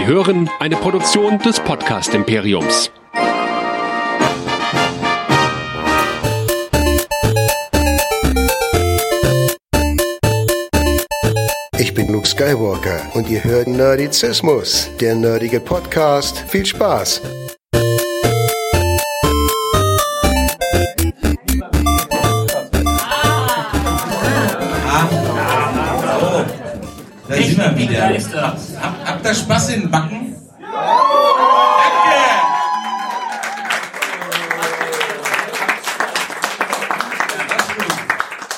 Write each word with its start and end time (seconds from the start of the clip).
Sie 0.00 0.06
hören 0.06 0.48
eine 0.58 0.76
Produktion 0.76 1.38
des 1.40 1.60
Podcast 1.60 2.14
Imperiums. 2.14 2.90
Ich 11.76 11.92
bin 11.92 12.10
Luke 12.10 12.26
Skywalker 12.26 13.10
und 13.12 13.28
ihr 13.28 13.44
hört 13.44 13.68
Nerdizismus, 13.68 14.88
der 15.00 15.16
nerdige 15.16 15.60
Podcast. 15.60 16.44
Viel 16.48 16.64
Spaß! 16.64 17.20
Da 27.28 27.36
sind 27.36 27.58
wir 27.58 27.76
wieder. 27.76 28.08
Hab, 28.08 28.18
hab, 28.42 28.56
habt 28.82 28.99
ihr 29.30 29.34
Spaß 29.36 29.68
in 29.70 29.82
den 29.82 29.90
Backen? 29.90 30.34
Danke! 30.58 30.90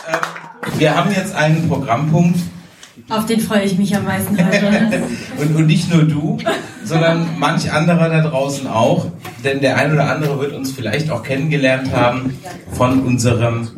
Ähm, 0.09 0.79
Wir 0.79 0.97
haben 0.97 1.13
jetzt 1.13 1.35
einen 1.35 1.69
Programmpunkt 1.69 2.39
Auf 3.11 3.27
den 3.27 3.41
freue 3.41 3.65
ich 3.65 3.77
mich 3.77 3.95
am 3.95 4.07
meisten 4.07 4.39
heute. 4.39 5.03
und, 5.39 5.57
und 5.57 5.67
nicht 5.67 5.93
nur 5.93 6.05
du, 6.05 6.39
sondern 6.85 7.39
manch 7.39 7.71
anderer 7.71 8.09
da 8.09 8.23
draußen 8.23 8.67
auch. 8.67 9.09
Denn 9.45 9.61
der 9.61 9.77
ein 9.77 9.93
oder 9.93 10.09
andere 10.09 10.41
wird 10.41 10.55
uns 10.55 10.73
vielleicht 10.73 11.11
auch 11.11 11.23
kennengelernt 11.23 11.93
haben 11.93 12.39
von 12.73 13.03
unserem 13.03 13.69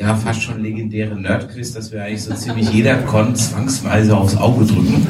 ja 0.00 0.14
fast 0.14 0.42
schon 0.42 0.62
legendären 0.62 1.20
Nerdquiz, 1.22 1.74
das 1.74 1.92
wir 1.92 2.02
eigentlich 2.02 2.22
so 2.22 2.34
ziemlich 2.34 2.70
jeder 2.72 2.96
Con 2.96 3.36
zwangsweise 3.36 4.16
aufs 4.16 4.36
Auge 4.36 4.64
drücken. 4.64 5.06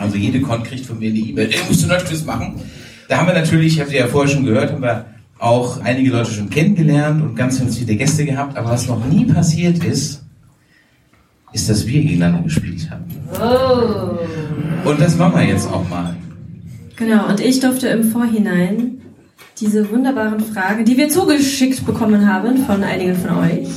Also 0.00 0.16
jede 0.16 0.40
Con 0.40 0.62
kriegt 0.62 0.86
von 0.86 0.98
mir 0.98 1.10
eine 1.10 1.18
E-Mail, 1.18 1.50
ey, 1.50 1.58
musst 1.68 1.82
du 1.82 1.88
Nerdquiz 1.88 2.24
machen? 2.24 2.60
Da 3.08 3.18
haben 3.18 3.26
wir 3.26 3.34
natürlich, 3.34 3.80
habt 3.80 3.92
ihr 3.92 4.00
ja 4.00 4.06
vorher 4.06 4.32
schon 4.32 4.44
gehört, 4.44 4.72
haben 4.72 4.82
wir 4.82 5.06
auch 5.38 5.80
einige 5.82 6.10
Leute 6.10 6.30
schon 6.30 6.48
kennengelernt 6.48 7.22
und 7.22 7.34
ganz, 7.34 7.58
ganz 7.58 7.78
viele 7.78 7.96
Gäste 7.96 8.24
gehabt. 8.24 8.56
Aber 8.56 8.70
was 8.70 8.86
noch 8.86 9.04
nie 9.06 9.24
passiert 9.26 9.82
ist, 9.84 10.22
ist, 11.52 11.68
dass 11.68 11.86
wir 11.86 12.02
gegeneinander 12.02 12.42
gespielt 12.42 12.88
haben. 12.90 13.04
Und 14.84 15.00
das 15.00 15.16
machen 15.16 15.34
wir 15.34 15.46
jetzt 15.46 15.68
auch 15.68 15.88
mal. 15.88 16.14
genau, 16.94 17.28
und 17.28 17.40
ich 17.40 17.60
durfte 17.60 17.88
im 17.88 18.04
Vorhinein 18.04 18.98
diese 19.60 19.90
wunderbaren 19.90 20.40
Fragen, 20.40 20.84
die 20.84 20.96
wir 20.96 21.08
zugeschickt 21.08 21.84
bekommen 21.86 22.30
haben 22.30 22.58
von 22.66 22.82
einigen 22.82 23.16
von 23.16 23.38
euch, 23.38 23.68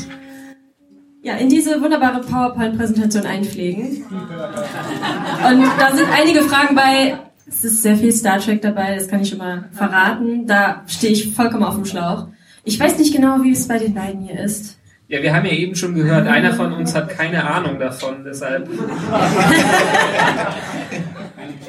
ja, 1.21 1.36
in 1.36 1.49
diese 1.49 1.81
wunderbare 1.81 2.21
PowerPoint-Präsentation 2.21 3.25
einpflegen. 3.25 4.05
Und 4.09 5.63
da 5.77 5.95
sind 5.95 6.08
einige 6.17 6.44
Fragen 6.44 6.75
bei. 6.75 7.19
Es 7.45 7.63
ist 7.66 7.81
sehr 7.81 7.97
viel 7.97 8.11
Star 8.11 8.39
Trek 8.39 8.61
dabei, 8.61 8.95
das 8.95 9.08
kann 9.08 9.21
ich 9.21 9.30
schon 9.30 9.39
mal 9.39 9.66
verraten. 9.71 10.45
Da 10.47 10.83
stehe 10.88 11.11
ich 11.11 11.33
vollkommen 11.33 11.63
auf 11.63 11.75
dem 11.75 11.86
Schlauch. 11.86 12.27
Ich 12.64 12.80
weiß 12.80 12.97
nicht 12.99 13.14
genau, 13.14 13.43
wie 13.43 13.52
es 13.52 13.67
bei 13.67 13.80
den 13.80 13.93
beiden 13.93 14.21
hier 14.21 14.39
ist. 14.39 14.77
Ja, 15.08 15.21
wir 15.21 15.33
haben 15.33 15.45
ja 15.45 15.53
eben 15.53 15.75
schon 15.75 15.95
gehört, 15.95 16.27
einer 16.27 16.53
von 16.53 16.71
uns 16.71 16.93
hat 16.93 17.09
keine 17.09 17.43
Ahnung 17.43 17.80
davon, 17.80 18.23
deshalb. 18.23 18.69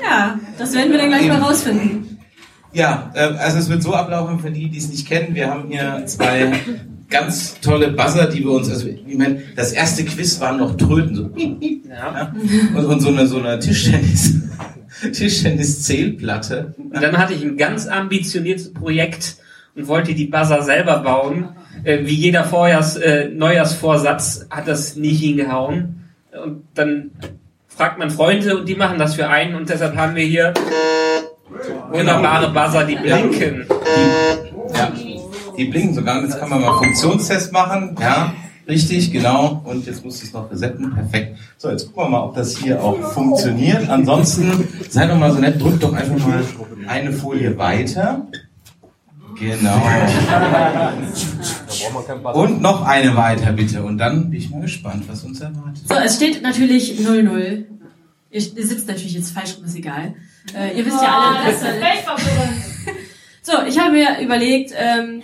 Ja, 0.03 0.39
das 0.59 0.75
werden 0.75 0.91
wir 0.91 0.99
dann 0.99 1.09
gleich 1.09 1.29
mal 1.29 1.39
rausfinden. 1.39 2.20
Ja, 2.73 3.11
äh, 3.15 3.21
also 3.21 3.59
es 3.59 3.69
wird 3.69 3.83
so 3.83 3.95
ablaufen 3.95 4.39
für 4.39 4.51
die, 4.51 4.69
die 4.69 4.79
es 4.79 4.89
nicht 4.89 5.09
kennen. 5.09 5.35
Wir 5.35 5.51
haben 5.51 5.69
hier 5.69 6.03
zwei 6.07 6.53
ganz 7.09 7.61
tolle 7.61 7.91
Buzzer, 7.91 8.27
die 8.27 8.41
wir 8.41 8.53
uns, 8.53 8.71
also 8.71 8.87
ich 8.87 9.17
meine, 9.17 9.43
das 9.57 9.73
erste 9.73 10.05
Quiz 10.05 10.41
war 10.41 10.57
noch 10.57 10.77
Tröten, 10.77 11.15
so 11.15 11.31
Ja. 11.37 12.15
ja, 12.15 12.35
und, 12.77 12.85
und 12.87 13.01
so 13.01 13.09
eine 13.09 13.27
so 13.27 13.39
eine 13.39 13.59
Tischtennis 13.59 14.35
Tischtennis-Zählplatte. 15.13 16.75
Und 16.79 17.03
dann 17.03 17.17
hatte 17.19 17.35
ich 17.35 17.43
ein 17.43 17.57
ganz 17.57 17.87
ambitioniertes 17.87 18.73
Projekt 18.73 19.37
und 19.75 19.89
wollte 19.89 20.15
die 20.15 20.27
Buzzer 20.27 20.63
selber 20.63 20.99
bauen. 20.99 21.49
Äh, 21.85 22.05
wie 22.05 22.15
jeder 22.15 22.45
Vorjahrs, 22.45 22.97
äh, 22.97 23.29
Neujahrsvorsatz 23.29 24.47
hat 24.51 24.69
das 24.69 24.97
nicht 24.97 25.21
hingehauen. 25.21 26.11
Und 26.45 26.65
dann 26.75 27.11
fragt 27.69 27.99
man 27.99 28.11
Freunde 28.11 28.59
und 28.59 28.69
die 28.69 28.75
machen 28.75 28.99
das 28.99 29.15
für 29.15 29.29
einen 29.29 29.55
und 29.55 29.69
deshalb 29.69 29.97
haben 29.97 30.15
wir 30.15 30.25
hier 30.25 30.53
wunderbare 31.91 32.51
Buzzer, 32.51 32.85
die 32.85 32.97
blinken. 32.97 33.67
Die, 33.69 34.77
ja, 34.77 34.93
die 35.57 35.65
blinken 35.65 35.95
sogar. 35.95 36.23
Jetzt 36.23 36.39
kann 36.39 36.49
man 36.49 36.61
mal 36.61 36.79
Funktionstest 36.79 37.53
machen. 37.53 37.97
Ja, 38.01 38.33
richtig, 38.69 39.13
genau. 39.13 39.63
Und 39.65 39.87
jetzt 39.87 40.05
muss 40.05 40.19
ich 40.19 40.29
es 40.29 40.33
noch 40.33 40.51
resetten. 40.51 40.95
Perfekt. 40.95 41.39
So, 41.59 41.71
jetzt 41.71 41.87
gucken 41.87 42.05
wir 42.05 42.09
mal, 42.11 42.25
ob 42.25 42.35
das 42.35 42.57
hier 42.57 42.83
auch 42.83 42.99
funktioniert. 43.13 43.89
Ansonsten, 43.89 44.69
seid 44.89 45.11
doch 45.11 45.19
mal 45.19 45.33
so 45.33 45.39
nett, 45.39 45.61
drückt 45.61 45.83
doch 45.83 45.93
einfach 45.93 46.27
mal 46.27 46.43
eine 46.87 47.13
Folie 47.13 47.57
weiter. 47.59 48.27
Genau. 49.39 49.81
Und 52.35 52.61
noch 52.61 52.83
eine 52.83 53.17
weiter, 53.17 53.53
bitte. 53.53 53.83
Und 53.83 53.97
dann 53.99 54.31
bin 54.31 54.39
ich 54.39 54.51
mal 54.51 54.61
gespannt, 54.61 55.05
was 55.09 55.25
uns 55.25 55.41
erwartet. 55.41 55.89
So, 55.89 55.95
es 55.95 56.17
steht 56.17 56.43
natürlich 56.43 57.01
0-0. 57.01 57.31
Ihr, 57.39 57.67
ihr 58.33 58.41
sitzt 58.41 58.87
natürlich 58.87 59.15
jetzt 59.15 59.33
falsch 59.33 59.57
rum, 59.57 59.65
ist 59.65 59.77
egal. 59.77 60.15
Äh, 60.55 60.77
ihr 60.77 60.87
wisst 60.87 61.03
ja 61.03 61.19
alle, 61.19 61.51
dass, 61.51 61.61
So, 63.43 63.53
ich 63.67 63.79
habe 63.79 63.93
mir 63.93 64.21
überlegt, 64.21 64.73
ähm, 64.77 65.23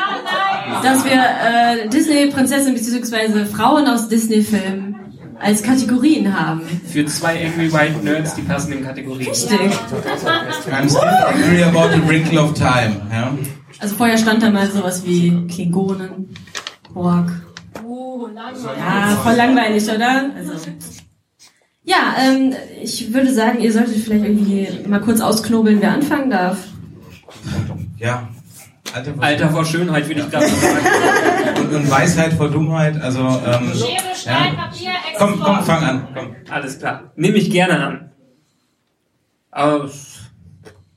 dass 0.82 1.04
wir 1.04 1.12
äh, 1.12 1.88
Disney-Prinzessin 1.88 2.74
bzw. 2.74 3.44
Frauen 3.44 3.86
aus 3.86 4.08
Disney-Filmen 4.08 4.96
als 5.38 5.62
Kategorien 5.62 6.38
haben. 6.38 6.62
Für 6.86 7.04
zwei 7.06 7.44
Angry 7.44 7.72
White 7.72 8.04
Nerds, 8.04 8.34
die 8.34 8.42
passen 8.42 8.72
in 8.72 8.84
Kategorien. 8.84 9.28
Richtig. 9.28 9.58
I'm 9.60 10.88
still 10.88 11.02
angry 11.02 11.62
about 11.62 11.94
the 11.94 12.06
wrinkle 12.08 12.38
of 12.38 12.54
time. 12.54 13.00
Ja? 13.10 13.36
Also 13.78 13.96
vorher 13.96 14.18
stand 14.18 14.42
da 14.42 14.50
mal 14.50 14.70
sowas 14.70 15.04
wie 15.04 15.46
Klingonen, 15.48 16.34
Borg. 16.92 17.30
Ja, 18.78 19.16
voll 19.22 19.34
langweilig, 19.34 19.84
oder? 19.88 20.30
Also. 20.36 20.52
Ja, 21.84 22.14
ähm, 22.20 22.54
ich 22.80 23.12
würde 23.12 23.32
sagen, 23.32 23.60
ihr 23.60 23.72
solltet 23.72 23.96
vielleicht 23.96 24.24
irgendwie 24.24 24.68
mal 24.88 25.00
kurz 25.00 25.20
ausknobeln, 25.20 25.80
wer 25.80 25.92
anfangen 25.92 26.30
darf. 26.30 26.58
Ja. 27.98 28.28
Alter, 28.94 29.14
Alter 29.18 29.50
vor 29.50 29.64
Schönheit 29.64 30.06
würde 30.06 30.20
ich 30.20 30.30
gerade 30.30 30.46
sagen. 30.48 30.76
und, 31.60 31.74
und 31.74 31.90
Weisheit 31.90 32.34
vor 32.34 32.50
Dummheit. 32.50 33.00
Also, 33.00 33.20
ähm, 33.20 33.72
Schere, 33.74 34.14
Stein, 34.14 34.54
ja. 34.54 34.62
Papier, 34.64 34.90
Komm, 35.18 35.40
komm, 35.40 35.56
Export. 35.58 35.64
fang 35.64 35.84
an. 35.84 36.08
Komm. 36.14 36.36
Alles 36.50 36.78
klar. 36.78 37.12
Nehme 37.16 37.38
ich 37.38 37.50
gerne 37.50 37.84
an. 37.84 38.10
Aber 39.50 39.90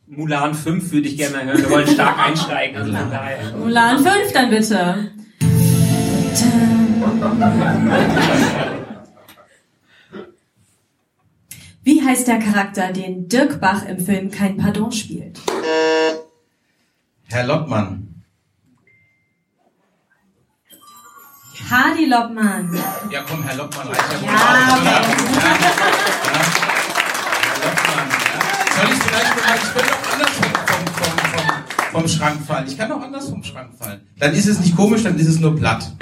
Mulan 0.08 0.54
5 0.54 0.92
würde 0.92 1.08
ich 1.08 1.18
gerne 1.18 1.44
hören. 1.46 1.58
Wir 1.58 1.70
wollen 1.70 1.88
stark 1.88 2.20
einsteigen. 2.20 2.78
Also 2.78 2.94
von 2.94 3.10
daher. 3.12 3.58
Mulan 3.58 3.98
5 3.98 4.34
dann 4.34 4.50
bitte. 4.50 5.12
Wie 11.86 12.04
heißt 12.04 12.28
der 12.28 12.40
Charakter, 12.40 12.92
den 12.92 13.28
Dirk 13.28 13.62
Bach 13.62 13.86
im 13.86 14.00
Film 14.00 14.32
Kein 14.32 14.58
Pardon 14.58 14.92
spielt? 14.92 15.40
Herr 17.28 17.46
Lottmann. 17.46 18.24
Hardy 21.70 22.06
Loppmann. 22.06 22.74
Ja, 23.12 23.22
komm, 23.30 23.44
Herr 23.44 23.56
Lottmann 23.56 23.88
reicht 23.88 24.02
ja 24.14 24.20
wohl 24.22 24.28
Ja, 24.28 24.34
aus, 24.34 24.82
oder? 24.82 24.82
okay. 24.82 24.86
Ja, 24.86 24.92
ja. 24.92 25.76
Herr 27.52 27.60
Lottmann, 27.66 28.10
ja. 28.10 28.40
Soll 28.76 28.90
ich 28.92 29.04
vielleicht 29.04 29.36
mal, 29.46 29.56
ich 29.56 29.74
könnte 29.74 29.94
auch 29.94 30.12
anders 30.12 30.32
vom, 30.32 30.52
vom, 30.66 31.14
vom, 31.92 32.02
vom, 32.02 32.08
Schrank 32.08 32.46
fallen. 32.48 32.68
Ich 32.68 32.78
kann 32.78 32.92
auch 32.92 33.02
anders 33.02 33.30
vom 33.30 33.44
Schrank 33.44 33.70
fallen. 33.78 34.02
Dann 34.18 34.34
ist 34.34 34.48
es 34.48 34.60
nicht 34.60 34.76
komisch, 34.76 35.04
dann 35.04 35.20
ist 35.20 35.28
es 35.28 35.40
nur 35.40 35.56
platt. 35.56 35.92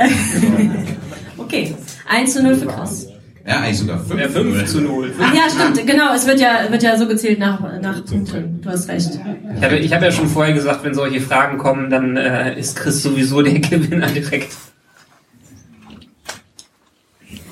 Okay, 1.38 1.76
1 2.08 2.34
zu 2.34 2.42
0 2.42 2.56
für 2.56 2.68
Chris. 2.68 3.08
Ja, 3.46 3.60
eigentlich 3.60 3.80
sogar 3.80 4.00
5. 4.00 4.22
Ja, 4.22 4.30
5 4.30 4.66
zu 4.66 4.82
0. 4.82 5.14
Ach 5.22 5.34
ja, 5.34 5.42
stimmt, 5.50 5.86
genau, 5.86 6.14
es 6.14 6.26
wird 6.26 6.40
ja, 6.40 6.60
wird 6.70 6.82
ja 6.82 6.98
so 6.98 7.06
gezählt 7.08 7.40
nach, 7.40 7.60
nach 7.82 8.06
Punkten. 8.06 8.62
Du 8.62 8.70
hast 8.70 8.88
recht. 8.88 9.10
Ich 9.58 9.64
habe, 9.64 9.76
ich 9.78 9.94
habe 9.94 10.06
ja 10.06 10.12
schon 10.12 10.30
vorher 10.30 10.54
gesagt, 10.54 10.84
wenn 10.86 10.94
solche 10.94 11.20
Fragen 11.20 11.58
kommen, 11.58 11.90
dann 11.90 12.16
äh, 12.16 12.58
ist 12.58 12.78
Chris 12.78 13.04
sowieso 13.04 13.42
der 13.42 13.60
Gewinner 13.60 14.08
direkt. 14.08 14.54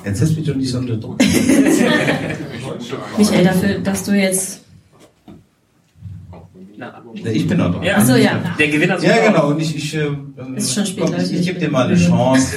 Jetzt 0.04 0.18
setz 0.18 0.34
mich 0.34 0.46
doch 0.46 0.54
nicht 0.54 0.70
so 0.70 0.78
unter 0.78 0.96
Druck. 0.96 1.18
Michael, 3.18 3.44
dafür, 3.44 3.78
dass 3.80 4.04
du 4.04 4.12
jetzt. 4.12 4.64
Na, 6.76 7.02
Ja, 7.14 7.30
Ich 7.30 7.46
bin 7.46 7.58
noch 7.58 7.70
dran. 7.72 7.82
ja, 7.82 7.94
Ach 7.98 8.04
so, 8.04 8.16
ja. 8.16 8.40
Der 8.58 8.68
Gewinner 8.68 8.94
Ja, 8.94 9.00
sowieso. 9.16 9.26
genau. 9.32 9.48
Und 9.50 9.60
ich, 9.60 9.76
ich, 9.76 9.94
äh, 9.94 10.08
Ist 10.56 10.74
schon 10.74 10.86
spät, 10.86 11.04
komm, 11.04 11.14
ich, 11.16 11.32
ich 11.34 11.46
gebe 11.46 11.60
dir 11.60 11.70
mal 11.70 11.86
eine 11.86 11.96
Chance. 11.96 12.56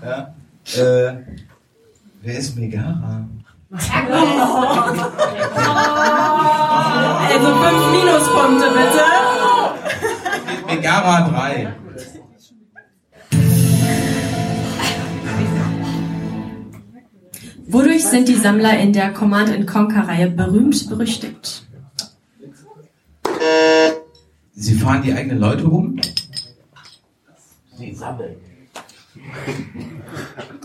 Ja? 0.00 0.34
Ja? 0.76 1.08
Äh, 1.10 1.16
wer 2.24 2.38
ist 2.38 2.56
Megara? 2.56 3.28
Also 7.34 7.46
5 7.46 7.90
Minuspunkte 7.90 8.66
bitte. 8.68 9.02
Megara 10.66 11.28
3. 11.28 11.74
Wodurch 17.66 18.04
sind 18.04 18.28
die 18.28 18.36
Sammler 18.36 18.78
in 18.78 18.92
der 18.92 19.12
Command 19.12 19.66
Conquer-Reihe 19.66 20.30
berühmt 20.30 20.88
berüchtigt? 20.88 21.66
Sie 24.54 24.74
fahren 24.74 25.02
die 25.02 25.12
eigenen 25.12 25.40
Leute 25.40 25.64
um? 25.64 26.00
Sie 27.76 27.92
sammeln. 27.92 28.36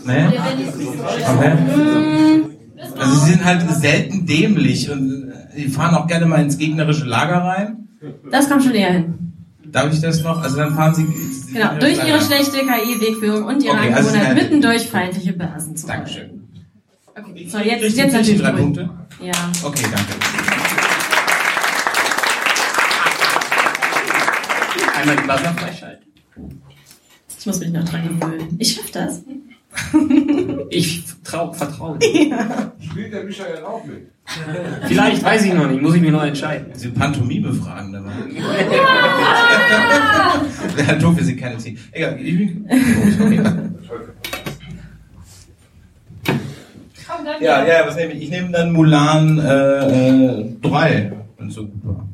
Ne? 0.04 0.32
Okay. 1.28 2.42
Also 2.98 3.14
sie 3.20 3.30
sind 3.32 3.44
halt 3.44 3.70
selten 3.70 4.26
dämlich 4.26 4.90
und 4.90 5.32
die 5.56 5.68
fahren 5.68 5.94
auch 5.94 6.06
gerne 6.06 6.26
mal 6.26 6.40
ins 6.42 6.56
gegnerische 6.58 7.04
Lager 7.04 7.38
rein. 7.44 7.88
Das 8.30 8.48
kommt 8.48 8.62
schon 8.64 8.74
eher 8.74 8.92
hin. 8.92 9.14
Darf 9.66 9.92
ich 9.92 10.00
das 10.00 10.22
noch? 10.22 10.42
Also 10.42 10.56
dann 10.56 10.74
fahren 10.74 10.94
sie. 10.94 11.06
Genau, 11.52 11.74
durch 11.78 11.98
ihre 11.98 12.12
Lager. 12.18 12.20
schlechte 12.24 12.58
KI-Wegführung 12.58 13.44
und 13.44 13.62
ihre 13.62 13.74
Okay, 13.76 13.92
also 13.92 14.08
Angewohnheit, 14.08 14.30
eine- 14.30 14.42
mitten 14.42 14.60
durch 14.62 14.86
feindliche 14.88 15.32
Basen 15.34 15.76
zu. 15.76 15.86
Dankeschön. 15.86 16.48
Okay, 17.16 17.46
so, 17.48 17.58
jetzt, 17.58 17.82
jetzt 17.82 17.96
die 17.98 18.16
natürlich 18.16 18.40
drei. 18.40 18.52
Punkte? 18.52 18.88
Ja. 19.22 19.32
Okay, 19.62 19.84
danke. 19.92 20.12
Einmal 24.98 25.16
die 25.16 25.22
Buzzer 25.22 25.54
freischalten. 25.54 26.06
Ich 27.40 27.46
muss 27.46 27.58
mich 27.58 27.70
noch 27.70 27.84
dran 27.86 28.02
gewöhnen. 28.06 28.54
Ich 28.58 28.74
schaff 28.74 28.90
das. 28.90 29.22
Ich 30.68 31.04
trau, 31.24 31.50
vertraue. 31.54 31.98
Spielt 32.80 33.14
der 33.14 33.24
Michael 33.24 33.64
auch 33.64 33.82
mit? 33.86 34.08
Vielleicht, 34.86 35.24
weiß 35.24 35.46
ich 35.46 35.54
noch 35.54 35.66
nicht, 35.70 35.80
muss 35.80 35.94
ich 35.94 36.02
mir 36.02 36.12
noch 36.12 36.22
entscheiden. 36.22 36.66
Sie 36.74 36.88
Pantomime 36.88 37.50
fragen 37.54 37.92
dabei. 37.94 38.10
Wäre 40.76 40.98
doof, 40.98 41.16
wir 41.16 41.24
sind 41.24 41.40
keine 41.40 41.56
Team. 41.56 41.78
Egal, 41.92 42.20
ich 42.20 42.36
bin. 42.36 42.68
Ja, 47.40 47.66
ja, 47.66 47.86
was 47.86 47.96
nehme 47.96 48.12
ich? 48.12 48.24
Ich 48.24 48.30
nehme 48.30 48.50
dann 48.50 48.70
Mulan 48.70 49.38
äh, 49.38 50.40
äh, 50.42 50.56
3, 50.60 51.12
wenn 51.38 51.48
es 51.48 51.54
so 51.54 51.64
gut 51.66 51.86
war. 51.86 52.06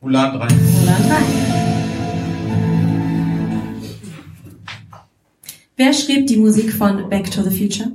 Mulan 0.00 0.32
3. 0.32 0.48
Mulan 0.48 1.08
3. 1.08 1.99
Wer 5.82 5.94
schrieb 5.94 6.26
die 6.26 6.36
Musik 6.36 6.74
von 6.74 7.08
Back 7.08 7.30
to 7.30 7.42
the 7.42 7.48
Future? 7.48 7.90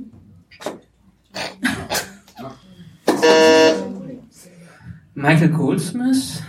Michael 5.14 5.50
Goldsmith? 5.50 6.42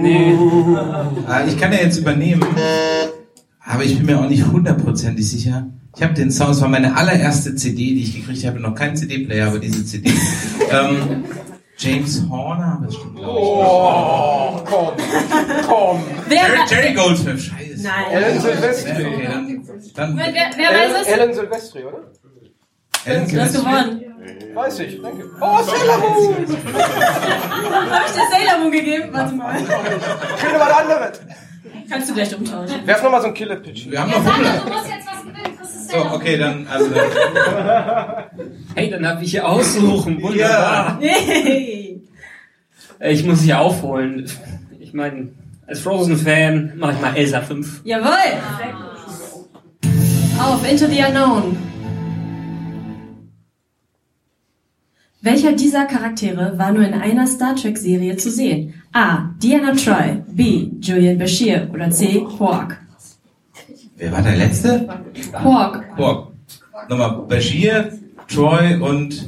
Nee. 0.00 0.34
Ah, 1.28 1.44
ich 1.46 1.56
kann 1.56 1.72
ja 1.72 1.78
jetzt 1.78 1.98
übernehmen, 1.98 2.44
aber 3.60 3.84
ich 3.84 3.96
bin 3.96 4.06
mir 4.06 4.18
auch 4.18 4.28
nicht 4.28 4.44
hundertprozentig 4.44 5.30
sicher. 5.30 5.68
Ich 5.94 6.02
habe 6.02 6.14
den 6.14 6.32
Song, 6.32 6.50
es 6.50 6.60
war 6.60 6.68
meine 6.68 6.96
allererste 6.96 7.54
CD, 7.54 7.94
die 7.94 8.02
ich 8.02 8.16
gekriegt 8.16 8.44
habe, 8.44 8.58
noch 8.58 8.74
kein 8.74 8.96
CD-Player, 8.96 9.46
aber 9.46 9.60
diese 9.60 9.86
CD. 9.86 10.10
ähm, 10.72 11.22
James 11.80 12.22
Horner, 12.28 12.80
das 12.84 12.94
stimmt, 12.94 13.16
glaube 13.16 13.38
ich. 13.38 13.44
Oh, 13.46 14.62
komm, 14.66 14.94
komm. 15.66 16.02
Wer, 16.26 16.40
Jerry, 16.68 16.92
Goldsmith, 16.94 17.42
scheiße. 17.44 17.82
Nein. 17.82 18.04
Alan 18.14 18.40
Silvestri. 18.40 18.90
Okay, 19.06 19.28
dann, 19.30 19.64
dann 19.94 20.16
Wer, 20.18 20.26
wer, 20.26 20.50
wer 20.56 20.70
weiß 20.78 21.02
es? 21.06 21.12
Alan 21.14 21.32
Silvestri, 21.34 21.84
oder? 21.84 21.98
Alan 23.06 23.28
Du 23.28 23.40
hast 23.40 23.52
Silvestri. 23.52 23.58
gewonnen. 23.60 24.54
Weiß 24.54 24.78
ich, 24.80 25.00
danke. 25.00 25.24
Oh, 25.40 25.58
Sailor 25.62 25.98
Moon! 25.98 26.36
Habe 26.36 28.04
ich 28.06 28.12
dir 28.12 28.26
Sailor 28.30 28.58
Moon 28.60 28.72
gegeben? 28.72 29.08
Warte 29.12 29.34
mal. 29.34 29.56
Ich 29.56 29.68
will 29.68 30.58
was 30.60 30.70
anderes. 30.72 31.20
Kannst 31.88 32.10
du 32.10 32.14
gleich 32.14 32.34
umtauschen. 32.36 32.86
Werf 32.86 33.02
nochmal 33.02 33.20
so 33.20 33.26
einen 33.28 33.34
Killer-Pitch. 33.34 33.90
Wir 33.90 34.00
haben 34.02 34.10
noch 34.10 34.22
Sandra, 34.22 34.52
So, 35.90 35.98
okay, 36.14 36.36
dann, 36.38 36.66
also, 36.68 36.90
Hey, 38.74 38.90
dann 38.90 39.06
habe 39.06 39.24
ich 39.24 39.30
hier 39.32 39.46
aussuchen. 39.48 40.22
Wunderbar. 40.22 40.98
Nee. 41.00 41.86
Äh, 42.98 43.12
Ich 43.14 43.24
muss 43.24 43.40
hier 43.40 43.58
aufholen. 43.58 44.28
Ich 44.78 44.92
meine, 44.92 45.28
als 45.66 45.80
Frozen-Fan 45.80 46.74
mache 46.76 46.92
ich 46.92 47.00
mal 47.00 47.16
Elsa 47.16 47.40
5. 47.40 47.80
Jawohl. 47.84 48.10
Auf 50.38 50.70
Into 50.70 50.86
the 50.86 51.02
Unknown. 51.08 51.56
Welcher 55.22 55.52
dieser 55.52 55.84
Charaktere 55.86 56.58
war 56.58 56.72
nur 56.72 56.84
in 56.84 56.94
einer 56.94 57.26
Star 57.26 57.54
Trek-Serie 57.56 58.16
zu 58.16 58.30
sehen? 58.30 58.74
A. 58.92 59.30
Diana 59.42 59.72
Troy. 59.74 60.22
B. 60.28 60.70
Julian 60.80 61.18
Bashir. 61.18 61.70
Oder 61.72 61.90
C. 61.90 62.24
Quark. 62.36 62.79
Wer 64.00 64.12
war 64.12 64.22
der 64.22 64.36
Letzte? 64.36 64.88
Quark. 65.32 65.96
Boah, 65.96 66.32
nochmal, 66.88 67.22
Bashir, 67.28 67.92
Troy 68.28 68.74
und, 68.80 69.26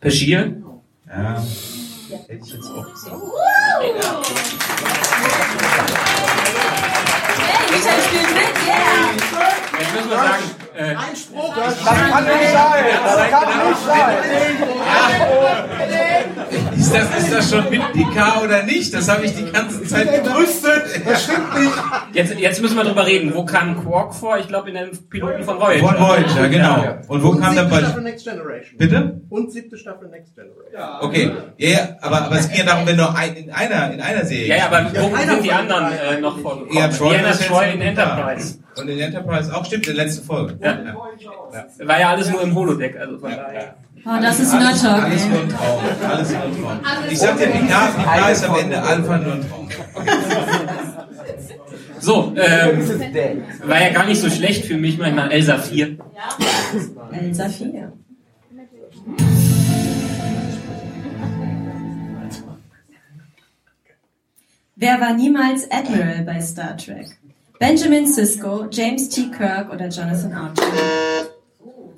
Bashir? 0.00 0.62
ja, 1.06 1.42
hätte 2.26 2.44
ich 2.44 2.52
jetzt 2.54 2.70
auch 2.70 2.92
gesagt. 2.92 3.22
Hey, 3.80 3.92
Michael 7.70 8.02
spielt 8.02 8.30
mit, 8.34 8.50
yeah. 8.66 9.12
Jetzt 9.78 9.94
müssen 9.94 10.10
wir 10.10 10.16
sagen, 10.16 10.44
äh, 10.78 10.94
Das 10.94 11.84
kann 11.84 12.24
nicht 12.24 12.52
sein! 12.52 12.84
Das 13.04 13.30
kann 13.30 13.48
nicht 13.68 13.82
sein! 13.86 14.16
Ist 16.76 16.94
das, 16.94 17.18
ist 17.18 17.32
das 17.32 17.50
schon 17.50 17.68
mit 17.68 17.82
PK 17.92 18.42
oder 18.44 18.62
nicht? 18.62 18.94
Das 18.94 19.08
habe 19.08 19.24
ich 19.26 19.34
die 19.34 19.50
ganze 19.50 19.82
Zeit 19.84 20.24
gebrüstet. 20.24 20.84
Das 21.04 21.24
stimmt 21.24 21.58
nicht. 21.58 21.72
jetzt, 22.12 22.38
jetzt 22.38 22.62
müssen 22.62 22.76
wir 22.76 22.84
drüber 22.84 23.06
reden. 23.06 23.34
Wo 23.34 23.44
kam 23.44 23.84
Quark 23.84 24.14
vor? 24.14 24.38
Ich 24.38 24.46
glaube 24.48 24.70
in 24.70 24.76
dem 24.76 24.90
Piloten 25.10 25.42
von 25.42 25.58
Voyager. 25.58 25.86
Von 25.86 25.98
Voyager, 25.98 26.48
genau. 26.48 26.98
Und 27.08 27.22
wo 27.24 27.32
kam 27.32 27.56
dann 27.56 27.68
siebte 27.68 27.80
Staffel 27.80 28.02
bei... 28.02 28.10
Next 28.10 28.24
Generation. 28.24 28.78
Bitte? 28.78 29.20
Und 29.28 29.52
siebte 29.52 29.76
Staffel 29.76 30.08
Next 30.08 30.34
Generation. 30.34 31.00
Okay, 31.00 31.32
ja, 31.56 31.68
ja, 31.68 31.88
aber, 32.00 32.22
aber 32.22 32.36
es 32.36 32.48
ging 32.48 32.58
ja 32.58 32.64
darum, 32.64 32.86
wenn 32.86 32.96
nur 32.96 33.14
ein, 33.16 33.34
in 33.34 33.50
einer, 33.50 33.92
in 33.92 34.00
einer 34.00 34.24
Serie... 34.24 34.46
Ja, 34.46 34.56
ja, 34.56 34.66
aber 34.66 34.90
wo 34.94 35.14
einer 35.14 35.32
sind 35.34 35.44
die 35.44 35.48
von 35.48 35.58
anderen 35.58 35.92
äh, 35.92 36.20
noch 36.20 36.38
vorgekommen? 36.38 36.76
Ja, 36.76 36.88
Troy 36.88 37.16
Troy 37.48 37.72
in. 37.74 37.80
Enterprise. 37.80 38.58
Und 38.80 38.88
in 38.88 38.98
Enterprise 38.98 39.54
auch, 39.54 39.64
stimmt, 39.64 39.86
in 39.86 39.96
der 39.96 40.04
letzten 40.04 40.24
Folge. 40.24 40.58
Ja. 40.62 41.86
War 41.86 42.00
ja 42.00 42.10
alles 42.10 42.30
nur 42.30 42.42
im 42.42 42.54
Holodeck, 42.54 42.96
also 42.98 43.18
von 43.18 43.30
daher. 43.30 43.76
Oh, 44.04 44.20
das 44.22 44.40
ist 44.40 44.52
Nerd 44.52 44.80
Talk. 44.80 45.02
Alles 45.02 45.26
nur 45.26 45.40
ein 45.40 45.48
Traum. 45.48 45.80
Alles 46.08 46.30
nur 46.30 46.42
ein 46.42 46.62
Traum. 46.62 46.80
Ich 47.10 47.18
sag 47.18 47.36
dir, 47.36 47.46
PK, 47.46 47.86
PK 47.88 48.30
ist 48.30 48.44
am 48.44 48.56
Ende 48.56 48.82
einfach 48.82 49.20
nur 49.22 49.32
ein 49.34 49.48
Traum. 49.48 49.68
So, 52.00 52.32
ähm, 52.36 52.88
war 53.64 53.82
ja 53.82 53.92
gar 53.92 54.06
nicht 54.06 54.20
so 54.20 54.30
schlecht 54.30 54.64
für 54.64 54.76
mich, 54.76 54.98
manchmal 54.98 55.32
Elsa 55.32 55.58
4. 55.58 55.98
Elsa 57.12 57.48
4. 57.48 57.92
Wer 64.76 65.00
war 65.00 65.12
niemals 65.14 65.68
Admiral 65.72 66.22
bei 66.22 66.40
Star 66.40 66.76
Trek? 66.76 67.08
Benjamin 67.58 68.06
Sisko, 68.06 68.66
James 68.70 69.08
T. 69.08 69.30
Kirk 69.36 69.72
oder 69.72 69.88
Jonathan 69.88 70.32
Archer? 70.32 70.62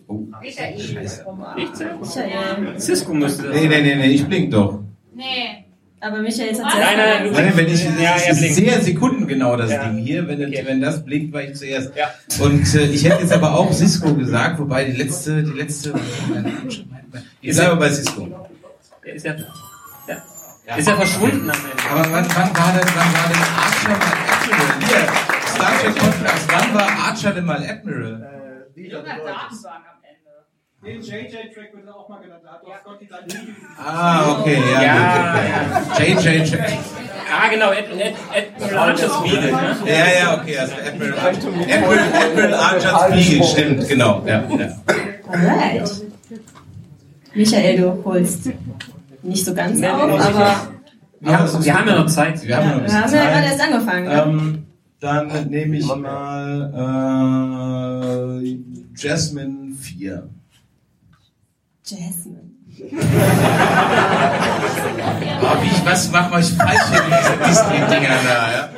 Oh, 0.08 0.26
scheiße. 0.42 1.24
Michael. 1.56 2.80
Cisco 2.80 3.12
müsste 3.14 3.42
das 3.44 3.54
Nee, 3.56 3.68
nee, 3.68 3.82
nee, 3.82 3.94
nee, 3.96 4.06
ich 4.06 4.26
blink 4.26 4.50
doch. 4.50 4.80
Nee. 5.14 5.64
Aber 6.02 6.22
Michael 6.22 6.48
ist 6.48 6.60
Nein, 6.62 6.72
nein, 6.96 7.24
du 7.24 7.30
Nein, 7.32 7.52
wenn 7.56 7.66
ich, 7.68 7.84
Ja, 7.84 8.16
blinkt. 8.32 8.54
sehr 8.54 8.80
sekundengenau 8.80 9.54
das 9.58 9.70
Ja. 9.70 9.84
Ding 9.84 9.98
hier. 9.98 10.26
Wenn, 10.26 10.42
Okay. 10.46 10.62
wenn 10.64 10.80
das 10.80 11.04
blinkt, 11.04 11.34
war 11.34 11.42
ich 11.42 11.54
zuerst. 11.54 11.92
Ja. 11.94 12.10
Und 12.42 12.74
äh, 12.74 12.86
ich 12.86 13.04
hätte 13.04 13.20
jetzt 13.20 13.32
aber 13.34 13.54
auch 13.54 13.70
Cisco 13.70 14.14
gesagt, 14.14 14.58
wobei 14.58 14.84
die 14.84 14.92
letzte, 14.96 15.42
die 15.42 15.52
letzte. 15.58 15.92
Ich 17.42 17.54
bleibe 17.54 17.76
bei 17.76 17.90
Cisco. 17.90 18.26
Der 19.04 19.14
ist 19.14 19.26
ja, 19.26 19.34
ja. 20.08 20.76
Ist 20.76 20.88
ja 20.88 20.96
verschwunden 20.96 21.50
am 21.50 21.56
Ende. 21.56 21.90
Aber 21.90 22.12
wann, 22.12 22.26
wann 22.34 22.56
war 22.56 22.72
denn, 22.72 22.88
wann 22.94 23.12
war 23.12 23.28
denn 23.28 23.42
Archer 23.58 23.88
mal 23.90 23.96
Admiral? 23.98 25.29
Hier, 25.60 25.68
Star 25.68 25.80
Trek 25.82 25.94
Podcast. 25.94 26.48
Wann 26.48 26.74
war 26.74 26.88
Archer 27.08 27.32
denn 27.32 27.44
mal 27.44 27.62
Admiral? 27.62 28.22
Äh, 28.22 28.74
die 28.74 28.88
Junger 28.88 29.04
Datenbank 29.04 29.84
am 29.90 30.00
Ende. 30.02 30.32
Den 30.82 31.00
JJ-Track 31.02 31.74
wird 31.74 31.86
er 31.86 31.94
auch 31.96 32.08
mal 32.08 32.20
genannt. 32.20 32.42
Da 32.44 32.52
hat 32.52 32.62
doch 32.64 32.78
Scotty 32.80 33.06
sein 33.08 33.24
Lied 33.26 33.56
Ah, 33.78 34.38
okay, 34.38 34.58
ja. 34.72 34.82
Ja, 34.82 35.78
gut. 36.14 36.24
JJ 36.24 36.50
Track. 36.50 36.72
Ah, 37.32 37.48
genau, 37.48 37.70
Ed 37.72 37.86
Archer's 38.76 39.22
Beagle, 39.22 39.52
ne? 39.52 39.76
Ja, 39.86 40.20
ja, 40.20 40.40
okay, 40.40 40.58
also 40.58 40.74
Admiral, 40.74 41.18
Admiral, 41.18 41.98
Admiral 42.12 42.54
Archer's 42.54 43.10
Beagle, 43.10 43.44
stimmt, 43.46 43.88
genau. 43.88 44.22
Ja, 44.26 44.42
ja. 44.48 44.68
Alright. 45.28 45.90
Michael, 47.34 47.76
du 47.76 48.04
holst 48.04 48.50
nicht 49.22 49.44
so 49.44 49.54
ganz 49.54 49.80
auf, 49.82 50.00
aber 50.02 50.56
Wir 51.20 51.38
haben, 51.38 51.64
wir 51.64 51.74
haben 51.78 51.88
ja 51.88 51.94
noch 51.96 52.06
Zeit. 52.06 52.42
Wir 52.42 52.56
haben 52.56 52.68
noch 52.68 52.76
ein 52.76 52.86
wir 52.86 53.00
haben 53.02 53.14
ja 53.14 53.24
gerade 53.30 53.46
erst 53.46 53.60
angefangen. 53.60 54.10
Ähm, 54.10 54.66
dann 55.00 55.48
nehme 55.48 55.78
ich 55.78 55.96
mal 55.96 56.70
äh, 58.44 58.58
Jasmine 58.94 59.74
4. 59.74 60.28
Jasmine. 61.86 62.50
Oh, 62.82 62.86
wie 65.62 65.66
ich, 65.66 65.84
was 65.84 66.10
mache 66.10 66.40
ich 66.40 66.50
falsch 66.52 66.90
mit 66.92 67.02
diesen 67.18 67.38
Disney-Dingern 67.46 68.24
da, 68.24 68.52
ja? 68.52 68.70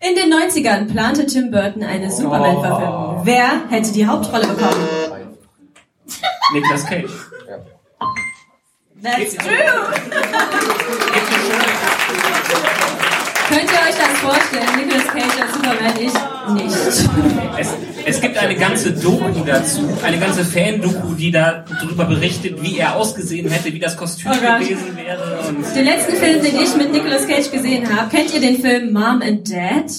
In 0.00 0.16
den 0.16 0.32
90ern 0.32 0.90
plante 0.90 1.26
Tim 1.26 1.50
Burton 1.50 1.82
eine 1.82 2.10
Superman-Verfilmung. 2.10 3.20
Wer 3.24 3.68
hätte 3.70 3.92
die 3.92 4.06
Hauptrolle 4.06 4.46
bekommen? 4.48 4.88
Nicolas 6.52 6.84
Cage. 6.86 7.10
That's 9.02 9.34
true! 9.36 9.92
Könnt 13.48 13.70
ihr 13.70 13.78
euch 13.88 13.96
das 13.96 14.18
vorstellen? 14.20 14.66
Nicolas 14.78 15.06
Cage 15.06 15.42
als 15.42 15.54
Superman, 15.54 15.94
ich 16.00 16.54
nicht. 16.54 16.76
Es, 17.58 17.74
es 18.06 18.20
gibt 18.20 18.36
eine 18.38 18.54
ganze 18.56 18.92
Doku 18.92 19.44
dazu, 19.44 19.80
eine 20.02 20.18
ganze 20.18 20.44
Fan-Doku, 20.44 21.14
die 21.14 21.30
da 21.30 21.64
darüber 21.80 22.04
berichtet, 22.06 22.62
wie 22.62 22.78
er 22.78 22.96
ausgesehen 22.96 23.48
hätte, 23.50 23.72
wie 23.72 23.78
das 23.78 23.96
Kostüm 23.96 24.30
Oh 24.32 24.34
gewesen 24.60 24.96
wäre. 24.96 25.40
Und 25.48 25.76
Den 25.76 25.84
letzten 25.84 26.16
Film, 26.16 26.42
den 26.42 26.56
ich 26.56 26.76
mit 26.76 26.92
Nicolas 26.92 27.26
Cage 27.26 27.50
gesehen 27.50 27.94
habe, 27.94 28.08
kennt 28.14 28.32
ihr 28.34 28.40
den 28.40 28.60
Film 28.60 28.92
Mom 28.92 29.20
and 29.22 29.50
Dad? 29.50 29.90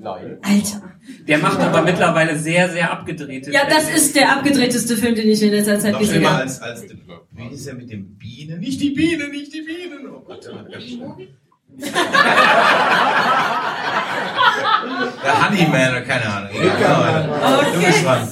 Nein. 0.00 0.38
Alter. 0.42 0.82
der 1.26 1.38
macht 1.38 1.58
aber 1.60 1.82
mittlerweile 1.82 2.38
sehr, 2.38 2.68
sehr 2.70 2.90
abgedrehte 2.92 3.50
Ja, 3.50 3.62
das 3.68 3.90
ist 3.90 4.14
der 4.14 4.30
abgedrehteste 4.36 4.96
Film, 4.96 5.14
den 5.14 5.28
ich 5.28 5.42
in 5.42 5.50
letzter 5.50 5.78
Zeit 5.80 5.92
Noch 5.92 6.00
gesehen 6.00 6.26
habe. 6.26 6.42
als, 6.42 6.60
als 6.62 6.82
The 6.82 6.96
Wie 7.32 7.54
ist 7.54 7.66
er 7.66 7.74
mit 7.74 7.90
den 7.90 8.16
Bienen? 8.16 8.60
Nicht 8.60 8.80
die 8.80 8.90
Bienen, 8.90 9.30
nicht 9.30 9.52
die 9.52 9.62
Bienen. 9.62 10.08
Oh 10.14 10.20
Gott, 10.20 10.48
Der 15.22 15.48
Honeyman 15.48 15.90
oder 15.90 16.00
keine 16.02 16.26
Ahnung. 16.26 16.50
Ja, 16.54 16.74
genau. 16.74 17.62
Du 17.72 17.80
bist 17.84 18.04
dran. 18.04 18.28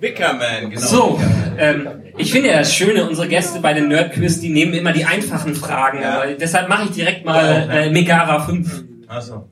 Wickerman, 0.00 0.70
genau. 0.70 0.80
So, 0.86 1.18
Wickerman. 1.18 1.58
ähm, 1.58 1.88
ich 2.16 2.30
finde 2.32 2.50
ja 2.50 2.58
das 2.58 2.72
Schöne, 2.72 3.08
unsere 3.08 3.28
Gäste 3.28 3.60
bei 3.60 3.72
den 3.74 3.88
Nerd-Quiz, 3.88 4.40
die 4.40 4.50
nehmen 4.50 4.74
immer 4.74 4.92
die 4.92 5.04
einfachen 5.04 5.54
Fragen. 5.54 6.02
Ja. 6.02 6.22
Aber 6.22 6.32
deshalb 6.32 6.68
mache 6.68 6.84
ich 6.84 6.90
direkt 6.92 7.24
mal 7.24 7.68
äh, 7.70 7.90
Megara 7.90 8.40
5. 8.40 8.84
Achso. 9.08 9.48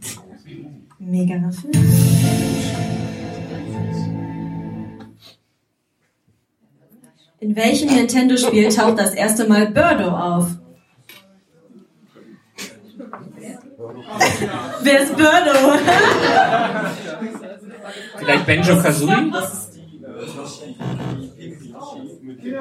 Mega 0.98 1.34
Film. 1.50 1.72
In 7.38 7.54
welchem 7.54 7.94
Nintendo-Spiel 7.94 8.68
taucht 8.70 8.98
das 8.98 9.14
erste 9.14 9.46
Mal 9.46 9.68
Birdo 9.68 10.08
auf? 10.08 10.46
Wer 14.82 15.00
ist 15.02 15.16
Birdo? 15.16 15.78
Vielleicht 18.18 18.46
Benjo 18.46 18.80
Kazooie? 18.80 19.32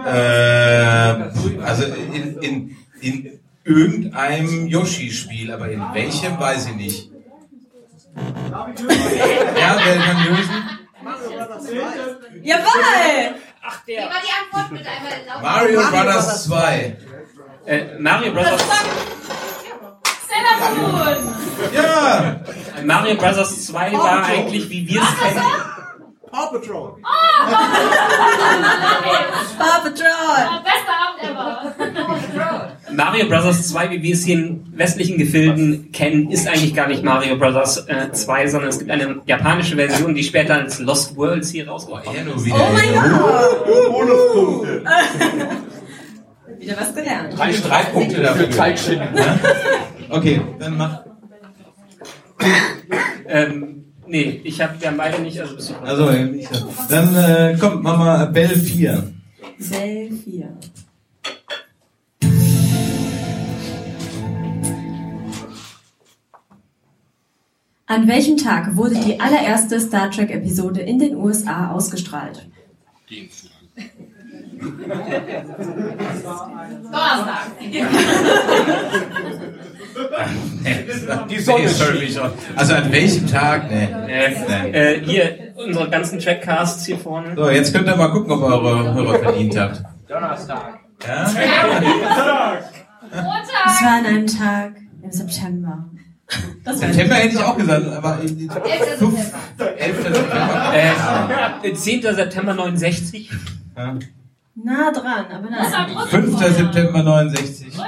Äh, 0.05 1.61
also 1.63 1.85
in, 1.85 2.37
in, 2.39 2.77
in 3.01 3.39
irgendeinem 3.63 4.67
Yoshi-Spiel, 4.67 5.51
aber 5.51 5.69
in 5.69 5.81
welchem 5.93 6.39
weiß 6.39 6.67
ich 6.67 6.75
nicht. 6.75 7.11
ja, 8.15 9.77
wer 9.83 9.95
kann 9.97 10.25
lösen? 10.25 10.65
Jawoll! 12.43 13.35
Ach, 13.67 13.83
der. 13.85 14.03
Wie 14.03 14.09
war 14.09 14.21
die 14.21 14.57
Antwort 14.57 14.71
mit 14.71 14.87
einmal 14.87 15.41
Mario, 15.41 15.81
Mario 15.81 15.91
Brothers 15.91 16.43
2. 16.45 16.97
Äh, 17.65 17.99
Mario 17.99 18.33
Brothers 18.33 18.61
2. 18.61 19.54
Tellerboden! 20.35 21.35
Ja! 21.73 22.41
Mario 22.83 23.15
Bros. 23.15 23.65
2 23.67 23.89
Paw 23.91 23.97
war 23.97 24.25
eigentlich, 24.25 24.69
wie 24.69 24.87
wir 24.87 25.01
es 25.01 25.17
kennen. 25.17 25.41
Paw 26.31 26.47
Patrol! 26.51 26.95
Oh, 26.97 27.51
Paw 29.57 29.79
Patrol! 29.83 30.61
Bester 30.63 30.95
Abend 31.05 31.21
ever! 31.23 31.73
Mario 32.91 33.27
Bros. 33.27 33.69
2, 33.69 33.91
wie 33.91 34.03
wir 34.03 34.13
es 34.13 34.25
hier 34.25 34.35
in 34.35 34.77
westlichen 34.77 35.17
Gefilden 35.17 35.91
kennen, 35.91 36.29
ist 36.31 36.47
eigentlich 36.47 36.75
gar 36.75 36.87
nicht 36.87 37.03
Mario 37.03 37.37
Bros. 37.37 37.85
2, 38.11 38.43
äh, 38.43 38.47
sondern 38.47 38.69
es 38.69 38.79
gibt 38.79 38.91
eine 38.91 39.21
japanische 39.25 39.75
Version, 39.75 40.13
die 40.13 40.23
später 40.23 40.55
als 40.55 40.79
Lost 40.79 41.15
Worlds 41.15 41.51
hier 41.51 41.67
rausgekommen 41.69 42.27
ist. 42.35 42.47
Oh 42.51 42.69
mein 42.73 42.93
Gott! 42.93 43.65
Oh, 43.67 44.65
Wieder 46.59 46.77
was 46.79 46.95
gelernt. 46.95 47.37
Drei 47.37 47.53
Streitpunkte 47.53 48.21
dafür 48.21 48.49
Zeitschinden. 48.49 49.13
Ne? 49.13 49.39
Okay, 50.09 50.41
dann 50.59 50.77
mach. 50.77 51.03
Ähm, 53.27 53.85
nee, 54.05 54.41
ich 54.43 54.61
hab, 54.61 54.79
wir 54.79 54.89
haben 54.89 54.97
beide 54.97 55.21
nicht, 55.21 55.39
also 55.39 55.55
bist 55.55 55.71
du. 55.71 55.75
Also, 55.75 56.11
ich, 56.11 56.47
dann 56.89 57.15
äh, 57.15 57.57
kommt 57.59 57.81
Mama 57.81 58.25
Bell 58.25 58.55
4. 58.55 59.11
Bell 59.57 60.11
4. 60.11 60.57
An 67.87 68.07
welchem 68.07 68.37
Tag 68.37 68.75
wurde 68.75 68.95
die 68.95 69.19
allererste 69.19 69.79
Star 69.79 70.09
Trek-Episode 70.09 70.81
in 70.81 70.97
den 70.97 71.15
USA 71.15 71.71
ausgestrahlt? 71.71 72.47
Donnerstag! 76.91 77.51
Die 81.29 81.39
Sonne 81.39 81.63
ist 81.65 81.81
Also 82.55 82.73
an 82.75 82.91
welchem 82.91 83.27
Tag? 83.27 83.69
Nee. 83.69 83.83
Äh, 84.07 84.35
Nee. 84.47 84.71
äh, 84.71 85.01
hier, 85.05 85.53
unsere 85.55 85.89
ganzen 85.89 86.19
Trackcasts 86.19 86.85
hier 86.85 86.97
vorne. 86.97 87.33
So, 87.35 87.49
jetzt 87.49 87.73
könnt 87.73 87.87
ihr 87.87 87.95
mal 87.95 88.09
gucken, 88.09 88.31
ob 88.31 88.41
ihr 88.41 88.47
eure 88.47 88.93
Hörer 88.93 89.19
verdient 89.19 89.57
habt. 89.57 89.81
Donnerstag. 90.07 90.79
Ja? 91.07 91.23
Es 91.23 91.33
Montag! 93.23 93.81
war 93.83 93.97
an 93.99 94.05
einem 94.05 94.27
Tag 94.27 94.73
im 95.01 95.11
September. 95.11 95.85
Das 96.63 96.79
September 96.79 97.15
hätte 97.15 97.35
ich 97.35 97.43
auch 97.43 97.55
gesagt, 97.57 97.87
aber 97.87 98.19
11. 98.19 98.31
September. 98.39 99.77
11. 99.77 100.03
September. 100.03 100.73
Äh, 101.63 101.73
10. 101.73 102.01
September 102.01 102.53
69. 102.55 103.29
Ja. 103.77 103.95
nah 104.55 104.91
dran, 104.91 105.25
aber 105.31 105.47
trotzdem 105.49 106.21
5. 106.23 106.31
vorher. 106.31 106.51
September 106.51 107.03
69. 107.03 107.67
Rücken! 107.77 107.85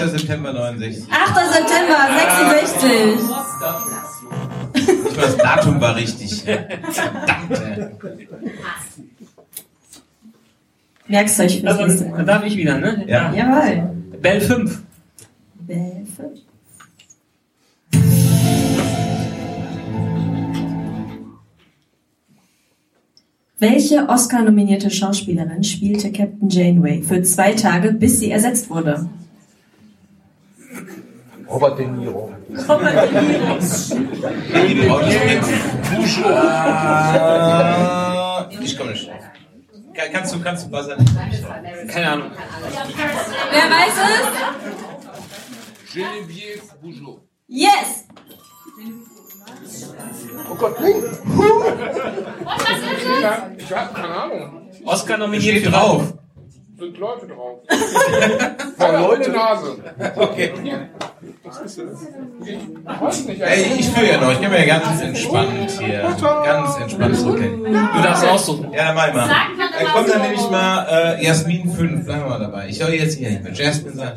5. 0.00 0.10
September 0.10 0.52
69. 0.52 1.04
8. 1.10 1.52
September 1.52 1.98
66. 2.54 2.90
Ich 4.74 5.16
weiß, 5.16 5.36
das 5.36 5.36
Datum 5.36 5.80
war 5.80 5.96
richtig. 5.96 6.42
Verdammt. 6.42 8.00
Merkst 11.06 11.40
euch 11.40 11.60
fürs 11.60 11.78
nächste 11.78 12.12
Also, 12.12 12.22
darf 12.24 12.44
ich 12.44 12.56
wieder, 12.56 12.78
ne? 12.78 13.04
Ja. 13.06 13.32
Jawohl. 13.32 13.90
Bell 14.20 14.40
5. 14.40 14.82
Bell 15.60 16.06
5. 16.16 16.40
Welche 23.58 24.08
Oscar-nominierte 24.08 24.90
Schauspielerin 24.90 25.62
spielte 25.62 26.10
Captain 26.12 26.48
Janeway 26.48 27.02
für 27.02 27.22
zwei 27.22 27.52
Tage, 27.52 27.92
bis 27.92 28.18
sie 28.20 28.30
ersetzt 28.30 28.68
wurde? 28.68 29.08
Robert 31.54 31.78
De 31.78 31.86
Niro. 31.86 32.32
Des 32.48 32.66
Prinzen. 32.66 34.10
Ah, 37.14 38.48
Ich 38.60 38.76
komme 38.76 38.90
nicht. 38.92 39.08
Kann- 39.94 40.12
Kannst 40.12 40.34
du, 40.34 40.40
kannst 40.40 40.66
du 40.66 40.70
buzzern? 40.70 41.04
Keine 41.92 42.10
Ahnung. 42.10 42.30
Wer 43.52 43.62
weiß 43.70 43.94
Genevieve 45.92 46.62
Bujold. 46.82 47.18
es? 47.18 47.62
Yes! 47.62 48.04
Oh 50.50 50.54
Gott. 50.56 50.76
Und 50.80 50.84
was 50.84 52.62
ist 52.62 52.82
es? 53.58 53.62
Ich 53.64 53.72
hab 53.72 53.94
keine 53.94 54.08
Ahnung. 54.14 54.70
Oscar 54.84 55.16
nominiert 55.18 55.72
drauf. 55.72 56.14
Sind 56.76 56.98
Leute 56.98 57.28
drauf. 57.28 57.60
War 58.78 59.00
Leute 59.00 59.30
Nase. 59.30 59.76
Okay. 60.16 60.52
Ich 62.42 63.00
weiß 63.00 63.24
nicht. 63.26 63.40
Ey, 63.40 63.78
ich 63.78 63.88
führe 63.90 64.08
ja 64.10 64.20
noch. 64.20 64.32
Ich 64.32 64.40
gehe 64.40 64.48
mir 64.48 64.66
ganz 64.66 65.00
entspannt 65.00 65.70
hier. 65.70 66.16
Ganz 66.20 66.76
entspannt 66.80 67.16
zurück. 67.16 67.40
Du 67.40 68.02
darfst 68.02 68.26
aussuchen. 68.26 68.72
Ja, 68.72 68.86
dann 68.86 68.96
mach 68.96 69.08
ich 69.08 69.14
mal. 69.14 69.28
Dann 69.28 69.86
kommt 69.92 70.08
dann 70.08 70.22
nämlich 70.22 70.50
mal 70.50 70.86
äh, 70.90 71.24
Jasmin 71.24 71.70
5. 71.70 72.04
Bleiben 72.06 72.22
wir 72.22 72.28
mal 72.28 72.40
dabei. 72.40 72.68
Ich 72.68 72.78
soll 72.78 72.90
jetzt 72.90 73.18
hier 73.18 73.30
nicht 73.30 73.44
mehr 73.44 73.52
Jasmin 73.52 73.94
sein. 73.94 74.12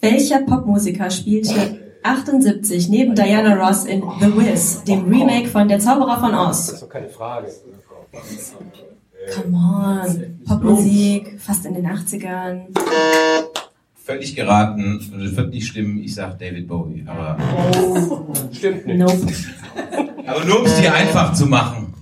Welcher 0.00 0.40
Popmusiker 0.42 1.10
spielte 1.10 1.87
78 2.02 2.88
neben 2.88 3.14
Diana 3.14 3.54
Ross 3.54 3.84
in 3.84 4.02
The 4.20 4.26
Wiz, 4.36 4.82
dem 4.84 5.08
Remake 5.08 5.48
von 5.48 5.68
Der 5.68 5.78
Zauberer 5.78 6.20
von 6.20 6.34
Oz? 6.34 6.66
Das 6.66 6.74
ist 6.74 6.82
doch 6.82 6.88
keine 6.88 7.08
Frage. 7.08 7.48
Come 9.34 9.56
on, 9.56 10.40
Popmusik, 10.46 11.38
fast 11.40 11.66
in 11.66 11.74
den 11.74 11.86
80ern. 11.86 12.66
Völlig 13.94 14.34
geraten. 14.34 15.00
Das 15.20 15.36
wird 15.36 15.50
nicht 15.50 15.66
stimmen. 15.66 15.98
Ich 16.02 16.14
sag 16.14 16.38
David 16.38 16.66
Bowie. 16.66 17.04
Aber, 17.06 17.36
Stimmt 18.52 18.86
nicht. 18.86 18.98
Nope. 18.98 19.26
aber 20.26 20.44
nur 20.46 20.60
um 20.60 20.66
es 20.66 20.80
dir 20.80 20.94
einfach 20.94 21.34
zu 21.34 21.44
machen. 21.46 21.92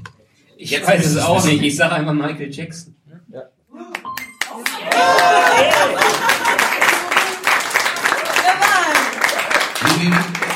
Ich 0.56 0.86
weiß 0.86 1.04
es 1.04 1.18
auch 1.18 1.44
nicht. 1.44 1.62
Ich 1.62 1.74
sage 1.74 1.94
einfach 1.96 2.12
Michael 2.12 2.52
Jackson. 2.52 2.94
Wie, 3.28 3.32
wie, 3.32 3.42
wie, 5.98 6.25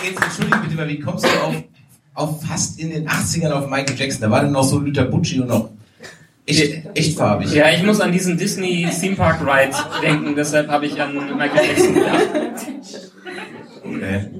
jetzt 0.04 0.22
entschuldige 0.22 0.58
bitte 0.58 0.74
mal, 0.76 0.88
wie 0.88 1.00
kommst 1.00 1.24
du 1.24 1.28
auf, 1.28 1.54
auf 2.14 2.44
fast 2.46 2.78
in 2.78 2.90
den 2.90 3.08
80ern 3.08 3.50
auf 3.50 3.68
Michael 3.68 3.96
Jackson? 3.96 4.22
Da 4.22 4.30
war 4.30 4.42
dann 4.42 4.52
noch 4.52 4.64
so 4.64 4.78
Luther 4.78 5.04
Bucci 5.04 5.40
und 5.40 5.48
noch 5.48 5.70
echt, 6.46 6.82
echt 6.94 7.16
farbig. 7.16 7.52
Ja, 7.52 7.70
ich 7.70 7.82
muss 7.82 8.00
an 8.00 8.12
diesen 8.12 8.36
Disney 8.36 8.88
Theme 9.00 9.16
Park 9.16 9.40
Ride 9.40 9.76
denken, 10.02 10.34
deshalb 10.34 10.68
habe 10.68 10.86
ich 10.86 11.00
an 11.00 11.14
Michael 11.36 11.66
Jackson 11.66 11.94
gedacht. 11.94 12.28
Okay. 13.84 14.30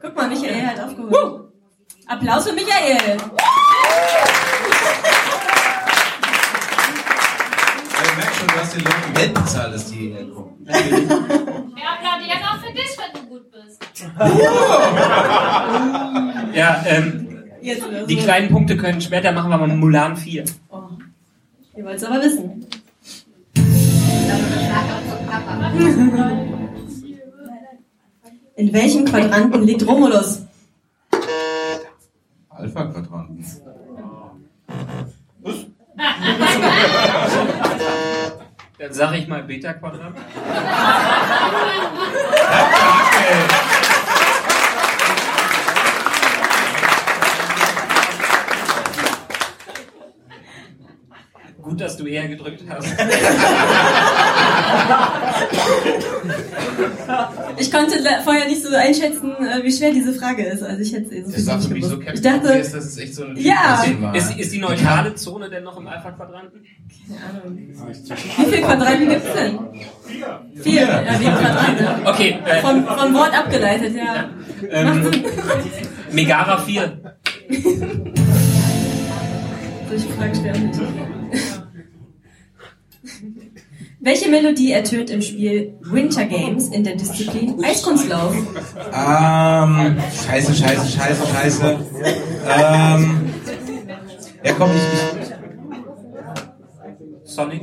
Guck 0.00 0.16
mal, 0.16 0.28
Michael 0.28 0.66
hat 0.66 0.80
aufgeholt. 0.80 1.46
Applaus 2.06 2.48
für 2.48 2.54
Michael. 2.54 3.16
Ich 8.02 8.16
merke 8.16 8.34
schon, 8.34 8.46
du 8.46 8.54
hast 8.54 8.74
den 8.76 8.84
Leuten 8.84 9.14
Geld 9.14 9.34
bezahlt, 9.34 9.74
dass 9.74 9.90
die 9.90 9.96
hierher 9.96 10.26
kommen. 10.26 10.55
Wir 10.66 10.74
applaudieren 10.74 12.42
auch 12.42 12.58
für 12.58 12.72
dich, 12.72 12.98
wenn 12.98 13.12
du 13.14 13.22
gut 13.28 13.46
bist. 13.52 13.78
Ja, 16.54 16.84
ähm, 16.86 17.44
die 18.08 18.16
kleinen 18.16 18.50
Punkte 18.50 18.76
können 18.76 19.00
später 19.00 19.30
machen 19.32 19.50
wir 19.50 19.58
mal 19.58 19.68
Mulan 19.68 20.16
4. 20.16 20.44
Oh. 20.70 20.82
Ihr 21.76 21.84
wollt 21.84 21.96
es 21.96 22.04
aber 22.04 22.22
wissen. 22.22 22.66
In 28.56 28.72
welchem 28.72 29.04
Quadranten 29.04 29.64
liegt 29.64 29.86
Romulus? 29.86 30.46
Alpha-Quadranten. 32.48 33.46
Dann 38.78 38.92
sage 38.92 39.16
ich 39.16 39.26
mal 39.26 39.42
Beta-Quadrat. 39.42 40.12
Gut, 51.66 51.80
dass 51.80 51.96
du 51.96 52.06
eher 52.06 52.28
gedrückt 52.28 52.62
hast. 52.68 52.86
Ich 57.58 57.72
konnte 57.72 57.94
vorher 58.24 58.46
nicht 58.46 58.62
so 58.62 58.74
einschätzen, 58.74 59.32
äh, 59.36 59.62
wie 59.62 59.72
schwer 59.72 59.92
diese 59.92 60.12
Frage 60.12 60.44
ist. 60.44 60.62
Also 60.62 60.82
ich 60.82 60.92
hätte 60.92 61.06
es 61.06 61.12
eh 61.12 61.22
so 61.22 61.52
Das 61.52 61.68
nicht. 61.70 61.86
Ich 62.14 62.20
dachte, 62.20 62.48
ist, 62.52 62.74
dass 62.74 62.84
es 62.84 62.98
echt 62.98 63.14
so 63.14 63.24
eine 63.24 63.40
Ja. 63.40 63.82
Ist, 64.12 64.36
ist 64.38 64.52
die 64.52 64.58
neutrale 64.58 65.14
Zone 65.14 65.48
denn 65.48 65.64
noch 65.64 65.78
im 65.78 65.86
Alpha-Quadranten? 65.86 66.60
wie 66.60 68.44
viele 68.44 68.62
Quadranten 68.62 69.08
gibt 69.08 69.26
es 69.26 69.32
denn? 69.32 69.58
Vier. 70.62 70.82
Ja, 70.82 71.20
wie 71.20 71.26
ein 71.26 71.38
Quadrant. 71.38 71.80
Ne? 71.80 71.96
Okay, 72.04 72.38
äh, 72.44 72.60
Vom, 72.60 72.84
vom 72.86 73.14
Wort 73.14 73.38
abgeleitet, 73.38 73.94
ja. 73.96 74.28
ähm, 74.70 75.10
Megara 76.12 76.58
4. 76.58 77.14
Solche 79.88 80.08
Fragen 80.08 80.34
stellen 80.34 80.66
mich. 80.66 80.76
Welche 84.06 84.28
Melodie 84.28 84.70
ertönt 84.70 85.10
im 85.10 85.20
Spiel 85.20 85.74
Winter 85.80 86.26
Games 86.26 86.68
in 86.68 86.84
der 86.84 86.94
Disziplin 86.94 87.64
Eiskunstlauf? 87.64 88.36
Ähm, 88.94 89.96
scheiße, 90.24 90.54
scheiße, 90.54 90.96
scheiße, 90.96 91.26
scheiße. 91.26 91.78
Ähm, 92.48 93.34
ja, 94.44 94.52
komm, 94.56 94.70
ich, 94.70 94.82
ich, 97.24 97.34
Sonic. 97.34 97.62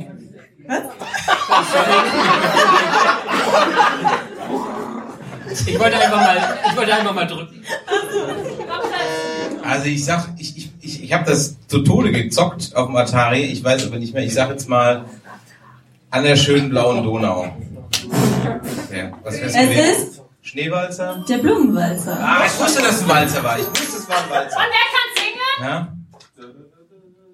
Ich 5.66 5.78
wollte 5.80 5.96
einfach 5.96 6.20
mal, 6.20 6.58
ich 6.68 6.76
wollte 6.76 6.94
einfach 6.94 7.14
mal 7.14 7.26
drücken. 7.26 7.64
also 9.62 9.86
ich 9.86 10.04
sag, 10.04 10.28
ich, 10.36 10.58
ich, 10.58 10.70
ich, 10.82 11.04
ich 11.04 11.12
habe 11.14 11.24
das 11.24 11.56
zu 11.68 11.78
Tode 11.78 12.12
gezockt 12.12 12.76
auf 12.76 12.88
dem 12.88 12.96
Atari, 12.96 13.44
ich 13.44 13.64
weiß 13.64 13.86
aber 13.86 13.98
nicht 13.98 14.12
mehr, 14.12 14.24
ich 14.24 14.34
sag 14.34 14.50
jetzt 14.50 14.68
mal 14.68 15.06
an 16.14 16.22
der 16.22 16.36
schönen 16.36 16.70
blauen 16.70 17.02
Donau. 17.02 17.52
Okay, 18.86 19.12
was 19.24 19.34
Es 19.34 19.56
ist 19.56 20.22
Schneewalzer? 20.42 21.24
der 21.28 21.38
Blumenwalzer. 21.38 22.16
Ah, 22.20 22.44
ich 22.46 22.60
wusste, 22.60 22.82
dass 22.82 22.96
es 22.96 23.02
ein 23.02 23.08
Walzer 23.08 23.42
war. 23.42 23.58
Ich 23.58 23.66
wusste, 23.66 23.98
es 23.98 24.08
war 24.08 24.18
ein 24.18 24.30
Walzer. 24.30 24.56
Und 24.56 24.64
wer 24.70 24.86
kann 24.94 25.08
singen? 25.18 25.60
Ja? 25.60 25.74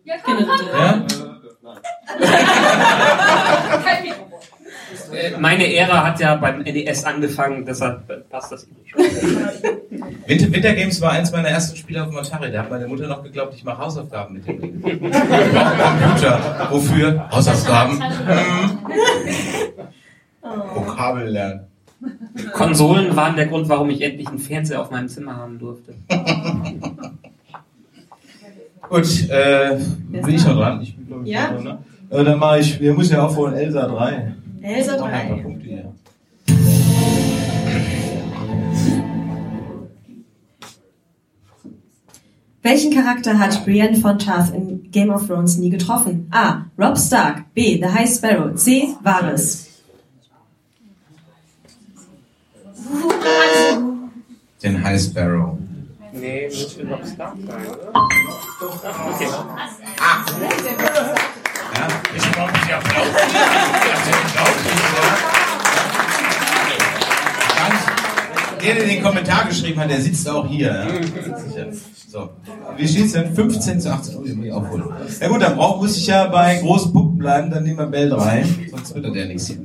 Ja, 0.05 0.15
komm, 0.25 0.37
komm. 0.37 0.67
Ja? 0.67 0.89
Kein 3.85 4.03
Mikrofon. 4.03 4.30
Meine 5.39 5.73
Ära 5.75 6.05
hat 6.07 6.21
ja 6.21 6.35
beim 6.37 6.61
NES 6.63 7.05
angefangen, 7.05 7.65
deshalb 7.65 8.29
passt 8.31 8.53
das 8.53 8.67
nicht. 8.67 8.95
Winter, 10.27 10.53
Winter 10.53 10.73
Games 10.75 11.01
war 11.01 11.13
eins 11.13 11.33
meiner 11.33 11.49
ersten 11.49 11.77
Spiele 11.77 12.03
auf 12.03 12.09
dem 12.11 12.19
Atari. 12.19 12.51
Da 12.53 12.61
hat 12.61 12.71
meine 12.71 12.87
Mutter 12.87 13.07
noch 13.09 13.23
geglaubt, 13.23 13.55
ich 13.55 13.65
mache 13.65 13.79
Hausaufgaben 13.79 14.35
mit 14.35 14.47
dem 14.47 14.61
Ding. 14.61 14.83
Ich 14.85 15.11
brauche 15.11 15.87
einen 15.87 16.03
Computer. 16.03 16.67
Wofür? 16.71 17.29
Hausaufgaben. 17.31 18.01
Vokabel 20.75 21.29
lernen. 21.29 21.61
Konsolen 22.55 23.15
waren 23.15 23.37
der 23.37 23.47
Grund, 23.47 23.69
warum 23.69 23.91
ich 23.91 24.01
endlich 24.01 24.27
einen 24.29 24.39
Fernseher 24.39 24.81
auf 24.81 24.91
meinem 24.91 25.09
Zimmer 25.09 25.37
haben 25.37 25.59
durfte. 25.59 25.95
Gut, 28.89 29.29
äh, 29.29 29.79
bin 30.09 30.35
ich 30.35 30.45
noch 30.47 30.57
dran? 30.57 30.81
Ich 30.81 30.97
bin, 30.97 31.25
ich, 31.27 31.33
Ja. 31.33 31.49
dran, 31.53 31.63
ne? 31.65 31.79
Äh, 32.11 32.25
dann 32.25 32.39
mache 32.39 32.59
ich, 32.61 32.81
wir 32.81 32.95
müssen 32.95 33.13
ja 33.13 33.23
aufholen, 33.23 33.55
Elsa 33.55 33.87
3. 33.87 34.35
Elsa 34.63 34.97
Noch 34.97 35.07
ein 35.07 35.29
paar 35.29 35.37
3. 35.37 35.43
Punkte 35.43 35.67
hier. 35.67 35.95
Welchen 42.63 42.93
Charakter 42.93 43.39
hat 43.39 43.65
Brienne 43.65 43.97
von 43.97 44.19
Tarth 44.19 44.53
in 44.55 44.91
Game 44.91 45.09
of 45.11 45.27
Thrones 45.27 45.57
nie 45.57 45.71
getroffen? 45.71 46.29
A. 46.31 46.67
Rob 46.79 46.99
Stark. 46.99 47.55
B. 47.55 47.81
The 47.81 47.89
High 47.89 48.09
Sparrow. 48.09 48.55
C. 48.55 48.95
Varys. 49.03 49.67
Den 54.63 54.85
High 54.85 55.01
Sparrow. 55.01 55.59
Nee, 56.13 56.49
müsste 56.49 56.87
Rob 56.87 57.07
Stark 57.07 57.37
sein, 57.47 57.67
oder? 57.67 57.93
Okay. 59.15 59.27
Ja? 61.81 61.89
Brauche 62.37 62.53
nicht 62.53 62.73
Applaus. 62.75 63.07
Ganz- 67.57 68.63
Der, 68.65 68.75
der 68.75 68.85
den 68.87 69.03
Kommentar 69.03 69.45
geschrieben 69.47 69.81
hat, 69.81 69.91
der 69.91 70.01
sitzt 70.01 70.29
auch 70.29 70.47
hier. 70.49 70.67
Ja? 70.69 70.87
So. 72.09 72.31
Wie 72.77 72.89
steht's 72.89 73.13
denn? 73.13 73.35
15 73.35 73.81
zu 73.81 73.91
18. 73.93 74.17
Oh, 74.17 74.23
den 74.25 74.37
muss 74.37 74.47
ich 74.47 74.53
aufholen. 74.53 74.85
Ja 75.21 75.29
gut, 75.29 75.41
dann 75.43 75.57
brauch, 75.57 75.81
muss 75.81 75.97
ich 75.97 76.07
ja 76.09 76.27
bei 76.27 76.57
großen 76.59 76.93
Punkten 76.93 77.19
bleiben, 77.19 77.51
dann 77.51 77.63
nehmen 77.63 77.79
wir 77.79 77.87
Bell 77.87 78.11
3. 78.11 78.45
Sonst 78.71 78.95
wird 78.95 79.05
er 79.07 79.13
der 79.13 79.27
nichts 79.27 79.47
hier. 79.47 79.57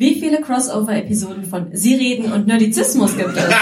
Wie 0.00 0.18
viele 0.18 0.40
Crossover-Episoden 0.40 1.44
von 1.44 1.66
Sie 1.72 1.94
reden 1.94 2.32
und 2.32 2.46
Nerdizismus 2.46 3.16
gibt 3.16 3.36
es? 3.36 3.44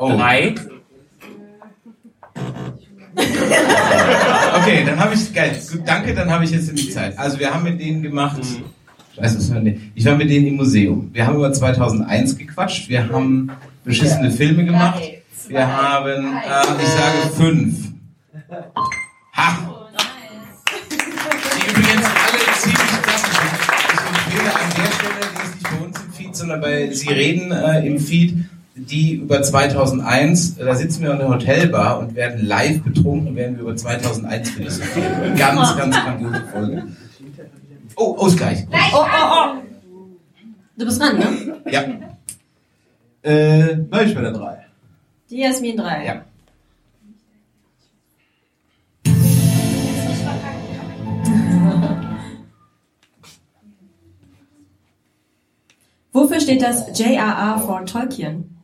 Oh. 0.00 0.16
Drei. 0.16 0.54
Okay, 3.16 4.84
dann 4.86 5.00
habe 5.00 5.14
ich, 5.14 5.34
geil, 5.34 5.60
gut, 5.72 5.80
danke, 5.84 6.14
dann 6.14 6.30
habe 6.30 6.44
ich 6.44 6.52
jetzt 6.52 6.66
nämlich 6.66 6.92
Zeit. 6.92 7.18
Also 7.18 7.40
wir 7.40 7.52
haben 7.52 7.64
mit 7.64 7.80
denen 7.80 8.00
gemacht, 8.00 8.38
denn? 8.38 9.90
ich 9.94 10.04
war 10.04 10.14
mit 10.14 10.30
denen 10.30 10.46
im 10.46 10.56
Museum. 10.56 11.10
Wir 11.12 11.26
haben 11.26 11.34
über 11.34 11.52
2001 11.52 12.38
gequatscht, 12.38 12.88
wir 12.88 13.08
haben 13.08 13.50
beschissene 13.84 14.30
Filme 14.30 14.64
gemacht, 14.64 15.02
wir 15.48 15.66
haben, 15.66 16.36
äh, 16.36 16.82
ich 16.82 16.88
sage 16.88 17.34
fünf. 17.36 17.88
Ha! 19.36 19.77
Uns 25.88 26.00
im 26.00 26.12
Feed, 26.12 26.36
sondern 26.36 26.60
bei 26.60 26.90
Sie 26.90 27.08
reden 27.08 27.50
äh, 27.52 27.86
im 27.86 27.98
Feed, 27.98 28.36
die 28.74 29.14
über 29.14 29.42
2001, 29.42 30.58
äh, 30.58 30.64
da 30.64 30.74
sitzen 30.74 31.02
wir 31.02 31.12
in 31.12 31.18
der 31.18 31.28
Hotelbar 31.28 31.98
und 31.98 32.14
werden 32.14 32.46
live 32.46 32.82
betrunken, 32.82 33.34
werden 33.36 33.56
wir 33.56 33.62
über 33.62 33.76
2001 33.76 34.50
philosophieren. 34.50 35.36
Ganz, 35.36 35.76
ganz 35.76 35.96
grandiose 35.96 36.44
Folge. 36.52 36.82
Oh, 37.96 38.16
Ausgleich. 38.16 38.66
Oh, 38.70 38.98
oh, 39.00 39.04
oh. 39.04 39.58
Du 40.76 40.84
bist 40.84 41.00
dran, 41.00 41.18
ne? 41.18 41.56
Ja, 41.70 41.84
Äh, 43.22 43.72
ich 44.04 44.14
bei 44.14 44.20
der 44.20 44.32
3. 44.32 44.58
Die 45.28 45.38
Jasmin 45.40 45.76
3. 45.76 46.04
ja. 46.06 46.22
Wofür 56.18 56.40
steht 56.40 56.62
das 56.62 56.98
JRR 56.98 57.62
vor 57.64 57.86
Tolkien? 57.86 58.58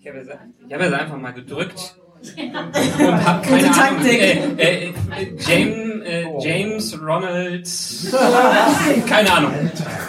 Ich 0.00 0.08
habe 0.08 0.18
jetzt, 0.18 0.30
ich 0.68 0.72
habe 0.72 0.84
jetzt 0.84 0.94
einfach 0.94 1.16
mal 1.16 1.32
gedrückt 1.32 1.96
und 2.38 2.54
habe 2.54 3.42
keine 3.42 3.66
Gute 3.66 3.80
Ahnung. 3.80 3.96
Taktik. 3.96 4.20
Äh, 4.20 4.54
äh, 4.56 4.88
äh, 4.88 4.92
James, 5.36 6.06
äh, 6.06 6.26
James 6.38 7.00
Ronald, 7.02 7.68
keine 9.08 9.32
Ahnung. 9.32 9.52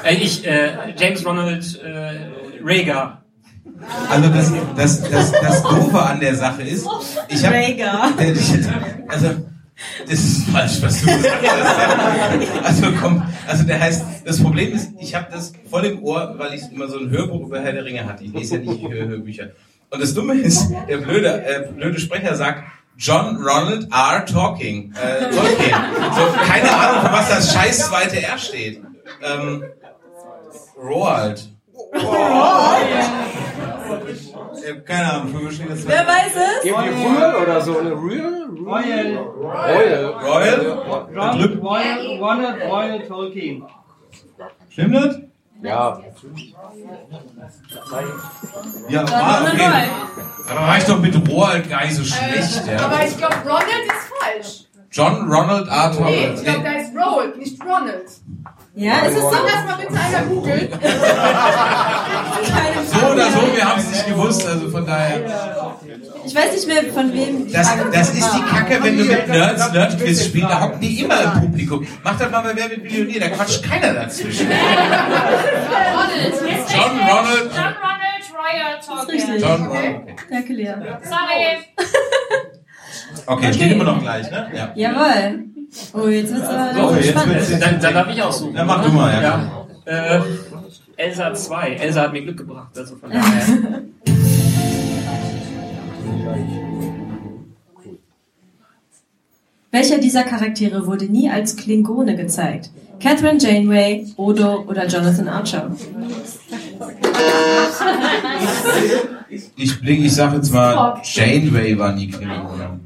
Äh, 0.04 0.16
ich, 0.18 0.46
äh, 0.46 0.94
James 0.96 1.26
Ronald 1.26 1.82
äh, 1.82 2.30
Rhaegar. 2.64 3.26
Also 4.08 4.30
das, 4.30 4.54
das, 4.76 5.10
das, 5.10 5.32
das 5.32 5.64
Doofe 5.64 6.00
an 6.00 6.20
der 6.20 6.36
Sache 6.36 6.62
ist, 6.62 6.88
ich 7.28 7.44
habe... 7.44 7.56
Rhaegar. 7.56 8.14
Also, 9.08 9.30
das 10.10 10.20
ist 10.20 10.50
falsch, 10.50 10.82
was 10.82 11.02
du 11.02 11.08
gesagt 11.08 11.44
hast. 11.44 12.66
Also 12.66 12.92
komm, 13.00 13.24
also 13.48 13.64
der 13.64 13.80
heißt, 13.80 14.06
das 14.26 14.42
Problem 14.42 14.74
ist, 14.74 14.92
ich 15.00 15.16
habe 15.16 15.28
das 15.32 15.54
voll 15.70 15.86
im 15.86 16.04
Ohr, 16.04 16.36
weil 16.38 16.54
ich 16.54 16.72
immer 16.72 16.88
so 16.88 17.00
ein 17.00 17.10
Hörbuch 17.10 17.48
über 17.48 17.62
Herr 17.62 17.74
der 17.74 17.86
Ringe 17.86 18.06
hatte. 18.06 18.24
Ich 18.24 18.34
lese 18.34 18.58
ja 18.58 18.62
nicht 18.62 18.82
Hör 18.82 19.08
Hörbücher. 19.08 19.52
Und 19.90 20.02
das 20.02 20.14
Dumme 20.14 20.36
ist, 20.36 20.70
der 20.90 20.98
blöde, 20.98 21.46
äh, 21.46 21.72
blöde 21.72 22.00
Sprecher 22.00 22.36
sagt, 22.36 22.64
John 22.98 23.38
Ronald 23.38 23.88
R. 23.92 24.26
Talking. 24.26 24.94
Äh, 24.94 25.30
Tolkien. 25.30 25.76
So, 26.16 26.22
keine 26.48 26.72
Ahnung, 26.72 27.06
für 27.06 27.12
was 27.12 27.30
das 27.30 27.54
scheiß 27.54 27.90
zweite 27.90 28.22
R 28.22 28.38
steht. 28.38 28.82
Ähm, 29.22 29.64
Roald. 30.78 31.50
Hab 31.94 34.08
keine 34.86 35.14
Ahnung, 35.14 35.36
für 35.36 35.46
was 35.46 35.56
steht 35.56 35.70
das 35.70 35.88
Wer 35.88 36.08
weiß 36.08 36.36
es? 36.36 36.66
Irgendwie 36.66 37.06
Rühl 37.06 37.42
oder 37.42 37.62
so, 37.62 37.80
eine 37.80 37.92
Rühl? 37.92 38.50
Royal. 38.66 39.18
Royal. 39.18 40.06
Royal? 40.24 40.60
Ron, 41.16 41.60
Royal, 41.60 42.18
Ronald 42.20 42.64
Royal 42.64 43.08
Tolkien. 43.08 43.64
Stimmt 44.70 44.96
das? 44.96 45.20
Ja. 45.62 46.02
Ja, 48.90 49.06
ah, 49.06 49.48
okay. 49.48 49.70
Aber 50.50 50.68
war 50.68 50.78
ich 50.78 50.84
doch 50.84 51.00
mit 51.00 51.30
Roald 51.30 51.70
gar 51.70 51.86
nicht 51.86 51.96
so 51.96 52.04
schlecht, 52.04 52.68
ja. 52.68 52.86
Aber 52.86 53.06
ich 53.06 53.18
glaube, 53.18 53.36
Ronald 53.46 53.86
ist 53.88 54.12
falsch. 54.20 54.63
John 54.94 55.28
Ronald 55.32 55.68
R. 55.68 55.90
Nee, 55.90 55.98
Tolkien. 55.98 56.36
ich 56.36 56.44
glaube, 56.44 56.64
da 56.64 56.72
ist 56.74 56.92
Roald, 56.96 57.38
nicht 57.38 57.62
Ronald. 57.64 58.10
Ja, 58.76 59.00
ist 59.06 59.16
es 59.18 59.22
so? 59.22 59.30
Kann 59.30 59.42
das 59.46 59.66
mal 59.66 59.78
bitte 59.86 60.00
einer 60.00 60.26
googeln? 60.28 60.70
So 62.94 63.06
oder 63.08 63.32
so, 63.32 63.56
wir 63.56 63.66
haben 63.68 63.80
es 63.80 63.90
nicht 63.90 64.08
gewusst, 64.08 64.46
also 64.48 64.70
von 64.70 64.86
daher. 64.86 65.22
Ich 66.26 66.36
weiß 66.36 66.52
nicht 66.54 66.68
mehr, 66.68 66.94
von 66.94 67.12
wem 67.14 67.52
Das, 67.52 67.68
das 67.92 68.10
ist 68.14 68.34
die. 68.36 68.42
Kacke, 68.42 68.84
wenn 68.84 68.98
du 68.98 69.06
mit 69.06 69.28
Nerds 69.28 69.72
Nerdquiz 69.72 70.26
spielst, 70.26 70.50
da 70.50 70.62
hocken 70.62 70.80
die 70.80 71.02
immer 71.02 71.22
im 71.24 71.42
Publikum. 71.42 71.88
Mach 72.04 72.18
das 72.18 72.30
mal 72.32 72.42
bei 72.42 72.56
Wer 72.56 72.70
wird 72.70 72.84
Millionär, 72.84 73.20
da 73.20 73.30
quatscht 73.30 73.64
keiner 73.64 73.94
dazwischen. 73.94 74.48
Ronald. 75.94 76.34
John 76.72 77.00
Ronald. 77.00 77.52
John 77.56 77.74
Ronald 77.82 78.26
Royal 78.38 78.80
Tolkien. 78.86 79.32
Richtig. 79.32 79.42
John 79.42 79.64
Ronald. 79.66 79.96
Okay, 79.96 80.16
Danke, 80.30 80.54
Lea. 80.54 80.76
Sorry. 81.04 81.58
Okay 83.28 83.54
steht 83.54 83.72
immer 83.74 83.84
noch 83.86 84.02
gleich, 84.02 84.30
ne? 84.32 84.48
Ja. 84.56 84.72
Jawohl. 84.76 85.46
Oh, 85.94 86.08
jetzt 86.08 86.34
wird's 86.34 86.48
aber 86.48 86.74
So, 86.90 86.96
jetzt 86.96 87.10
spannend. 87.10 87.36
wird's- 87.36 87.60
Dann, 87.60 87.80
dann 87.80 87.94
darf 87.94 88.08
ich 88.14 88.22
aussuchen. 88.22 88.54
Dann 88.56 88.68
mach 88.68 88.84
du 88.84 88.92
mal, 88.92 89.22
ja. 89.24 89.66
Äh, 89.86 90.20
Elsa 90.96 91.34
2. 91.34 91.72
Elsa 91.74 92.02
hat 92.04 92.14
mir 92.14 92.22
Glück 92.22 92.38
gebracht, 92.38 92.78
also 92.78 92.96
von 92.96 93.10
daher. 93.12 93.24
Welcher 99.72 99.98
dieser 99.98 100.24
Charaktere 100.24 100.86
wurde 100.86 101.06
nie 101.06 101.30
als 101.30 101.56
Klingone 101.56 102.16
gezeigt? 102.16 102.70
Catherine 103.00 103.40
Janeway, 103.40 104.06
Odo 104.18 104.62
oder 104.68 104.86
Jonathan 104.88 105.28
Archer? 105.28 105.76
Ich, 109.30 109.72
bling- 109.74 110.06
ich 110.06 110.14
sag 110.14 110.34
jetzt 110.36 110.54
mal, 110.54 111.02
Janeway 111.04 111.78
war 111.78 111.94
nie 111.94 112.08
Klingone. 112.10 112.80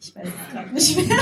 Ich 0.00 0.14
weiß 0.14 0.28
es 0.28 0.52
gerade 0.52 0.53
nicht 0.72 0.96
mehr. 1.08 1.16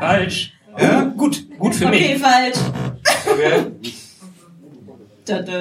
Falsch. 0.00 0.52
Ja? 0.78 1.02
Gut, 1.16 1.44
gut 1.58 1.74
für 1.74 1.86
Okay, 1.86 2.14
mich. 2.14 2.22
falsch. 2.22 2.58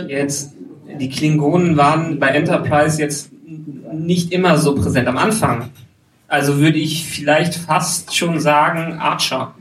Jetzt, 0.08 0.54
die 1.00 1.10
Klingonen 1.10 1.78
waren 1.78 2.19
bei 2.19 2.30
Enterprise 2.30 3.00
jetzt 3.00 3.30
nicht 3.93 4.32
immer 4.32 4.58
so 4.58 4.76
präsent 4.76 5.08
am 5.08 5.17
Anfang. 5.17 5.69
Also 6.28 6.58
würde 6.58 6.78
ich 6.78 7.06
vielleicht 7.06 7.56
fast 7.56 8.15
schon 8.15 8.39
sagen 8.39 8.93
Archer. 9.00 9.54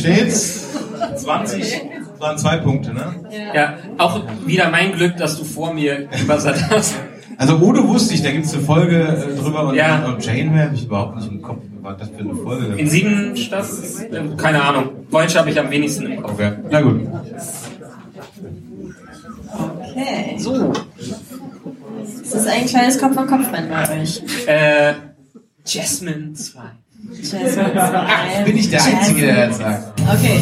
Steht's. 0.00 0.66
20, 1.16 1.80
waren 2.18 2.36
zwei 2.38 2.56
Punkte, 2.58 2.92
ne? 2.92 3.14
Ja, 3.54 3.74
auch 3.98 4.20
wieder 4.46 4.68
mein 4.70 4.92
Glück, 4.92 5.16
dass 5.16 5.38
du 5.38 5.44
vor 5.44 5.72
mir 5.72 6.06
gebuzzert 6.06 6.58
hast. 6.70 6.94
Also 7.38 7.56
Odo 7.58 7.88
wusste 7.88 8.12
ich, 8.14 8.22
da 8.22 8.30
gibt's 8.30 8.52
eine 8.52 8.62
Folge 8.62 9.00
äh, 9.02 9.40
drüber 9.40 9.68
und, 9.68 9.74
Ja. 9.74 10.04
und 10.04 10.22
Janeway 10.24 10.58
habe 10.64 10.74
ich 10.74 10.84
überhaupt 10.84 11.16
nicht 11.16 11.30
im 11.30 11.40
Kopf. 11.40 11.62
Was 11.80 11.96
das 11.96 12.10
für 12.10 12.18
eine 12.18 12.34
Folge? 12.34 12.74
In 12.76 12.86
sieben 12.86 13.34
Staffeln? 13.34 14.32
Äh, 14.32 14.36
Keine 14.36 14.62
Ahnung. 14.62 14.90
Deutsch 15.10 15.34
habe 15.36 15.48
ich 15.48 15.58
am 15.58 15.70
wenigsten 15.70 16.04
im 16.12 16.20
Kopf. 16.22 16.32
Okay. 16.34 16.52
Na 16.70 16.82
gut. 16.82 17.00
Okay. 19.52 20.36
So. 20.38 20.72
Das 22.22 22.34
ist 22.34 22.46
ein 22.46 22.66
kleines 22.66 22.98
Kopf-an-Kopf-Rennen 23.00 23.70
bei 23.70 24.00
euch. 24.02 24.22
Äh, 24.46 24.92
Jasmine 25.66 26.34
2. 26.34 26.60
Jasmine 27.22 27.72
Ach, 27.76 28.44
bin 28.44 28.56
ich 28.56 28.70
der 28.70 28.84
Einzige, 28.84 29.22
der 29.26 29.46
das 29.48 29.58
sagt. 29.58 29.89
Okay. 30.12 30.40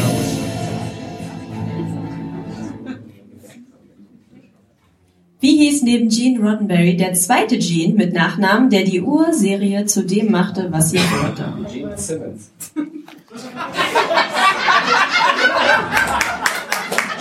Wie 5.40 5.58
hieß 5.58 5.82
neben 5.82 6.08
Gene 6.08 6.40
Roddenberry 6.40 6.96
der 6.96 7.12
zweite 7.12 7.58
Gene 7.58 7.92
mit 7.92 8.14
Nachnamen, 8.14 8.70
der 8.70 8.84
die 8.84 9.02
Urserie 9.02 9.84
zu 9.84 10.06
dem 10.06 10.30
machte, 10.30 10.72
was 10.72 10.92
sie 10.92 10.98
wurde? 10.98 11.52
Gene 11.70 11.98
Simmons. 11.98 12.50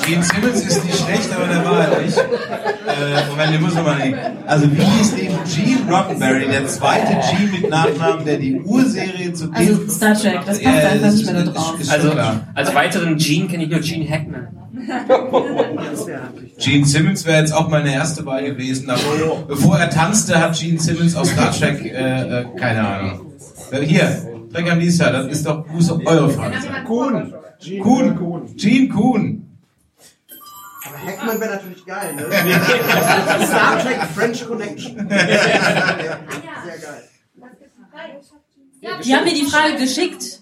Gene 0.07 0.23
Simmons 0.23 0.61
ist 0.65 0.85
nicht 0.85 0.97
schlecht, 0.97 1.29
aber 1.35 1.47
der 1.47 1.65
war 1.65 1.77
halt 1.77 2.05
nicht. 2.05 2.17
Äh, 2.17 3.29
Moment, 3.29 3.53
den 3.53 3.61
muss 3.61 3.73
man 3.75 3.83
mal 3.83 3.97
nehmen. 3.99 4.17
Also 4.45 4.65
wie 4.71 4.81
hieß 4.81 5.13
neben 5.17 5.35
Gene 5.45 5.93
Roddenberry 5.95 6.47
der 6.47 6.65
zweite 6.67 7.07
Gene 7.29 7.51
mit 7.51 7.69
Nachnamen, 7.69 8.25
der 8.25 8.37
die 8.37 8.59
Urserie 8.61 9.33
zu 9.33 9.47
dem... 9.47 9.53
Also 9.55 9.89
Star 9.89 10.13
Trek, 10.15 10.39
das 10.45 10.45
passt 10.45 10.61
Ja, 10.61 10.71
einfach 10.89 11.11
nicht 11.11 11.21
ist- 11.21 11.25
mehr 11.31 11.43
da 11.43 11.51
drauf. 11.51 11.75
ist 11.79 11.85
schon 11.91 11.95
Also 11.99 12.11
klar. 12.11 12.47
als 12.55 12.73
weiteren 12.75 13.17
Gene 13.17 13.47
kenne 13.47 13.63
ich 13.65 13.69
nur 13.69 13.79
Gene 13.81 14.09
Hackman. 14.09 14.47
Gene 16.59 16.85
Simmons 16.85 17.25
wäre 17.25 17.39
jetzt 17.39 17.53
auch 17.53 17.67
meine 17.69 17.93
erste 17.93 18.25
Wahl 18.25 18.43
gewesen, 18.45 18.89
aber 18.89 19.01
bevor 19.47 19.77
er 19.77 19.89
tanzte, 19.89 20.39
hat 20.39 20.57
Gene 20.57 20.79
Simmons 20.79 21.15
aus 21.15 21.29
Star 21.31 21.51
Trek, 21.51 21.83
äh, 21.85 22.41
äh, 22.41 22.45
keine 22.57 22.87
Ahnung. 22.87 23.19
Äh, 23.71 23.81
Hier, 23.85 24.17
Trek 24.53 24.71
am 24.71 24.79
Lisa, 24.79 25.11
das 25.11 25.27
ist 25.27 25.45
doch 25.45 25.67
muss 25.67 25.87
doch 25.87 25.99
eure 26.05 26.29
Frage. 26.29 26.55
Kuhn. 26.85 27.33
Gene 27.59 27.81
Kuhn. 27.83 28.15
Kuhn. 28.15 28.55
Gene 28.55 28.87
Kuhn. 28.89 29.43
Hackman 31.05 31.39
wäre 31.39 31.55
natürlich 31.55 31.85
geil, 31.85 32.15
ne? 32.15 32.25
Star 33.47 33.79
Trek 33.79 33.99
French 34.15 34.47
Connection. 34.47 35.07
ja, 35.09 35.17
sehr 35.17 36.77
geil. 36.79 37.03
Die 39.03 39.15
haben 39.15 39.23
mir 39.23 39.33
die 39.33 39.45
Frage 39.45 39.75
geschickt. 39.77 40.41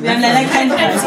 Wir 0.00 0.10
haben 0.10 0.20
leider 0.20 0.48
keinen 0.48 0.70
Preis. 0.70 1.02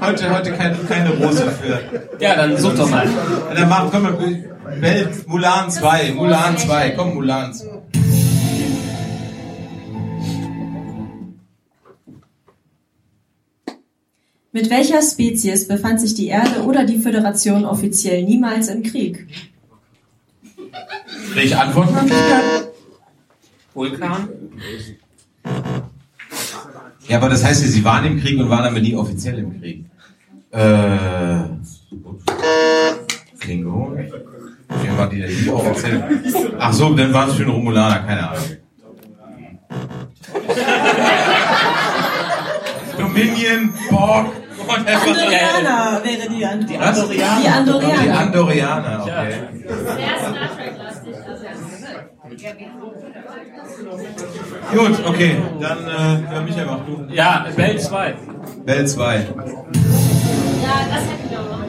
Heute, 0.00 0.30
heute 0.30 0.52
keine, 0.52 0.76
keine 0.88 1.10
Rose 1.10 1.50
für. 1.50 1.80
Ja, 2.18 2.36
dann 2.36 2.56
such 2.56 2.74
doch 2.74 2.88
mal. 2.90 3.06
Ja, 3.06 3.54
Dann 3.54 3.68
machen, 3.68 3.88
komm, 3.90 4.80
Welt, 4.80 5.28
Mulan 5.28 5.70
2, 5.70 6.12
Mulan 6.12 6.56
2, 6.56 6.90
komm, 6.90 7.14
Mulan 7.14 7.52
2. 7.52 7.66
Mit 14.52 14.68
welcher 14.68 15.00
Spezies 15.00 15.68
befand 15.68 16.00
sich 16.00 16.14
die 16.14 16.26
Erde 16.26 16.64
oder 16.64 16.84
die 16.84 16.98
Föderation 16.98 17.64
offiziell 17.64 18.24
niemals 18.24 18.66
im 18.68 18.82
Krieg? 18.82 19.28
Welche 21.34 21.58
Antwort 21.58 21.94
habe 21.94 22.08
ich 22.08 22.14
antworten? 22.14 22.70
Vulkan? 23.72 24.28
Ja, 27.06 27.18
aber 27.18 27.28
das 27.28 27.44
heißt, 27.44 27.62
ja, 27.62 27.68
sie 27.68 27.84
waren 27.84 28.04
im 28.06 28.20
Krieg 28.20 28.38
und 28.40 28.50
waren 28.50 28.64
aber 28.64 28.80
nie 28.80 28.96
offiziell 28.96 29.38
im 29.38 29.60
Krieg. 29.60 29.84
Äh. 30.50 31.42
Klingo? 33.38 33.96
Wer 34.82 34.98
war 34.98 35.08
die 35.08 35.16
nie 35.16 35.48
offiziell? 35.48 36.22
Ach 36.58 36.72
so, 36.72 36.92
dann 36.94 37.12
waren 37.12 37.30
es 37.30 37.36
schon 37.36 37.48
Romulaner, 37.48 38.00
keine 38.00 38.30
Ahnung. 38.30 38.44
Dominion, 42.98 43.72
Borg, 43.90 44.39
whatever. 44.70 45.10
Andorianer 45.10 46.00
wäre 46.04 46.28
die 46.28 46.44
Antwort. 46.44 46.70
Die 46.70 46.78
Andorianer. 46.78 47.40
Die 47.40 47.48
Andorianer. 47.48 48.02
Die 48.02 48.10
Andorianer, 48.10 49.02
okay. 49.02 49.32
Sehr. 49.96 50.30
Gut, 54.72 55.06
okay, 55.06 55.42
dann, 55.60 55.78
äh, 55.86 56.32
ja, 56.32 56.40
Michael, 56.42 56.66
mach 56.66 56.86
du. 56.86 57.06
Ja, 57.12 57.46
Bell 57.56 57.80
2. 57.80 58.14
Bell 58.64 58.86
2. 58.86 59.16
Ja, 59.16 59.22
das 60.88 61.04
hätten 61.08 61.30
wir 61.30 61.40
auch 61.40 61.48
noch. 61.48 61.60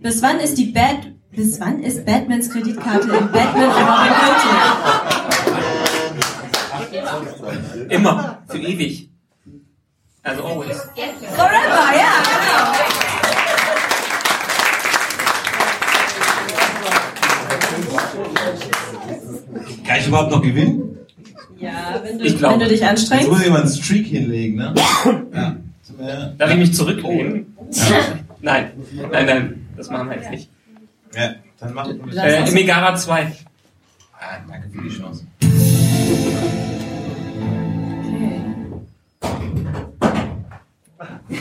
Bis 0.00 0.22
wann 0.22 0.40
ist 0.40 0.58
die 0.58 0.66
Bad 0.66 1.18
bis 1.30 1.60
wann 1.60 1.82
ist 1.82 2.04
Batmans 2.04 2.50
Kreditkarte 2.50 3.08
im 3.08 3.30
Batman 3.30 3.70
Robin 3.70 4.12
gültig? 4.20 5.74
Immer. 7.88 8.38
Für 8.48 8.58
ewig. 8.58 9.08
Also 10.22 10.44
always. 10.44 10.76
Forever, 11.36 11.96
ja, 11.96 12.12
genau. 12.24 12.72
Kann 19.86 20.00
ich 20.00 20.06
überhaupt 20.06 20.30
noch 20.30 20.42
gewinnen? 20.42 20.98
Ja, 21.58 22.00
wenn 22.02 22.18
du, 22.18 22.24
Ich 22.24 22.38
glaub. 22.38 22.52
wenn 22.52 22.60
du 22.60 22.66
dich 22.68 22.80
Jetzt 22.80 22.88
anstrengst. 22.90 23.28
muss 23.28 23.42
ich 23.42 23.50
mal 23.50 23.62
einen 23.62 23.70
Streak 23.70 24.06
hinlegen, 24.06 24.56
ne? 24.56 24.74
Ja. 25.34 25.56
Darf 26.36 26.50
ich 26.52 26.56
mich 26.58 26.74
zurücklehnen? 26.74 27.56
Nein, 28.40 28.70
nein, 29.10 29.26
nein, 29.26 29.68
das 29.76 29.90
machen 29.90 30.08
wir 30.10 30.16
jetzt 30.16 30.30
nicht. 30.30 30.48
Ja, 31.14 31.30
dann 31.58 31.74
mach 31.74 31.88
Äh, 31.88 32.50
Megara 32.52 32.94
2. 32.94 33.32
Ah, 34.20 34.36
danke 34.48 34.68
für 34.70 34.82
die 34.82 34.96
Chance. 34.96 35.24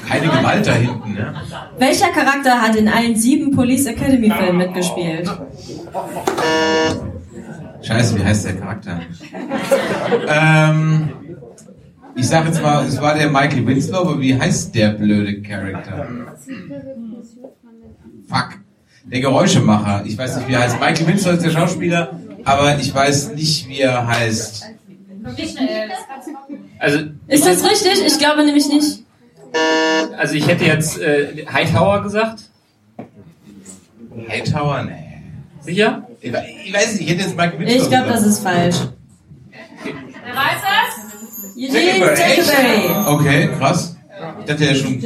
Keine 0.08 0.28
Gewalt 0.28 0.68
da 0.68 0.74
hinten, 0.74 1.14
ne? 1.14 1.34
Welcher 1.78 2.10
Charakter 2.10 2.62
hat 2.62 2.76
in 2.76 2.88
allen 2.88 3.16
sieben 3.16 3.52
Police 3.52 3.86
Academy 3.86 4.30
Filmen 4.30 4.58
mitgespielt? 4.58 5.30
Scheiße, 7.82 8.18
wie 8.18 8.24
heißt 8.24 8.46
der 8.46 8.58
Charakter? 8.58 9.00
ähm, 10.28 11.10
ich 12.16 12.28
sag 12.28 12.46
jetzt 12.46 12.62
mal, 12.62 12.86
es 12.86 13.00
war 13.00 13.16
der 13.16 13.30
Michael 13.30 13.66
Winslow, 13.66 14.00
aber 14.00 14.20
wie 14.20 14.38
heißt 14.38 14.74
der 14.76 14.90
blöde 14.90 15.42
Charakter? 15.42 16.08
Fuck. 18.28 18.60
Der 19.06 19.22
Geräuschemacher. 19.22 20.04
Ich 20.06 20.18
weiß 20.18 20.38
nicht, 20.38 20.50
wie 20.50 20.54
er 20.54 20.62
heißt. 20.62 20.80
Michael 20.80 21.08
Winslow 21.08 21.32
ist 21.32 21.46
der 21.46 21.52
Schauspieler, 21.52 22.20
aber 22.44 22.78
ich 22.78 22.94
weiß 22.94 23.34
nicht, 23.36 23.70
wie 23.70 23.80
er 23.80 24.06
heißt. 24.06 24.66
Michael. 25.22 25.92
Also, 26.80 27.00
Ist 27.28 27.46
das 27.46 27.64
richtig? 27.64 28.06
Ich 28.06 28.18
glaube 28.20 28.46
nämlich 28.46 28.68
nicht. 28.68 29.04
also 30.18 30.36
ich 30.36 30.48
hätte 30.48 30.66
jetzt 30.66 31.00
äh, 31.00 31.46
Hightower 31.52 32.04
gesagt. 32.04 32.44
Hightower? 34.30 34.84
Nee. 34.84 35.22
Sicher? 35.62 36.08
Ich 36.22 36.32
ich 36.32 36.74
weiß 36.74 36.94
nicht, 36.94 37.02
ich 37.02 37.10
hätte 37.10 37.22
jetzt 37.24 37.38
Michael 37.38 37.60
Winslow 37.60 37.82
Ich 37.82 37.90
glaube, 37.90 38.10
das 38.10 38.26
ist 38.26 38.40
falsch. 38.40 38.76
Wer 39.84 40.36
weiß 40.36 40.62
das? 40.62 41.08
Eugene 41.58 42.14
Takeaway. 42.14 43.08
Okay, 43.08 43.50
krass. 43.58 43.96
Ich 44.40 44.46
dachte 44.46 44.66
ja 44.66 44.76
schon. 44.76 45.04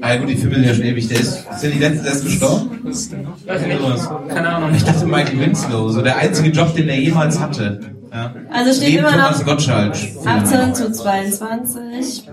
Ah 0.00 0.14
ja, 0.14 0.20
gut, 0.20 0.28
die 0.28 0.36
Filme 0.36 0.54
sind 0.56 0.64
ja 0.64 0.74
schon 0.74 0.84
ewig. 0.84 1.08
Der 1.08 1.20
ist, 1.20 1.46
ist 1.50 1.62
der 1.62 1.70
die 1.70 1.78
letzte, 1.78 2.04
der 2.04 2.12
ist 2.12 2.24
gestorben? 2.24 2.80
Weiß 2.84 3.10
nicht. 3.10 4.28
Keine 4.28 4.48
Ahnung. 4.48 4.74
Ich 4.74 4.84
dachte 4.84 5.06
Michael 5.06 5.40
Winslow, 5.40 5.88
so 5.88 6.02
der 6.02 6.16
einzige 6.16 6.50
Job, 6.50 6.74
den 6.74 6.88
er 6.88 6.96
jemals 6.96 7.38
hatte. 7.40 7.80
Ja. 8.12 8.34
Also 8.50 8.72
steht 8.72 8.94
Neben 8.94 9.06
immer 9.06 9.16
noch 9.16 9.44
Gottschalk. 9.44 9.94
18 10.24 10.74
zu 10.74 10.92
22. 10.92 12.28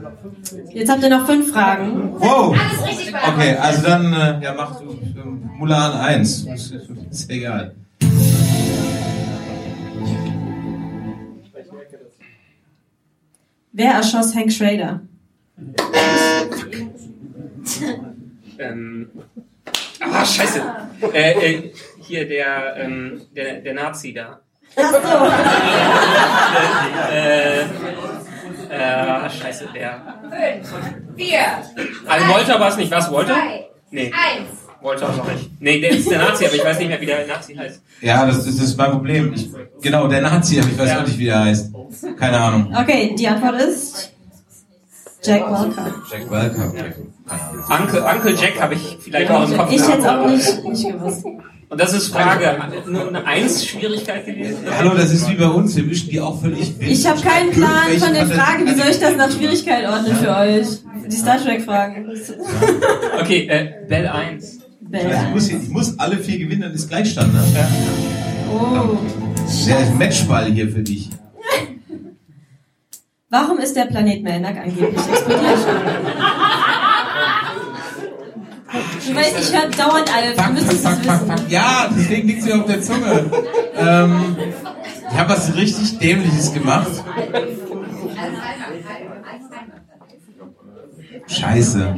Jetzt 0.70 0.92
habt 0.92 1.04
ihr 1.04 1.10
noch 1.10 1.26
fünf 1.26 1.52
Fragen. 1.52 2.14
Wow! 2.18 2.56
Alles 2.58 2.88
richtig 2.88 3.14
bei 3.14 3.20
Okay, 3.28 3.56
also 3.56 3.82
dann, 3.84 4.14
äh, 4.14 4.44
ja, 4.44 4.54
mach 4.56 4.80
du 4.80 4.92
ähm, 4.92 5.50
Mulan 5.58 5.94
1. 5.94 6.46
Ist, 6.48 6.74
ist 7.12 7.30
egal. 7.30 7.76
Wer 13.72 13.92
erschoss 13.92 14.34
Hank 14.34 14.54
Schrader? 14.54 15.02
Ähm, 18.58 19.10
ah, 20.00 20.26
scheiße. 20.26 20.62
Äh, 21.14 21.32
äh, 21.32 21.72
hier 22.00 22.28
der, 22.28 22.78
ähm, 22.78 23.22
der, 23.36 23.60
der 23.62 23.74
Nazi 23.74 24.14
da. 24.14 24.40
äh, 27.12 27.62
äh, 27.62 27.66
scheiße, 29.30 29.68
der. 29.74 30.02
Fünf, 30.62 30.84
vier, 31.16 31.40
Also 32.08 32.28
Walter 32.34 32.60
war 32.60 32.68
es 32.70 32.78
nicht. 32.78 32.92
Was, 32.92 33.12
Walter? 33.12 33.34
zwei, 33.36 33.66
Nee, 33.92 34.12
eins. 34.12 34.50
Walter 34.82 35.18
war 35.18 35.26
nicht. 35.32 35.50
Nee, 35.62 35.80
der 35.80 35.92
ist 35.92 36.10
der 36.12 36.20
Nazi, 36.20 36.46
aber 36.46 36.56
ich 36.56 36.66
weiß 36.66 36.80
nicht 36.80 36.88
mehr, 36.90 37.00
wie 37.02 37.06
der 37.06 37.26
Nazi 37.28 37.56
heißt. 37.56 37.82
Ja, 38.02 38.26
das, 38.26 38.38
das 38.46 38.56
ist 38.56 38.78
mein 38.78 38.92
Problem. 38.92 39.34
Ich, 39.34 39.50
genau, 39.82 40.08
der 40.08 40.22
Nazi, 40.22 40.60
aber 40.60 40.70
ich 40.70 40.78
weiß 40.78 40.90
Ja. 40.90 41.00
auch 41.02 41.06
nicht, 41.08 41.18
wie 41.20 41.26
der 41.26 41.44
heißt. 41.46 41.72
Keine 42.20 42.40
Ahnung. 42.40 42.76
Okay, 42.78 43.16
die 43.18 43.28
Antwort 43.28 43.62
ist 43.62 44.12
Jack 45.24 45.50
Walker. 45.50 45.94
Jack 46.12 46.30
Welker. 46.30 46.74
Ahnung. 47.28 47.64
Uncle, 47.82 48.04
Uncle 48.04 48.36
Jack 48.36 48.62
habe 48.62 48.76
ich 48.76 48.98
vielleicht 49.02 49.32
auch 49.32 49.50
im 49.50 49.58
Kopf 49.58 49.72
Ich 49.72 49.82
hätte 49.88 49.98
es 50.00 50.06
auch 50.06 50.28
nicht, 50.28 50.64
nicht 50.66 50.88
gewusst. 50.92 51.26
Und 51.70 51.82
das 51.82 51.94
ist 51.94 52.10
Frage, 52.10 52.58
nur 52.88 53.08
eine 53.08 53.26
Eins-Schwierigkeit 53.26 54.26
gewesen? 54.26 54.60
Hallo, 54.78 54.92
das 54.96 55.12
ist 55.12 55.28
wie 55.30 55.36
bei 55.36 55.48
uns. 55.48 55.76
Wir 55.76 55.84
mischen 55.84 56.10
die 56.10 56.22
auch 56.22 56.40
völlig 56.40 56.80
wild. 56.80 56.92
Ich 56.92 57.08
habe 57.08 57.20
keinen 57.22 57.52
Plan 57.52 57.88
von 57.98 58.00
Fantasien- 58.14 58.30
Fragen. 58.40 58.66
Wie 58.68 58.76
soll 58.76 58.88
ich 58.92 59.00
das 59.00 59.16
nach 59.16 59.32
Schwierigkeit 59.32 59.88
ordnen 59.88 60.16
für 60.16 60.36
euch? 60.36 60.68
Die 61.08 61.16
Star 61.16 61.42
Trek 61.44 61.64
Fragen. 61.64 62.08
Okay, 63.20 63.48
äh, 63.48 63.88
Bell 63.88 64.08
1. 64.08 64.60
Also 64.94 65.08
ich, 65.10 65.30
muss, 65.34 65.48
hier- 65.50 65.60
ich 65.62 65.70
muss 65.70 66.00
alle 66.00 66.18
vier 66.18 66.38
gewinnen, 66.40 66.62
dann 66.62 66.74
ist 66.74 66.88
Gleichstand. 66.88 67.34
Ne? 67.34 67.42
Oh. 68.54 68.98
Der 69.68 69.86
Matchball 69.98 70.46
hier 70.52 70.70
für 70.70 70.82
dich. 70.82 71.10
Warum 73.30 73.58
ist 73.58 73.76
der 73.76 73.86
Planet 73.86 74.24
Melnak 74.24 74.56
angeblich 74.58 74.96
explodiert? 74.96 75.58
Du 79.08 79.16
weißt, 79.16 79.36
ich 79.40 79.54
höre 79.54 79.70
dauernd. 79.70 80.08
Du 80.08 80.14
Fuck, 80.14 80.46
fuck, 80.46 80.54
müsstest 80.54 80.88
fuck, 80.88 80.98
es 81.02 81.08
fuck, 81.12 81.38
fuck. 81.40 81.50
Ja, 81.50 81.90
deswegen 81.96 82.28
liegt 82.28 82.44
sie 82.44 82.54
auf 82.54 82.66
der 82.66 82.82
Zunge. 82.82 83.26
ähm, 83.78 84.36
ich 85.12 85.18
habe 85.18 85.30
was 85.30 85.56
richtig 85.56 85.98
Dämliches 86.00 86.54
gemacht. 86.54 86.92
Scheiße. 91.28 91.96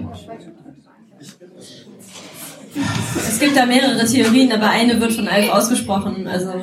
Es 3.28 3.40
gibt 3.40 3.58
da 3.58 3.66
mehrere 3.66 4.06
Theorien, 4.06 4.52
aber 4.52 4.70
eine 4.70 5.00
wird 5.02 5.14
von 5.14 5.28
Alf 5.28 5.50
ausgesprochen. 5.50 6.28
Also 6.28 6.54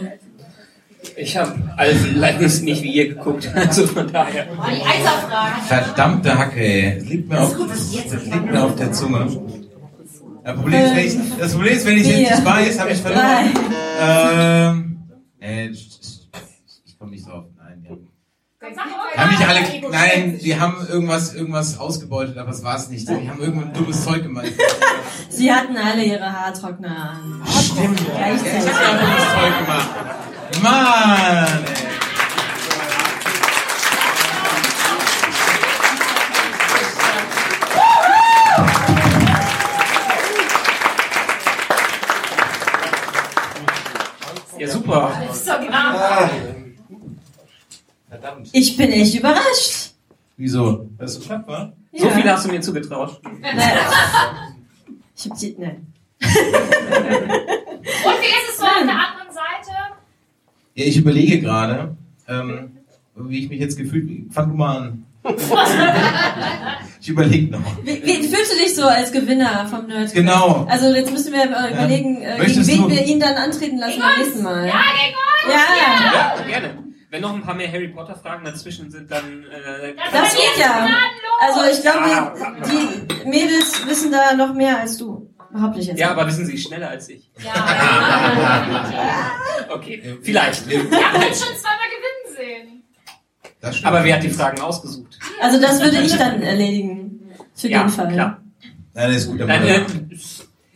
Ich 1.16 1.36
habe 1.36 1.52
Alf 1.76 2.14
Leibniz 2.14 2.60
nicht 2.62 2.82
wie 2.82 2.92
ihr 2.92 3.08
geguckt, 3.08 3.50
also 3.54 3.86
von 3.86 4.10
daher. 4.10 4.46
Verdammte 5.66 6.38
Hacke, 6.38 6.60
ey. 6.60 6.98
Liegt 7.00 7.28
mir 7.28 7.40
auf, 7.40 7.56
das 7.68 8.24
liegt 8.24 8.50
mir 8.50 8.64
auf 8.64 8.76
der 8.76 8.92
Zunge. 8.92 9.63
Das 10.44 10.54
Problem 10.56 10.84
ist, 10.84 10.94
wenn 10.94 11.06
ich, 11.06 11.38
das 11.38 11.52
Problem 11.52 11.72
ist, 11.72 11.86
wenn 11.86 11.96
ich 11.98 12.06
jetzt 12.06 12.30
nicht 12.30 12.44
weiß, 12.44 12.78
habe 12.78 12.90
ich 12.90 13.00
verloren. 13.00 13.50
Ähm, 13.98 14.98
äh, 15.40 15.68
ich 15.68 15.88
ich 16.84 16.98
komme 16.98 17.12
nicht 17.12 17.26
drauf. 17.26 17.44
Nein, 17.56 17.82
die 17.82 18.78
haben, 18.78 18.90
haben 19.16 19.30
nicht 19.30 19.48
alle, 19.48 19.90
nein, 19.90 20.38
die 20.42 20.60
haben 20.60 20.86
irgendwas, 20.86 21.34
irgendwas 21.34 21.78
ausgebeutet, 21.78 22.36
aber 22.36 22.50
es 22.50 22.62
war 22.62 22.76
es 22.76 22.90
nicht. 22.90 23.08
Die 23.08 23.30
haben 23.30 23.40
irgendein 23.40 23.72
dummes 23.72 24.04
Zeug 24.04 24.22
gemacht. 24.22 24.52
sie 25.30 25.50
hatten 25.50 25.76
alle 25.78 26.04
ihre 26.04 26.30
Haartrockner 26.30 27.10
an. 27.12 27.42
Stimmt. 27.62 28.00
Ich 28.00 28.06
Gleichzeitig. 28.06 28.72
habe 28.74 28.84
ja 28.84 29.00
dummes 29.00 29.24
Zeug 29.34 29.58
gemacht. 29.60 29.88
Mann, 30.62 31.64
ey. 31.64 31.93
Verdammt. 48.24 48.48
Ich 48.52 48.76
bin 48.78 48.90
echt 48.90 49.14
überrascht. 49.14 49.90
Wieso? 50.38 50.88
Weil 50.96 51.06
es 51.06 51.14
so 51.14 51.20
knapp 51.20 51.46
war? 51.46 51.74
So 51.92 52.06
Ja. 52.06 52.12
viel 52.14 52.30
hast 52.30 52.46
du 52.46 52.50
mir 52.50 52.60
zugetraut. 52.62 53.20
Nein. 53.42 53.54
Ich 55.16 55.30
hab 55.30 55.38
die, 55.38 55.54
nein. 55.58 55.86
Und 56.20 56.26
wie 56.26 58.32
ist 58.32 58.48
es 58.50 58.56
so 58.58 58.64
auf 58.64 58.82
der 58.82 58.98
anderen 58.98 59.32
Seite? 59.32 59.70
Ja, 60.74 60.84
ich 60.86 60.96
überlege 60.96 61.40
gerade, 61.40 61.94
ähm, 62.28 62.72
wie 63.14 63.44
ich 63.44 63.48
mich 63.48 63.60
jetzt 63.60 63.76
gefühlt. 63.78 64.32
Fang 64.32 64.48
du 64.48 64.54
mal 64.56 64.76
an. 64.78 65.04
Ich 67.00 67.08
überlege 67.10 67.52
noch. 67.52 67.60
Wie, 67.84 68.02
wie 68.02 68.26
fühlst 68.28 68.52
du 68.54 68.56
dich 68.56 68.74
so 68.74 68.84
als 68.86 69.12
Gewinner 69.12 69.66
vom 69.68 69.86
Nerd? 69.86 70.12
Genau. 70.14 70.66
Also 70.70 70.86
jetzt 70.94 71.12
müssen 71.12 71.32
wir 71.34 71.42
äh, 71.42 71.72
überlegen, 71.74 72.16
äh, 72.22 72.28
gegen 72.30 72.38
Möchtest 72.38 72.70
wen 72.70 72.82
du- 72.82 72.88
wir 72.90 73.04
ihn 73.04 73.20
dann 73.20 73.34
antreten 73.34 73.76
lassen 73.76 74.00
beim 74.00 74.18
nächsten 74.24 74.42
Mal. 74.42 74.66
Ja, 74.66 74.72
gegen 74.72 75.14
uns! 75.14 75.54
Ja. 75.54 75.60
Ja, 76.14 76.34
gerne. 76.48 76.78
Wenn 77.14 77.22
noch 77.22 77.32
ein 77.32 77.42
paar 77.42 77.54
mehr 77.54 77.70
Harry 77.70 77.86
Potter 77.86 78.16
Fragen 78.16 78.44
dazwischen 78.44 78.90
sind, 78.90 79.08
dann. 79.08 79.44
Äh, 79.44 79.94
Das 80.12 80.34
geht 80.34 80.56
ja. 80.58 80.88
Also 81.40 81.60
ich 81.70 81.80
glaube, 81.80 82.34
die 82.66 83.28
Mädels 83.28 83.86
wissen 83.86 84.10
da 84.10 84.34
noch 84.34 84.52
mehr 84.52 84.80
als 84.80 84.96
du. 84.96 85.30
Behaupte 85.52 85.78
ich 85.78 85.86
jetzt. 85.86 86.00
ja, 86.00 86.08
mal. 86.08 86.14
aber 86.14 86.26
wissen 86.26 86.44
Sie 86.44 86.58
schneller 86.58 86.88
als 86.90 87.08
ich. 87.08 87.30
Ja. 87.38 87.52
Okay, 89.70 90.18
vielleicht. 90.22 90.68
Wir 90.68 90.78
haben 90.80 91.22
uns 91.28 91.44
schon 91.44 91.54
zweimal 91.56 91.88
gewinnen 91.88 92.36
sehen. 92.36 92.82
Das 93.60 93.76
stimmt. 93.76 93.86
Aber 93.92 94.04
wer 94.04 94.16
hat 94.16 94.24
die 94.24 94.30
Fragen 94.30 94.60
ausgesucht? 94.60 95.16
Also 95.40 95.60
das 95.60 95.80
würde 95.80 95.98
ich 96.00 96.16
dann 96.16 96.42
erledigen. 96.42 97.30
Für 97.54 97.68
Ja, 97.68 97.84
den 97.84 97.90
Fall. 97.90 98.08
klar. 98.12 98.42
Nein, 98.92 99.12
das 99.12 99.22
ist 99.22 99.28
gut. 99.28 99.38
Nein, 99.38 99.64
äh, 99.68 99.82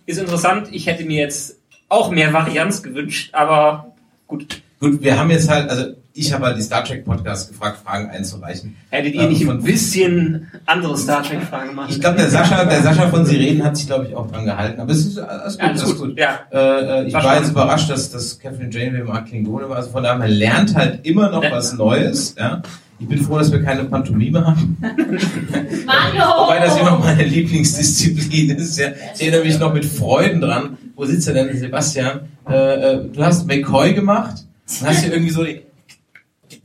ist 0.07 0.19
interessant. 0.19 0.69
Ich 0.71 0.87
hätte 0.87 1.05
mir 1.05 1.19
jetzt 1.21 1.59
auch 1.89 2.13
mehr 2.13 2.33
Varianz 2.33 2.85
gewünscht, 2.85 3.35
aber 3.35 3.97
gut. 4.29 4.63
Gut, 4.81 5.03
wir 5.03 5.19
haben 5.19 5.31
jetzt 5.31 5.49
halt, 5.49 5.69
also 5.71 5.95
ich 6.19 6.33
habe 6.33 6.47
halt 6.47 6.59
die 6.59 6.63
Star 6.63 6.85
Trek 6.85 7.05
Podcast 7.05 7.49
gefragt, 7.51 7.79
Fragen 7.85 8.11
einzureichen. 8.11 8.77
Hättet 8.91 9.15
ihr 9.15 9.23
Ähm, 9.23 9.29
nicht 9.31 9.49
ein 9.49 9.63
bisschen 9.63 10.49
andere 10.67 10.97
Star 10.99 11.23
Trek 11.23 11.43
Fragen 11.43 11.75
machen? 11.75 11.89
Ich 11.91 12.01
glaube, 12.01 12.17
der 12.19 12.29
Sascha, 12.29 12.65
der 12.65 12.83
Sascha 12.83 13.09
von 13.09 13.25
Sirenen 13.25 13.65
hat 13.65 13.77
sich, 13.77 13.87
glaube 13.87 14.07
ich, 14.09 14.15
auch 14.15 14.31
dran 14.31 14.45
gehalten. 14.45 14.81
Aber 14.81 14.91
es 14.93 15.07
ist 15.07 15.19
alles 15.19 15.59
gut. 15.59 15.63
Ja, 15.63 15.69
alles 15.69 15.83
alles 15.83 15.99
gut. 15.99 16.19
Ja. 16.19 16.41
Äh, 16.51 17.07
ich 17.07 17.15
War 17.15 17.25
war 17.25 17.37
jetzt 17.39 17.51
überrascht, 17.51 17.89
dass, 17.91 18.11
dass 18.11 18.39
Catherine 18.39 18.71
Janeway 18.71 19.05
mag 19.05 19.27
Klingone 19.27 19.69
war. 19.69 19.77
Also 19.77 19.91
von 19.91 20.03
daher, 20.03 20.19
man 20.19 20.31
lernt 20.31 20.75
halt 20.75 21.07
immer 21.07 21.31
noch 21.31 21.43
Ja. 21.45 21.53
was 21.53 21.73
Neues. 21.75 22.35
Ja? 22.39 22.63
Ich 23.01 23.07
bin 23.07 23.19
froh, 23.23 23.39
dass 23.39 23.53
wir 23.53 23.63
keine 23.63 23.85
Pantomime 23.85 24.45
haben. 24.45 24.77
Mario! 25.87 26.23
Wobei 26.47 26.59
das 26.61 26.77
immer 26.79 26.99
meine 26.99 27.23
Lieblingsdisziplin 27.25 28.51
ist. 28.51 28.79
Ja. 28.79 28.89
Ich 29.15 29.23
erinnere 29.23 29.45
mich 29.45 29.59
noch 29.59 29.73
mit 29.73 29.85
Freuden 29.85 30.41
dran. 30.41 30.77
Wo 30.97 31.05
sitzt 31.05 31.29
er 31.29 31.35
denn, 31.35 31.57
Sebastian? 31.57 32.21
Äh, 32.49 32.55
äh, 32.95 33.05
du 33.13 33.23
hast 33.23 33.47
McCoy 33.47 33.95
gemacht 33.95 34.45
und 34.81 34.89
hast 34.89 35.03
hier 35.05 35.13
irgendwie 35.13 35.31
so 35.31 35.45
die, 35.45 35.61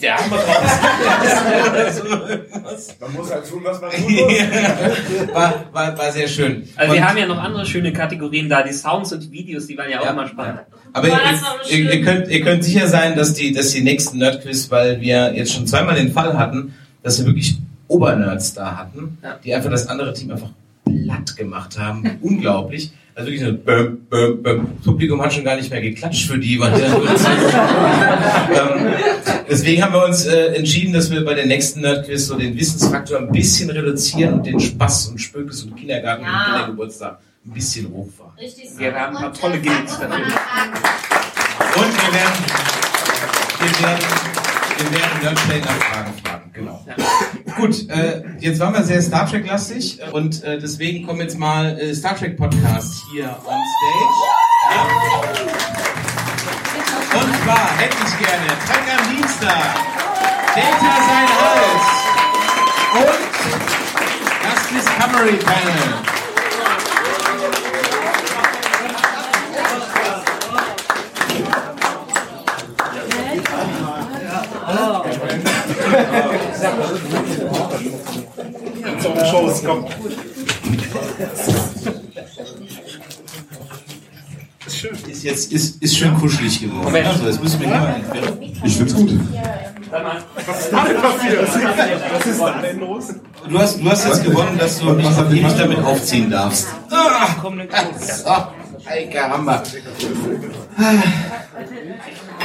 der 0.02 0.16
Hammer 0.18 0.38
draus. 0.38 0.56
Man 3.00 3.14
muss 3.14 3.32
halt 3.32 3.50
tun, 3.50 3.62
was 3.64 3.82
man 3.82 3.92
tun 3.92 4.14
muss. 4.14 5.34
war, 5.34 5.54
war, 5.72 5.98
war 5.98 6.12
sehr 6.12 6.28
schön. 6.28 6.68
Also 6.76 6.94
wir 6.94 7.08
haben 7.08 7.18
ja 7.18 7.26
noch 7.26 7.42
andere 7.42 7.66
schöne 7.66 7.94
Kategorien 7.94 8.50
da. 8.50 8.64
Die 8.64 8.74
Sounds 8.74 9.12
und 9.14 9.24
die 9.24 9.32
Videos, 9.32 9.68
die 9.68 9.78
waren 9.78 9.90
ja 9.90 10.00
auch 10.00 10.06
Ja. 10.06 10.12
immer 10.12 10.28
spannend. 10.28 10.60
Aber 10.94 11.08
ihr, 11.08 11.18
ihr, 11.72 11.94
ihr, 11.94 12.02
könnt, 12.04 12.28
ihr 12.28 12.42
könnt 12.42 12.64
sicher 12.64 12.88
sein, 12.88 13.16
dass 13.16 13.34
die, 13.34 13.52
dass 13.52 13.72
die 13.72 13.82
nächsten 13.82 14.20
Nerdquiz, 14.20 14.70
weil 14.70 15.02
wir 15.02 15.34
jetzt 15.36 15.54
schon 15.54 15.66
zweimal 15.68 15.96
den 15.96 16.12
Fall 16.12 16.38
hatten, 16.38 16.76
dass 17.02 17.18
wir 17.20 17.26
wirklich 17.26 17.56
Obernerds 17.88 18.54
da 18.54 18.78
hatten, 18.78 19.18
Ja. 19.24 19.40
die 19.44 19.54
einfach 19.54 19.72
das 19.72 19.88
andere 19.88 20.14
Team 20.14 20.32
einfach 20.32 20.50
platt 20.86 21.36
gemacht 21.36 21.80
haben. 21.80 22.18
Unglaublich. 22.22 22.92
Also 23.16 23.30
wirklich 23.30 23.48
so 23.48 23.54
bäm, 23.54 24.06
bäm, 24.10 24.42
bäm. 24.42 24.68
Das 24.78 24.86
Publikum 24.86 25.22
hat 25.22 25.32
schon 25.34 25.44
gar 25.44 25.56
nicht 25.56 25.70
mehr 25.70 25.82
geklatscht 25.82 26.28
für 26.28 26.38
die. 26.38 26.60
Weil 26.60 26.74
ähm, 26.82 26.90
deswegen 29.50 29.84
haben 29.84 29.94
wir 29.94 30.04
uns 30.06 30.26
äh, 30.26 30.56
entschieden, 30.56 30.94
dass 30.94 31.12
wir 31.12 31.24
bei 31.24 31.36
den 31.36 31.48
nächsten 31.48 31.82
Nerdquiz 31.82 32.26
so 32.28 32.36
den 32.38 32.58
Wissensfaktor 32.58 33.20
ein 33.20 33.32
bisschen 33.32 33.70
reduzieren 33.70 34.34
und 34.36 34.46
den 34.46 34.60
Spaß 34.60 35.10
und 35.10 35.20
Spökes 35.20 35.64
und 35.64 35.76
Kindergarten 35.76 36.24
Ja. 36.24 36.30
und 36.40 36.46
Kindergeburtstag 36.46 37.20
ein 37.46 37.52
bisschen 37.52 37.90
hochfahren. 37.92 38.32
Richtig 38.40 38.72
so. 38.72 38.80
Wir 38.80 38.94
haben 38.96 39.16
ein 39.16 39.22
paar 39.24 39.34
tolle 39.34 39.60
Gimmicks 39.60 40.00
dafür. 40.00 40.16
Und 40.16 41.94
wir 41.94 42.14
werden, 42.14 42.46
wir 43.60 43.88
werden, 43.88 44.06
wir 44.78 44.92
werden 44.92 45.22
Nerdplay 45.22 45.60
nach 45.60 45.78
Fragen 45.84 46.14
fragen, 46.24 46.52
genau. 46.54 46.86
Gut, 47.64 47.90
äh, 47.90 48.24
jetzt 48.40 48.60
waren 48.60 48.74
wir 48.74 48.84
sehr 48.84 49.02
Star 49.02 49.26
Trek-lastig 49.26 50.02
äh, 50.02 50.10
und 50.10 50.44
äh, 50.44 50.60
deswegen 50.60 51.08
kommen 51.08 51.22
jetzt 51.22 51.40
mal 51.40 51.80
äh, 51.80 51.96
Star 51.96 52.14
Trek 52.14 52.36
Podcast 52.36 53.06
hier 53.10 53.24
on 53.24 53.62
stage. 53.72 54.12
Ja. 54.70 54.82
Und 57.22 57.34
zwar 57.46 57.78
hätte 57.78 57.96
ich 58.06 58.18
gerne 58.20 58.48
Trek 58.68 58.84
am 59.00 59.04
Dienstag, 59.16 59.76
Data 60.54 60.94
sein 61.08 61.30
Hals 61.40 61.88
und 63.00 63.22
das 64.44 64.60
Discovery 64.68 65.38
Panel. 65.38 65.94
Zum 79.04 79.26
Shows, 79.26 79.64
komm. 79.66 79.86
Ist 85.08 85.24
jetzt 85.24 85.52
ist, 85.52 85.82
ist 85.84 85.98
schön 85.98 86.14
kuschelig 86.16 86.62
geworden. 86.62 86.86
Moment. 86.86 87.08
Also, 87.08 87.26
das 87.26 87.42
müssen 87.42 87.60
wir 87.60 87.68
entfernen. 87.68 88.38
Ich 88.64 88.78
find's 88.78 88.96
gut. 88.96 89.12
Was 90.46 90.60
ist 90.60 90.72
da 90.72 90.86
denn 90.86 91.02
passiert? 91.02 91.42
Was 92.14 92.26
ist 92.26 92.40
da 92.42 92.62
denn 92.62 92.80
los? 92.80 93.08
Du 93.50 93.60
hast, 93.60 93.80
du 93.80 93.90
hast 93.90 94.06
jetzt 94.08 94.24
gewonnen, 94.24 94.58
dass 94.58 94.80
du 94.80 94.94
mich 94.94 95.06
ewig 95.06 95.54
damit 95.58 95.80
aufziehen 95.80 96.32
darfst. 96.32 96.68
Ah, 96.90 97.28
ah, 98.26 98.54
ay, 98.86 99.10
caramba. 99.10 99.64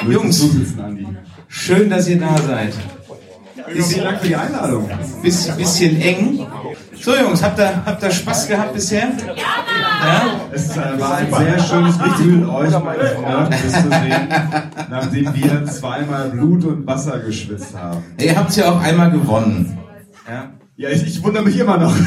Jungs. 0.08 0.44
Schön, 1.48 1.88
dass 1.88 2.08
ihr 2.08 2.18
da 2.18 2.36
seid. 2.36 2.74
Vielen 3.70 4.04
Dank 4.04 4.20
für 4.20 4.28
die 4.28 4.36
Einladung. 4.36 4.90
Bisschen, 5.22 5.56
bisschen 5.56 6.00
eng. 6.00 6.46
So 7.00 7.16
Jungs, 7.16 7.42
habt 7.42 7.58
ihr, 7.58 7.84
habt 7.84 8.02
ihr 8.02 8.10
Spaß 8.10 8.48
gehabt 8.48 8.72
bisher? 8.74 9.08
Ja? 9.36 10.40
Es 10.52 10.76
äh, 10.76 10.80
war 10.98 11.16
ein 11.16 11.32
sehr 11.32 11.58
schönes 11.60 11.98
Gefühl, 11.98 12.48
euch 12.48 12.70
mal 12.70 12.98
auf 13.00 13.20
Nerdquiz 13.20 13.72
zu 13.72 13.88
sehen, 13.88 14.28
nachdem 14.90 15.34
wir 15.34 15.64
zweimal 15.66 16.30
Blut 16.30 16.64
und 16.64 16.86
Wasser 16.86 17.18
geschwitzt 17.20 17.76
haben. 17.76 18.02
Ihr 18.18 18.36
habt 18.36 18.56
ja 18.56 18.72
auch 18.72 18.80
einmal 18.80 19.10
gewonnen. 19.10 19.78
Ja? 20.28 20.50
Ja, 20.76 20.90
ich, 20.90 21.06
ich 21.06 21.22
wundere 21.22 21.44
mich 21.44 21.58
immer 21.58 21.76
noch. 21.76 21.94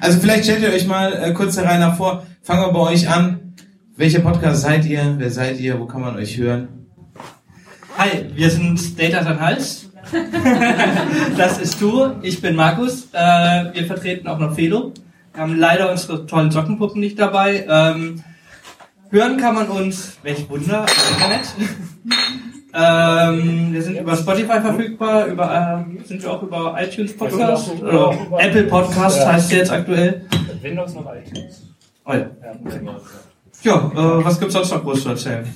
Also 0.00 0.18
vielleicht 0.18 0.44
stellt 0.44 0.62
ihr 0.62 0.70
euch 0.70 0.86
mal 0.86 1.12
äh, 1.12 1.32
kurz 1.32 1.54
der 1.54 1.64
Reihe 1.64 1.78
nach 1.78 1.96
vor. 1.96 2.24
Fangen 2.42 2.62
wir 2.62 2.72
bei 2.72 2.80
euch 2.80 3.08
an. 3.08 3.54
Welcher 3.96 4.20
Podcast 4.20 4.62
seid 4.62 4.84
ihr? 4.86 5.16
Wer 5.18 5.30
seid 5.30 5.60
ihr? 5.60 5.78
Wo 5.78 5.86
kann 5.86 6.00
man 6.00 6.16
euch 6.16 6.36
hören? 6.36 6.68
Hi, 7.96 8.26
wir 8.34 8.50
sind 8.50 8.98
Data 8.98 9.24
San 9.24 9.40
Hals. 9.40 9.87
das 11.36 11.58
ist 11.58 11.80
du, 11.80 12.12
ich 12.22 12.40
bin 12.40 12.56
Markus. 12.56 13.08
Äh, 13.12 13.74
wir 13.74 13.86
vertreten 13.86 14.28
auch 14.28 14.38
noch 14.38 14.54
Felo. 14.54 14.92
Wir 15.32 15.42
haben 15.42 15.58
leider 15.58 15.90
unsere 15.90 16.26
tollen 16.26 16.50
Sockenpuppen 16.50 17.00
nicht 17.00 17.18
dabei. 17.18 17.66
Ähm, 17.68 18.22
hören 19.10 19.36
kann 19.36 19.54
man 19.54 19.68
uns, 19.68 20.18
welch 20.22 20.48
Wunder, 20.48 20.86
im 20.86 21.14
Internet. 21.14 21.46
ähm, 22.74 23.72
wir 23.72 23.82
sind 23.82 23.98
über 23.98 24.16
Spotify 24.16 24.60
verfügbar, 24.60 25.26
über, 25.26 25.86
äh, 26.00 26.04
sind 26.04 26.22
wir 26.22 26.30
auch 26.30 26.42
über 26.42 26.76
iTunes 26.78 27.16
Podcast, 27.16 27.70
oder 27.80 28.16
Apple 28.38 28.64
Podcast 28.64 29.26
heißt 29.26 29.50
der 29.50 29.58
jetzt 29.58 29.70
aktuell. 29.70 30.26
Windows 30.62 30.94
noch 30.94 31.06
iTunes. 31.14 31.62
Oh 32.04 32.12
ja. 32.12 32.30
Ja, 33.62 33.92
äh, 33.94 34.24
was 34.24 34.38
gibt's 34.38 34.54
sonst 34.54 34.70
noch 34.70 34.82
groß 34.82 35.02
zu 35.02 35.08
erzählen? 35.10 35.46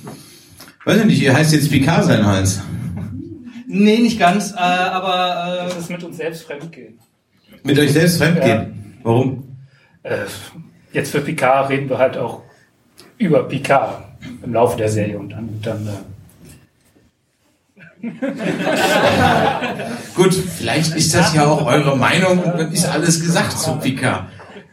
Weiß 0.85 0.99
ich 0.99 1.05
nicht, 1.05 1.23
ihr 1.23 1.35
heißt 1.35 1.53
jetzt 1.53 1.71
Picard 1.71 2.05
sein 2.05 2.27
Hals. 2.27 2.61
Nee, 3.75 4.01
nicht 4.01 4.19
ganz, 4.19 4.53
äh, 4.53 4.57
aber 4.59 5.65
äh, 5.65 5.69
Das 5.69 5.79
ist 5.79 5.91
mit 5.91 6.05
uns 6.05 6.19
selbst 6.19 6.43
fremdgehen. 6.43 6.99
Mit 7.63 7.79
euch 7.79 7.95
selbst 7.95 8.19
fremdgehen. 8.19 8.99
Warum? 9.03 9.57
Äh, 10.03 10.27
jetzt 10.93 11.11
für 11.11 11.23
Picard 11.23 11.71
reden 11.71 11.89
wir 11.89 11.97
halt 11.97 12.19
auch 12.19 12.43
über 13.17 13.49
Picard 13.49 14.05
im 14.43 14.53
Laufe 14.53 14.77
der 14.77 14.91
Serie 14.91 15.19
und 15.19 15.31
dann, 15.31 15.59
dann 15.63 15.89
äh, 15.89 15.93
Gut, 20.17 20.35
vielleicht 20.35 20.95
ist 20.95 21.15
das 21.15 21.33
ja 21.35 21.47
auch 21.47 21.65
eure 21.65 21.97
Meinung 21.97 22.41
und 22.41 22.59
dann 22.59 22.73
ist 22.73 22.85
alles 22.85 23.21
gesagt 23.23 23.59
zu 23.59 23.77
Picard. 23.77 24.25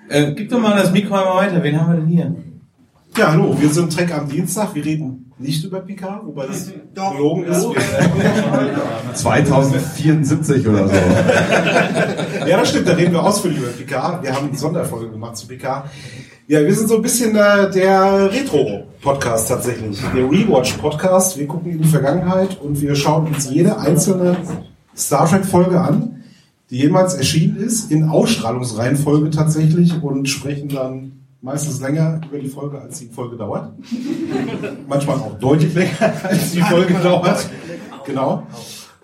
Äh, 0.10 0.34
gib 0.34 0.50
doch 0.50 0.60
mal 0.60 0.76
das 0.76 0.92
Mikro 0.92 1.16
einmal 1.16 1.46
weiter. 1.48 1.64
Wen 1.64 1.80
haben 1.80 1.94
wir 1.94 2.00
denn 2.02 2.08
hier? 2.08 2.36
Ja, 3.16 3.32
hallo, 3.32 3.56
wir 3.58 3.70
sind 3.70 3.94
Trek 3.94 4.14
am 4.14 4.28
Dienstag. 4.28 4.76
Wir 4.76 4.84
reden 4.84 5.29
nicht 5.40 5.64
über 5.64 5.80
Picard, 5.80 6.26
wobei 6.26 6.48
das 6.48 6.70
gelogen 6.94 7.46
ist. 7.46 7.66
2074 9.16 10.68
oder 10.68 10.88
so. 10.88 10.94
ja, 12.48 12.58
das 12.58 12.70
stimmt, 12.70 12.88
da 12.88 12.94
reden 12.94 13.14
wir 13.14 13.24
ausführlich 13.24 13.60
über 13.60 13.70
Picard. 13.70 14.24
Wir 14.24 14.36
haben 14.36 14.50
eine 14.50 14.58
Sonderfolge 14.58 15.10
gemacht 15.10 15.38
zu 15.38 15.48
Picard. 15.48 15.90
Ja, 16.48 16.62
wir 16.62 16.74
sind 16.74 16.90
so 16.90 16.96
ein 16.96 17.02
bisschen 17.02 17.36
äh, 17.36 17.70
der 17.72 18.32
Retro-Podcast 18.32 19.50
tatsächlich. 19.50 20.00
Der 20.16 20.24
Rewatch-Podcast. 20.30 21.38
Wir 21.38 21.48
gucken 21.48 21.72
in 21.72 21.82
die 21.82 21.88
Vergangenheit 21.88 22.60
und 22.60 22.82
wir 22.82 22.96
schauen 22.96 23.28
uns 23.28 23.50
jede 23.50 23.78
einzelne 23.78 24.36
Star 24.98 25.30
Trek-Folge 25.30 25.80
an, 25.80 26.24
die 26.70 26.78
jemals 26.78 27.14
erschienen 27.14 27.58
ist, 27.58 27.92
in 27.92 28.10
Ausstrahlungsreihenfolge 28.10 29.30
tatsächlich 29.30 30.02
und 30.02 30.28
sprechen 30.28 30.70
dann 30.70 31.19
meistens 31.42 31.80
länger 31.82 32.22
über 32.30 32.40
die 32.40 32.50
Folge, 32.50 32.80
als 32.80 33.00
die 33.00 33.08
Folge 33.08 33.38
dauert. 33.38 33.74
Manchmal 34.88 35.18
auch 35.18 35.38
deutlich 35.40 35.74
länger, 35.74 35.92
als 36.24 36.52
die 36.52 36.62
Folge 36.62 36.94
dauert. 36.96 37.50
Genau. 38.06 38.44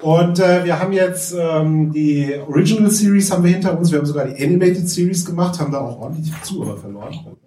Und 0.01 0.39
äh, 0.39 0.65
wir 0.65 0.79
haben 0.79 0.91
jetzt 0.91 1.33
ähm, 1.37 1.91
die 1.91 2.33
Original 2.47 2.91
Series 2.91 3.31
haben 3.31 3.43
wir 3.43 3.51
hinter 3.51 3.77
uns. 3.77 3.91
Wir 3.91 3.99
haben 3.99 4.05
sogar 4.05 4.25
die 4.25 4.43
Animated 4.43 4.89
Series 4.89 5.25
gemacht, 5.25 5.59
haben 5.59 5.71
da 5.71 5.79
auch 5.79 5.99
ordentlich 5.99 6.33
Zuhörer 6.43 6.77
verloren. 6.77 7.37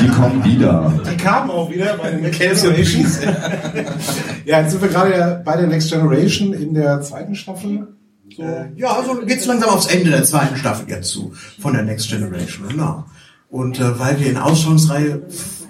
Die 0.00 0.08
kommen 0.08 0.44
wieder. 0.44 0.92
Die 1.10 1.16
kamen 1.16 1.50
auch 1.50 1.70
wieder 1.70 1.96
bei 1.96 2.10
den 2.10 2.22
Next 2.22 2.40
Generations. 2.40 3.20
ja, 4.44 4.60
jetzt 4.60 4.72
sind 4.72 4.82
wir 4.82 4.88
gerade 4.88 5.42
bei 5.44 5.56
der 5.56 5.66
Next 5.66 5.90
Generation 5.90 6.52
in 6.52 6.74
der 6.74 7.00
zweiten 7.00 7.34
Staffel. 7.34 7.88
So. 8.36 8.44
Ja, 8.76 8.96
also 8.96 9.20
geht's 9.24 9.46
langsam 9.46 9.70
aufs 9.70 9.86
Ende 9.86 10.10
der 10.10 10.24
zweiten 10.24 10.56
Staffel 10.56 10.88
jetzt 10.88 11.08
zu, 11.08 11.32
von 11.60 11.72
der 11.72 11.82
Next 11.82 12.08
Generation, 12.08 12.68
genau. 12.68 13.04
Und 13.50 13.78
äh, 13.78 13.98
weil 13.98 14.20
wir 14.20 14.28
in 14.28 14.36
Ausschauungsreihe 14.36 15.22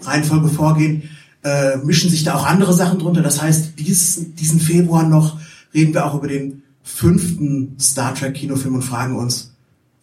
Reihenfolge 0.02 0.48
vorgehen, 0.48 1.10
äh, 1.44 1.76
mischen 1.78 2.10
sich 2.10 2.24
da 2.24 2.34
auch 2.34 2.46
andere 2.46 2.72
Sachen 2.72 2.98
drunter. 2.98 3.22
Das 3.22 3.40
heißt, 3.40 3.78
dies, 3.78 4.34
diesen 4.34 4.60
Februar 4.60 5.04
noch 5.04 5.38
reden 5.74 5.94
wir 5.94 6.06
auch 6.06 6.14
über 6.14 6.28
den 6.28 6.62
fünften 6.82 7.76
Star 7.78 8.14
Trek 8.14 8.34
Kinofilm 8.34 8.76
und 8.76 8.82
fragen 8.82 9.16
uns, 9.16 9.52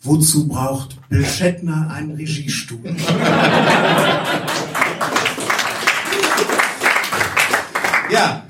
wozu 0.02 0.48
braucht 0.48 0.98
Bill 1.10 1.26
Shatner 1.26 1.90
einen 1.90 2.12
Regiestuhl? 2.12 2.96
Ja, 8.12 8.44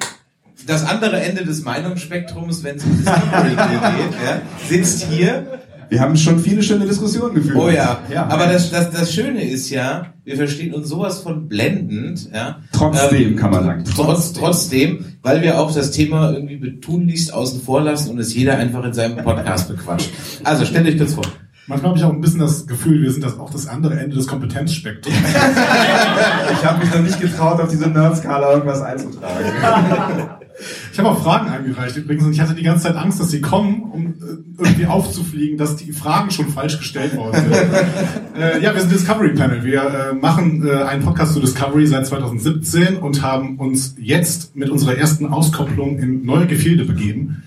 das 0.67 0.83
andere 0.83 1.21
Ende 1.21 1.45
des 1.45 1.63
Meinungsspektrums, 1.63 2.63
wenn 2.63 2.75
es 2.75 2.83
um 2.83 2.97
Discovery 2.97 3.49
geht, 3.49 4.13
ja, 4.25 4.41
sitzt 4.67 5.05
hier. 5.05 5.62
Wir 5.93 6.01
haben 6.01 6.17
schon 6.17 6.39
viele 6.39 6.63
schöne 6.63 6.87
Diskussionen 6.87 7.35
geführt. 7.35 7.55
Oh 7.55 7.69
ja, 7.69 7.99
ja. 8.11 8.25
aber 8.25 8.47
das, 8.47 8.71
das, 8.71 8.89
das 8.89 9.13
Schöne 9.13 9.47
ist 9.47 9.69
ja, 9.69 10.07
wir 10.23 10.35
verstehen 10.37 10.73
uns 10.73 10.89
sowas 10.89 11.19
von 11.19 11.47
blendend. 11.47 12.31
Ja. 12.33 12.61
Trotzdem 12.71 13.35
kann 13.35 13.51
man 13.51 13.63
sagen. 13.63 13.83
Trotz, 13.95 14.33
trotzdem, 14.33 15.05
weil 15.21 15.43
wir 15.43 15.59
auch 15.59 15.71
das 15.71 15.91
Thema 15.91 16.31
irgendwie 16.31 16.57
betunlichst 16.57 17.31
außen 17.31 17.61
vor 17.61 17.81
lassen 17.81 18.09
und 18.09 18.17
es 18.17 18.33
jeder 18.33 18.57
einfach 18.57 18.83
in 18.83 18.93
seinem 18.93 19.23
Podcast 19.23 19.67
bequatscht. 19.67 20.09
Also 20.43 20.65
stellt 20.65 20.87
euch 20.87 20.97
kurz 20.97 21.13
vor. 21.13 21.25
Manchmal 21.67 21.91
habe 21.91 21.99
ich 21.99 22.05
auch 22.05 22.11
ein 22.11 22.21
bisschen 22.21 22.39
das 22.39 22.65
Gefühl, 22.65 23.03
wir 23.03 23.11
sind 23.11 23.23
das 23.23 23.37
auch 23.37 23.51
das 23.51 23.67
andere 23.67 23.99
Ende 23.99 24.15
des 24.15 24.25
Kompetenzspektrums. 24.25 25.15
Ich 26.53 26.65
habe 26.65 26.83
mich 26.83 26.93
noch 26.93 27.01
nicht 27.01 27.21
getraut, 27.21 27.61
auf 27.61 27.69
diese 27.69 27.87
Nerd-Skala 27.87 28.53
irgendwas 28.53 28.81
einzutragen. 28.81 30.29
Ich 30.91 30.99
habe 30.99 31.09
auch 31.09 31.23
Fragen 31.23 31.49
eingereicht 31.49 31.97
übrigens 31.97 32.23
und 32.25 32.33
ich 32.33 32.39
hatte 32.39 32.53
die 32.53 32.63
ganze 32.63 32.83
Zeit 32.83 32.95
Angst, 32.95 33.19
dass 33.19 33.31
sie 33.31 33.41
kommen, 33.41 33.83
um 33.91 34.05
äh, 34.05 34.63
irgendwie 34.63 34.85
aufzufliegen, 34.85 35.57
dass 35.57 35.75
die 35.75 35.91
Fragen 35.91 36.31
schon 36.31 36.49
falsch 36.49 36.77
gestellt 36.77 37.15
worden 37.15 37.41
sind. 37.41 37.53
äh, 38.41 38.61
ja, 38.61 38.73
wir 38.73 38.81
sind 38.81 38.91
Discovery 38.91 39.33
Panel. 39.33 39.63
Wir 39.63 40.11
äh, 40.11 40.13
machen 40.13 40.65
äh, 40.67 40.83
einen 40.83 41.03
Podcast 41.03 41.33
zu 41.33 41.39
Discovery 41.39 41.87
seit 41.87 42.05
2017 42.05 42.97
und 42.97 43.21
haben 43.21 43.57
uns 43.57 43.95
jetzt 43.97 44.55
mit 44.55 44.69
unserer 44.69 44.95
ersten 44.95 45.25
Auskopplung 45.27 45.97
in 45.99 46.25
neue 46.25 46.45
Gefilde 46.45 46.85
begeben 46.85 47.43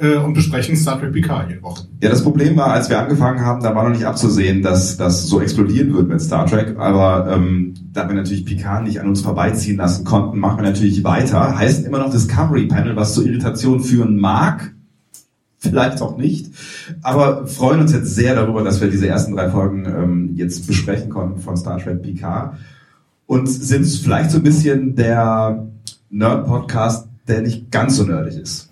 äh, 0.00 0.16
und 0.16 0.34
besprechen 0.34 0.76
Star 0.76 0.98
Trek 0.98 1.12
Picard 1.12 1.50
jede 1.50 1.62
Woche. 1.62 1.84
Ja, 2.02 2.08
das 2.08 2.22
Problem 2.22 2.56
war, 2.56 2.72
als 2.72 2.88
wir 2.88 2.98
angefangen 2.98 3.40
haben, 3.40 3.62
da 3.62 3.74
war 3.74 3.84
noch 3.84 3.94
nicht 3.94 4.06
abzusehen, 4.06 4.62
dass 4.62 4.96
das 4.96 5.26
so 5.26 5.40
explodieren 5.40 5.92
wird 5.92 6.08
mit 6.08 6.20
Star 6.20 6.46
Trek. 6.46 6.76
Aber 6.78 7.30
ähm, 7.30 7.74
da 7.92 8.08
wir 8.08 8.14
natürlich 8.14 8.44
Picard 8.44 8.84
nicht 8.84 9.00
an 9.00 9.08
uns 9.08 9.20
vorbeiziehen 9.20 9.76
lassen 9.76 10.04
konnten, 10.04 10.38
machen 10.38 10.58
wir 10.58 10.64
natürlich 10.64 11.04
weiter. 11.04 11.58
Heißt 11.58 11.84
immer 11.84 11.98
noch 11.98 12.10
Discovery 12.10 12.66
Panel, 12.66 12.96
was 12.96 13.14
zu 13.14 13.26
Irritationen 13.26 13.82
führen 13.82 14.16
mag. 14.16 14.72
Vielleicht 15.58 16.00
auch 16.00 16.16
nicht. 16.16 16.50
Aber 17.02 17.46
freuen 17.46 17.80
uns 17.80 17.92
jetzt 17.92 18.14
sehr 18.14 18.34
darüber, 18.34 18.64
dass 18.64 18.80
wir 18.80 18.90
diese 18.90 19.06
ersten 19.06 19.36
drei 19.36 19.50
Folgen 19.50 19.84
ähm, 19.84 20.30
jetzt 20.34 20.66
besprechen 20.66 21.10
konnten 21.10 21.40
von 21.40 21.56
Star 21.58 21.78
Trek 21.78 22.02
Picard. 22.02 22.56
Und 23.26 23.46
sind 23.46 23.84
vielleicht 23.84 24.30
so 24.30 24.38
ein 24.38 24.42
bisschen 24.42 24.96
der 24.96 25.66
Nerd-Podcast, 26.08 27.06
der 27.28 27.42
nicht 27.42 27.70
ganz 27.70 27.96
so 27.96 28.04
nerdig 28.04 28.38
ist. 28.38 28.69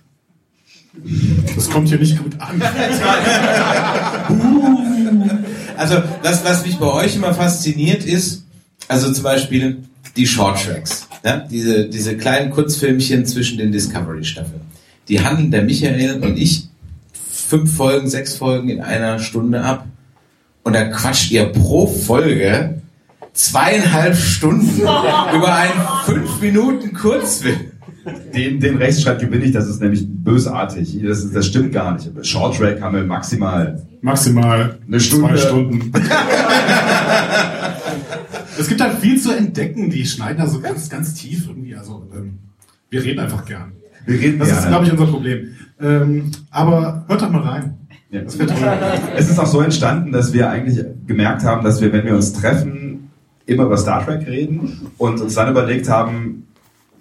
Das 1.55 1.71
kommt 1.71 1.89
hier 1.89 1.99
nicht 1.99 2.19
gut 2.19 2.33
an. 2.41 2.63
Also, 5.79 6.03
was, 6.25 6.45
was 6.45 6.67
mich 6.67 6.77
bei 6.77 6.93
euch 6.93 7.15
immer 7.15 7.33
fasziniert 7.33 8.05
ist, 8.05 8.45
also 8.89 9.13
zum 9.13 9.23
Beispiel 9.23 9.85
die 10.17 10.27
Short 10.27 10.61
Tracks, 10.61 11.07
ja? 11.25 11.39
diese, 11.39 11.89
diese 11.89 12.17
kleinen 12.17 12.51
Kurzfilmchen 12.51 13.25
zwischen 13.27 13.59
den 13.59 13.71
Discovery-Staffeln. 13.71 14.63
Die 15.07 15.21
handeln 15.21 15.53
der 15.53 15.63
Michael 15.63 16.21
und 16.21 16.37
ich 16.37 16.69
fünf 17.31 17.77
Folgen, 17.77 18.11
sechs 18.11 18.35
Folgen 18.35 18.71
in 18.71 18.81
einer 18.81 19.21
Stunde 19.21 19.63
ab. 19.63 19.87
Und 20.65 20.75
da 20.75 20.85
quatscht 20.85 21.31
ihr 21.31 21.47
pro 21.47 21.87
Folge 21.87 22.83
zweieinhalb 23.33 24.17
Stunden 24.17 24.81
über 24.81 25.55
einen 25.55 25.81
fünf 26.05 26.41
Minuten 26.41 26.93
Kurzfilm. 26.93 27.71
Den, 28.35 28.61
den 28.61 28.77
Rechtsstreit 28.77 29.21
gewinne 29.21 29.45
ich, 29.45 29.53
das 29.53 29.69
ist 29.69 29.81
nämlich 29.81 30.07
bösartig. 30.09 30.99
Das, 31.03 31.25
ist- 31.25 31.35
das 31.35 31.47
stimmt 31.47 31.73
gar 31.73 31.95
nicht. 31.95 32.11
Short 32.27 32.57
Track 32.57 32.81
haben 32.81 32.97
wir 32.97 33.05
maximal 33.05 33.83
Maximal 34.01 34.79
eine 34.87 35.01
Stunde. 35.01 35.29
zwei 35.29 35.37
Stunden. 35.37 35.93
es 38.59 38.69
gibt 38.69 38.81
halt 38.81 38.99
viel 38.99 39.21
zu 39.21 39.33
entdecken. 39.33 39.91
Die 39.91 40.05
schneiden 40.07 40.39
da 40.39 40.47
so 40.47 40.61
ganz, 40.61 40.89
ganz 40.89 41.15
tief 41.15 41.47
irgendwie. 41.49 41.75
Also 41.75 42.07
ähm, 42.15 42.39
wir 42.91 43.05
reden 43.05 43.21
einfach 43.21 43.45
gern. 43.45 43.73
Wir 44.07 44.19
reden 44.21 44.39
Das 44.39 44.49
ist, 44.49 44.55
gerne. 44.55 44.69
glaube 44.71 44.87
ich, 44.87 44.93
unser 44.93 45.07
Problem. 45.07 45.49
Ähm, 45.81 46.31
aber 46.51 47.05
hört 47.09 47.23
doch 47.23 47.31
mal 47.31 47.43
rein. 47.43 47.75
Ja. 48.11 48.23
Das 48.23 48.39
toll. 48.39 48.49
Es 49.17 49.29
ist 49.29 49.39
auch 49.39 49.47
so 49.47 49.61
entstanden, 49.61 50.13
dass 50.13 50.33
wir 50.33 50.49
eigentlich 50.49 50.83
gemerkt 51.07 51.45
haben, 51.45 51.63
dass 51.63 51.81
wir, 51.81 51.93
wenn 51.93 52.07
wir 52.07 52.15
uns 52.15 52.33
treffen, 52.33 53.11
immer 53.45 53.65
über 53.65 53.77
Star 53.77 54.05
Trek 54.05 54.27
reden 54.27 54.89
und 54.97 55.21
uns 55.21 55.35
dann 55.35 55.51
überlegt 55.51 55.89
haben, 55.89 56.47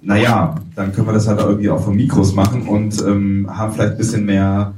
naja, 0.02 0.56
dann 0.76 0.94
können 0.94 1.08
wir 1.08 1.14
das 1.14 1.28
halt 1.28 1.40
irgendwie 1.40 1.70
auch 1.70 1.84
von 1.84 1.96
Mikros 1.96 2.34
machen 2.34 2.68
und 2.68 3.02
ähm, 3.06 3.48
haben 3.50 3.74
vielleicht 3.74 3.94
ein 3.94 3.98
bisschen 3.98 4.26
mehr 4.26 4.74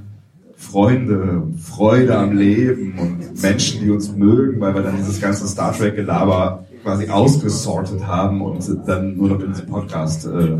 Freunde 0.55 1.41
und 1.41 1.59
Freude 1.59 2.17
am 2.17 2.37
Leben 2.37 2.93
und 2.99 3.41
Menschen, 3.41 3.81
die 3.81 3.91
uns 3.91 4.13
mögen, 4.15 4.59
weil 4.59 4.73
wir 4.75 4.81
dann 4.81 4.97
dieses 4.97 5.21
ganze 5.21 5.47
Star 5.47 5.73
Trek-Gelaber 5.73 6.65
quasi 6.83 7.09
ausgesortet 7.09 8.05
haben 8.05 8.41
und 8.41 8.63
dann 8.85 9.15
nur 9.17 9.29
noch 9.29 9.39
in 9.41 9.51
diesem 9.53 9.67
Podcast 9.67 10.25
äh, 10.25 10.57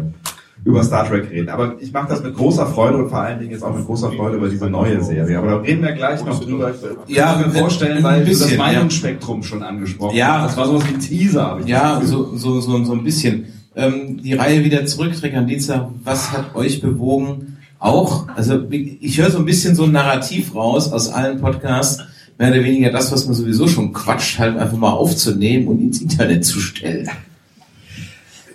über 0.66 0.84
Star 0.84 1.08
Trek 1.08 1.30
reden. 1.32 1.50
Aber 1.50 1.76
ich 1.80 1.92
mache 1.94 2.10
das 2.10 2.22
mit 2.24 2.36
großer 2.36 2.66
Freude 2.68 2.98
und 2.98 3.10
vor 3.10 3.20
allen 3.20 3.40
Dingen 3.40 3.52
jetzt 3.52 3.64
auch 3.64 3.76
mit 3.76 3.86
großer 3.86 4.12
Freude 4.12 4.38
über 4.38 4.50
diese 4.50 4.70
neue 4.70 5.02
Serie. 5.02 5.38
Aber 5.38 5.52
da 5.52 5.58
reden 5.58 5.82
wir 5.82 5.94
gleich 5.94 6.24
noch 6.26 6.40
drüber. 6.40 6.74
Ja, 7.08 7.42
wenn- 7.42 7.52
vorstellen, 7.52 8.04
weil 8.04 8.26
du 8.26 8.32
das. 8.32 8.58
Meinungsspektrum 8.58 9.44
schon 9.44 9.64
angesprochen 9.64 10.16
Ja. 10.18 10.44
Das 10.44 10.58
war 10.58 10.66
sowas 10.68 10.84
wie 10.90 10.94
ein 10.96 11.00
Teaser. 11.00 11.60
Ich 11.62 11.68
Ja, 11.68 12.02
so, 12.04 12.36
so, 12.36 12.60
so, 12.60 12.84
so 12.84 12.94
ein 12.94 13.04
bisschen. 13.04 13.46
Ähm, 13.80 14.22
die 14.22 14.34
Reihe 14.34 14.66
wieder 14.66 14.86
zurück, 14.86 15.14
Trek 15.18 15.36
am 15.36 15.48
Dienstag. 15.48 15.90
Was 16.04 16.32
hat 16.32 16.54
euch 16.56 16.82
bewogen? 16.82 17.58
Auch, 17.80 18.28
also 18.36 18.68
ich 18.70 19.18
höre 19.18 19.32
so 19.32 19.38
ein 19.38 19.46
bisschen 19.46 19.74
so 19.74 19.86
ein 19.86 19.94
Narrativ 19.94 20.54
raus 20.54 20.92
aus 20.92 21.08
allen 21.08 21.40
Podcasts, 21.40 22.04
mehr 22.38 22.52
oder 22.52 22.62
weniger 22.62 22.92
das, 22.92 23.10
was 23.14 23.26
man 23.26 23.36
sowieso 23.36 23.70
schon 23.70 23.94
quatscht, 23.94 24.38
halt 24.38 24.58
einfach 24.58 24.78
mal 24.78 24.92
aufzunehmen 24.92 25.70
und 25.70 25.80
ins 25.80 26.02
Internet 26.02 26.44
zu 26.44 26.60
stellen. 26.60 27.10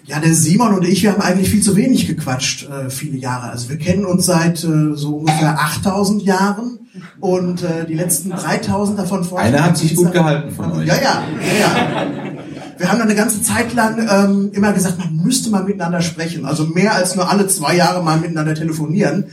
Ja, 0.05 0.20
der 0.20 0.35
Simon 0.35 0.75
und 0.75 0.87
ich, 0.87 1.03
wir 1.03 1.12
haben 1.12 1.22
eigentlich 1.22 1.49
viel 1.49 1.62
zu 1.62 1.75
wenig 1.75 2.07
gequatscht, 2.07 2.68
äh, 2.68 2.91
viele 2.91 3.16
Jahre. 3.16 3.49
Also 3.49 3.70
wir 3.70 3.79
kennen 3.79 4.05
uns 4.05 4.27
seit 4.27 4.62
äh, 4.62 4.95
so 4.95 5.16
ungefähr 5.16 5.59
8000 5.59 6.22
Jahren 6.22 6.79
und 7.20 7.62
äh, 7.62 7.87
die 7.87 7.95
letzten 7.95 8.29
3000 8.29 8.99
davon 8.99 9.25
vor. 9.25 9.39
Einer 9.39 9.64
hat 9.64 9.79
sich 9.79 9.97
gut 9.97 10.12
gehalten 10.12 10.51
von 10.51 10.72
euch. 10.72 10.87
Ja, 10.87 10.97
ja, 10.97 11.22
ja, 11.41 11.61
ja. 11.61 12.34
Wir 12.79 12.89
haben 12.89 12.99
dann 12.99 13.09
eine 13.09 13.16
ganze 13.16 13.43
Zeit 13.43 13.72
lang 13.75 14.09
ähm, 14.11 14.51
immer 14.53 14.72
gesagt, 14.72 14.99
man 14.99 15.16
müsste 15.16 15.51
mal 15.51 15.64
miteinander 15.64 16.01
sprechen. 16.03 16.45
Also 16.45 16.66
mehr 16.66 16.95
als 16.95 17.14
nur 17.14 17.31
alle 17.31 17.47
zwei 17.47 17.77
Jahre 17.77 18.03
mal 18.03 18.18
miteinander 18.18 18.55
telefonieren. 18.55 19.25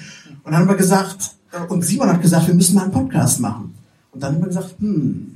Und 0.43 0.51
dann 0.51 0.61
haben 0.61 0.69
wir 0.69 0.75
gesagt, 0.75 1.31
äh, 1.51 1.71
und 1.71 1.83
Simon 1.83 2.09
hat 2.09 2.21
gesagt, 2.21 2.47
wir 2.47 2.53
müssen 2.53 2.75
mal 2.75 2.83
einen 2.83 2.91
Podcast 2.91 3.39
machen. 3.39 3.75
Und 4.11 4.21
dann 4.23 4.35
haben 4.35 4.41
wir 4.41 4.47
gesagt, 4.47 4.75
hm. 4.79 5.35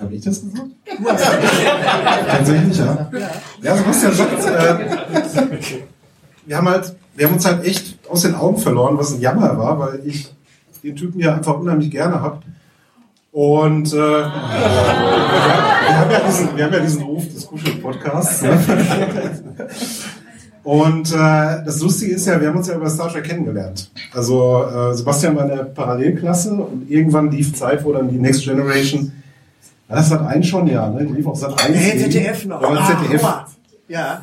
Habe 0.00 0.14
ich 0.14 0.22
das 0.22 0.40
gesagt? 0.40 0.68
Tatsächlich, 2.28 2.78
ja. 2.78 3.10
Ja, 3.62 3.76
Sebastian 3.76 4.14
sagt, 4.14 4.44
äh, 4.44 4.78
wir 6.46 6.56
haben 6.56 6.68
halt, 6.68 6.94
wir 7.16 7.26
haben 7.26 7.34
uns 7.34 7.44
halt 7.44 7.64
echt 7.64 7.98
aus 8.08 8.22
den 8.22 8.34
Augen 8.34 8.58
verloren, 8.58 8.96
was 8.96 9.12
ein 9.12 9.20
Jammer 9.20 9.58
war, 9.58 9.78
weil 9.78 10.02
ich 10.04 10.32
den 10.84 10.94
Typen 10.94 11.20
ja 11.20 11.34
einfach 11.34 11.58
unheimlich 11.58 11.90
gerne 11.90 12.22
hab. 12.22 12.42
Und 13.38 13.92
äh, 13.92 13.96
wir, 13.96 14.02
haben 15.96 16.10
ja 16.10 16.20
diesen, 16.26 16.56
wir 16.56 16.64
haben 16.64 16.72
ja 16.72 16.80
diesen 16.80 17.02
Ruf 17.02 17.22
des 17.32 17.46
Kuschel-Podcasts. 17.46 18.42
Ne? 18.42 18.58
Und 20.64 21.12
äh, 21.12 21.62
das 21.64 21.80
Lustige 21.80 22.16
ist 22.16 22.26
ja, 22.26 22.40
wir 22.40 22.48
haben 22.48 22.56
uns 22.56 22.66
ja 22.66 22.74
über 22.74 22.90
Star 22.90 23.08
Trek 23.08 23.22
kennengelernt. 23.22 23.92
Also 24.12 24.64
äh, 24.64 24.92
Sebastian 24.92 25.36
war 25.36 25.44
in 25.44 25.56
der 25.56 25.62
Parallelklasse 25.66 26.52
und 26.52 26.90
irgendwann 26.90 27.30
lief 27.30 27.54
Zeit, 27.54 27.84
wo 27.84 27.92
dann 27.92 28.08
die 28.08 28.18
Next 28.18 28.42
Generation, 28.42 29.12
das 29.88 30.10
hat 30.10 30.26
ein 30.26 30.42
schon, 30.42 30.66
ja, 30.66 30.90
ne? 30.90 31.06
Die 31.06 31.12
lief 31.14 31.26
auch 31.28 31.36
Sat 31.36 31.64
1. 31.64 31.76
Hey, 31.76 31.96
ZDF 31.96 32.44
noch. 32.46 32.60
Ja, 32.60 32.68
Ah, 32.70 33.00
ZDF. 33.02 33.22
mal. 33.22 33.46
Ja. 33.86 34.20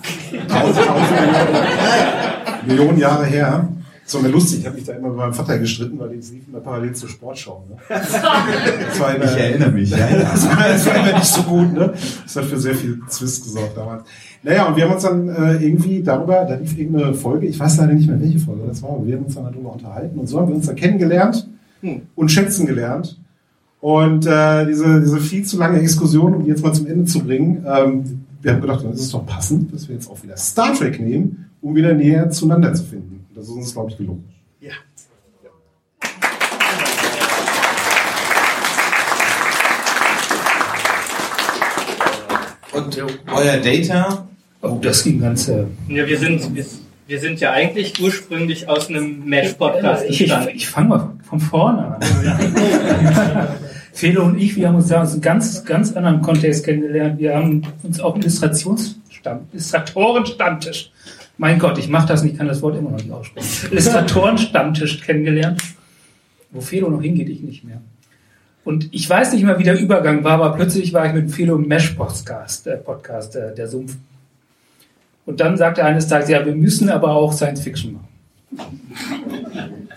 Tausend, 0.50 0.86
tausend 0.86 1.10
Millionen, 1.22 2.68
Millionen 2.68 2.98
Jahre 3.00 3.26
her. 3.26 3.70
So 4.08 4.20
mir 4.20 4.28
lustig, 4.28 4.60
ich 4.60 4.66
habe 4.68 4.76
mich 4.76 4.86
da 4.86 4.94
immer 4.94 5.08
mit 5.08 5.18
meinem 5.18 5.34
Vater 5.34 5.58
gestritten, 5.58 5.98
weil 5.98 6.10
die 6.10 6.16
lief 6.18 6.48
immer 6.48 6.60
parallel 6.60 6.94
zur 6.94 7.10
Sportschau. 7.10 7.66
Ne? 7.68 7.78
Das 7.90 9.00
war 9.00 9.16
immer, 9.16 9.26
Ich 9.26 9.38
erinnere 9.38 9.72
mich, 9.72 9.90
ja, 9.90 9.98
ja. 9.98 10.18
Das, 10.32 10.46
war, 10.48 10.68
das 10.68 10.86
war 10.86 10.96
immer 10.96 11.18
nicht 11.18 11.26
so 11.26 11.42
gut, 11.42 11.74
ne? 11.74 11.94
Das 12.24 12.36
hat 12.36 12.46
für 12.46 12.60
sehr 12.60 12.76
viel 12.76 13.00
Zwist 13.10 13.44
gesorgt 13.44 13.76
damals. 13.76 14.04
Naja, 14.44 14.68
und 14.68 14.76
wir 14.76 14.86
haben 14.86 14.94
uns 14.94 15.04
dann 15.04 15.28
äh, 15.28 15.54
irgendwie 15.56 16.04
darüber, 16.04 16.46
da 16.46 16.54
lief 16.54 16.78
irgendeine 16.78 17.16
Folge, 17.16 17.48
ich 17.48 17.60
weiß 17.60 17.78
leider 17.78 17.94
nicht 17.94 18.08
mehr, 18.08 18.22
welche 18.22 18.38
Folge 18.38 18.62
das 18.68 18.84
war, 18.84 18.92
aber 18.92 19.08
wir 19.08 19.16
haben 19.16 19.26
uns 19.26 19.34
dann 19.34 19.46
darüber 19.46 19.74
unterhalten 19.74 20.20
und 20.20 20.28
so 20.28 20.40
haben 20.40 20.50
wir 20.50 20.56
uns 20.56 20.68
dann 20.68 20.76
kennengelernt 20.76 21.48
und 22.16 22.32
schätzen 22.32 22.68
gelernt. 22.68 23.20
Und 23.82 24.26
äh, 24.26 24.66
diese, 24.66 25.02
diese 25.02 25.20
viel 25.20 25.44
zu 25.44 25.58
lange 25.58 25.80
Exkursion, 25.80 26.34
um 26.34 26.44
die 26.44 26.50
jetzt 26.50 26.64
mal 26.64 26.74
zum 26.74 26.88
Ende 26.88 27.06
zu 27.06 27.24
bringen, 27.24 27.66
ähm, 27.68 28.24
wir 28.42 28.54
haben 28.54 28.62
gedacht, 28.62 28.84
dann 28.84 28.94
ist 28.94 29.02
es 29.02 29.10
doch 29.10 29.26
passend, 29.26 29.74
dass 29.74 29.88
wir 29.88 29.96
jetzt 29.96 30.10
auch 30.10 30.22
wieder 30.24 30.38
Star 30.38 30.74
Trek 30.74 31.00
nehmen, 31.00 31.50
um 31.62 31.76
wieder 31.76 31.94
näher 31.94 32.30
zueinander 32.30 32.74
zu 32.76 32.84
finden. 32.84 33.15
Das 33.36 33.44
ist 33.44 33.50
uns, 33.50 33.74
glaube 33.74 33.92
ich, 33.92 33.98
gelungen. 33.98 34.24
Ja. 34.62 34.72
Und 42.72 42.98
euer 43.28 43.58
Data? 43.58 44.26
Oh, 44.62 44.80
das 44.82 45.04
ging 45.04 45.20
ganz. 45.20 45.50
Äh, 45.50 45.66
Ja, 45.90 46.08
wir 46.08 46.18
sind, 46.18 46.56
wir, 46.56 46.66
wir 47.08 47.20
sind 47.20 47.42
ja 47.42 47.52
eigentlich 47.52 48.02
ursprünglich 48.02 48.70
aus 48.70 48.88
einem 48.88 49.26
Mesh-Podcast 49.26 50.06
ich 50.08 50.22
ich, 50.22 50.34
ich 50.54 50.68
fange 50.70 50.88
mal 50.88 51.12
von 51.24 51.40
vorne 51.42 51.98
an. 52.00 52.02
Felo 53.92 54.24
und 54.24 54.38
ich, 54.38 54.56
wir 54.56 54.70
haben 54.70 54.76
uns 54.76 54.88
da 54.88 55.02
aus 55.02 55.12
einem 55.12 55.22
ganz, 55.22 55.66
ganz 55.66 55.92
anderen 55.92 56.22
Kontext 56.22 56.64
kennengelernt. 56.64 57.20
Wir 57.20 57.36
haben 57.36 57.64
uns 57.84 58.00
auf 58.00 58.14
dem 58.14 58.22
Illustrationsstamm, 58.22 59.48
Illustratorenstammtisch, 59.52 60.92
mein 61.38 61.60
Gott, 61.60 61.78
ich 61.78 61.90
mache 61.90 62.08
das 62.08 62.24
nicht, 62.24 62.38
kann 62.38 62.48
das 62.48 62.62
Wort 62.62 62.78
immer 62.78 62.92
noch 62.92 62.98
nicht 62.98 63.12
aussprechen, 63.12 63.72
Illustratorenstammtisch 63.72 65.02
kennengelernt, 65.02 65.62
wo 66.52 66.62
Felo 66.62 66.90
noch 66.90 67.02
hingeht, 67.02 67.30
ich 67.30 67.42
nicht 67.42 67.64
mehr. 67.64 67.82
Und 68.64 68.90
ich 68.92 69.08
weiß 69.08 69.34
nicht 69.34 69.44
mehr, 69.44 69.60
wie 69.60 69.64
der 69.64 69.80
Übergang 69.80 70.24
war, 70.24 70.34
aber 70.34 70.56
plötzlich 70.56 70.92
war 70.92 71.06
ich 71.06 71.14
mit 71.14 71.32
Felo 71.32 71.56
im 71.56 71.68
Mesh-Podcast, 71.68 72.68
äh, 72.68 72.78
Podcast, 72.78 73.36
äh, 73.36 73.54
der 73.54 73.68
Sumpf. 73.68 73.96
Und 75.26 75.40
dann 75.40 75.56
sagte 75.58 75.82
er 75.82 75.88
eines 75.88 76.08
Tages, 76.08 76.30
ja, 76.30 76.46
wir 76.46 76.56
müssen 76.56 76.90
aber 76.90 77.12
auch 77.12 77.32
Science 77.32 77.62
Fiction 77.62 77.94
machen. 77.94 78.08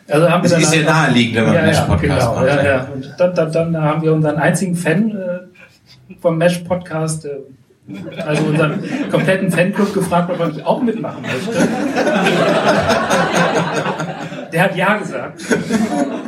Also 0.09 0.31
haben 0.31 0.43
wir 0.43 0.51
Das 0.51 0.53
dann 0.53 0.63
ist 0.63 0.75
ja 0.75 0.83
naheliegend, 0.83 1.37
wenn 1.37 1.45
man 1.45 1.55
ja, 1.55 1.63
Mesh-Podcast 1.63 2.01
genau, 2.01 2.35
macht. 2.35 2.47
Ja, 2.47 2.65
ja. 2.65 2.89
Und 2.93 3.15
dann, 3.19 3.35
dann, 3.35 3.53
dann 3.53 3.83
haben 3.83 4.03
wir 4.03 4.13
unseren 4.13 4.37
einzigen 4.37 4.75
Fan 4.75 5.11
äh, 5.17 5.39
vom 6.21 6.39
Mesh-Podcast, 6.39 7.27
äh, 7.27 7.39
also 8.25 8.45
unseren 8.45 8.83
kompletten 9.11 9.51
Fanclub 9.51 9.95
gefragt, 9.95 10.31
ob 10.31 10.41
er 10.41 10.49
nicht 10.49 10.65
auch 10.65 10.83
mitmachen 10.83 11.23
möchte. 11.23 11.69
Der 14.53 14.63
hat 14.63 14.77
ja 14.77 14.97
gesagt. 14.97 15.43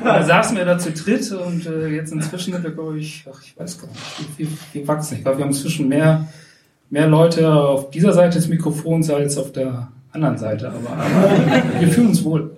Da 0.04 0.22
saßen 0.22 0.56
wir 0.56 0.64
da 0.64 0.78
zu 0.78 0.92
dritt 0.92 1.30
und 1.32 1.66
äh, 1.66 1.88
jetzt 1.88 2.12
inzwischen 2.12 2.52
sind 2.52 2.62
wir, 2.62 2.70
glaube 2.70 2.98
ich, 2.98 3.24
ach, 3.30 3.40
ich 3.42 3.58
weiß 3.58 3.80
gar 3.80 3.88
nicht, 3.88 4.38
wie, 4.38 4.48
wie, 4.72 4.88
wachsen. 4.88 5.16
Ich 5.16 5.22
glaube, 5.22 5.38
wir 5.38 5.44
haben 5.44 5.52
inzwischen 5.52 5.88
mehr, 5.88 6.26
mehr 6.90 7.06
Leute 7.06 7.52
auf 7.52 7.90
dieser 7.90 8.12
Seite 8.12 8.38
des 8.38 8.48
Mikrofons 8.48 9.10
als 9.10 9.38
auf 9.38 9.52
der 9.52 9.88
anderen 10.12 10.38
Seite. 10.38 10.68
Aber, 10.68 11.02
aber 11.02 11.80
wir 11.80 11.88
fühlen 11.88 12.08
uns 12.08 12.24
wohl. 12.24 12.56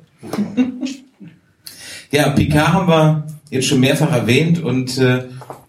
Ja, 2.10 2.30
Picard 2.30 2.72
haben 2.72 2.88
wir 2.88 3.24
jetzt 3.50 3.66
schon 3.66 3.80
mehrfach 3.80 4.12
erwähnt 4.12 4.62
und 4.62 4.98
äh, 4.98 5.24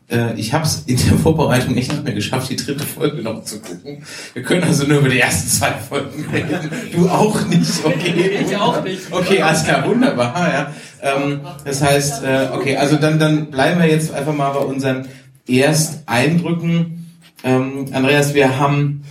äh, 0.10 0.34
ich 0.36 0.54
habe 0.54 0.66
es 0.66 0.84
in 0.86 0.98
der 0.98 1.18
Vorbereitung 1.18 1.76
echt 1.76 1.92
nicht 1.92 2.04
mehr 2.04 2.14
geschafft, 2.14 2.50
die 2.50 2.56
dritte 2.56 2.86
Folge 2.86 3.22
noch 3.22 3.44
zu 3.44 3.60
gucken. 3.60 4.04
Wir 4.34 4.44
können 4.44 4.64
also 4.64 4.86
nur 4.86 5.00
über 5.00 5.10
die 5.10 5.20
ersten 5.20 5.50
zwei 5.50 5.72
Folgen 5.72 6.26
reden. 6.32 6.70
Du 6.92 7.08
auch 7.10 7.46
nicht, 7.48 7.84
okay? 7.84 8.46
Ich 8.46 8.56
auch 8.58 8.84
nicht. 8.84 9.12
Okay, 9.12 9.42
alles 9.42 9.64
klar, 9.64 9.88
wunderbar. 9.88 10.52
Ja. 10.52 10.74
Ähm, 11.02 11.42
das 11.66 11.82
heißt, 11.82 12.24
äh, 12.24 12.50
okay, 12.54 12.78
also 12.78 12.98
dann, 12.98 13.20
dann 13.20 13.50
bleiben 13.50 13.80
wir 13.80 13.90
jetzt 13.90 14.14
einfach 14.14 14.34
mal 14.34 14.52
bei 14.52 14.60
unseren 14.60 15.08
Ersteindrücken. 15.48 17.10
Ähm, 17.44 17.86
Andreas, 17.92 18.34
wir 18.34 18.60
haben 18.60 19.04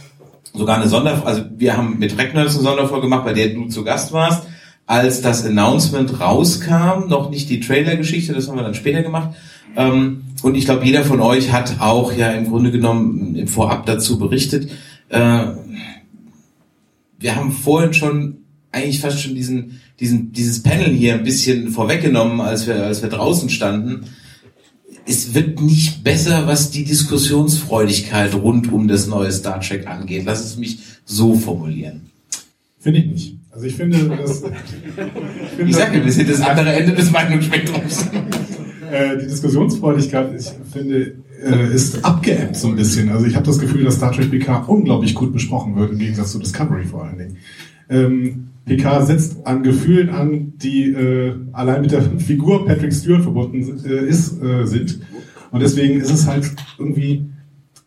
sogar 0.54 0.76
eine 0.76 0.88
Sonderfolge, 0.88 1.26
also 1.26 1.44
wir 1.56 1.76
haben 1.76 1.98
mit 1.98 2.16
Reckners 2.18 2.54
eine 2.54 2.64
Sonderfolge 2.64 3.02
gemacht, 3.06 3.24
bei 3.24 3.32
der 3.32 3.48
du 3.48 3.66
zu 3.66 3.84
Gast 3.84 4.12
warst. 4.12 4.46
Als 4.86 5.22
das 5.22 5.46
Announcement 5.46 6.20
rauskam, 6.20 7.08
noch 7.08 7.30
nicht 7.30 7.48
die 7.48 7.60
Trailer-Geschichte, 7.60 8.34
das 8.34 8.48
haben 8.48 8.56
wir 8.56 8.64
dann 8.64 8.74
später 8.74 9.02
gemacht. 9.02 9.30
Ähm, 9.76 10.22
und 10.42 10.54
ich 10.54 10.64
glaube, 10.64 10.84
jeder 10.84 11.04
von 11.04 11.20
euch 11.20 11.52
hat 11.52 11.80
auch 11.80 12.12
ja 12.12 12.32
im 12.32 12.48
Grunde 12.48 12.72
genommen 12.72 13.36
im 13.36 13.48
Vorab 13.48 13.86
dazu 13.86 14.18
berichtet. 14.18 14.70
Äh, 15.08 15.44
wir 17.18 17.36
haben 17.36 17.52
vorhin 17.52 17.94
schon 17.94 18.38
eigentlich 18.72 19.00
fast 19.00 19.20
schon 19.20 19.34
diesen, 19.34 19.80
diesen, 20.00 20.32
dieses 20.32 20.62
Panel 20.62 20.90
hier 20.90 21.14
ein 21.14 21.24
bisschen 21.24 21.70
vorweggenommen, 21.70 22.40
als 22.40 22.66
wir, 22.66 22.84
als 22.84 23.02
wir 23.02 23.10
draußen 23.10 23.48
standen. 23.50 24.06
Es 25.06 25.34
wird 25.34 25.60
nicht 25.60 26.02
besser, 26.04 26.46
was 26.46 26.70
die 26.70 26.84
Diskussionsfreudigkeit 26.84 28.34
rund 28.34 28.72
um 28.72 28.88
das 28.88 29.06
neue 29.06 29.30
Star 29.30 29.60
Trek 29.60 29.86
angeht. 29.86 30.24
Lass 30.24 30.44
es 30.44 30.56
mich 30.56 30.78
so 31.04 31.34
formulieren. 31.34 32.02
Finde 32.78 33.00
ich 33.00 33.06
nicht. 33.06 33.36
Also 33.50 33.66
ich 33.66 33.74
finde, 33.74 34.08
dass, 34.16 34.42
ich, 34.42 35.66
Ich 35.66 35.76
sage, 35.76 36.04
wir 36.04 36.12
sind 36.12 36.30
das 36.30 36.40
andere 36.40 36.72
Ende 36.72 36.94
des 36.94 37.10
Meinungsspektrums. 37.10 38.06
äh, 38.92 39.18
die 39.18 39.26
Diskussionsfreudigkeit, 39.26 40.32
ich 40.38 40.50
finde, 40.70 41.14
äh, 41.42 41.74
ist 41.74 42.04
abgeebbt 42.04 42.56
so 42.56 42.68
ein 42.68 42.76
bisschen. 42.76 43.08
Also 43.08 43.26
ich 43.26 43.34
habe 43.34 43.46
das 43.46 43.58
Gefühl, 43.58 43.84
dass 43.84 43.96
Star 43.96 44.12
Trek 44.12 44.30
PK 44.30 44.64
unglaublich 44.66 45.14
gut 45.14 45.32
besprochen 45.32 45.76
wird, 45.76 45.92
im 45.92 45.98
Gegensatz 45.98 46.32
zu 46.32 46.38
Discovery 46.38 46.84
vor 46.84 47.04
allen 47.04 47.18
Dingen. 47.18 47.36
Ähm, 47.88 48.48
PK 48.66 49.04
setzt 49.06 49.46
an 49.46 49.62
Gefühlen 49.62 50.10
an, 50.10 50.52
die 50.56 50.92
äh, 50.92 51.34
allein 51.52 51.82
mit 51.82 51.90
der 51.90 52.02
Figur 52.18 52.66
Patrick 52.66 52.92
Stewart 52.92 53.22
verbunden 53.22 53.82
äh, 53.84 54.06
ist, 54.06 54.40
äh, 54.42 54.66
sind. 54.66 55.00
Und 55.50 55.60
deswegen 55.60 56.00
ist 56.00 56.12
es 56.12 56.26
halt 56.26 56.50
irgendwie, 56.78 57.26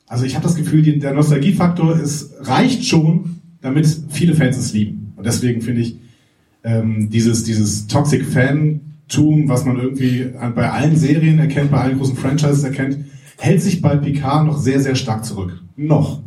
also 0.07 0.25
ich 0.25 0.35
habe 0.35 0.43
das 0.43 0.55
Gefühl, 0.55 0.81
die, 0.81 0.99
der 0.99 1.13
Nostalgiefaktor 1.13 1.99
ist, 1.99 2.33
reicht 2.41 2.85
schon, 2.85 3.41
damit 3.61 3.87
viele 4.09 4.35
Fans 4.35 4.57
es 4.57 4.73
lieben. 4.73 5.13
Und 5.15 5.25
deswegen 5.25 5.61
finde 5.61 5.81
ich 5.81 5.97
ähm, 6.63 7.09
dieses, 7.09 7.43
dieses 7.43 7.87
Toxic 7.87 8.25
Fantum, 9.07 9.47
was 9.47 9.65
man 9.65 9.79
irgendwie 9.79 10.27
bei 10.55 10.69
allen 10.69 10.95
Serien 10.95 11.39
erkennt, 11.39 11.71
bei 11.71 11.79
allen 11.79 11.97
großen 11.97 12.17
Franchises 12.17 12.63
erkennt, 12.63 13.05
hält 13.37 13.61
sich 13.61 13.81
bei 13.81 13.95
Picard 13.95 14.45
noch 14.45 14.57
sehr, 14.57 14.79
sehr 14.79 14.95
stark 14.95 15.25
zurück. 15.25 15.61
Noch. 15.75 16.21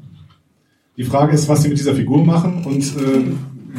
Die 0.96 1.04
Frage 1.04 1.34
ist, 1.34 1.48
was 1.48 1.62
sie 1.62 1.68
mit 1.68 1.78
dieser 1.78 1.94
Figur 1.94 2.24
machen 2.24 2.64
und 2.64 2.82
äh, 2.82 3.22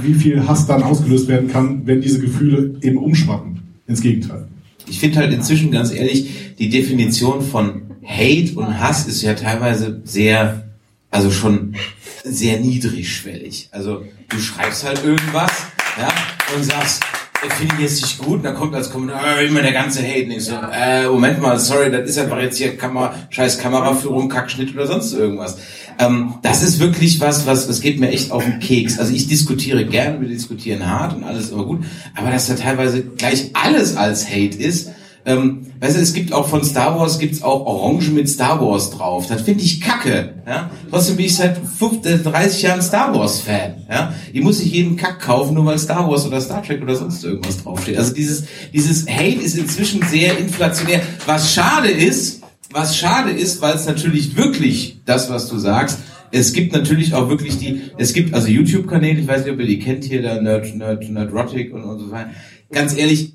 wie 0.02 0.14
viel 0.14 0.48
Hass 0.48 0.68
dann 0.68 0.84
ausgelöst 0.84 1.28
werden 1.28 1.50
kann, 1.50 1.86
wenn 1.86 2.02
diese 2.02 2.20
Gefühle 2.20 2.80
eben 2.82 2.98
umschwappen. 2.98 3.62
Ins 3.88 4.02
Gegenteil. 4.02 4.48
Ich 4.88 5.00
finde 5.00 5.18
halt 5.18 5.34
inzwischen 5.34 5.72
ganz 5.72 5.92
ehrlich, 5.92 6.56
die 6.58 6.70
Definition 6.70 7.42
von 7.42 7.82
Hate 8.04 8.54
und 8.56 8.80
Hass 8.80 9.08
ist 9.08 9.22
ja 9.22 9.34
teilweise 9.34 10.02
sehr, 10.04 10.70
also 11.12 11.30
schon 11.30 11.76
sehr 12.24 12.60
niedrigschwellig. 12.60 13.70
Also 13.72 14.04
du 14.30 14.38
schreibst 14.38 14.86
halt 14.86 15.04
irgendwas, 15.04 15.52
ja, 15.98 16.08
und 16.56 16.64
sagst, 16.64 17.04
ich 17.48 17.80
jetzt 17.80 18.02
nicht 18.02 18.18
gut, 18.18 18.38
und 18.38 18.44
dann 18.44 18.56
kommt 18.56 18.76
als 18.76 18.92
Kommentar 18.92 19.40
äh, 19.40 19.48
immer 19.48 19.62
der 19.62 19.72
ganze 19.72 20.02
Hate. 20.02 20.26
Und 20.26 20.32
ich 20.32 20.46
so, 20.46 20.56
äh, 20.56 21.08
Moment 21.08 21.42
mal, 21.42 21.58
sorry, 21.60 21.92
das 21.92 22.10
ist 22.10 22.18
einfach 22.18 22.40
jetzt 22.42 22.58
hier 22.58 22.76
Kamera, 22.76 23.16
scheiß 23.30 23.60
Kameraführung, 23.60 24.30
Kackschnitt 24.30 24.74
oder 24.74 24.88
sonst 24.88 25.14
irgendwas. 25.14 25.58
Ähm, 26.00 26.36
das 26.42 26.64
ist 26.64 26.80
wirklich 26.80 27.20
was, 27.20 27.46
was, 27.48 27.68
das 27.68 27.82
geht 27.82 28.00
mir 28.00 28.10
echt 28.10 28.32
auf 28.32 28.44
den 28.44 28.60
Keks. 28.60 29.00
Also 29.00 29.14
ich 29.14 29.28
diskutiere 29.28 29.86
gern, 29.86 30.22
wir 30.22 30.28
diskutieren 30.28 30.88
hart 30.88 31.16
und 31.16 31.24
alles 31.24 31.52
immer 31.52 31.66
gut, 31.66 31.84
aber 32.16 32.32
dass 32.32 32.48
da 32.48 32.56
teilweise 32.56 33.04
gleich 33.04 33.52
alles 33.54 33.96
als 33.96 34.30
Hate 34.30 34.58
ist, 34.58 34.92
ähm, 35.26 35.68
weißt 35.80 35.98
du, 35.98 36.02
es 36.02 36.14
gibt 36.14 36.34
auch 36.34 36.48
von 36.48 36.64
Star 36.64 36.98
Wars 36.98 37.20
gibt's 37.20 37.44
auch 37.44 37.66
Orange 37.66 38.10
mit 38.12 38.30
Star 38.30 38.62
Wars 38.62 38.90
drauf. 38.92 39.28
Das 39.28 39.42
finde 39.42 39.64
ich 39.64 39.82
kacke. 39.82 40.36
Ja? 40.48 40.72
Trotzdem 40.90 41.18
bin 41.18 41.26
ich 41.26 41.36
seit 41.36 41.58
50, 41.58 42.24
30 42.24 42.62
Jahren 42.62 42.82
Star 42.82 43.14
Wars 43.14 43.42
Fan. 43.42 43.86
Ja? 43.90 44.14
Ich 44.32 44.42
muss 44.42 44.60
nicht 44.60 44.74
jeden 44.74 44.96
Kack 44.96 45.20
kaufen, 45.20 45.54
nur 45.54 45.66
weil 45.66 45.78
Star 45.78 46.10
Wars 46.10 46.26
oder 46.26 46.40
Star 46.40 46.64
Trek 46.64 46.82
oder 46.82 46.96
sonst 46.96 47.24
irgendwas 47.24 47.64
draufsteht. 47.64 47.98
Also 47.98 48.14
dieses, 48.14 48.46
dieses 48.74 49.08
Hate 49.08 49.42
ist 49.42 49.58
inzwischen 49.58 50.02
sehr 50.04 50.38
inflationär. 50.38 51.02
Was 51.26 51.54
schade 51.54 51.90
ist, 51.90 52.42
was 52.72 52.96
schade 52.96 53.32
ist, 53.32 53.62
weil 53.62 53.76
es 53.76 53.86
natürlich 53.86 54.38
wirklich 54.38 55.02
das, 55.06 55.30
was 55.30 55.50
du 55.50 55.58
sagst, 55.58 56.00
es 56.32 56.54
gibt 56.54 56.74
natürlich 56.74 57.14
auch 57.14 57.30
wirklich 57.30 57.58
die, 57.58 57.82
es 57.98 58.14
gibt 58.14 58.34
also 58.34 58.48
YouTube-Kanäle, 58.48 59.20
ich 59.20 59.28
weiß 59.28 59.44
nicht, 59.44 59.54
ob 59.54 59.60
ihr 59.60 59.66
die 59.66 59.80
kennt 59.80 60.04
hier, 60.04 60.22
der 60.22 60.42
Nerd, 60.42 60.76
Nerd, 60.76 61.10
Nerdrotic 61.10 61.74
und, 61.74 61.84
und 61.84 62.00
so 62.00 62.12
weiter. 62.12 62.30
Ganz 62.72 62.96
ehrlich, 62.96 63.34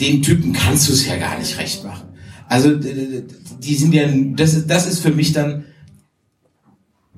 den 0.00 0.22
Typen 0.22 0.52
kannst 0.52 0.88
du 0.88 0.92
es 0.92 1.06
ja 1.06 1.16
gar 1.16 1.38
nicht 1.38 1.58
recht 1.58 1.84
machen. 1.84 2.08
Also 2.48 2.72
die 2.74 3.74
sind 3.76 3.92
ja, 3.94 4.08
das, 4.34 4.54
ist- 4.54 4.66
das 4.70 4.86
ist 4.86 5.00
für 5.00 5.12
mich 5.12 5.32
dann 5.32 5.64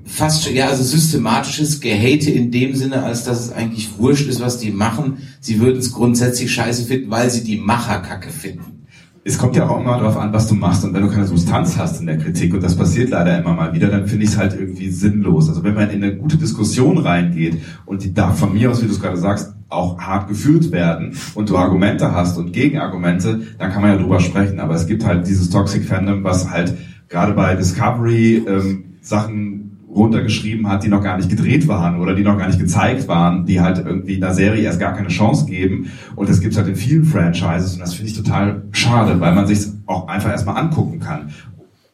fast 0.05 0.45
schon, 0.45 0.55
ja, 0.55 0.69
also 0.69 0.83
systematisches 0.83 1.81
Gehate 1.81 2.31
in 2.31 2.51
dem 2.51 2.75
Sinne, 2.75 3.03
als 3.03 3.25
dass 3.25 3.41
es 3.41 3.53
eigentlich 3.53 3.99
wurscht 3.99 4.29
ist, 4.29 4.41
was 4.41 4.59
die 4.59 4.71
machen. 4.71 5.19
Sie 5.41 5.61
würden 5.61 5.79
es 5.79 5.93
grundsätzlich 5.93 6.53
scheiße 6.53 6.85
finden, 6.87 7.11
weil 7.11 7.31
sie 7.31 7.45
die 7.45 7.57
Macherkacke 7.57 8.31
finden. 8.31 8.82
Es 9.25 9.39
kommt 9.39 9.55
ja 9.55 9.69
auch 9.69 9.81
immer 9.81 9.99
darauf 9.99 10.17
an, 10.17 10.33
was 10.33 10.49
du 10.49 10.57
machst. 10.57 10.85
Und 10.85 10.95
wenn 10.95 11.03
du 11.03 11.09
keine 11.09 11.27
Substanz 11.27 11.79
hast 11.79 12.01
in 12.01 12.07
der 12.07 12.19
Kritik, 12.19 12.55
und 12.55 12.63
das 12.63 12.77
passiert 12.77 13.11
leider 13.11 13.39
immer 13.39 13.55
mal 13.55 13.73
wieder, 13.73 13.87
dann 13.87 14.09
finde 14.09 14.25
ich 14.25 14.33
es 14.33 14.39
halt 14.39 14.59
irgendwie 14.59 14.91
sinnlos. 14.91 15.49
Also 15.49 15.63
wenn 15.63 15.75
man 15.75 15.91
in 15.91 16.03
eine 16.03 16.17
gute 16.17 16.37
Diskussion 16.37 16.99
reingeht 16.99 17.63
und 17.87 18.03
die 18.03 18.13
darf 18.13 18.41
von 18.41 18.53
mir 18.53 18.71
aus, 18.71 18.83
wie 18.83 18.87
du 18.87 18.93
es 18.93 19.01
gerade 19.01 19.17
sagst, 19.17 19.55
auch 19.69 19.99
hart 20.01 20.29
geführt 20.29 20.73
werden 20.73 21.17
und 21.35 21.49
du 21.49 21.57
Argumente 21.57 22.13
hast 22.13 22.37
und 22.37 22.53
Gegenargumente, 22.53 23.43
dann 23.59 23.71
kann 23.71 23.83
man 23.83 23.93
ja 23.93 23.97
drüber 23.97 24.19
sprechen. 24.19 24.59
Aber 24.59 24.75
es 24.75 24.89
gibt 24.89 25.07
halt 25.07 25.29
dieses 25.29 25.51
Toxic 25.51 25.85
Fandom, 25.85 26.25
was 26.25 26.51
halt 26.51 26.77
gerade 27.09 27.33
bei 27.33 27.55
Discovery 27.55 28.45
ähm, 28.49 28.85
Sachen 29.03 29.62
runtergeschrieben 29.95 30.69
hat, 30.69 30.85
die 30.85 30.89
noch 30.89 31.03
gar 31.03 31.17
nicht 31.17 31.29
gedreht 31.29 31.69
waren 31.69 32.01
oder 32.01 32.15
die 32.15 32.23
noch 32.23 32.39
gar 32.39 32.47
nicht 32.47 32.59
gezeigt 32.59 33.09
waren, 33.09 33.45
die 33.45 33.61
halt 33.61 33.79
irgendwie 33.79 34.17
einer 34.17 34.33
Serie 34.33 34.63
erst 34.63 34.81
gar 34.81 34.95
keine 34.95 35.09
Chance 35.09 35.47
geben. 35.47 35.91
Und 36.17 36.29
das 36.29 36.41
gibt's 36.41 36.57
halt 36.57 36.69
in 36.69 36.77
vielen 36.77 37.05
Franchises 37.05 37.75
und 37.75 37.81
das 37.81 37.95
finde 37.95 38.11
ich 38.11 38.17
total 38.17 38.63
schade, 38.73 39.21
weil 39.21 39.35
man 39.35 39.47
sich 39.47 39.69
auch 39.87 40.09
einfach 40.09 40.31
erstmal 40.31 40.57
angucken 40.57 41.01
kann. 41.01 41.31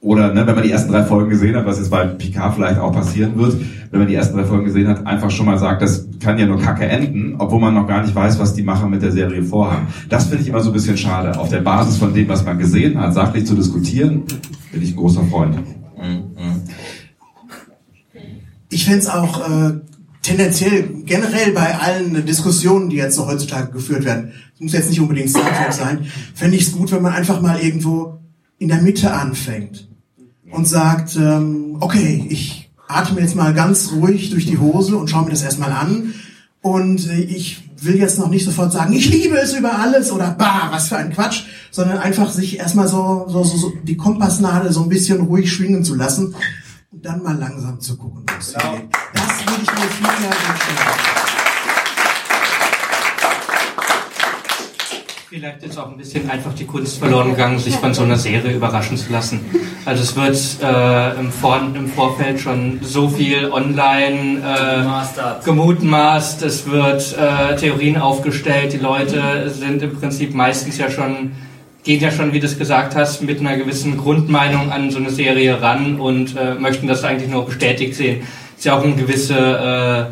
Oder 0.00 0.32
ne, 0.32 0.46
wenn 0.46 0.54
man 0.54 0.62
die 0.62 0.70
ersten 0.70 0.92
drei 0.92 1.02
Folgen 1.02 1.28
gesehen 1.28 1.56
hat, 1.56 1.66
was 1.66 1.78
jetzt 1.78 1.90
bei 1.90 2.06
Picard 2.06 2.54
vielleicht 2.54 2.78
auch 2.78 2.92
passieren 2.92 3.36
wird, 3.36 3.56
wenn 3.90 3.98
man 3.98 4.08
die 4.08 4.14
ersten 4.14 4.36
drei 4.36 4.44
Folgen 4.44 4.64
gesehen 4.64 4.86
hat, 4.86 5.04
einfach 5.04 5.30
schon 5.30 5.46
mal 5.46 5.58
sagt, 5.58 5.82
das 5.82 6.06
kann 6.20 6.38
ja 6.38 6.46
nur 6.46 6.60
Kacke 6.60 6.86
enden, 6.86 7.34
obwohl 7.38 7.58
man 7.58 7.74
noch 7.74 7.88
gar 7.88 8.02
nicht 8.02 8.14
weiß, 8.14 8.38
was 8.38 8.54
die 8.54 8.62
Macher 8.62 8.88
mit 8.88 9.02
der 9.02 9.10
Serie 9.10 9.42
vorhaben. 9.42 9.88
Das 10.08 10.26
finde 10.26 10.44
ich 10.44 10.50
immer 10.50 10.60
so 10.60 10.70
ein 10.70 10.72
bisschen 10.72 10.96
schade. 10.96 11.36
Auf 11.36 11.48
der 11.48 11.62
Basis 11.62 11.96
von 11.96 12.14
dem, 12.14 12.28
was 12.28 12.44
man 12.44 12.58
gesehen 12.58 13.00
hat, 13.00 13.12
sachlich 13.12 13.44
zu 13.44 13.56
diskutieren, 13.56 14.22
bin 14.70 14.82
ich 14.82 14.92
ein 14.92 14.96
großer 14.96 15.24
Freund. 15.24 15.56
Ich 18.70 18.84
fände 18.84 19.00
es 19.00 19.08
auch 19.08 19.48
äh, 19.48 19.80
tendenziell 20.22 20.88
generell 21.04 21.52
bei 21.52 21.78
allen 21.78 22.26
Diskussionen, 22.26 22.90
die 22.90 22.96
jetzt 22.96 23.16
so 23.16 23.26
heutzutage 23.26 23.72
geführt 23.72 24.04
werden, 24.04 24.32
muss 24.58 24.72
jetzt 24.72 24.90
nicht 24.90 25.00
unbedingt 25.00 25.30
Star 25.30 25.54
Trek 25.54 25.72
sein, 25.72 26.06
fände 26.34 26.56
ich 26.56 26.64
es 26.64 26.72
gut, 26.72 26.92
wenn 26.92 27.02
man 27.02 27.14
einfach 27.14 27.40
mal 27.40 27.60
irgendwo 27.60 28.18
in 28.58 28.68
der 28.68 28.82
Mitte 28.82 29.12
anfängt 29.12 29.88
und 30.50 30.66
sagt, 30.66 31.16
ähm, 31.16 31.76
okay, 31.80 32.26
ich 32.28 32.70
atme 32.88 33.20
jetzt 33.20 33.36
mal 33.36 33.54
ganz 33.54 33.92
ruhig 33.92 34.30
durch 34.30 34.46
die 34.46 34.58
Hose 34.58 34.96
und 34.96 35.08
schaue 35.08 35.24
mir 35.24 35.30
das 35.30 35.42
erstmal 35.42 35.72
an. 35.72 36.14
Und 36.60 37.08
äh, 37.08 37.20
ich 37.20 37.70
will 37.80 37.96
jetzt 37.96 38.18
noch 38.18 38.28
nicht 38.28 38.44
sofort 38.44 38.72
sagen, 38.72 38.92
ich 38.92 39.10
liebe 39.10 39.36
es 39.36 39.54
über 39.54 39.78
alles 39.78 40.10
oder 40.10 40.34
bah, 40.36 40.68
was 40.70 40.88
für 40.88 40.96
ein 40.96 41.12
Quatsch, 41.12 41.44
sondern 41.70 41.98
einfach 41.98 42.30
sich 42.30 42.58
erstmal 42.58 42.88
so, 42.88 43.26
so, 43.28 43.44
so, 43.44 43.56
so 43.56 43.72
die 43.84 43.96
Kompassnadel 43.96 44.72
so 44.72 44.82
ein 44.82 44.88
bisschen 44.88 45.20
ruhig 45.20 45.52
schwingen 45.52 45.84
zu 45.84 45.94
lassen 45.94 46.34
und 46.98 47.06
dann 47.06 47.22
mal 47.22 47.38
langsam 47.38 47.78
zu 47.78 47.96
gucken, 47.96 48.24
wo 48.26 48.34
es 48.40 48.52
Genau. 48.54 48.72
hingeht. 48.72 48.90
Das 49.14 49.46
würde 49.46 49.62
ich 49.62 49.70
mir 49.70 49.88
viel 49.88 50.20
mehr 50.20 50.30
wünschen. 50.30 50.74
Vielleicht 55.28 55.62
ist 55.62 55.78
auch 55.78 55.90
ein 55.92 55.96
bisschen 55.96 56.28
einfach 56.28 56.52
die 56.54 56.64
Kunst 56.64 56.98
verloren 56.98 57.30
gegangen, 57.30 57.60
sich 57.60 57.76
von 57.76 57.94
so 57.94 58.02
einer 58.02 58.16
Serie 58.16 58.52
überraschen 58.52 58.96
zu 58.96 59.12
lassen. 59.12 59.42
Also 59.84 60.02
es 60.02 60.16
wird 60.16 60.36
äh, 60.60 61.20
im, 61.20 61.30
Vor 61.30 61.60
im 61.72 61.86
Vorfeld 61.86 62.40
schon 62.40 62.80
so 62.82 63.08
viel 63.08 63.48
online 63.52 64.40
äh, 64.42 65.44
gemutmaßt, 65.44 66.42
es 66.42 66.66
wird 66.66 67.16
äh, 67.16 67.54
Theorien 67.54 67.98
aufgestellt, 67.98 68.72
die 68.72 68.78
Leute 68.78 69.50
sind 69.50 69.82
im 69.82 69.94
Prinzip 69.96 70.34
meistens 70.34 70.78
ja 70.78 70.90
schon, 70.90 71.30
gehen 71.88 72.00
ja 72.02 72.10
schon, 72.10 72.34
wie 72.34 72.40
du 72.40 72.44
es 72.44 72.58
gesagt 72.58 72.94
hast, 72.96 73.22
mit 73.22 73.40
einer 73.40 73.56
gewissen 73.56 73.96
Grundmeinung 73.96 74.70
an 74.70 74.90
so 74.90 74.98
eine 74.98 75.08
Serie 75.08 75.62
ran 75.62 75.98
und 75.98 76.36
äh, 76.36 76.54
möchten 76.54 76.86
das 76.86 77.02
eigentlich 77.02 77.30
nur 77.30 77.46
bestätigt 77.46 77.94
sehen. 77.94 78.24
Ist 78.58 78.66
ja 78.66 78.76
auch 78.76 78.84
eine 78.84 78.94
gewisse 78.94 79.38
äh, 79.38 80.04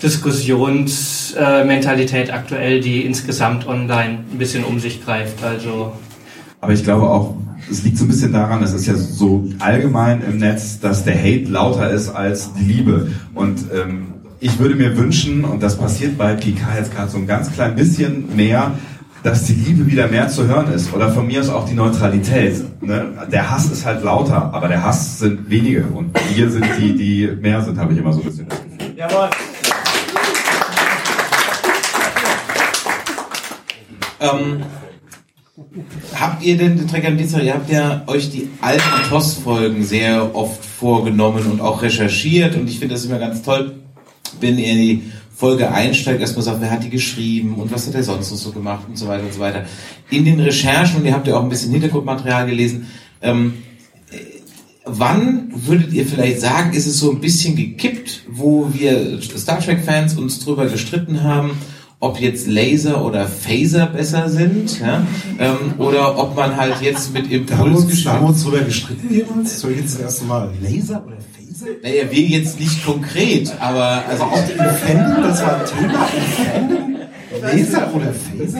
Diskussionsmentalität 0.00 2.32
aktuell, 2.32 2.80
die 2.80 3.00
insgesamt 3.00 3.66
online 3.66 4.20
ein 4.32 4.38
bisschen 4.38 4.62
um 4.62 4.78
sich 4.78 5.04
greift. 5.04 5.42
Also 5.42 5.90
Aber 6.60 6.72
ich 6.72 6.84
glaube 6.84 7.10
auch, 7.10 7.34
es 7.68 7.82
liegt 7.82 7.98
so 7.98 8.04
ein 8.04 8.08
bisschen 8.08 8.32
daran, 8.32 8.62
es 8.62 8.72
ist 8.72 8.86
ja 8.86 8.94
so 8.94 9.44
allgemein 9.58 10.22
im 10.22 10.38
Netz, 10.38 10.78
dass 10.78 11.02
der 11.02 11.18
Hate 11.18 11.50
lauter 11.50 11.90
ist 11.90 12.10
als 12.10 12.54
die 12.54 12.62
Liebe. 12.62 13.10
Und 13.34 13.64
ähm, 13.74 14.14
ich 14.38 14.60
würde 14.60 14.76
mir 14.76 14.96
wünschen, 14.96 15.44
und 15.44 15.64
das 15.64 15.78
passiert 15.78 16.16
bei 16.16 16.34
PK 16.34 16.76
jetzt 16.78 16.94
gerade 16.94 17.10
so 17.10 17.18
ein 17.18 17.26
ganz 17.26 17.52
klein 17.52 17.74
bisschen 17.74 18.36
mehr, 18.36 18.74
dass 19.22 19.44
die 19.44 19.54
Liebe 19.54 19.86
wieder 19.86 20.08
mehr 20.08 20.28
zu 20.28 20.46
hören 20.46 20.72
ist. 20.72 20.92
Oder 20.92 21.10
von 21.10 21.26
mir 21.26 21.40
aus 21.40 21.48
auch 21.48 21.66
die 21.68 21.74
Neutralität. 21.74 22.82
Ne? 22.82 23.06
Der 23.30 23.50
Hass 23.50 23.70
ist 23.70 23.84
halt 23.84 24.02
lauter, 24.04 24.52
aber 24.52 24.68
der 24.68 24.82
Hass 24.82 25.18
sind 25.18 25.48
wenige. 25.50 25.84
Und 25.84 26.16
wir 26.34 26.50
sind 26.50 26.66
die, 26.78 26.94
die 26.94 27.28
mehr 27.40 27.62
sind, 27.62 27.78
habe 27.78 27.92
ich 27.92 27.98
immer 27.98 28.12
so 28.12 28.20
ein 28.20 28.26
bisschen 28.26 28.48
das 28.48 28.58
Gefühl. 28.62 28.94
Jawohl. 28.96 29.30
Ähm, 34.20 34.62
habt 36.18 36.42
ihr 36.42 36.56
denn, 36.56 36.88
Trecker 36.88 37.08
und 37.08 37.18
Dienstag, 37.18 37.44
ihr 37.44 37.54
habt 37.54 37.70
ja 37.70 38.02
euch 38.06 38.30
die 38.30 38.48
alten 38.60 39.08
TOS-Folgen 39.08 39.84
sehr 39.84 40.34
oft 40.34 40.64
vorgenommen 40.64 41.46
und 41.46 41.60
auch 41.60 41.82
recherchiert 41.82 42.56
und 42.56 42.68
ich 42.68 42.78
finde 42.78 42.94
das 42.94 43.04
immer 43.04 43.18
ganz 43.18 43.42
toll, 43.42 43.76
wenn 44.40 44.58
ihr 44.58 44.74
die 44.74 45.12
Folge 45.38 45.70
einsteigt, 45.70 46.20
erstmal 46.20 46.44
sagt, 46.44 46.60
wer 46.60 46.68
hat 46.72 46.82
die 46.82 46.90
geschrieben 46.90 47.54
und 47.54 47.70
was 47.70 47.86
hat 47.86 47.94
er 47.94 48.02
sonst 48.02 48.32
noch 48.32 48.36
so 48.36 48.50
gemacht 48.50 48.86
und 48.88 48.98
so 48.98 49.06
weiter 49.06 49.22
und 49.22 49.32
so 49.32 49.38
weiter. 49.38 49.66
In 50.10 50.24
den 50.24 50.40
Recherchen, 50.40 50.96
und 50.96 51.06
ihr 51.06 51.12
habt 51.12 51.28
ja 51.28 51.36
auch 51.36 51.44
ein 51.44 51.48
bisschen 51.48 51.70
Hintergrundmaterial 51.70 52.46
gelesen, 52.46 52.88
ähm, 53.22 53.54
wann 54.84 55.52
würdet 55.54 55.92
ihr 55.92 56.06
vielleicht 56.06 56.40
sagen, 56.40 56.72
ist 56.72 56.88
es 56.88 56.98
so 56.98 57.12
ein 57.12 57.20
bisschen 57.20 57.54
gekippt, 57.54 58.24
wo 58.28 58.68
wir 58.72 59.20
Star 59.22 59.60
Trek-Fans 59.60 60.18
uns 60.18 60.40
drüber 60.40 60.66
gestritten 60.66 61.22
haben, 61.22 61.52
ob 62.00 62.20
jetzt 62.20 62.48
Laser 62.48 63.04
oder 63.04 63.28
Phaser 63.28 63.86
besser 63.86 64.28
sind, 64.28 64.80
ja? 64.80 65.06
ähm, 65.38 65.74
oder 65.78 66.18
ob 66.18 66.34
man 66.34 66.56
halt 66.56 66.82
jetzt 66.82 67.14
mit 67.14 67.26
Da 67.48 67.58
haben 67.58 67.70
wir 67.70 67.78
Impuls 67.78 67.84
uns, 67.84 68.02
da 68.02 68.14
haben 68.14 68.24
wir 68.24 68.28
uns 68.30 68.42
drüber 68.42 68.58
gestritten 68.58 69.14
jemals? 69.14 69.62
Ich 69.62 69.76
jetzt 69.76 69.94
das 69.94 70.00
erste 70.00 70.24
Mal. 70.24 70.50
Laser 70.60 71.04
oder 71.06 71.16
Phaser? 71.16 71.37
Naja, 71.82 72.04
wir 72.10 72.20
jetzt 72.22 72.60
nicht 72.60 72.84
konkret, 72.84 73.52
aber 73.60 74.04
also 74.08 74.24
auch 74.24 74.36
im 74.48 74.56
Fandom, 74.58 75.22
das 75.22 75.42
war 75.42 75.56
ein 75.60 75.66
Thema 75.66 76.08
im 76.16 76.44
Fandom? 76.44 76.94
Laser 77.42 77.94
oder 77.94 78.12
Phaser? 78.12 78.58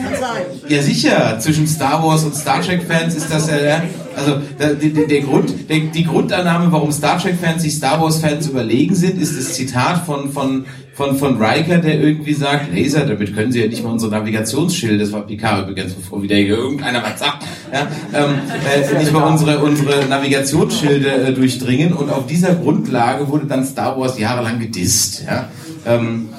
Ja, 0.67 0.81
sicher. 0.81 1.37
Zwischen 1.39 1.67
Star 1.67 2.03
Wars 2.03 2.23
und 2.23 2.35
Star 2.35 2.61
Trek-Fans 2.61 3.15
ist 3.15 3.31
das 3.31 3.49
ja, 3.49 3.57
der- 3.57 3.83
also 4.19 4.41
der, 4.59 4.75
der, 4.75 5.07
der 5.07 5.21
Grund, 5.21 5.69
der, 5.69 5.79
die 5.79 6.03
Grundannahme, 6.03 6.71
warum 6.71 6.91
Star 6.91 7.17
Trek-Fans 7.17 7.61
sich 7.61 7.75
Star 7.75 8.01
Wars-Fans 8.01 8.47
überlegen 8.47 8.95
sind, 8.95 9.21
ist 9.21 9.37
das 9.37 9.53
Zitat 9.53 10.05
von, 10.05 10.31
von, 10.31 10.65
von, 10.93 11.15
von 11.17 11.41
Riker, 11.41 11.77
der 11.77 11.99
irgendwie 11.99 12.33
sagt, 12.33 12.73
Laser, 12.75 13.05
damit 13.05 13.33
können 13.35 13.51
sie 13.51 13.61
ja 13.61 13.67
nicht 13.67 13.83
mal 13.83 13.91
unsere 13.91 14.11
Navigationsschilde, 14.11 14.97
das 14.97 15.11
war 15.11 15.21
Picard 15.21 15.69
übrigens, 15.69 15.93
bevor 15.93 16.21
wieder 16.21 16.35
hier 16.35 16.57
irgendeiner 16.57 17.01
was 17.01 17.19
sagt, 17.19 17.45
ja, 17.73 17.87
ähm, 18.13 18.35
äh, 18.65 18.99
nicht 18.99 19.13
mal 19.13 19.23
unsere, 19.23 19.59
unsere 19.59 20.05
Navigationsschilde 20.07 21.09
äh, 21.09 21.33
durchdringen 21.33 21.93
und 21.93 22.09
auf 22.09 22.27
dieser 22.27 22.55
Grundlage 22.55 23.27
wurde 23.29 23.45
dann 23.45 23.65
Star 23.65 23.99
Wars 23.99 24.19
jahrelang 24.19 24.59
gedisst, 24.59 25.23
ja. 25.25 25.47
Ähm, 25.85 26.29
äh, 26.33 26.38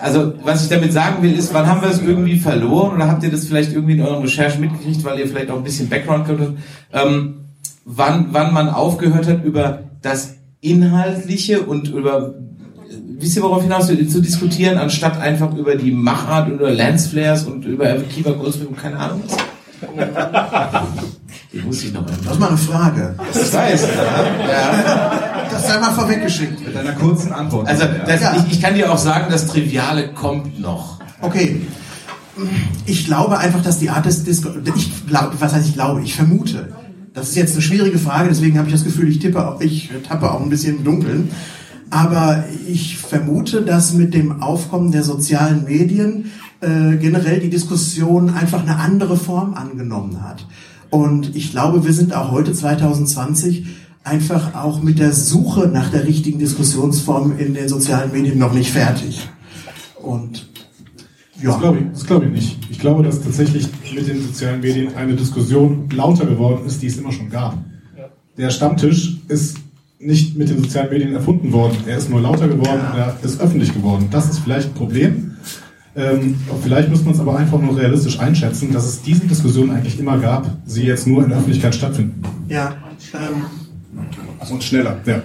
also, 0.00 0.34
was 0.44 0.62
ich 0.62 0.68
damit 0.68 0.92
sagen 0.92 1.22
will, 1.22 1.32
ist, 1.36 1.54
wann 1.54 1.66
haben 1.66 1.80
wir 1.80 1.88
es 1.88 2.02
irgendwie 2.02 2.38
verloren 2.38 2.96
oder 2.96 3.08
habt 3.08 3.22
ihr 3.22 3.30
das 3.30 3.46
vielleicht 3.46 3.72
irgendwie 3.72 3.94
in 3.94 4.02
euren 4.02 4.22
Recherchen 4.22 4.60
mitgekriegt, 4.60 5.04
weil 5.04 5.18
ihr 5.18 5.26
vielleicht 5.26 5.50
auch 5.50 5.56
ein 5.56 5.64
bisschen 5.64 5.88
Background 5.88 6.26
gehabt 6.26 6.42
habt, 6.42 7.06
ähm, 7.06 7.46
wann, 7.84 8.28
wann 8.32 8.52
man 8.52 8.68
aufgehört 8.68 9.26
hat, 9.26 9.44
über 9.44 9.84
das 10.02 10.34
Inhaltliche 10.60 11.62
und 11.62 11.88
über, 11.88 12.34
äh, 12.90 12.94
wisst 13.18 13.36
ihr, 13.36 13.42
worauf 13.42 13.62
hinaus 13.62 13.86
zu 13.86 14.20
diskutieren, 14.20 14.76
anstatt 14.76 15.18
einfach 15.18 15.56
über 15.56 15.76
die 15.76 15.92
Machart 15.92 16.48
und 16.48 16.56
über 16.56 16.70
Lensflares 16.70 17.44
und 17.44 17.64
über 17.64 17.94
Kiva 17.94 18.32
Goldsmith 18.32 18.68
und 18.68 18.78
keine 18.78 18.98
Ahnung 18.98 19.22
was? 19.26 19.36
Die 21.52 21.58
muss 21.58 21.82
ich 21.82 21.92
noch 21.92 22.06
Das 22.06 22.16
ist 22.32 22.38
mal 22.40 22.48
eine 22.48 22.56
Frage. 22.56 23.14
Das 23.32 23.52
weiß 23.52 23.82
ja. 23.82 25.46
Das 25.50 25.66
sei 25.66 25.78
mal 25.80 25.92
vorweggeschickt. 25.92 26.64
Mit 26.64 26.76
einer 26.76 26.92
kurzen 26.92 27.32
Antwort. 27.32 27.66
Also, 27.66 27.84
das, 28.06 28.20
Ja. 28.20 28.36
ich, 28.36 28.52
ich 28.54 28.62
kann 28.62 28.74
dir 28.74 28.92
auch 28.92 28.98
sagen, 28.98 29.26
das 29.30 29.46
Triviale 29.46 30.12
kommt 30.14 30.60
noch. 30.60 31.00
Okay. 31.20 31.62
Ich 32.86 33.04
glaube 33.06 33.38
einfach, 33.38 33.62
dass 33.62 33.78
die 33.80 33.90
Art 33.90 34.06
des 34.06 34.22
Disco 34.24 34.50
ich 34.76 35.06
glaube, 35.06 35.32
was 35.40 35.52
heißt 35.52 35.66
ich 35.68 35.74
glaube, 35.74 36.02
ich 36.02 36.14
vermute. 36.14 36.72
Das 37.12 37.28
ist 37.28 37.34
jetzt 37.36 37.52
eine 37.54 37.62
schwierige 37.62 37.98
Frage, 37.98 38.28
deswegen 38.28 38.56
habe 38.56 38.68
ich 38.68 38.72
das 38.74 38.84
Gefühl, 38.84 39.08
ich 39.08 39.18
tippe 39.18 39.46
auch, 39.46 39.60
ich 39.60 39.90
tappe 40.08 40.30
auch 40.32 40.40
ein 40.40 40.48
bisschen 40.48 40.78
im 40.78 40.84
Dunkeln. 40.84 41.30
Aber 41.90 42.44
ich 42.68 42.96
vermute, 42.98 43.62
dass 43.62 43.92
mit 43.94 44.14
dem 44.14 44.40
Aufkommen 44.42 44.92
der 44.92 45.02
sozialen 45.02 45.64
Medien 45.64 46.30
äh, 46.60 46.96
generell 46.96 47.40
die 47.40 47.50
Diskussion 47.50 48.30
einfach 48.32 48.62
eine 48.62 48.76
andere 48.76 49.16
Form 49.16 49.54
angenommen 49.54 50.22
hat. 50.22 50.46
Und 50.90 51.36
ich 51.36 51.52
glaube, 51.52 51.84
wir 51.84 51.92
sind 51.92 52.14
auch 52.14 52.30
heute 52.32 52.52
2020 52.52 53.66
einfach 54.02 54.54
auch 54.54 54.82
mit 54.82 54.98
der 54.98 55.12
Suche 55.12 55.68
nach 55.68 55.90
der 55.90 56.06
richtigen 56.06 56.38
Diskussionsform 56.38 57.38
in 57.38 57.54
den 57.54 57.68
sozialen 57.68 58.12
Medien 58.12 58.38
noch 58.38 58.52
nicht 58.52 58.72
fertig. 58.72 59.28
Und 60.02 60.48
ja. 61.42 61.52
Das 61.52 61.60
glaube 61.60 61.78
ich, 61.78 61.84
das 61.92 62.06
glaube 62.06 62.26
ich 62.26 62.32
nicht. 62.32 62.58
Ich 62.70 62.78
glaube, 62.78 63.02
dass 63.02 63.22
tatsächlich 63.22 63.68
mit 63.94 64.06
den 64.06 64.22
sozialen 64.22 64.60
Medien 64.60 64.94
eine 64.94 65.14
Diskussion 65.14 65.88
lauter 65.90 66.26
geworden 66.26 66.66
ist, 66.66 66.82
die 66.82 66.86
es 66.86 66.98
immer 66.98 67.12
schon 67.12 67.30
gab. 67.30 67.56
Der 68.36 68.50
Stammtisch 68.50 69.18
ist 69.28 69.58
nicht 69.98 70.36
mit 70.36 70.48
den 70.48 70.62
sozialen 70.62 70.90
Medien 70.90 71.14
erfunden 71.14 71.52
worden. 71.52 71.76
Er 71.86 71.98
ist 71.98 72.10
nur 72.10 72.20
lauter 72.20 72.48
geworden, 72.48 72.80
er 72.96 73.16
ist 73.22 73.40
öffentlich 73.40 73.72
geworden. 73.72 74.08
Das 74.10 74.30
ist 74.30 74.38
vielleicht 74.38 74.68
ein 74.68 74.74
Problem. 74.74 75.29
Ähm, 75.96 76.38
vielleicht 76.62 76.88
muss 76.88 77.04
man 77.04 77.14
es 77.14 77.20
aber 77.20 77.36
einfach 77.36 77.58
nur 77.60 77.76
realistisch 77.76 78.18
einschätzen, 78.20 78.72
dass 78.72 78.84
es 78.86 79.02
diese 79.02 79.26
Diskussion 79.26 79.70
eigentlich 79.70 79.98
immer 79.98 80.18
gab, 80.18 80.48
sie 80.64 80.84
jetzt 80.84 81.06
nur 81.06 81.22
in 81.24 81.30
der 81.30 81.38
Öffentlichkeit 81.38 81.74
stattfinden. 81.74 82.22
Ja, 82.48 82.76
ähm, 83.14 83.44
Und 84.50 84.62
schneller, 84.64 84.98
ja. 85.04 85.22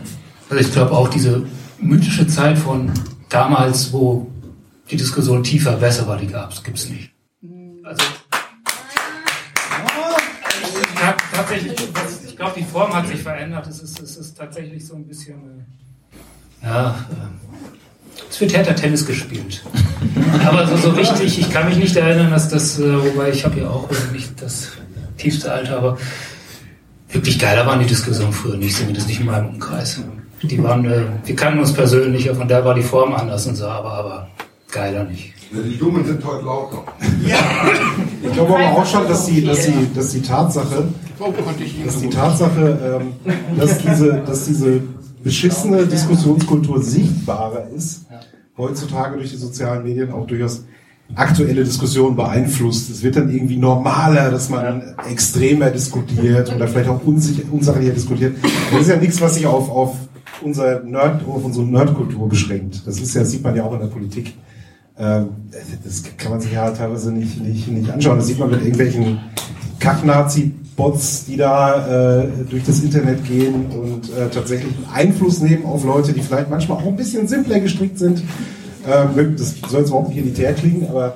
Also 0.49 0.61
ich 0.63 0.72
glaube 0.72 0.91
auch 0.91 1.07
diese 1.09 1.43
mythische 1.80 2.26
Zeit 2.28 2.57
von 2.57 2.91
damals, 3.30 3.93
wo 3.93 4.28
die 4.89 4.95
Diskussion 4.97 5.43
tiefer, 5.43 5.74
besser 5.78 6.07
war, 6.07 6.18
die 6.18 6.28
gab 6.28 6.51
es, 6.51 6.63
gibt 6.63 6.78
es 6.80 6.89
nicht. 6.89 7.11
Also 7.84 8.03
ta- 10.95 11.18
tatsächlich, 11.34 11.74
ich 12.28 12.36
glaube, 12.36 12.53
die 12.57 12.63
Form 12.66 12.93
hat 12.93 13.07
sich 13.07 13.22
verändert. 13.22 13.68
Es 13.68 13.80
ist, 13.82 13.99
es 13.99 14.18
ist 14.18 14.38
tatsächlich 14.38 14.86
so 14.86 14.95
ein 14.95 15.05
bisschen, 15.07 15.36
äh, 16.63 16.66
ja, 16.66 16.89
äh, 17.11 18.26
es 18.30 18.39
wird 18.41 18.53
härter 18.53 18.76
Tennis 18.76 19.05
gespielt. 19.05 19.63
Aber 20.45 20.67
so, 20.67 20.78
so 20.78 20.89
richtig, 20.91 21.39
ich 21.39 21.49
kann 21.49 21.67
mich 21.67 21.78
nicht 21.78 21.95
erinnern, 21.95 22.32
dass 22.32 22.49
das, 22.49 22.80
äh, 22.80 23.03
wobei 23.03 23.30
ich 23.30 23.45
habe 23.45 23.59
ja 23.59 23.69
auch 23.69 23.89
nicht 24.13 24.41
das 24.41 24.71
tiefste 25.17 25.51
Alter, 25.51 25.78
aber 25.78 25.97
wirklich 27.09 27.39
geiler 27.39 27.65
waren 27.65 27.80
die 27.80 27.86
Diskussionen 27.86 28.34
früher 28.34 28.57
nicht, 28.57 28.76
zumindest 28.76 29.07
nicht 29.07 29.19
in 29.19 29.26
meinem 29.26 29.49
Umkreis. 29.49 30.01
Die 30.41 30.61
waren, 30.61 30.86
äh, 30.86 31.03
wir 31.23 31.36
kannten 31.36 31.59
uns 31.59 31.73
persönlich, 31.73 32.30
von 32.30 32.47
da 32.47 32.63
war 32.63 32.73
die 32.73 32.84
Form 32.84 33.13
anders 33.13 33.47
und 33.47 33.55
so, 33.55 33.65
aber, 33.65 33.91
aber 33.93 34.28
geiler 34.71 35.05
nicht. 35.05 35.34
Die 35.51 35.78
Dummen 35.78 36.05
sind 36.05 36.23
heute 36.26 36.45
lauter. 36.45 36.84
Ich 38.23 38.34
glaube 38.34 38.55
aber 38.55 38.69
auch 38.71 38.86
schon, 38.86 39.07
dass 39.07 39.26
die, 39.26 39.45
dass 39.45 39.65
die, 39.65 39.93
dass 39.93 40.11
die 40.11 40.21
Tatsache, 40.21 40.86
dass 41.86 42.01
die 42.01 42.09
Tatsache, 42.09 42.99
ähm, 42.99 43.13
dass 43.57 43.78
diese, 43.78 44.21
dass 44.26 44.45
diese 44.45 44.82
beschissene 45.23 45.86
Diskussionskultur 45.86 46.82
sichtbarer 46.82 47.67
ist, 47.76 48.05
heutzutage 48.58 49.18
durch 49.18 49.32
die 49.32 49.38
sozialen 49.38 49.84
Medien 49.84 50.12
auch 50.12 50.28
durchaus 50.28 50.66
aktuelle 51.14 51.64
Diskussionen 51.64 52.16
beeinflusst. 52.16 52.89
Es 52.89 53.03
wird 53.03 53.16
dann 53.16 53.30
irgendwie 53.30 53.58
normaler, 53.58 54.32
dass 54.32 54.49
man 54.49 54.95
extremer 55.10 55.70
diskutiert 55.70 56.53
oder 56.53 56.68
vielleicht 56.68 56.89
auch 56.89 57.03
unsicher, 57.06 57.43
unsachlicher 57.51 57.93
diskutiert. 57.93 58.38
Das 58.72 58.82
ist 58.82 58.89
ja 58.89 58.97
nichts, 58.97 59.22
was 59.22 59.36
sich 59.36 59.45
auf, 59.45 59.70
auf 59.70 59.95
unser 60.41 60.82
Nerd, 60.84 61.22
auf 61.28 61.43
unsere 61.43 61.66
Nerdkultur 61.66 62.28
beschränkt. 62.28 62.82
Das 62.86 62.99
ist 62.99 63.14
ja, 63.14 63.24
sieht 63.24 63.43
man 63.43 63.56
ja 63.56 63.64
auch 63.64 63.74
in 63.74 63.82
der 63.82 63.88
Politik. 63.88 64.34
Ähm, 64.97 65.27
das 65.83 66.03
kann 66.17 66.31
man 66.31 66.41
sich 66.41 66.53
ja 66.53 66.71
teilweise 66.71 67.11
nicht, 67.11 67.41
nicht, 67.41 67.67
nicht 67.67 67.89
anschauen. 67.89 68.17
Das 68.17 68.27
sieht 68.27 68.39
man 68.39 68.49
mit 68.49 68.61
irgendwelchen 68.61 69.19
Kack-Nazi-Bots, 69.79 71.25
die 71.25 71.37
da 71.37 72.21
äh, 72.21 72.27
durch 72.49 72.63
das 72.63 72.81
Internet 72.81 73.25
gehen 73.25 73.65
und 73.67 74.09
äh, 74.09 74.29
tatsächlich 74.29 74.73
Einfluss 74.93 75.41
nehmen 75.41 75.65
auf 75.65 75.83
Leute, 75.83 76.13
die 76.13 76.21
vielleicht 76.21 76.49
manchmal 76.49 76.77
auch 76.77 76.87
ein 76.87 76.95
bisschen 76.95 77.27
simpler 77.27 77.59
gestrickt 77.59 77.99
sind. 77.99 78.23
Ähm, 78.87 79.35
das 79.37 79.55
soll 79.69 79.81
jetzt 79.81 79.89
überhaupt 79.89 80.09
nicht 80.09 80.19
elitär 80.19 80.53
klingen, 80.53 80.87
aber 80.87 81.15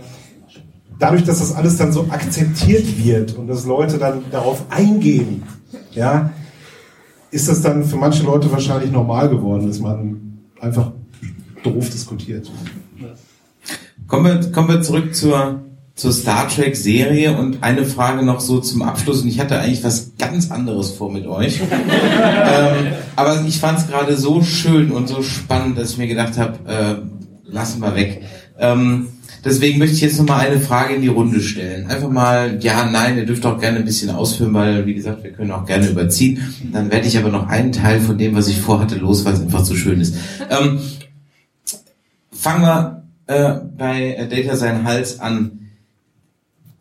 dadurch, 0.99 1.23
dass 1.23 1.39
das 1.39 1.55
alles 1.55 1.77
dann 1.77 1.93
so 1.93 2.05
akzeptiert 2.09 3.03
wird 3.03 3.37
und 3.37 3.47
dass 3.47 3.65
Leute 3.65 3.97
dann 3.97 4.23
darauf 4.31 4.63
eingehen, 4.69 5.43
ja, 5.91 6.31
ist 7.31 7.47
das 7.47 7.61
dann 7.61 7.85
für 7.85 7.95
manche 7.95 8.23
Leute 8.23 8.51
wahrscheinlich 8.51 8.91
normal 8.91 9.29
geworden, 9.29 9.67
dass 9.67 9.79
man 9.79 10.39
einfach 10.59 10.91
doof 11.63 11.89
diskutiert. 11.89 12.51
Kommen 14.09 14.25
wir, 14.25 14.51
kommen 14.51 14.69
wir 14.69 14.81
zurück 14.81 15.13
zur, 15.13 15.61
zur 15.93 16.11
Star 16.11 16.49
Trek 16.49 16.75
Serie 16.75 17.37
und 17.37 17.61
eine 17.61 17.85
Frage 17.85 18.25
noch 18.25 18.39
so 18.39 18.59
zum 18.59 18.81
Abschluss. 18.81 19.21
Und 19.21 19.27
ich 19.27 19.39
hatte 19.39 19.59
eigentlich 19.59 19.83
was 19.83 20.13
ganz 20.17 20.49
anderes 20.49 20.89
vor 20.89 21.11
mit 21.11 21.27
euch. 21.27 21.61
ähm, 21.61 22.87
aber 23.15 23.45
ich 23.47 23.59
fand 23.59 23.77
es 23.77 23.87
gerade 23.87 24.17
so 24.17 24.41
schön 24.41 24.91
und 24.91 25.07
so 25.07 25.21
spannend, 25.21 25.77
dass 25.77 25.91
ich 25.91 25.97
mir 25.99 26.07
gedacht 26.07 26.39
habe, 26.39 26.57
äh, 26.67 27.51
lassen 27.51 27.81
wir 27.81 27.93
weg. 27.93 28.23
Ähm, 28.57 29.09
deswegen 29.45 29.77
möchte 29.77 29.93
ich 29.93 30.01
jetzt 30.01 30.17
noch 30.17 30.25
mal 30.25 30.39
eine 30.39 30.59
Frage 30.59 30.95
in 30.95 31.03
die 31.03 31.07
Runde 31.07 31.39
stellen. 31.39 31.85
Einfach 31.85 32.09
mal, 32.09 32.57
ja, 32.61 32.89
nein, 32.89 33.15
ihr 33.15 33.27
dürft 33.27 33.45
auch 33.45 33.59
gerne 33.59 33.77
ein 33.77 33.85
bisschen 33.85 34.09
ausführen, 34.09 34.55
weil, 34.55 34.87
wie 34.87 34.95
gesagt, 34.95 35.23
wir 35.23 35.33
können 35.33 35.51
auch 35.51 35.67
gerne 35.67 35.87
überziehen. 35.87 36.51
Dann 36.73 36.91
werde 36.91 37.07
ich 37.07 37.15
aber 37.19 37.29
noch 37.29 37.47
einen 37.47 37.73
Teil 37.73 38.01
von 38.01 38.17
dem, 38.17 38.35
was 38.35 38.47
ich 38.47 38.59
vorhatte, 38.59 38.95
los, 38.95 39.23
weil 39.23 39.33
es 39.33 39.41
einfach 39.41 39.63
so 39.63 39.75
schön 39.75 40.01
ist. 40.01 40.15
Ähm, 40.49 40.79
fangen 42.31 42.63
wir 42.63 42.98
äh, 43.29 43.59
bei 43.77 44.15
äh, 44.15 44.27
Data 44.27 44.57
seinen 44.57 44.83
Hals 44.85 45.19
an. 45.19 45.69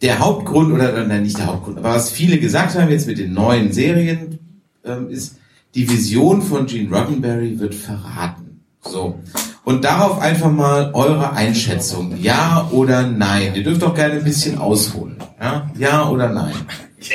Der 0.00 0.20
Hauptgrund, 0.20 0.72
oder 0.72 1.04
nein, 1.04 1.24
nicht 1.24 1.38
der 1.38 1.46
Hauptgrund, 1.46 1.78
aber 1.78 1.90
was 1.90 2.10
viele 2.10 2.38
gesagt 2.38 2.78
haben 2.78 2.88
jetzt 2.88 3.08
mit 3.08 3.18
den 3.18 3.34
neuen 3.34 3.72
Serien, 3.72 4.38
ähm, 4.84 5.10
ist, 5.10 5.36
die 5.74 5.90
Vision 5.90 6.40
von 6.40 6.66
Gene 6.66 6.96
Roddenberry 6.96 7.58
wird 7.58 7.74
verraten. 7.74 8.60
So. 8.80 9.18
Und 9.64 9.84
darauf 9.84 10.20
einfach 10.20 10.50
mal 10.50 10.92
eure 10.94 11.32
Einschätzung. 11.32 12.16
Ja 12.18 12.68
oder 12.70 13.02
nein? 13.02 13.54
Ihr 13.54 13.64
dürft 13.64 13.82
doch 13.82 13.94
gerne 13.94 14.14
ein 14.14 14.24
bisschen 14.24 14.56
ausholen. 14.56 15.16
Ja, 15.40 15.70
ja 15.76 16.08
oder 16.08 16.30
nein? 16.30 16.54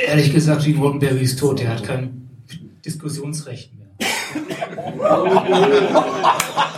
Ehrlich 0.05 0.31
gesagt, 0.31 0.63
Gene 0.63 0.77
Roddenberry 0.77 1.21
ist 1.21 1.39
tot, 1.39 1.59
er 1.61 1.69
hat 1.69 1.83
kein 1.83 2.29
Diskussionsrecht 2.85 3.71
mehr. 3.75 3.87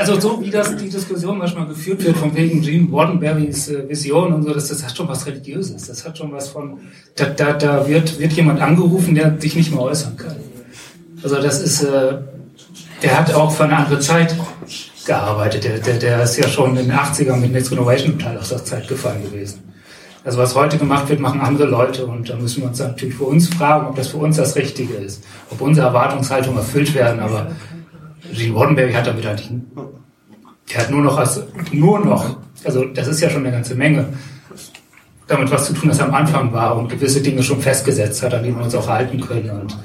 Also 0.00 0.18
so 0.18 0.40
wie 0.40 0.48
das 0.48 0.74
die 0.76 0.88
Diskussion 0.88 1.36
manchmal 1.36 1.66
geführt 1.66 2.02
wird, 2.02 2.16
von 2.16 2.34
wegen 2.34 2.62
Gene 2.62 2.88
Roddenberrys 2.90 3.68
äh, 3.68 3.86
Vision 3.86 4.32
und 4.32 4.44
so, 4.44 4.54
das, 4.54 4.68
das 4.68 4.82
hat 4.82 4.96
schon 4.96 5.06
was 5.06 5.26
Religiöses. 5.26 5.88
Das 5.88 6.06
hat 6.06 6.16
schon 6.16 6.32
was 6.32 6.48
von, 6.48 6.78
da, 7.16 7.26
da, 7.26 7.52
da 7.52 7.86
wird, 7.86 8.18
wird 8.18 8.32
jemand 8.32 8.62
angerufen, 8.62 9.14
der 9.14 9.38
sich 9.38 9.56
nicht 9.56 9.70
mehr 9.70 9.82
äußern 9.82 10.16
kann. 10.16 10.36
Also 11.22 11.36
das 11.42 11.60
ist, 11.60 11.82
äh, 11.82 12.14
der 13.02 13.18
hat 13.18 13.34
auch 13.34 13.52
für 13.52 13.64
eine 13.64 13.76
andere 13.76 14.00
Zeit 14.00 14.34
gearbeitet. 15.04 15.64
Der, 15.64 15.78
der, 15.80 15.98
der 15.98 16.22
ist 16.22 16.38
ja 16.38 16.48
schon 16.48 16.78
in 16.78 16.88
den 16.88 16.92
80ern 16.92 17.36
mit 17.36 17.52
Next 17.52 17.68
Generation 17.68 18.18
Teil 18.18 18.38
aus 18.38 18.48
der 18.48 18.64
Zeit 18.64 18.88
gefallen 18.88 19.22
gewesen. 19.22 19.60
Also 20.24 20.38
was 20.38 20.54
heute 20.54 20.78
gemacht 20.78 21.10
wird, 21.10 21.20
machen 21.20 21.42
andere 21.42 21.66
Leute 21.66 22.06
und 22.06 22.30
da 22.30 22.36
müssen 22.36 22.62
wir 22.62 22.68
uns 22.70 22.78
natürlich 22.78 23.16
für 23.16 23.24
uns 23.24 23.48
fragen, 23.48 23.86
ob 23.86 23.96
das 23.96 24.08
für 24.08 24.18
uns 24.18 24.38
das 24.38 24.56
Richtige 24.56 24.94
ist, 24.94 25.22
ob 25.50 25.60
unsere 25.60 25.88
Erwartungshaltungen 25.88 26.58
erfüllt 26.58 26.94
werden, 26.94 27.20
aber 27.20 27.52
Gene 28.32 28.54
Roddenberry 28.54 28.92
hat 28.92 29.06
damit 29.06 29.26
eigentlich, 29.26 29.50
der 30.72 30.80
hat 30.80 30.90
nur 30.90 31.02
noch, 31.02 31.18
als, 31.18 31.42
nur 31.72 32.00
noch, 32.00 32.36
also 32.64 32.84
das 32.84 33.08
ist 33.08 33.20
ja 33.20 33.30
schon 33.30 33.44
eine 33.44 33.52
ganze 33.52 33.74
Menge, 33.74 34.12
damit 35.26 35.50
was 35.50 35.66
zu 35.66 35.72
tun, 35.72 35.88
das 35.88 36.00
am 36.00 36.14
Anfang 36.14 36.52
war 36.52 36.76
und 36.76 36.88
gewisse 36.88 37.20
Dinge 37.20 37.42
schon 37.42 37.60
festgesetzt 37.60 38.22
hat, 38.22 38.34
an 38.34 38.42
die 38.42 38.54
wir 38.54 38.62
uns 38.62 38.74
auch 38.74 38.88
halten 38.88 39.20
können 39.20 39.50
und 39.50 39.76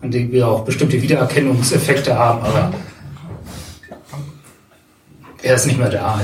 an 0.00 0.10
denen 0.10 0.32
wir 0.32 0.48
auch 0.48 0.64
bestimmte 0.64 1.00
Wiedererkennungseffekte 1.00 2.16
haben, 2.16 2.42
aber 2.42 2.72
er 5.42 5.54
ist 5.56 5.66
nicht 5.66 5.78
mehr 5.78 5.88
da. 5.88 6.20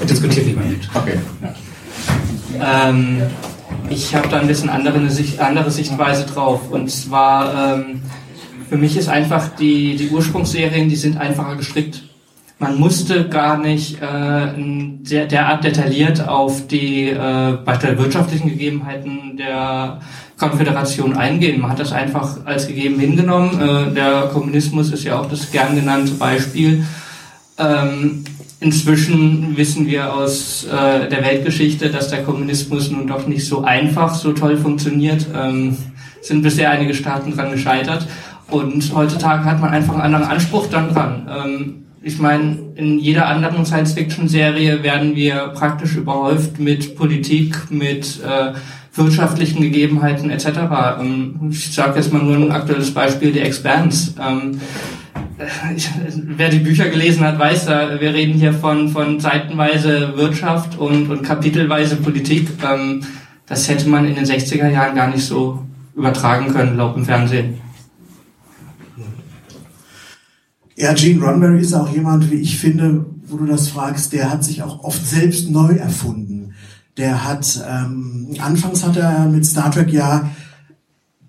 Er 0.00 0.06
diskutiert 0.06 0.46
nicht 0.46 0.58
mehr 0.58 0.66
mit. 0.66 0.88
Okay. 0.94 1.18
Ähm, 2.60 3.22
ich 3.88 4.14
habe 4.14 4.28
da 4.28 4.38
ein 4.38 4.46
bisschen 4.46 4.68
andere, 4.68 4.98
andere 5.38 5.70
Sichtweise 5.70 6.26
drauf. 6.26 6.70
Und 6.70 6.90
zwar, 6.90 7.74
ähm, 7.74 8.02
für 8.68 8.76
mich 8.76 8.96
ist 8.96 9.08
einfach, 9.08 9.48
die, 9.56 9.96
die 9.96 10.08
Ursprungsserien, 10.08 10.88
die 10.88 10.96
sind 10.96 11.16
einfacher 11.16 11.56
gestrickt. 11.56 12.02
Man 12.58 12.78
musste 12.78 13.28
gar 13.28 13.56
nicht 13.56 14.02
äh, 14.02 14.52
der, 14.56 15.26
derart 15.26 15.62
detailliert 15.62 16.26
auf 16.26 16.66
die 16.66 17.08
äh, 17.08 17.56
beispielsweise 17.64 17.98
wirtschaftlichen 18.02 18.48
Gegebenheiten 18.48 19.36
der 19.36 20.00
Konföderation 20.36 21.16
eingehen. 21.16 21.60
Man 21.60 21.70
hat 21.70 21.78
das 21.78 21.92
einfach 21.92 22.44
als 22.46 22.66
gegeben 22.66 22.98
hingenommen. 22.98 23.60
Äh, 23.60 23.94
der 23.94 24.30
Kommunismus 24.32 24.90
ist 24.90 25.04
ja 25.04 25.20
auch 25.20 25.26
das 25.26 25.52
gern 25.52 25.76
genannte 25.76 26.12
Beispiel. 26.12 26.84
Ähm, 27.58 28.24
Inzwischen 28.60 29.56
wissen 29.56 29.86
wir 29.86 30.12
aus 30.12 30.64
äh, 30.64 31.08
der 31.08 31.22
Weltgeschichte, 31.22 31.90
dass 31.90 32.08
der 32.08 32.24
Kommunismus 32.24 32.90
nun 32.90 33.06
doch 33.06 33.28
nicht 33.28 33.46
so 33.46 33.62
einfach, 33.62 34.16
so 34.16 34.32
toll 34.32 34.56
funktioniert. 34.56 35.26
Ähm, 35.32 35.76
sind 36.20 36.42
bisher 36.42 36.70
einige 36.70 36.92
Staaten 36.92 37.36
dran 37.36 37.52
gescheitert. 37.52 38.08
Und 38.50 38.92
heutzutage 38.94 39.44
hat 39.44 39.60
man 39.60 39.70
einfach 39.70 39.94
einen 39.94 40.14
anderen 40.14 40.24
Anspruch 40.24 40.68
dann 40.68 40.92
dran. 40.92 41.28
Ähm, 41.28 41.84
ich 42.00 42.18
meine, 42.18 42.56
in 42.76 42.98
jeder 42.98 43.26
anderen 43.26 43.66
Science-Fiction-Serie 43.66 44.82
werden 44.82 45.14
wir 45.16 45.48
praktisch 45.48 45.96
überhäuft 45.96 46.58
mit 46.58 46.96
Politik, 46.96 47.70
mit 47.70 48.20
äh, 48.22 48.52
wirtschaftlichen 48.94 49.60
Gegebenheiten 49.60 50.30
etc. 50.30 50.46
Ähm, 51.00 51.48
ich 51.50 51.74
sage 51.74 51.96
jetzt 51.96 52.12
mal 52.12 52.22
nur 52.22 52.36
ein 52.36 52.52
aktuelles 52.52 52.92
Beispiel, 52.92 53.32
die 53.32 53.40
Expanse. 53.40 54.14
Ähm, 54.20 54.60
ich, 55.76 55.88
wer 56.14 56.48
die 56.48 56.58
Bücher 56.58 56.88
gelesen 56.88 57.24
hat, 57.24 57.38
weiß, 57.38 57.66
da, 57.66 58.00
wir 58.00 58.14
reden 58.14 58.34
hier 58.34 58.52
von, 58.52 58.88
von 58.88 59.20
seitenweise 59.20 60.16
Wirtschaft 60.16 60.78
und, 60.78 61.10
und 61.10 61.22
kapitelweise 61.22 61.96
Politik. 61.96 62.48
Ähm, 62.64 63.02
das 63.46 63.68
hätte 63.68 63.88
man 63.88 64.06
in 64.06 64.14
den 64.14 64.24
60er 64.24 64.68
Jahren 64.68 64.94
gar 64.94 65.08
nicht 65.08 65.24
so 65.24 65.64
übertragen 65.96 66.52
können, 66.52 66.76
laut 66.76 66.96
im 66.96 67.04
Fernsehen. 67.04 67.60
Ja, 70.78 70.92
Gene 70.92 71.20
Roddenberry 71.20 71.60
ist 71.60 71.74
auch 71.74 71.92
jemand, 71.92 72.30
wie 72.30 72.36
ich 72.36 72.56
finde, 72.56 73.04
wo 73.26 73.36
du 73.36 73.46
das 73.46 73.68
fragst, 73.68 74.12
der 74.12 74.30
hat 74.30 74.44
sich 74.44 74.62
auch 74.62 74.84
oft 74.84 75.04
selbst 75.04 75.50
neu 75.50 75.72
erfunden. 75.74 76.54
Der 76.96 77.24
hat, 77.24 77.60
ähm, 77.68 78.36
anfangs 78.38 78.84
hat 78.84 78.96
er 78.96 79.26
mit 79.26 79.44
Star 79.44 79.72
Trek 79.72 79.92
ja 79.92 80.30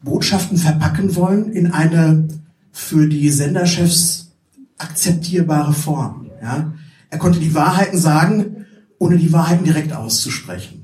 Botschaften 0.03 0.55
verpacken 0.55 1.15
wollen 1.15 1.51
in 1.51 1.71
eine 1.71 2.27
für 2.71 3.07
die 3.07 3.31
Senderchefs 3.31 4.31
akzeptierbare 4.77 5.73
Form. 5.73 6.29
Ja? 6.43 6.71
Er 7.09 7.17
konnte 7.17 7.39
die 7.39 7.55
Wahrheiten 7.55 7.97
sagen, 7.97 8.67
ohne 8.99 9.17
die 9.17 9.33
Wahrheiten 9.33 9.65
direkt 9.65 9.93
auszusprechen. 9.93 10.78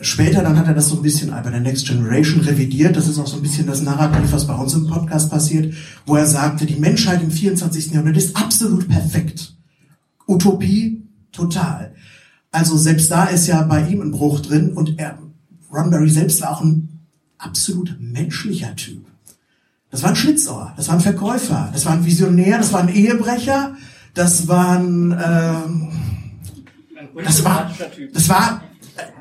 Später 0.00 0.42
dann 0.42 0.58
hat 0.58 0.66
er 0.66 0.74
das 0.74 0.88
so 0.88 0.96
ein 0.96 1.02
bisschen 1.02 1.30
bei 1.30 1.50
der 1.50 1.60
Next 1.60 1.86
Generation 1.86 2.40
revidiert. 2.40 2.96
Das 2.96 3.08
ist 3.08 3.18
auch 3.18 3.26
so 3.26 3.36
ein 3.36 3.42
bisschen 3.42 3.66
das 3.66 3.82
Narrativ, 3.82 4.32
was 4.32 4.46
bei 4.46 4.54
uns 4.54 4.74
im 4.74 4.86
Podcast 4.86 5.30
passiert, 5.30 5.74
wo 6.06 6.16
er 6.16 6.26
sagte, 6.26 6.66
die 6.66 6.76
Menschheit 6.76 7.22
im 7.22 7.30
24. 7.30 7.92
Jahrhundert 7.92 8.16
ist 8.16 8.36
absolut 8.36 8.88
perfekt. 8.88 9.54
Utopie 10.26 11.02
total. 11.30 11.94
Also 12.50 12.76
selbst 12.76 13.10
da 13.10 13.24
ist 13.24 13.46
ja 13.46 13.62
bei 13.62 13.86
ihm 13.88 14.00
ein 14.00 14.10
Bruch 14.10 14.40
drin 14.40 14.72
und 14.72 14.98
er, 14.98 15.18
Roddenberry 15.72 16.10
selbst 16.10 16.40
war 16.42 16.50
auch 16.50 16.62
ein 16.62 17.00
absolut 17.38 17.96
menschlicher 17.98 18.74
Typ. 18.76 19.06
Das 19.90 20.02
war 20.02 20.10
ein 20.10 20.16
Schlitzohr, 20.16 20.72
das 20.76 20.88
war 20.88 20.94
ein 20.94 21.00
Verkäufer, 21.00 21.70
das 21.72 21.84
war 21.84 21.92
ein 21.92 22.04
Visionär, 22.04 22.58
das 22.58 22.72
war 22.72 22.80
ein 22.80 22.88
Ehebrecher, 22.88 23.76
das 24.14 24.48
war 24.48 24.78
ein, 24.78 25.12
ähm, 25.22 25.88
das 27.22 27.44
war, 27.44 27.70
das 28.12 28.28
war, 28.28 28.62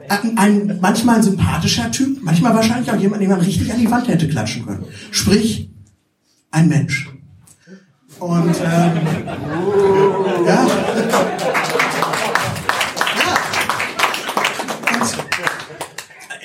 ein, 0.09 0.37
ein 0.37 0.79
manchmal 0.81 1.17
ein 1.17 1.23
sympathischer 1.23 1.91
Typ, 1.91 2.21
manchmal 2.21 2.53
wahrscheinlich 2.53 2.91
auch 2.91 2.99
jemand, 2.99 3.21
den 3.21 3.29
man 3.29 3.39
richtig 3.39 3.71
an 3.71 3.79
die 3.79 3.89
Wand 3.89 4.07
hätte 4.07 4.27
klatschen 4.27 4.65
können. 4.65 4.85
Sprich, 5.11 5.69
ein 6.51 6.67
Mensch. 6.67 7.09
Und 8.19 8.55
ähm, 8.63 9.01
ja. 10.45 10.67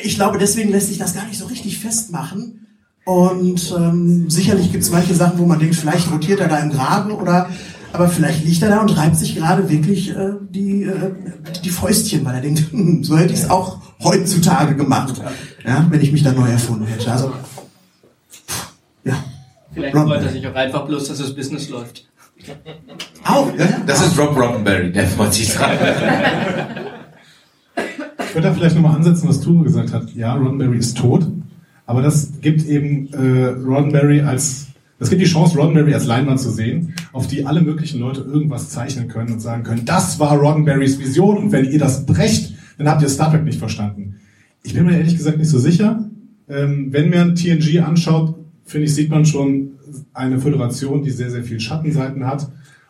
ich 0.03 0.15
glaube, 0.15 0.39
deswegen 0.39 0.71
lässt 0.71 0.89
sich 0.89 0.99
das 0.99 1.15
gar 1.15 1.27
nicht 1.27 1.39
so 1.39 1.47
richtig 1.47 1.79
festmachen. 1.79 2.67
Und 3.05 3.75
ähm, 3.77 4.31
sicherlich 4.31 4.73
gibt 4.73 4.85
es 4.85 4.91
manche 4.91 5.15
Sachen, 5.15 5.39
wo 5.39 5.47
man 5.47 5.59
denkt, 5.59 5.77
vielleicht 5.77 6.11
rotiert 6.11 6.41
er 6.41 6.49
da 6.49 6.59
im 6.59 6.71
Graben 6.71 7.13
oder 7.13 7.51
aber 7.97 8.09
vielleicht 8.09 8.45
liegt 8.45 8.63
er 8.63 8.69
da 8.69 8.81
und 8.83 8.95
reibt 8.95 9.17
sich 9.17 9.37
gerade 9.37 9.71
wirklich 9.71 10.11
äh, 10.11 10.33
die, 10.51 10.83
äh, 10.83 11.13
die 11.65 11.71
Fäustchen, 11.71 12.27
weil 12.27 12.35
er 12.35 12.41
denkt, 12.43 12.65
hm, 12.71 13.03
so 13.03 13.17
hätte 13.17 13.33
ich 13.33 13.41
es 13.41 13.51
auch 13.51 13.79
heutzutage 14.05 14.77
gemacht, 14.77 15.15
ja, 15.65 15.87
wenn 15.89 16.03
ich 16.03 16.13
mich 16.13 16.23
da 16.23 16.33
neu 16.33 16.47
erfunden 16.47 16.87
hätte. 16.87 17.11
Also 17.11 17.33
ja. 19.05 19.15
Vielleicht 19.73 19.97
freut 19.97 20.23
er 20.23 20.29
sich 20.29 20.47
auch 20.47 20.55
einfach 20.55 20.87
bloß, 20.87 21.09
dass 21.09 21.19
das 21.19 21.35
Business 21.35 21.71
läuft. 21.71 22.07
Auch, 23.25 23.51
ja. 23.59 23.67
Das 23.87 24.07
ist 24.07 24.19
Rob 24.19 24.37
Roddenberry, 24.37 24.93
der 24.93 25.07
freut 25.07 25.33
sich 25.33 25.55
dran. 25.55 25.73
Ich 28.19 28.35
würde 28.35 28.49
da 28.49 28.55
vielleicht 28.55 28.75
nochmal 28.75 28.97
ansetzen, 28.97 29.27
was 29.27 29.41
Ture 29.41 29.65
gesagt 29.65 29.95
hat. 29.95 30.15
Ja, 30.15 30.35
Roddenberry 30.35 30.77
ist 30.77 30.99
tot, 30.99 31.27
aber 31.87 32.03
das 32.03 32.31
gibt 32.43 32.67
eben 32.67 33.11
äh, 33.15 33.47
Roddenberry 33.47 34.21
als, 34.21 34.67
das 34.99 35.11
gibt 35.11 35.21
die 35.21 35.27
Chance, 35.27 35.57
Roddenberry 35.57 35.93
als 35.93 36.07
Leinwand 36.07 36.41
zu 36.41 36.51
sehen, 36.51 36.95
auf 37.13 37.27
die 37.27 37.45
alle 37.45 37.61
möglichen 37.61 38.01
Leute 38.01 38.23
irgendwas 38.23 38.71
zeichnen 38.71 39.09
können 39.09 39.33
und 39.33 39.41
sagen 39.41 39.63
können, 39.63 39.85
das 39.85 40.19
war 40.19 40.37
Roddenberrys 40.37 40.99
Vision 40.99 41.37
und 41.37 41.53
wenn 41.53 41.71
ihr 41.71 41.79
das 41.79 42.07
brecht, 42.07 42.55
dann 42.79 42.89
habt 42.89 43.03
ihr 43.03 43.09
Star 43.09 43.31
Trek 43.31 43.45
nicht 43.45 43.59
verstanden. 43.59 44.17
Ich 44.63 44.75
bin 44.75 44.85
mir 44.85 44.97
ehrlich 44.97 45.17
gesagt 45.17 45.39
nicht 45.39 45.51
so 45.51 45.59
sicher. 45.59 46.09
Ähm, 46.49 46.93
wenn 46.93 47.11
man 47.11 47.35
TNG 47.35 47.81
anschaut, 47.81 48.37
finde 48.65 48.87
ich, 48.87 48.95
sieht 48.95 49.11
man 49.11 49.27
schon 49.27 49.73
eine 50.13 50.39
Föderation, 50.39 51.03
die 51.03 51.11
sehr, 51.11 51.31
sehr 51.31 51.45
viel 51.45 51.61
Schattenseiten 51.61 52.27
hat. 52.27 52.49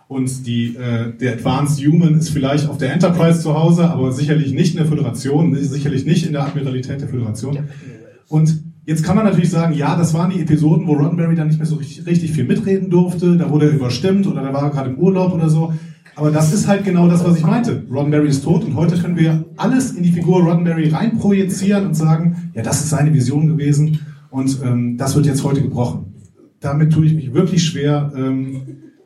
Und 0.08 0.46
die, 0.46 0.76
äh, 0.76 1.12
der 1.20 1.34
Advanced 1.34 1.84
Human 1.84 2.14
ist 2.14 2.30
vielleicht 2.30 2.68
auf 2.68 2.78
der 2.78 2.92
Enterprise 2.92 3.40
zu 3.40 3.54
Hause, 3.54 3.90
aber 3.90 4.12
sicherlich 4.12 4.52
nicht 4.52 4.72
in 4.72 4.78
der 4.78 4.86
Föderation, 4.86 5.54
sicherlich 5.56 6.06
nicht 6.06 6.24
in 6.24 6.32
der 6.32 6.44
Admiralität 6.44 7.00
der 7.00 7.08
Föderation. 7.08 7.58
Und 8.28 8.62
jetzt 8.86 9.02
kann 9.04 9.16
man 9.16 9.26
natürlich 9.26 9.50
sagen, 9.50 9.74
ja, 9.74 9.96
das 9.96 10.14
waren 10.14 10.30
die 10.30 10.40
Episoden, 10.40 10.86
wo 10.86 10.94
Roddenberry 10.94 11.34
dann 11.34 11.48
nicht 11.48 11.58
mehr 11.58 11.66
so 11.66 11.76
richtig, 11.76 12.06
richtig 12.06 12.32
viel 12.32 12.44
mitreden 12.44 12.88
durfte, 12.88 13.36
da 13.36 13.50
wurde 13.50 13.66
er 13.66 13.74
überstimmt 13.74 14.26
oder 14.26 14.42
da 14.42 14.54
war 14.54 14.62
er 14.62 14.70
gerade 14.70 14.90
im 14.90 14.98
Urlaub 14.98 15.34
oder 15.34 15.50
so. 15.50 15.74
Aber 16.14 16.30
das 16.30 16.54
ist 16.54 16.66
halt 16.66 16.84
genau 16.84 17.08
das, 17.08 17.22
was 17.24 17.36
ich 17.36 17.44
meinte. 17.44 17.84
Roddenberry 17.90 18.28
ist 18.28 18.42
tot 18.42 18.64
und 18.64 18.74
heute 18.74 18.96
können 18.96 19.18
wir 19.18 19.44
alles 19.56 19.90
in 19.90 20.02
die 20.02 20.12
Figur 20.12 20.42
Roddenberry 20.42 20.88
reinprojizieren 20.88 21.86
und 21.86 21.94
sagen, 21.94 22.50
ja, 22.54 22.62
das 22.62 22.80
ist 22.80 22.90
seine 22.90 23.12
Vision 23.12 23.48
gewesen 23.48 24.00
und 24.30 24.58
ähm, 24.64 24.96
das 24.96 25.14
wird 25.14 25.26
jetzt 25.26 25.44
heute 25.44 25.60
gebrochen. 25.60 26.14
Damit 26.60 26.92
tue 26.92 27.04
ich 27.04 27.14
mich 27.14 27.34
wirklich 27.34 27.64
schwer. 27.64 28.12
Ähm, 28.16 28.62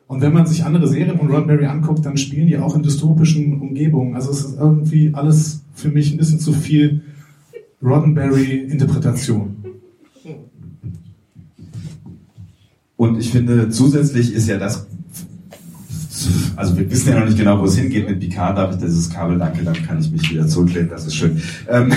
und 0.07 0.21
wenn 0.21 0.33
man 0.33 0.45
sich 0.45 0.63
andere 0.63 0.87
Serien 0.87 1.17
von 1.17 1.29
Roddenberry 1.29 1.65
anguckt, 1.65 2.05
dann 2.05 2.17
spielen 2.17 2.47
die 2.47 2.57
auch 2.57 2.75
in 2.75 2.83
dystopischen 2.83 3.59
Umgebungen. 3.59 4.15
Also 4.15 4.31
es 4.31 4.45
ist 4.45 4.57
irgendwie 4.59 5.11
alles 5.13 5.63
für 5.73 5.89
mich 5.89 6.11
ein 6.11 6.17
bisschen 6.17 6.39
zu 6.39 6.53
viel 6.53 7.01
Roddenberry-Interpretation. 7.83 9.60
Und 13.01 13.19
ich 13.19 13.31
finde, 13.31 13.67
zusätzlich 13.69 14.31
ist 14.31 14.47
ja 14.47 14.59
das, 14.59 14.85
also 16.55 16.77
wir 16.77 16.87
wissen 16.91 17.09
ja 17.09 17.19
noch 17.19 17.25
nicht 17.25 17.35
genau, 17.35 17.59
wo 17.59 17.65
es 17.65 17.75
hingeht 17.75 18.07
mit 18.07 18.19
Picard, 18.19 18.55
darf 18.55 18.75
ich 18.75 18.77
dieses 18.77 19.09
Kabel, 19.09 19.39
danke, 19.39 19.63
dann 19.63 19.73
kann 19.73 19.99
ich 19.99 20.11
mich 20.11 20.29
wieder 20.29 20.45
zurücklehnen, 20.45 20.87
das 20.87 21.07
ist 21.07 21.15
schön. 21.15 21.41
Ähm, 21.67 21.91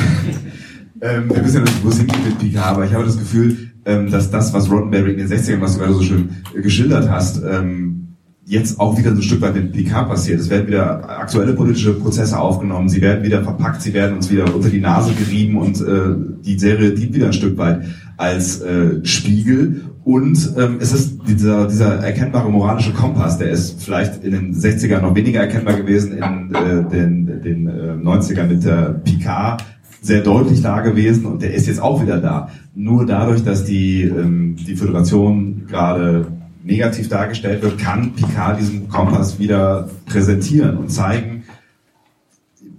ähm, 1.03 1.29
wir 1.29 1.45
wissen 1.45 1.57
ja 1.57 1.61
noch 1.61 1.69
nicht, 1.69 1.85
wo 1.85 1.91
es 1.91 1.99
hingeht 1.99 2.25
mit 2.25 2.39
Picard, 2.39 2.69
aber 2.69 2.87
ich 2.87 2.95
habe 2.95 3.05
das 3.05 3.19
Gefühl, 3.19 3.71
ähm, 3.85 4.11
dass 4.11 4.31
das, 4.31 4.55
was 4.55 4.71
Roddenberry 4.71 5.13
in 5.13 5.19
den 5.19 5.29
60ern, 5.29 5.61
was 5.61 5.75
du 5.75 5.81
gerade 5.81 5.93
so 5.93 6.01
schön 6.01 6.31
äh, 6.57 6.63
geschildert 6.63 7.11
hast, 7.11 7.43
ähm, 7.47 8.04
jetzt 8.47 8.79
auch 8.79 8.99
wieder 8.99 9.11
so 9.11 9.17
ein 9.17 9.23
Stück 9.23 9.41
weit 9.41 9.55
mit 9.55 9.73
Picard 9.73 10.09
passiert. 10.09 10.41
Es 10.41 10.51
werden 10.51 10.67
wieder 10.67 11.09
aktuelle 11.09 11.55
politische 11.55 11.95
Prozesse 11.95 12.39
aufgenommen, 12.39 12.89
sie 12.89 13.01
werden 13.01 13.25
wieder 13.25 13.43
verpackt, 13.43 13.83
sie 13.83 13.95
werden 13.95 14.17
uns 14.17 14.31
wieder 14.31 14.55
unter 14.55 14.69
die 14.69 14.81
Nase 14.81 15.15
gerieben 15.15 15.57
und 15.57 15.81
äh, 15.81 16.15
die 16.45 16.59
Serie 16.59 16.91
dient 16.91 17.15
wieder 17.15 17.27
ein 17.27 17.33
Stück 17.33 17.57
weit 17.57 17.85
als 18.17 18.61
äh, 18.61 19.05
Spiegel. 19.05 19.83
Und 20.05 20.55
ähm, 20.59 20.77
es 20.81 20.93
ist 20.93 21.19
dieser, 21.27 21.67
dieser 21.67 21.95
erkennbare 21.97 22.51
moralische 22.51 22.93
Kompass, 22.93 23.39
der 23.39 23.51
ist 23.51 23.83
vielleicht 23.83 24.23
in 24.23 24.33
den 24.33 24.55
60ern 24.55 25.01
noch 25.01 25.15
weniger 25.15 25.41
erkennbar 25.41 25.75
gewesen, 25.75 26.19
in 26.19 26.55
äh, 26.55 26.85
den, 26.91 27.43
den 27.43 27.67
äh, 27.67 27.95
90ern 27.95 28.47
mit 28.47 28.65
der 28.65 29.01
Picard 29.03 29.65
sehr 30.03 30.21
deutlich 30.21 30.61
da 30.61 30.81
gewesen 30.83 31.25
und 31.25 31.41
der 31.41 31.55
ist 31.55 31.67
jetzt 31.67 31.81
auch 31.81 32.03
wieder 32.03 32.19
da. 32.19 32.51
Nur 32.75 33.07
dadurch, 33.07 33.43
dass 33.43 33.65
die, 33.65 34.03
ähm, 34.03 34.57
die 34.57 34.77
Föderation 34.77 35.63
gerade 35.67 36.27
negativ 36.65 37.09
dargestellt 37.09 37.63
wird, 37.63 37.79
kann 37.79 38.15
Picard 38.15 38.59
diesen 38.59 38.89
Kompass 38.89 39.39
wieder 39.39 39.89
präsentieren 40.07 40.79
und 40.79 40.91
zeigen, 40.91 41.45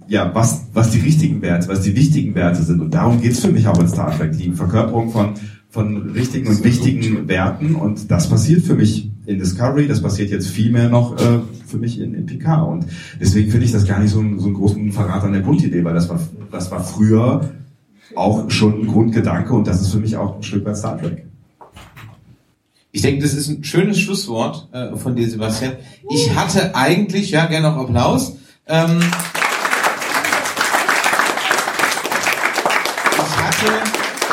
ja, 0.08 0.30
was, 0.34 0.66
was 0.72 0.90
die 0.90 1.00
richtigen 1.00 1.40
Werte, 1.42 1.68
was 1.68 1.82
die 1.82 1.96
wichtigen 1.96 2.34
Werte 2.34 2.62
sind. 2.62 2.80
Und 2.80 2.94
darum 2.94 3.20
geht's 3.20 3.40
für 3.40 3.50
mich 3.50 3.66
auch 3.66 3.78
in 3.80 3.88
Star 3.88 4.16
Trek, 4.16 4.32
die 4.36 4.50
Verkörperung 4.52 5.10
von, 5.10 5.34
von 5.68 6.10
richtigen 6.10 6.48
und 6.48 6.62
wichtigen 6.62 7.28
Werten. 7.28 7.74
Und 7.74 8.10
das 8.10 8.28
passiert 8.28 8.62
für 8.62 8.74
mich 8.74 9.10
in 9.24 9.38
Discovery, 9.38 9.88
das 9.88 10.02
passiert 10.02 10.30
jetzt 10.30 10.48
viel 10.48 10.70
mehr 10.70 10.88
noch 10.88 11.16
äh, 11.18 11.40
für 11.66 11.78
mich 11.78 12.00
in, 12.00 12.14
in 12.14 12.26
Picard. 12.26 12.68
Und 12.68 12.86
deswegen 13.20 13.50
finde 13.50 13.66
ich 13.66 13.72
das 13.72 13.86
gar 13.86 14.00
nicht 14.00 14.10
so, 14.10 14.18
so 14.36 14.46
einen 14.46 14.54
großen 14.54 14.92
Verrat 14.92 15.24
an 15.24 15.32
der 15.32 15.42
Grundidee, 15.42 15.82
weil 15.84 15.94
das 15.94 16.08
war, 16.08 16.20
das 16.52 16.70
war 16.70 16.82
früher 16.82 17.50
auch 18.14 18.48
schon 18.50 18.82
ein 18.82 18.86
Grundgedanke 18.86 19.52
und 19.52 19.66
das 19.66 19.80
ist 19.80 19.92
für 19.92 19.98
mich 19.98 20.16
auch 20.16 20.36
ein 20.36 20.42
Stück 20.42 20.64
weit 20.64 20.76
Star 20.76 20.98
Trek. 20.98 21.25
Ich 22.96 23.02
denke, 23.02 23.22
das 23.22 23.34
ist 23.34 23.48
ein 23.48 23.62
schönes 23.62 24.00
Schlusswort 24.00 24.68
äh, 24.72 24.96
von 24.96 25.14
dir, 25.14 25.28
Sebastian. 25.28 25.74
Ich 26.08 26.34
hatte 26.34 26.74
eigentlich, 26.74 27.30
ja, 27.30 27.44
gerne 27.44 27.68
noch 27.68 27.76
Applaus. 27.76 28.36
Ähm, 28.66 29.00
ich 33.12 33.36
hatte, 33.36 33.66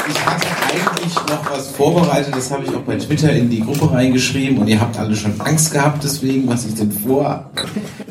ich 0.08 0.26
hatte 0.26 0.48
eigentlich 0.72 1.16
noch 1.28 1.43
was 1.54 1.68
vorbereitet, 1.68 2.36
das 2.36 2.50
habe 2.52 2.64
ich 2.64 2.70
auch 2.72 2.82
bei 2.82 2.96
Twitter 2.96 3.32
in 3.32 3.50
die 3.50 3.60
Gruppe 3.60 3.92
reingeschrieben 3.92 4.58
und 4.58 4.68
ihr 4.68 4.80
habt 4.80 4.98
alle 4.98 5.16
schon 5.16 5.40
Angst 5.40 5.72
gehabt 5.72 6.04
deswegen, 6.04 6.48
was 6.48 6.66
ich 6.66 6.74
denn 6.74 6.92
vor. 6.92 7.52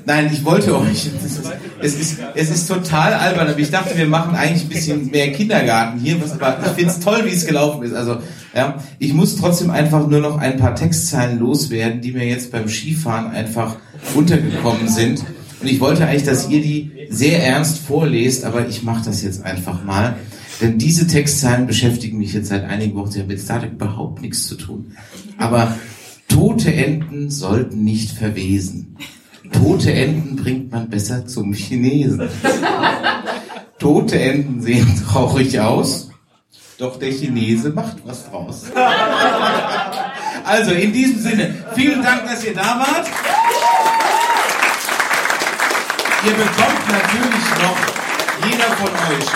Nein, 0.05 0.31
ich 0.33 0.45
wollte 0.45 0.79
euch. 0.79 1.07
Ist, 1.07 1.43
es, 1.81 1.95
ist, 1.99 2.19
es 2.35 2.51
ist 2.51 2.69
total 2.69 3.15
albern, 3.15 3.49
aber 3.49 3.59
ich 3.59 3.71
dachte, 3.71 3.97
wir 3.97 4.07
machen 4.07 4.37
eigentlich 4.37 4.65
ein 4.65 4.69
bisschen 4.69 5.11
mehr 5.11 5.33
Kindergarten 5.33 5.99
hier, 5.99 6.23
was 6.23 6.33
aber 6.33 6.59
ich 6.65 6.73
finde 6.73 6.91
es 6.93 7.01
toll, 7.01 7.25
wie 7.25 7.31
es 7.31 7.47
gelaufen 7.47 7.83
ist. 7.83 7.95
Also, 7.95 8.19
ja, 8.55 8.77
ich 8.99 9.13
muss 9.13 9.37
trotzdem 9.37 9.71
einfach 9.71 10.07
nur 10.07 10.21
noch 10.21 10.39
ein 10.39 10.57
paar 10.57 10.75
Textzeilen 10.75 11.39
loswerden, 11.39 12.01
die 12.01 12.13
mir 12.13 12.27
jetzt 12.27 12.53
beim 12.53 12.69
Skifahren 12.69 13.33
einfach 13.33 13.77
untergekommen 14.15 14.89
sind. 14.89 15.25
Und 15.61 15.69
ich 15.69 15.81
wollte 15.81 16.07
eigentlich, 16.07 16.25
dass 16.25 16.49
ihr 16.49 16.61
die 16.61 16.91
sehr 17.11 17.45
ernst 17.45 17.79
vorlest, 17.79 18.45
aber 18.45 18.69
ich 18.69 18.83
mache 18.83 19.05
das 19.05 19.23
jetzt 19.23 19.45
einfach 19.45 19.85
mal. 19.85 20.17
Denn 20.63 20.79
diese 20.79 21.09
Textzeilen 21.09 21.67
beschäftigen 21.67 22.19
mich 22.19 22.35
jetzt 22.35 22.51
seit 22.51 22.63
einigen 22.63 22.95
Wochen. 22.95 23.11
Sie 23.11 23.21
haben 23.21 23.27
mit 23.27 23.41
Star 23.41 23.59
Trek 23.59 23.73
überhaupt 23.73 24.23
nichts 24.23 24.47
zu 24.47 24.55
tun. 24.55 24.97
Aber 25.37 25.77
tote 26.29 26.73
Enten 26.73 27.31
sollten 27.31 27.83
nicht 27.83 28.13
verwesen. 28.13 28.97
Tote 29.51 29.93
Enten 29.93 30.37
bringt 30.37 30.71
man 30.71 30.89
besser 30.89 31.27
zum 31.27 31.53
Chinesen. 31.53 32.29
Tote 33.81 34.21
Enten 34.21 34.63
sehen 34.63 35.03
traurig 35.11 35.59
aus, 35.59 36.11
doch 36.79 36.97
der 36.97 37.11
Chinese 37.11 37.71
macht 37.71 37.97
was 38.05 38.31
draus. 38.31 38.67
Also 40.45 40.71
in 40.71 40.93
diesem 40.93 41.19
Sinne, 41.19 41.55
vielen 41.75 42.05
Dank, 42.05 42.25
dass 42.25 42.45
ihr 42.45 42.55
da 42.55 42.79
wart. 42.79 43.09
Ihr 46.25 46.33
bekommt 46.33 46.89
natürlich 46.89 47.51
noch 47.61 48.49
jeder 48.49 48.77
von 48.77 49.17
euch 49.17 49.27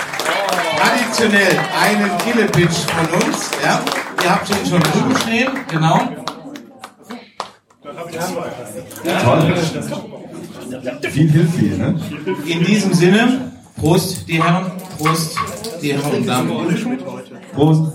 traditionell 1.17 1.57
einen 1.81 2.17
Killepitch 2.19 2.77
von 2.85 3.27
uns. 3.27 3.51
Ja? 3.63 3.83
Ihr 4.23 4.31
habt 4.31 4.49
ihn 4.49 4.65
schon 4.69 4.81
drüben 4.81 5.15
stehen, 5.17 5.51
genau. 5.69 5.99
Toll. 9.23 9.55
Viel 11.09 11.31
hilft 11.31 11.55
viel, 11.55 11.77
ne? 11.77 11.99
In 12.45 12.63
diesem 12.63 12.93
Sinne, 12.93 13.51
Prost, 13.77 14.27
die 14.27 14.41
Herren, 14.41 14.71
Prost, 14.97 15.37
die 15.81 15.93
Herren 15.93 16.11
und 16.11 16.27
Damen. 16.27 17.07
Prost. 17.53 17.93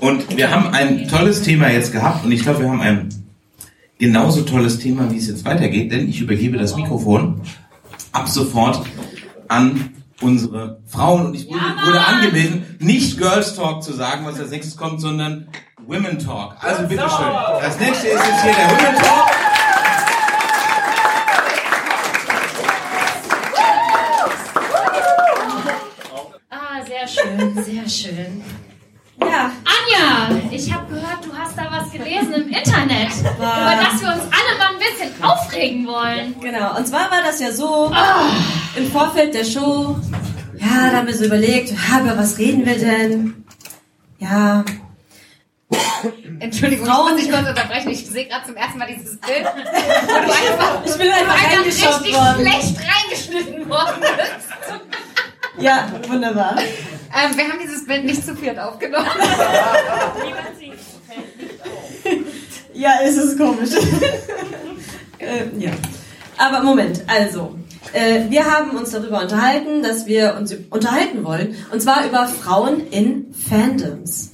Und 0.00 0.36
wir 0.36 0.50
haben 0.50 0.68
ein 0.74 1.08
tolles 1.08 1.42
Thema 1.42 1.70
jetzt 1.70 1.92
gehabt 1.92 2.24
und 2.24 2.32
ich 2.32 2.42
glaube, 2.42 2.60
wir 2.60 2.70
haben 2.70 2.80
ein 2.80 3.08
genauso 3.98 4.42
tolles 4.42 4.78
Thema, 4.78 5.10
wie 5.10 5.18
es 5.18 5.28
jetzt 5.28 5.44
weitergeht, 5.44 5.92
denn 5.92 6.08
ich 6.08 6.20
übergebe 6.20 6.56
das 6.56 6.74
Mikrofon 6.74 7.42
ab 8.12 8.28
sofort 8.28 8.82
an 9.50 9.94
unsere 10.20 10.80
Frauen. 10.86 11.26
Und 11.26 11.34
ich 11.34 11.48
wurde, 11.48 11.58
ja, 11.58 11.86
wurde 11.86 12.00
angewiesen, 12.06 12.76
nicht 12.78 13.18
Girls 13.18 13.56
Talk 13.56 13.82
zu 13.82 13.92
sagen, 13.92 14.24
was 14.24 14.38
als 14.38 14.50
nächstes 14.50 14.76
kommt, 14.76 15.00
sondern 15.00 15.48
Women 15.86 16.18
Talk. 16.18 16.56
Also 16.60 16.82
bitteschön. 16.86 17.26
Das 17.60 17.78
nächste 17.80 18.08
ist 18.08 18.26
jetzt 18.26 18.42
hier 18.42 18.54
der 18.54 18.70
Women 18.70 19.02
Talk. 19.02 19.30
Ah, 26.50 26.84
sehr 26.86 27.08
schön, 27.08 27.64
sehr 27.64 27.88
schön. 27.88 28.42
Ja. 29.22 29.50
Anja, 29.64 30.40
ich 30.50 30.72
habe 30.72 30.86
gehört, 30.94 31.24
du 31.24 31.36
hast 31.36 31.56
da 31.56 31.66
was 31.70 31.90
gelesen 31.92 32.32
im 32.34 32.48
Internet, 32.48 33.08
über 33.36 33.74
das 33.82 34.00
wir 34.00 34.08
uns 34.08 34.22
alle 34.24 34.58
mal 34.58 34.70
ein 34.72 34.78
bisschen 34.78 35.22
aufregen 35.24 35.86
wollen. 35.86 36.34
Genau, 36.40 36.76
und 36.76 36.86
zwar 36.88 37.10
war 37.10 37.22
das 37.24 37.40
ja 37.40 37.52
so, 37.52 37.92
im 38.76 38.90
Vorfeld 38.90 39.34
der 39.34 39.44
Show, 39.44 39.96
ja, 40.58 40.90
da 40.90 40.98
haben 40.98 41.06
wir 41.06 41.16
so 41.16 41.24
überlegt, 41.24 41.70
ja, 41.70 42.00
über 42.00 42.16
was 42.18 42.38
reden 42.38 42.64
wir 42.66 42.78
denn? 42.78 43.44
Ja. 44.18 44.64
Entschuldigung, 46.40 46.86
Frauen- 46.86 47.08
ich 47.10 47.12
muss 47.14 47.22
dich 47.26 47.30
kurz 47.32 47.48
unterbrechen. 47.48 47.90
Ich 47.90 48.06
sehe 48.06 48.26
gerade 48.26 48.44
zum 48.46 48.56
ersten 48.56 48.78
Mal 48.78 48.88
dieses 48.88 49.16
Bild, 49.18 49.44
wo 49.44 49.60
du 49.62 50.32
einfach, 50.32 50.84
Ich 50.84 50.96
bin 50.96 51.10
einfach 51.10 51.50
reingeschaut 51.52 52.00
richtig 52.00 52.14
worden. 52.14 52.40
schlecht 52.40 52.76
reingeschnitten 52.80 53.68
worden 53.70 54.00
bist. 54.00 54.84
Ja, 55.58 55.86
wunderbar. 56.08 56.56
Ähm, 56.58 57.36
wir 57.36 57.44
haben 57.44 57.58
dieses 57.62 57.69
Bild 57.90 58.04
nicht 58.04 58.24
zu 58.24 58.34
viert 58.36 58.58
aufgenommen. 58.58 59.06
Ja, 62.72 62.92
es 63.04 63.16
ist 63.18 63.36
komisch. 63.36 63.70
äh, 65.18 65.58
ja. 65.58 65.72
Aber 66.38 66.62
Moment, 66.62 67.02
also. 67.06 67.56
Äh, 67.92 68.30
wir 68.30 68.46
haben 68.46 68.70
uns 68.70 68.92
darüber 68.92 69.20
unterhalten, 69.20 69.82
dass 69.82 70.06
wir 70.06 70.36
uns 70.38 70.54
unterhalten 70.70 71.24
wollen. 71.24 71.56
Und 71.72 71.82
zwar 71.82 72.06
über 72.06 72.26
Frauen 72.26 72.86
in 72.90 73.34
Fandoms. 73.34 74.30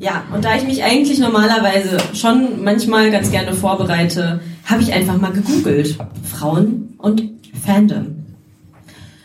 Ja, 0.00 0.24
und 0.34 0.44
da 0.44 0.56
ich 0.56 0.64
mich 0.64 0.82
eigentlich 0.82 1.20
normalerweise 1.20 1.98
schon 2.14 2.64
manchmal 2.64 3.12
ganz 3.12 3.30
gerne 3.30 3.52
vorbereite, 3.52 4.40
habe 4.64 4.82
ich 4.82 4.92
einfach 4.92 5.18
mal 5.18 5.32
gegoogelt. 5.32 5.96
Frauen 6.24 6.94
und 6.98 7.22
Fandom. 7.64 8.15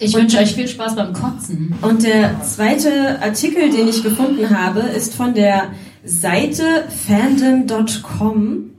Ich 0.02 0.16
wünsche 0.16 0.40
euch 0.40 0.56
viel 0.56 0.68
Spaß 0.68 0.96
beim 0.96 1.14
Kotzen. 1.14 1.76
Und 1.84 2.04
der 2.04 2.42
zweite 2.42 3.22
Artikel, 3.22 3.70
den 3.70 3.88
ich 3.88 4.02
gefunden 4.02 4.50
habe, 4.50 4.80
ist 4.80 5.14
von 5.14 5.36
der 5.36 5.66
Seite 6.04 6.64
fandom.com. 7.08 8.72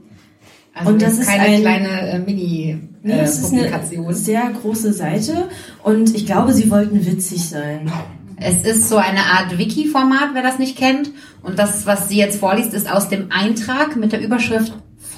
Also 0.73 0.91
und 0.91 1.01
das 1.01 1.19
ist 1.19 1.27
keine 1.27 1.43
ein, 1.43 1.61
kleine 1.61 2.09
äh, 2.09 2.19
Mini 2.19 2.77
Nee, 3.03 3.13
äh, 3.13 3.21
es 3.21 3.39
ist 3.39 3.53
eine 3.53 3.63
Publikation. 3.63 4.13
sehr 4.13 4.51
große 4.61 4.91
Seite 4.91 5.49
und 5.83 6.13
ich 6.13 6.25
glaube, 6.25 6.51
sie 6.53 6.69
wollten 6.69 7.05
witzig 7.05 7.47
sein. 7.47 7.89
Es 8.37 8.63
ist 8.63 8.89
so 8.89 8.97
eine 8.97 9.19
Art 9.19 9.57
Wiki-Format, 9.57 10.31
wer 10.33 10.41
das 10.41 10.59
nicht 10.59 10.77
kennt. 10.77 11.11
Und 11.41 11.59
das, 11.59 11.85
was 11.85 12.09
sie 12.09 12.17
jetzt 12.17 12.39
vorliest, 12.39 12.73
ist 12.73 12.91
aus 12.91 13.07
dem 13.07 13.27
Eintrag 13.31 13.95
mit 13.95 14.11
der 14.11 14.21
Überschrift 14.21 14.73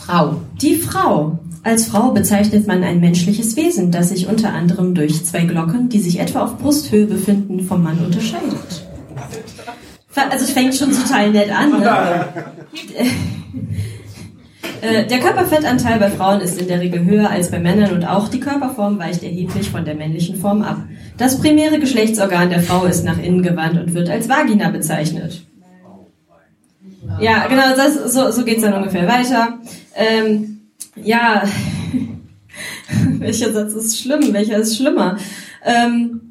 Frau. 0.06 0.36
Die 0.62 0.76
Frau. 0.76 1.39
Als 1.64 1.88
Frau 1.88 2.12
bezeichnet 2.12 2.68
man 2.68 2.84
ein 2.84 2.99
menschliches 2.99 3.56
Wesen, 3.56 3.89
das 3.89 4.10
sich 4.10 4.28
unter 4.28 4.53
anderem 4.53 4.93
durch 4.93 5.26
zwei 5.26 5.45
Glocken, 5.45 5.89
die 5.89 5.99
sich 5.99 6.20
etwa 6.20 6.43
auf 6.43 6.60
Brusthöhe 6.60 7.08
befinden, 7.08 7.62
vom 7.62 7.82
Mann 7.82 7.97
unterscheidet. 8.06 8.86
Also 10.16 10.45
es 10.45 10.51
fängt 10.51 10.76
schon 10.76 10.91
total 10.91 11.32
nett 11.32 11.51
an. 11.51 11.80
Ne? 11.80 12.26
Äh, 14.82 15.08
Der 15.08 15.20
Körperfettanteil 15.20 15.99
bei 15.99 16.10
Frauen 16.12 16.41
ist 16.41 16.62
in 16.62 16.68
der 16.68 16.80
Regel 16.80 17.03
höher 17.03 17.30
als 17.30 17.49
bei 17.49 17.60
Männern 17.60 17.93
und 17.93 18.06
auch 18.06 18.28
die 18.28 18.39
Körperform 18.39 18.99
weicht 18.99 19.24
erheblich 19.24 19.70
von 19.70 19.86
der 19.86 19.95
männlichen 19.95 20.39
Form 20.39 20.62
ab. 20.62 20.84
Das 21.18 21.39
primäre 21.39 21.80
Geschlechtsorgan 21.80 22.49
der 22.49 22.62
Frau 22.62 22.86
ist 22.86 23.03
nach 23.06 23.18
innen 23.18 23.41
gewandt 23.41 23.80
und 23.80 23.93
wird 23.95 24.10
als 24.10 24.30
Vagina 24.30 24.70
bezeichnet. 24.70 25.45
Ja, 27.20 27.47
genau, 27.47 27.76
das, 27.76 28.13
so, 28.13 28.32
so 28.32 28.43
geht's 28.43 28.61
dann 28.61 28.74
ungefähr 28.74 29.07
weiter. 29.07 29.59
Ähm, 29.95 30.61
ja, 30.95 31.43
welcher 33.20 33.53
Satz 33.53 33.74
ist 33.74 33.99
schlimm? 33.99 34.34
Welcher 34.34 34.57
ist 34.57 34.78
schlimmer? 34.78 35.18
Ähm, 35.63 36.22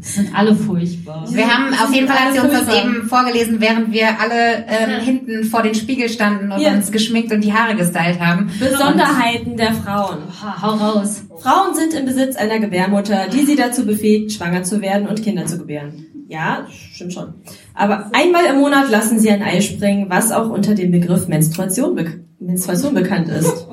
sind 0.00 0.34
alle 0.36 0.54
furchtbar. 0.54 1.24
Wir 1.32 1.48
haben 1.48 1.72
auf 1.72 1.92
jeden 1.92 2.06
Fall, 2.06 2.18
hat 2.18 2.34
sie 2.34 2.40
uns 2.40 2.52
das 2.52 2.76
eben 2.76 3.08
vorgelesen, 3.08 3.60
während 3.60 3.90
wir 3.92 4.20
alle 4.20 4.64
ähm, 4.68 5.00
hinten 5.00 5.44
vor 5.44 5.62
den 5.62 5.74
Spiegel 5.74 6.08
standen 6.10 6.52
und 6.52 6.60
Ja. 6.60 6.72
uns 6.74 6.92
geschminkt 6.92 7.32
und 7.32 7.40
die 7.42 7.52
Haare 7.54 7.74
gestylt 7.74 8.20
haben. 8.20 8.50
Besonderheiten 8.60 9.56
der 9.56 9.72
Frauen. 9.72 10.18
Hau 10.60 10.74
raus. 10.74 11.22
Frauen 11.40 11.74
sind 11.74 11.94
im 11.94 12.04
Besitz 12.04 12.36
einer 12.36 12.58
Gebärmutter, 12.58 13.28
die 13.32 13.46
sie 13.46 13.56
dazu 13.56 13.86
befähigt, 13.86 14.32
schwanger 14.32 14.62
zu 14.62 14.82
werden 14.82 15.08
und 15.08 15.22
Kinder 15.22 15.46
zu 15.46 15.56
gebären. 15.58 16.06
Ja, 16.34 16.66
stimmt 16.92 17.12
schon. 17.12 17.32
Aber 17.74 18.10
einmal 18.12 18.44
im 18.46 18.56
Monat 18.58 18.90
lassen 18.90 19.20
sie 19.20 19.30
ein 19.30 19.40
Ei 19.42 19.60
springen, 19.60 20.06
was 20.10 20.32
auch 20.32 20.50
unter 20.50 20.74
dem 20.74 20.90
Begriff 20.90 21.28
Menstruation, 21.28 21.94
bek 21.94 22.18
Menstruation 22.40 22.92
bekannt 22.92 23.28
ist. 23.28 23.66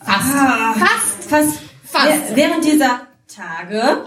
Fast. 0.00 0.34
Ah, 0.34 0.72
Fast. 0.74 1.24
Fast. 1.28 1.58
Fast. 1.84 2.06
Wäh- 2.32 2.36
Während 2.36 2.64
dieser 2.64 3.00
Tage 3.28 4.06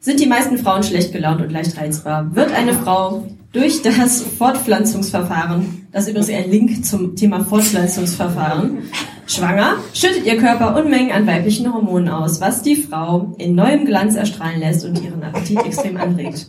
sind 0.00 0.20
die 0.20 0.26
meisten 0.26 0.58
Frauen 0.58 0.82
schlecht 0.82 1.12
gelaunt 1.12 1.40
und 1.40 1.50
leicht 1.50 1.76
reizbar. 1.78 2.34
Wird 2.36 2.52
eine 2.52 2.74
Frau 2.74 3.26
durch 3.52 3.82
das 3.82 4.22
Fortpflanzungsverfahren, 4.22 5.86
das 5.92 6.04
ist 6.04 6.10
übrigens 6.10 6.30
ein 6.30 6.50
Link 6.50 6.84
zum 6.84 7.14
Thema 7.14 7.44
Fortpflanzungsverfahren, 7.44 8.78
schwanger, 9.26 9.74
schüttet 9.92 10.24
ihr 10.24 10.38
Körper 10.38 10.76
Unmengen 10.76 11.12
an 11.12 11.26
weiblichen 11.26 11.72
Hormonen 11.72 12.08
aus, 12.08 12.40
was 12.40 12.62
die 12.62 12.76
Frau 12.76 13.34
in 13.38 13.54
neuem 13.54 13.84
Glanz 13.84 14.16
erstrahlen 14.16 14.60
lässt 14.60 14.84
und 14.86 15.02
ihren 15.02 15.22
Appetit 15.22 15.64
extrem 15.64 15.98
anregt. 15.98 16.46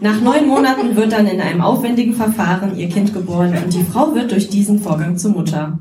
Nach 0.00 0.20
neun 0.20 0.46
Monaten 0.46 0.96
wird 0.96 1.12
dann 1.12 1.26
in 1.26 1.40
einem 1.40 1.60
aufwendigen 1.60 2.14
Verfahren 2.14 2.78
ihr 2.78 2.88
Kind 2.88 3.12
geboren 3.12 3.54
und 3.62 3.74
die 3.74 3.84
Frau 3.84 4.14
wird 4.14 4.32
durch 4.32 4.48
diesen 4.48 4.80
Vorgang 4.80 5.18
zur 5.18 5.32
Mutter. 5.32 5.78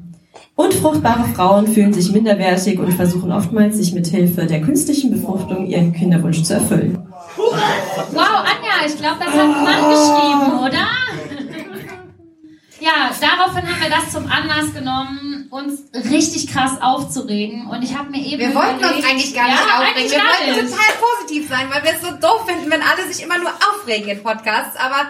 Unfruchtbare 0.55 1.25
Frauen 1.35 1.67
fühlen 1.67 1.93
sich 1.93 2.11
minderwertig 2.11 2.79
und 2.79 2.91
versuchen 2.93 3.31
oftmals, 3.31 3.77
sich 3.77 3.93
mit 3.93 4.07
Hilfe 4.07 4.47
der 4.47 4.61
künstlichen 4.61 5.11
Befruchtung 5.11 5.67
ihren 5.67 5.93
Kinderwunsch 5.93 6.41
zu 6.41 6.55
erfüllen. 6.55 6.97
Wow, 7.37 8.26
ich 8.87 8.97
glaube, 8.97 9.17
das 9.19 9.33
hat 9.33 9.39
ein 9.39 9.63
Mann 9.63 9.89
geschrieben, 9.89 10.59
oder? 10.59 10.87
Ja, 12.79 13.09
daraufhin 13.19 13.63
haben 13.67 13.81
wir 13.81 13.89
das 13.89 14.11
zum 14.11 14.29
Anlass 14.31 14.71
genommen, 14.73 15.47
uns 15.49 15.81
richtig 16.11 16.47
krass 16.53 16.73
aufzuregen. 16.79 17.67
Und 17.67 17.81
ich 17.83 17.97
habe 17.97 18.09
mir 18.11 18.23
eben 18.23 18.39
Wir 18.39 18.53
wollten 18.55 18.75
uns 18.75 18.83
überlegt- 18.85 19.07
eigentlich 19.09 19.33
gar 19.33 19.47
ja, 19.47 19.53
nicht 19.53 19.63
aufregen. 19.63 19.95
eigentlich 19.95 20.11
Wir 20.11 20.19
wollten 20.19 20.61
nicht. 20.65 20.75
total 20.75 20.93
positiv 21.01 21.49
sein, 21.49 21.67
weil 21.71 21.83
wir 21.83 21.91
es 21.93 22.01
so 22.01 22.11
doof 22.11 22.45
finden, 22.45 22.69
wenn 22.69 22.81
alle 22.83 23.11
sich 23.11 23.23
immer 23.23 23.39
nur 23.39 23.49
aufregen 23.51 24.09
in 24.09 24.21
Podcasts. 24.23 24.75
Aber 24.77 25.07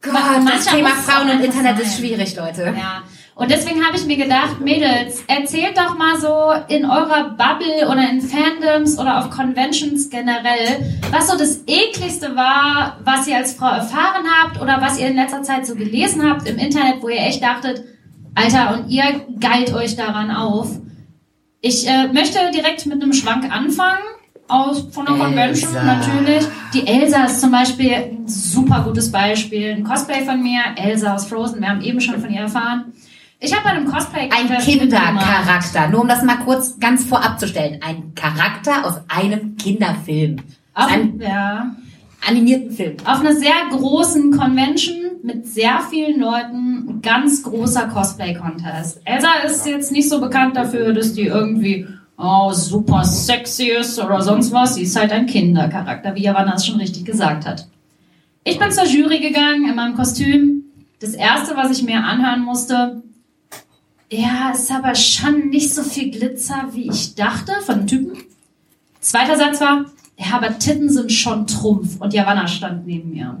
Gott, 0.00 0.14
das 0.48 0.66
Thema 0.66 0.90
Frauen 0.90 1.30
und 1.30 1.40
Internet 1.42 1.76
sein. 1.78 1.86
ist 1.86 1.98
schwierig, 1.98 2.36
Leute. 2.36 2.72
Ja. 2.78 3.02
Und 3.36 3.50
deswegen 3.50 3.84
habe 3.84 3.98
ich 3.98 4.06
mir 4.06 4.16
gedacht, 4.16 4.60
Mädels, 4.60 5.22
erzählt 5.26 5.76
doch 5.76 5.94
mal 5.98 6.18
so 6.18 6.74
in 6.74 6.86
eurer 6.86 7.36
Bubble 7.36 7.86
oder 7.86 8.08
in 8.08 8.22
Fandoms 8.22 8.98
oder 8.98 9.18
auf 9.18 9.28
Conventions 9.28 10.08
generell, 10.08 10.98
was 11.10 11.28
so 11.28 11.36
das 11.36 11.60
ekligste 11.66 12.34
war, 12.34 12.96
was 13.04 13.28
ihr 13.28 13.36
als 13.36 13.52
Frau 13.52 13.66
erfahren 13.66 14.24
habt 14.40 14.58
oder 14.62 14.80
was 14.80 14.98
ihr 14.98 15.08
in 15.08 15.16
letzter 15.16 15.42
Zeit 15.42 15.66
so 15.66 15.74
gelesen 15.74 16.26
habt 16.26 16.48
im 16.48 16.56
Internet, 16.56 17.02
wo 17.02 17.10
ihr 17.10 17.20
echt 17.20 17.42
dachtet, 17.42 17.84
Alter, 18.34 18.72
und 18.78 18.88
ihr 18.88 19.04
geilt 19.38 19.74
euch 19.74 19.96
daran 19.96 20.30
auf. 20.30 20.70
Ich 21.60 21.86
äh, 21.86 22.08
möchte 22.08 22.38
direkt 22.54 22.86
mit 22.86 23.02
einem 23.02 23.12
Schwank 23.12 23.54
anfangen. 23.54 24.02
Aus, 24.48 24.86
von 24.92 25.04
der 25.04 25.16
Convention 25.16 25.74
Elsa. 25.74 25.82
natürlich. 25.82 26.46
Die 26.72 26.86
Elsa 26.86 27.24
ist 27.24 27.40
zum 27.40 27.50
Beispiel 27.50 27.92
ein 27.92 28.28
super 28.28 28.84
gutes 28.86 29.10
Beispiel. 29.10 29.72
Ein 29.72 29.82
Cosplay 29.82 30.24
von 30.24 30.40
mir, 30.40 30.60
Elsa 30.76 31.16
aus 31.16 31.26
Frozen. 31.26 31.60
Wir 31.60 31.68
haben 31.68 31.82
eben 31.82 32.00
schon 32.00 32.20
von 32.20 32.30
ihr 32.30 32.42
erfahren. 32.42 32.92
Ich 33.46 33.54
habe 33.54 33.62
bei 33.62 33.70
einem 33.70 33.86
Cosplay 33.86 34.28
Ein 34.28 34.58
Kindercharakter. 34.58 35.86
Nur 35.88 36.00
um 36.00 36.08
das 36.08 36.24
mal 36.24 36.38
kurz 36.38 36.80
ganz 36.80 37.04
vorab 37.04 37.38
zu 37.38 37.46
stellen. 37.46 37.80
Ein 37.80 38.12
Charakter 38.16 38.84
aus 38.84 38.94
einem 39.06 39.56
Kinderfilm. 39.56 40.38
Auf, 40.74 40.90
einem 40.90 41.20
ja. 41.20 41.76
animierten 42.28 42.72
Film. 42.72 42.96
Auf 43.04 43.20
einer 43.20 43.36
sehr 43.36 43.54
großen 43.70 44.36
Convention 44.36 44.96
mit 45.22 45.46
sehr 45.46 45.78
vielen 45.88 46.18
Leuten, 46.18 46.88
ein 46.88 47.02
ganz 47.02 47.44
großer 47.44 47.86
Cosplay-Contest. 47.86 49.02
Elsa 49.04 49.28
ist 49.44 49.64
jetzt 49.64 49.92
nicht 49.92 50.08
so 50.08 50.20
bekannt 50.20 50.56
dafür, 50.56 50.92
dass 50.92 51.12
die 51.12 51.26
irgendwie 51.26 51.86
oh, 52.18 52.52
super 52.52 53.04
sexy 53.04 53.68
ist 53.68 53.96
oder 54.00 54.22
sonst 54.22 54.50
was. 54.50 54.74
Sie 54.74 54.82
ist 54.82 54.98
halt 54.98 55.12
ein 55.12 55.26
Kindercharakter, 55.26 56.16
wie 56.16 56.24
Javanna 56.24 56.54
es 56.54 56.66
schon 56.66 56.80
richtig 56.80 57.04
gesagt 57.04 57.46
hat. 57.46 57.68
Ich 58.42 58.58
bin 58.58 58.72
zur 58.72 58.86
Jury 58.86 59.20
gegangen 59.20 59.68
in 59.68 59.76
meinem 59.76 59.94
Kostüm. 59.94 60.64
Das 60.98 61.14
erste, 61.14 61.54
was 61.56 61.70
ich 61.70 61.84
mir 61.84 62.02
anhören 62.02 62.42
musste, 62.42 63.02
ja, 64.10 64.52
ist 64.52 64.70
aber 64.70 64.94
schon 64.94 65.48
nicht 65.48 65.74
so 65.74 65.82
viel 65.82 66.10
Glitzer, 66.10 66.68
wie 66.72 66.88
ich 66.88 67.14
dachte, 67.14 67.52
von 67.64 67.80
den 67.80 67.86
Typen. 67.86 68.18
Zweiter 69.00 69.36
Satz 69.36 69.60
war, 69.60 69.86
ja, 70.16 70.26
aber 70.34 70.58
Titten 70.58 70.88
sind 70.88 71.12
schon 71.12 71.46
Trumpf. 71.46 72.00
Und 72.00 72.14
Javanna 72.14 72.46
stand 72.46 72.86
neben 72.86 73.10
mir. 73.10 73.36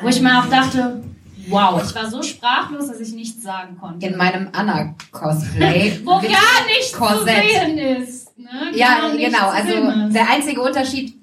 Wo 0.00 0.08
ich 0.08 0.20
mir 0.20 0.38
auch 0.38 0.46
dachte, 0.46 1.02
wow, 1.48 1.82
ich 1.84 1.94
war 1.94 2.08
so 2.08 2.22
sprachlos, 2.22 2.88
dass 2.88 3.00
ich 3.00 3.12
nichts 3.12 3.42
sagen 3.42 3.76
konnte. 3.78 4.06
In 4.06 4.16
meinem 4.16 4.48
Anna-Cosplay. 4.52 6.00
Wo 6.04 6.12
gar 6.12 6.66
nichts 6.66 6.92
Korsett. 6.92 7.44
zu 7.44 7.66
sehen 7.66 7.78
ist. 7.78 8.38
Ne? 8.38 8.48
Ja, 8.74 9.10
genau. 9.16 9.38
zu 9.38 9.54
Also 9.54 10.10
der 10.10 10.30
einzige 10.30 10.62
Unterschied 10.62 11.14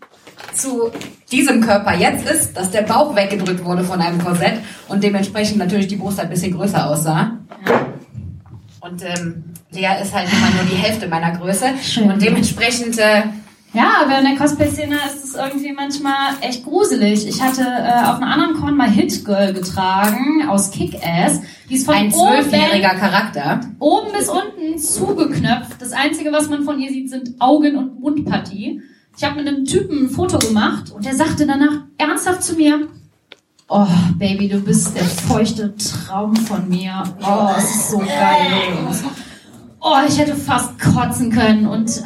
zu 0.53 0.91
diesem 1.31 1.61
Körper 1.61 1.95
jetzt 1.95 2.29
ist, 2.29 2.55
dass 2.55 2.71
der 2.71 2.81
Bauch 2.81 3.15
weggedrückt 3.15 3.63
wurde 3.63 3.83
von 3.83 4.01
einem 4.01 4.23
Korsett 4.23 4.59
und 4.87 5.03
dementsprechend 5.03 5.57
natürlich 5.57 5.87
die 5.87 5.95
Brust 5.95 6.19
ein 6.19 6.29
bisschen 6.29 6.55
größer 6.55 6.89
aussah. 6.89 7.37
Und 8.89 9.03
ähm, 9.03 9.43
Lea 9.71 10.01
ist 10.01 10.13
halt 10.13 10.27
immer 10.31 10.49
nur 10.55 10.63
die 10.69 10.75
Hälfte 10.75 11.07
meiner 11.07 11.31
Größe 11.37 11.65
und 12.03 12.21
dementsprechend 12.21 12.97
äh, 12.97 13.23
Ja, 13.73 14.01
aber 14.03 14.17
in 14.19 14.25
der 14.25 14.35
Cosplay-Szene 14.35 14.95
ist 15.07 15.23
es 15.23 15.35
irgendwie 15.35 15.71
manchmal 15.73 16.33
echt 16.41 16.63
gruselig. 16.63 17.27
Ich 17.27 17.41
hatte 17.41 17.61
äh, 17.61 18.03
auf 18.07 18.17
einer 18.21 18.33
anderen 18.33 18.55
Con 18.55 18.75
mal 18.75 18.89
Hit 18.89 19.23
Girl 19.25 19.53
getragen 19.53 20.47
aus 20.49 20.71
Kick-Ass. 20.71 21.41
Die 21.69 21.75
ist 21.75 21.85
von 21.85 21.93
Ein 21.93 22.11
oben 22.11 22.41
zwölfjähriger 22.41 22.95
Charakter. 22.95 23.59
oben 23.79 24.11
bis 24.11 24.27
unten 24.27 24.77
zugeknöpft. 24.79 25.79
Das 25.79 25.91
Einzige, 25.91 26.31
was 26.31 26.49
man 26.49 26.63
von 26.63 26.79
ihr 26.79 26.89
sieht, 26.89 27.11
sind 27.11 27.39
Augen- 27.39 27.77
und 27.77 27.99
Mundpartie. 27.99 28.81
Ich 29.15 29.23
habe 29.23 29.35
mit 29.35 29.47
einem 29.47 29.65
Typen 29.65 30.05
ein 30.05 30.09
Foto 30.09 30.39
gemacht 30.39 30.91
und 30.91 31.05
der 31.05 31.13
sagte 31.13 31.45
danach 31.45 31.83
ernsthaft 31.97 32.41
zu 32.41 32.55
mir, 32.55 32.87
Oh, 33.71 33.87
Baby, 34.17 34.49
du 34.49 34.59
bist 34.59 34.95
der 34.95 35.03
feuchte 35.03 35.75
Traum 35.75 36.35
von 36.35 36.67
mir. 36.67 37.03
Oh, 37.21 37.49
es 37.55 37.63
ist 37.63 37.91
so 37.91 37.99
geil. 37.99 38.87
Oh, 39.79 39.95
ich 40.07 40.17
hätte 40.17 40.35
fast 40.35 40.79
kotzen 40.79 41.31
können. 41.31 41.67
Und 41.67 42.01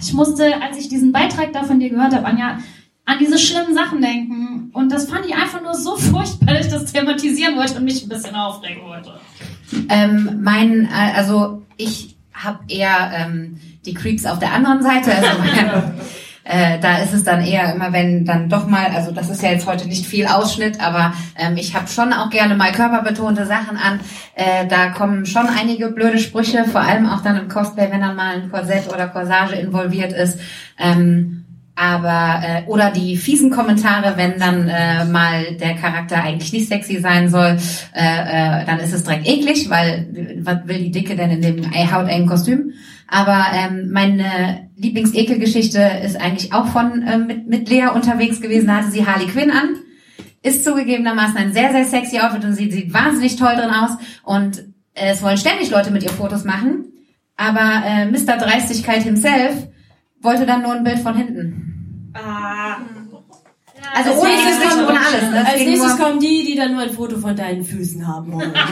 ich 0.00 0.12
musste, 0.12 0.62
als 0.62 0.78
ich 0.78 0.88
diesen 0.88 1.10
Beitrag 1.10 1.52
da 1.52 1.64
von 1.64 1.80
dir 1.80 1.90
gehört 1.90 2.14
habe, 2.14 2.24
Anja, 2.24 2.58
an 3.04 3.18
diese 3.18 3.36
schlimmen 3.36 3.74
Sachen 3.74 4.00
denken. 4.00 4.70
Und 4.72 4.92
das 4.92 5.08
fand 5.08 5.26
ich 5.26 5.34
einfach 5.34 5.60
nur 5.60 5.74
so 5.74 5.96
furchtbar, 5.96 6.54
dass 6.54 6.66
ich 6.66 6.72
das 6.72 6.92
thematisieren 6.92 7.56
wollte 7.56 7.78
und 7.78 7.84
mich 7.84 8.04
ein 8.04 8.08
bisschen 8.08 8.36
aufregen 8.36 8.84
wollte. 8.84 9.18
Ähm, 9.88 10.38
mein, 10.40 10.84
äh, 10.84 11.16
also 11.16 11.62
ich 11.76 12.16
habe 12.32 12.60
eher 12.68 13.10
ähm, 13.12 13.58
die 13.84 13.94
Creeps 13.94 14.24
auf 14.24 14.38
der 14.38 14.52
anderen 14.52 14.84
Seite. 14.84 15.12
Also 15.16 15.28
äh, 16.48 16.78
da 16.80 16.98
ist 16.98 17.12
es 17.12 17.24
dann 17.24 17.44
eher 17.44 17.74
immer, 17.74 17.92
wenn 17.92 18.24
dann 18.24 18.48
doch 18.48 18.66
mal, 18.66 18.86
also 18.86 19.12
das 19.12 19.28
ist 19.28 19.42
ja 19.42 19.50
jetzt 19.50 19.66
heute 19.66 19.86
nicht 19.86 20.06
viel 20.06 20.26
Ausschnitt, 20.26 20.80
aber 20.80 21.12
ähm, 21.38 21.58
ich 21.58 21.74
habe 21.74 21.88
schon 21.88 22.12
auch 22.14 22.30
gerne 22.30 22.54
mal 22.54 22.72
körperbetonte 22.72 23.44
Sachen 23.44 23.76
an. 23.76 24.00
Äh, 24.34 24.66
da 24.66 24.88
kommen 24.88 25.26
schon 25.26 25.46
einige 25.46 25.90
blöde 25.90 26.18
Sprüche, 26.18 26.64
vor 26.64 26.80
allem 26.80 27.06
auch 27.06 27.22
dann 27.22 27.36
im 27.36 27.48
Cosplay, 27.48 27.88
wenn 27.90 28.00
dann 28.00 28.16
mal 28.16 28.34
ein 28.36 28.50
Korsett 28.50 28.88
oder 28.88 29.08
Corsage 29.08 29.56
involviert 29.56 30.12
ist. 30.12 30.40
Ähm, 30.78 31.44
aber 31.76 32.42
äh, 32.42 32.62
oder 32.66 32.90
die 32.90 33.16
fiesen 33.16 33.50
Kommentare, 33.50 34.14
wenn 34.16 34.38
dann 34.38 34.68
äh, 34.68 35.04
mal 35.04 35.54
der 35.60 35.74
Charakter 35.74 36.24
eigentlich 36.24 36.52
nicht 36.52 36.68
sexy 36.68 36.98
sein 36.98 37.28
soll, 37.28 37.58
äh, 37.94 38.62
äh, 38.62 38.64
dann 38.64 38.80
ist 38.80 38.94
es 38.94 39.04
direkt 39.04 39.28
eklig, 39.28 39.68
weil 39.70 40.08
äh, 40.14 40.36
was 40.40 40.66
will 40.66 40.78
die 40.78 40.90
Dicke 40.90 41.14
denn 41.14 41.30
in 41.30 41.42
dem 41.42 41.70
hautengen 41.70 42.26
Kostüm? 42.26 42.72
Aber 43.10 43.46
ähm, 43.54 43.90
meine 43.90 44.68
Lieblingsekelgeschichte 44.76 45.80
ist 46.04 46.20
eigentlich 46.20 46.52
auch 46.52 46.66
von 46.68 47.02
äh, 47.02 47.16
mit, 47.18 47.48
mit 47.48 47.68
Lea 47.68 47.86
unterwegs 47.94 48.40
gewesen. 48.40 48.66
Da 48.66 48.76
hatte 48.76 48.90
sie 48.90 49.06
Harley 49.06 49.26
Quinn 49.26 49.50
an. 49.50 49.76
Ist 50.42 50.64
zugegebenermaßen 50.64 51.36
ein 51.36 51.52
sehr, 51.52 51.72
sehr 51.72 51.84
sexy 51.86 52.20
Outfit 52.20 52.44
und 52.44 52.52
sie 52.54 52.70
sieht 52.70 52.92
wahnsinnig 52.92 53.36
toll 53.36 53.56
drin 53.56 53.70
aus. 53.70 53.92
Und 54.24 54.58
äh, 54.94 55.10
es 55.12 55.22
wollen 55.22 55.38
ständig 55.38 55.70
Leute 55.70 55.90
mit 55.90 56.02
ihr 56.02 56.10
Fotos 56.10 56.44
machen. 56.44 56.84
Aber 57.36 57.82
äh, 57.84 58.06
Mr. 58.06 58.36
Dreistigkeit 58.36 59.02
himself 59.02 59.68
wollte 60.20 60.44
dann 60.46 60.62
nur 60.62 60.74
ein 60.74 60.84
Bild 60.84 60.98
von 60.98 61.16
hinten. 61.16 62.12
Also 63.94 64.10
Als 64.12 64.20
ohne 64.20 64.28
nächstes 64.30 64.58
Gesicht, 64.58 64.76
kommt- 64.76 64.88
ohne 64.90 64.98
alles. 65.00 65.30
Ne? 65.30 65.38
Als 65.38 65.48
Deswegen 65.52 65.70
nächstes 65.70 65.98
kommen 65.98 66.20
die, 66.20 66.44
die 66.44 66.56
dann 66.56 66.72
nur 66.72 66.82
ein 66.82 66.90
Foto 66.90 67.16
von 67.18 67.34
deinen 67.34 67.64
Füßen 67.64 68.06
haben 68.06 68.32
wollen. 68.32 68.52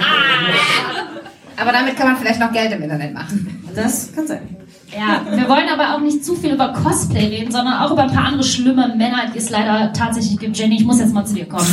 Aber 1.56 1.72
damit 1.72 1.96
kann 1.96 2.08
man 2.08 2.16
vielleicht 2.16 2.40
noch 2.40 2.52
Geld 2.52 2.72
im 2.72 2.82
Internet 2.82 3.14
machen. 3.14 3.70
Das 3.74 4.12
kann 4.14 4.26
sein. 4.26 4.56
Ja, 4.92 5.20
wir 5.28 5.48
wollen 5.48 5.68
aber 5.68 5.94
auch 5.94 6.00
nicht 6.00 6.24
zu 6.24 6.36
viel 6.36 6.52
über 6.54 6.68
Cosplay 6.72 7.26
reden, 7.26 7.50
sondern 7.50 7.74
auch 7.74 7.90
über 7.90 8.02
ein 8.04 8.12
paar 8.12 8.26
andere 8.26 8.44
schlimme 8.44 8.94
Männer, 8.96 9.24
die 9.34 9.38
es 9.38 9.50
leider 9.50 9.92
tatsächlich 9.92 10.38
gibt. 10.38 10.56
Jenny, 10.56 10.76
ich 10.76 10.84
muss 10.84 11.00
jetzt 11.00 11.12
mal 11.12 11.24
zu 11.24 11.34
dir 11.34 11.46
kommen. 11.46 11.66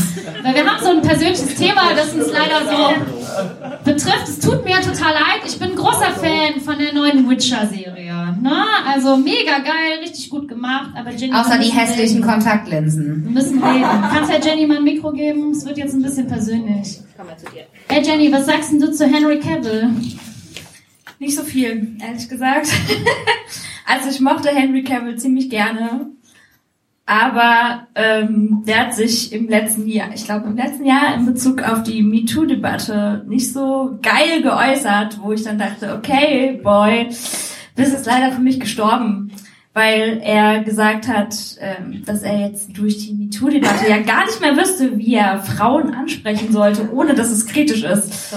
Weil 0.44 0.56
wir 0.56 0.66
haben 0.66 0.84
so 0.84 0.90
ein 0.90 1.02
persönliches 1.02 1.56
Thema, 1.56 1.94
das 1.96 2.14
uns 2.14 2.28
leider 2.32 2.66
so 2.66 3.84
betrifft. 3.84 4.28
Es 4.28 4.40
tut 4.40 4.66
mir 4.66 4.78
total 4.82 5.14
leid. 5.14 5.42
Ich 5.46 5.60
bin 5.60 5.72
ein 5.72 5.76
großer 5.76 6.12
Fan 6.12 6.60
von 6.62 6.78
der 6.80 6.94
neuen 6.94 7.30
Witcher-Serie. 7.30 8.38
Ne? 8.42 8.64
Also 8.92 9.16
mega 9.18 9.60
geil, 9.60 10.00
richtig 10.02 10.30
gut 10.30 10.48
gemacht. 10.48 10.92
Aber 10.98 11.12
Jenny, 11.12 11.34
Außer 11.34 11.58
die 11.60 11.70
hässlichen 11.70 12.24
reden. 12.24 12.30
Kontaktlinsen. 12.30 13.24
Wir 13.26 13.32
müssen 13.32 13.64
reden. 13.64 13.86
Kannst 14.12 14.32
ja 14.32 14.40
Jenny 14.40 14.66
mal 14.66 14.78
ein 14.78 14.84
Mikro 14.84 15.12
geben? 15.12 15.52
Es 15.52 15.66
wird 15.66 15.78
jetzt 15.78 15.94
ein 15.94 16.02
bisschen 16.02 16.28
persönlich. 16.28 17.00
Hey 17.88 18.02
Jenny, 18.04 18.32
was 18.32 18.46
sagst 18.48 18.72
denn 18.72 18.80
du 18.80 18.92
zu 18.92 19.06
Henry 19.06 19.40
Cavill? 19.40 19.90
Nicht 21.24 21.38
so 21.38 21.44
viel, 21.44 21.96
ehrlich 22.06 22.28
gesagt. 22.28 22.68
also 23.86 24.10
ich 24.10 24.20
mochte 24.20 24.50
Henry 24.50 24.84
Cavill 24.84 25.16
ziemlich 25.16 25.50
gerne. 25.50 26.08
Aber 27.06 27.88
ähm, 27.96 28.64
der 28.68 28.88
hat 28.88 28.94
sich 28.94 29.32
im 29.32 29.48
letzten 29.48 29.88
Jahr, 29.88 30.10
ich 30.14 30.26
glaube 30.26 30.48
im 30.48 30.58
letzten 30.58 30.86
Jahr 30.86 31.16
in 31.16 31.26
Bezug 31.26 31.64
auf 31.64 31.84
die 31.84 32.04
MeToo-Debatte 32.04 33.24
nicht 33.26 33.54
so 33.54 33.98
geil 34.02 34.42
geäußert, 34.42 35.22
wo 35.22 35.32
ich 35.32 35.44
dann 35.44 35.58
dachte, 35.58 35.96
okay, 35.96 36.60
boy, 36.62 37.06
bist 37.06 37.94
jetzt 37.94 38.06
leider 38.06 38.34
für 38.34 38.42
mich 38.42 38.60
gestorben. 38.60 39.32
Weil 39.72 40.20
er 40.22 40.62
gesagt 40.62 41.08
hat, 41.08 41.34
ähm, 41.62 42.04
dass 42.06 42.24
er 42.24 42.38
jetzt 42.38 42.78
durch 42.78 42.98
die 42.98 43.14
MeToo-Debatte 43.14 43.90
ja 43.90 44.02
gar 44.02 44.26
nicht 44.26 44.42
mehr 44.42 44.58
wüsste, 44.58 44.98
wie 44.98 45.16
er 45.16 45.42
Frauen 45.42 45.94
ansprechen 45.94 46.52
sollte, 46.52 46.92
ohne 46.92 47.16
dass 47.16 47.32
es 47.32 47.46
kritisch 47.46 47.84
ist. 47.84 48.36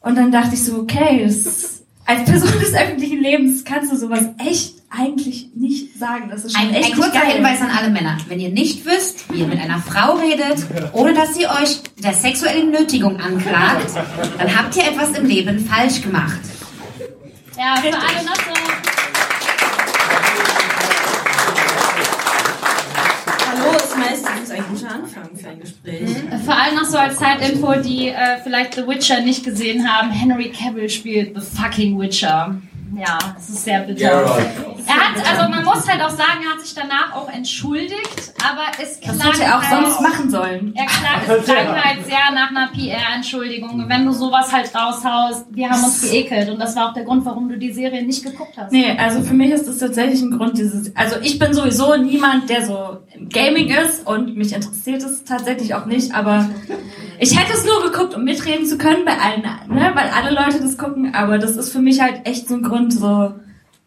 Und 0.00 0.16
dann 0.16 0.32
dachte 0.32 0.54
ich 0.54 0.64
so, 0.64 0.78
okay, 0.78 1.24
das, 1.26 1.79
als 2.10 2.24
Person 2.24 2.58
des 2.58 2.74
öffentlichen 2.74 3.20
Lebens 3.20 3.64
kannst 3.64 3.92
du 3.92 3.96
sowas 3.96 4.24
echt 4.44 4.74
eigentlich 4.90 5.50
nicht 5.54 5.96
sagen. 5.96 6.28
Das 6.28 6.44
ist 6.44 6.56
schon 6.56 6.68
Ein, 6.68 6.74
echt 6.74 6.92
ein 6.92 6.98
kurzer. 6.98 7.20
Hinweis 7.20 7.60
an 7.60 7.70
alle 7.70 7.90
Männer. 7.90 8.18
Wenn 8.26 8.40
ihr 8.40 8.48
nicht 8.48 8.84
wisst, 8.84 9.32
wie 9.32 9.40
ihr 9.40 9.46
mit 9.46 9.60
einer 9.60 9.78
Frau 9.78 10.16
redet, 10.16 10.66
ohne 10.92 11.14
dass 11.14 11.34
sie 11.34 11.46
euch 11.46 11.80
der 12.02 12.12
sexuellen 12.12 12.72
Nötigung 12.72 13.20
anklagt, 13.20 13.90
dann 14.38 14.56
habt 14.58 14.74
ihr 14.76 14.82
etwas 14.82 15.16
im 15.16 15.26
Leben 15.26 15.60
falsch 15.60 16.02
gemacht. 16.02 16.40
Ja, 17.56 17.76
für 17.76 17.94
alle 17.94 18.24
noch 18.24 18.36
so. 18.36 18.69
Ein 25.50 25.60
Gespräch. 25.60 26.08
Vor 26.44 26.54
allem 26.54 26.76
noch 26.76 26.84
so 26.84 26.96
als 26.96 27.18
Zeitinfo, 27.18 27.74
die 27.80 28.08
äh, 28.08 28.38
vielleicht 28.42 28.74
The 28.74 28.86
Witcher 28.86 29.20
nicht 29.20 29.44
gesehen 29.44 29.90
haben. 29.90 30.10
Henry 30.10 30.50
Cavill 30.50 30.88
spielt 30.88 31.34
The 31.34 31.56
fucking 31.56 31.98
Witcher. 31.98 32.60
Ja, 32.96 33.18
das 33.34 33.48
ist 33.48 33.64
sehr 33.64 33.80
bitter. 33.80 34.02
Er 34.86 34.94
hat, 34.94 35.30
also 35.30 35.48
man 35.48 35.64
muss 35.64 35.88
halt 35.88 36.02
auch 36.02 36.10
sagen, 36.10 36.40
er 36.44 36.54
hat 36.54 36.60
sich 36.60 36.74
danach 36.74 37.14
auch 37.14 37.28
entschuldigt, 37.30 38.32
aber 38.42 38.62
es 38.82 39.00
klang 39.00 39.18
Das 39.18 39.26
hätte 39.26 39.42
er 39.44 39.58
auch 39.58 39.62
halt, 39.62 39.84
sonst 39.84 40.00
machen 40.00 40.30
sollen. 40.30 40.74
Er 40.74 40.86
klang, 40.86 41.38
es 41.38 41.44
klang 41.52 41.84
halt 41.84 42.04
sehr 42.06 42.30
nach 42.34 42.50
einer 42.50 42.68
PR-Entschuldigung. 42.68 43.84
Wenn 43.88 44.06
du 44.06 44.12
sowas 44.12 44.52
halt 44.52 44.74
raushaust, 44.74 45.46
wir 45.50 45.70
haben 45.70 45.84
uns 45.84 46.02
geekelt 46.02 46.48
und 46.50 46.58
das 46.58 46.74
war 46.74 46.88
auch 46.90 46.94
der 46.94 47.04
Grund, 47.04 47.24
warum 47.24 47.48
du 47.48 47.58
die 47.58 47.72
Serie 47.72 48.02
nicht 48.04 48.24
geguckt 48.24 48.54
hast. 48.56 48.72
Nee, 48.72 48.96
also 48.98 49.22
für 49.22 49.34
mich 49.34 49.50
ist 49.50 49.68
das 49.68 49.78
tatsächlich 49.78 50.22
ein 50.22 50.36
Grund, 50.36 50.58
dieses, 50.58 50.94
also 50.96 51.16
ich 51.22 51.38
bin 51.38 51.52
sowieso 51.52 51.96
niemand, 51.96 52.50
der 52.50 52.66
so 52.66 52.98
im 53.14 53.28
Gaming 53.28 53.68
ist 53.68 54.06
und 54.06 54.36
mich 54.36 54.52
interessiert 54.52 55.02
es 55.02 55.24
tatsächlich 55.24 55.74
auch 55.74 55.86
nicht, 55.86 56.14
aber 56.14 56.48
ich 57.22 57.38
hätte 57.38 57.52
es 57.52 57.66
nur 57.66 57.82
geguckt, 57.90 58.14
um 58.14 58.24
mitreden 58.24 58.64
zu 58.64 58.78
können 58.78 59.04
bei 59.04 59.12
allen, 59.18 59.42
ne, 59.42 59.92
weil 59.94 60.08
alle 60.08 60.30
Leute 60.30 60.60
das 60.60 60.78
gucken, 60.78 61.14
aber 61.14 61.36
das 61.38 61.56
ist 61.56 61.70
für 61.70 61.80
mich 61.80 62.00
halt 62.00 62.26
echt 62.26 62.48
so 62.48 62.54
ein 62.54 62.62
Grund, 62.62 62.79
so, 62.88 63.34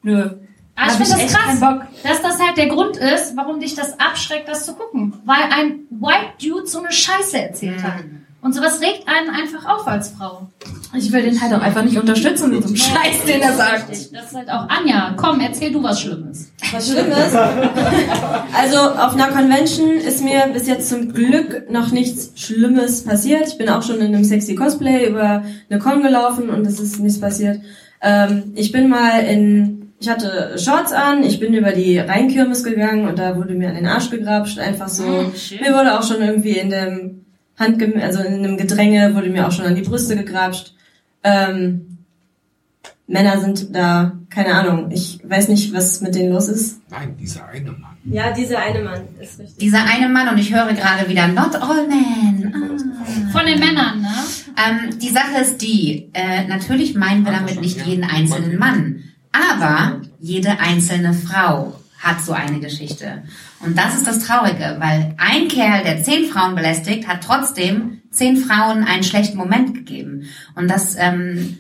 nö. 0.04 0.30
Aber 0.76 0.88
ich 0.88 0.94
Hab 0.94 1.08
finde 1.08 1.24
das 1.24 1.34
krass, 1.34 1.60
dass 2.04 2.22
das 2.22 2.40
halt 2.40 2.58
der 2.58 2.68
Grund 2.68 2.98
ist, 2.98 3.36
warum 3.36 3.60
dich 3.60 3.76
das 3.76 4.00
abschreckt, 4.00 4.48
das 4.48 4.66
zu 4.66 4.74
gucken. 4.74 5.14
Weil 5.26 5.44
ein 5.52 5.82
White 5.90 6.44
Dude 6.44 6.68
so 6.68 6.80
eine 6.80 6.92
Scheiße 6.92 7.40
erzählt 7.40 7.84
hat. 7.84 8.04
Und 8.42 8.54
sowas 8.54 8.82
regt 8.82 9.08
einen 9.08 9.30
einfach 9.30 9.66
auf 9.66 9.88
als 9.88 10.10
Frau. 10.10 10.50
Ich 10.94 11.14
will 11.14 11.22
den 11.22 11.40
halt 11.40 11.54
auch 11.54 11.62
einfach 11.62 11.82
nicht 11.82 11.98
unterstützen 11.98 12.50
mit 12.50 12.62
so 12.62 12.68
einem 12.68 12.76
Scheiß, 12.76 13.24
den 13.26 13.42
er 13.42 13.54
sagt. 13.54 13.90
Das 13.90 14.00
ist 14.02 14.36
halt 14.36 14.50
auch 14.50 14.68
Anja. 14.68 15.14
Komm, 15.16 15.40
erzähl 15.40 15.72
du 15.72 15.82
was 15.82 16.02
Schlimmes. 16.02 16.52
Was 16.74 16.90
Schlimmes? 16.90 17.34
Also 18.54 18.80
auf 18.80 19.14
einer 19.14 19.30
Convention 19.30 19.92
ist 19.92 20.22
mir 20.22 20.50
bis 20.52 20.68
jetzt 20.68 20.90
zum 20.90 21.14
Glück 21.14 21.72
noch 21.72 21.92
nichts 21.92 22.34
Schlimmes 22.36 23.06
passiert. 23.06 23.48
Ich 23.48 23.58
bin 23.58 23.70
auch 23.70 23.82
schon 23.82 24.00
in 24.02 24.14
einem 24.14 24.26
sexy 24.26 24.56
Cosplay 24.56 25.08
über 25.08 25.44
eine 25.70 25.80
Con 25.80 26.04
gelaufen 26.04 26.50
und 26.50 26.68
es 26.68 26.82
ist 26.82 27.00
nichts 27.00 27.22
passiert. 27.22 27.62
Ähm, 28.04 28.52
ich 28.56 28.72
bin 28.72 28.90
mal 28.90 29.22
in, 29.22 29.94
ich 30.00 30.10
hatte 30.10 30.58
Shorts 30.60 30.92
an, 30.92 31.24
ich 31.24 31.40
bin 31.40 31.54
über 31.54 31.72
die 31.72 31.98
Rheinkirmes 31.98 32.64
gegangen 32.64 33.08
und 33.08 33.18
da 33.18 33.38
wurde 33.38 33.56
mir 33.56 33.70
an 33.70 33.76
den 33.76 33.88
Arsch 33.88 34.10
gegrapscht, 34.10 34.60
einfach 34.60 34.90
so. 34.90 35.32
Shit. 35.36 35.62
mir 35.62 35.74
wurde 35.74 35.98
auch 35.98 36.04
schon 36.04 36.22
irgendwie 36.22 36.58
in 36.58 36.70
dem 36.70 37.26
Handgem 37.58 37.94
also 38.02 38.22
in 38.22 38.34
einem 38.34 38.58
Gedränge 38.58 39.16
wurde 39.16 39.30
mir 39.30 39.48
auch 39.48 39.52
schon 39.52 39.66
an 39.66 39.76
die 39.76 39.84
Brüste 39.84 40.16
gegrapscht. 40.18 40.74
Ähm, 41.24 41.98
Männer 43.08 43.40
sind 43.40 43.74
da, 43.76 44.18
keine 44.30 44.56
Ahnung, 44.56 44.92
ich 44.92 45.20
weiß 45.24 45.48
nicht, 45.48 45.74
was 45.74 46.02
mit 46.02 46.16
denen 46.16 46.34
los 46.34 46.48
ist. 46.48 46.82
Nein, 46.90 47.16
dieser 47.18 47.46
eine 47.48 47.72
Mann. 47.72 47.93
Ja, 48.06 48.32
dieser 48.32 48.60
eine 48.60 48.82
Mann 48.82 49.02
ist 49.20 49.40
richtig. 49.40 49.58
Dieser 49.58 49.84
eine 49.86 50.10
Mann, 50.10 50.30
und 50.30 50.38
ich 50.38 50.54
höre 50.54 50.74
gerade 50.74 51.08
wieder 51.10 51.28
Not 51.28 51.56
All 51.56 51.88
Men. 51.88 52.54
Ah. 52.54 53.32
Von 53.32 53.46
den 53.46 53.60
Männern, 53.60 54.02
ne? 54.02 54.14
Ähm, 54.58 55.00
die 55.00 55.10
Sache 55.10 55.42
ist 55.42 55.62
die, 55.62 56.10
äh, 56.14 56.46
natürlich 56.48 56.96
meinen 56.96 57.24
wir 57.24 57.32
damit 57.32 57.62
nicht 57.62 57.86
jeden 57.86 58.04
einzelnen 58.04 58.58
Mann, 58.58 59.04
aber 59.32 60.02
jede 60.20 60.60
einzelne 60.60 61.14
Frau 61.14 61.80
hat 62.00 62.22
so 62.22 62.34
eine 62.34 62.60
Geschichte. 62.60 63.24
Und 63.62 63.78
das 63.78 63.96
ist 63.96 64.06
das 64.06 64.20
Traurige, 64.20 64.76
weil 64.80 65.16
ein 65.18 65.48
Kerl, 65.48 65.84
der 65.84 66.04
zehn 66.04 66.26
Frauen 66.26 66.56
belästigt, 66.56 67.08
hat 67.08 67.24
trotzdem 67.24 68.02
zehn 68.12 68.38
Frauen 68.38 68.84
einen 68.84 69.04
schlechten 69.04 69.38
Moment 69.38 69.74
gegeben. 69.74 70.24
Und 70.56 70.70
das 70.70 70.96
ähm, 71.00 71.60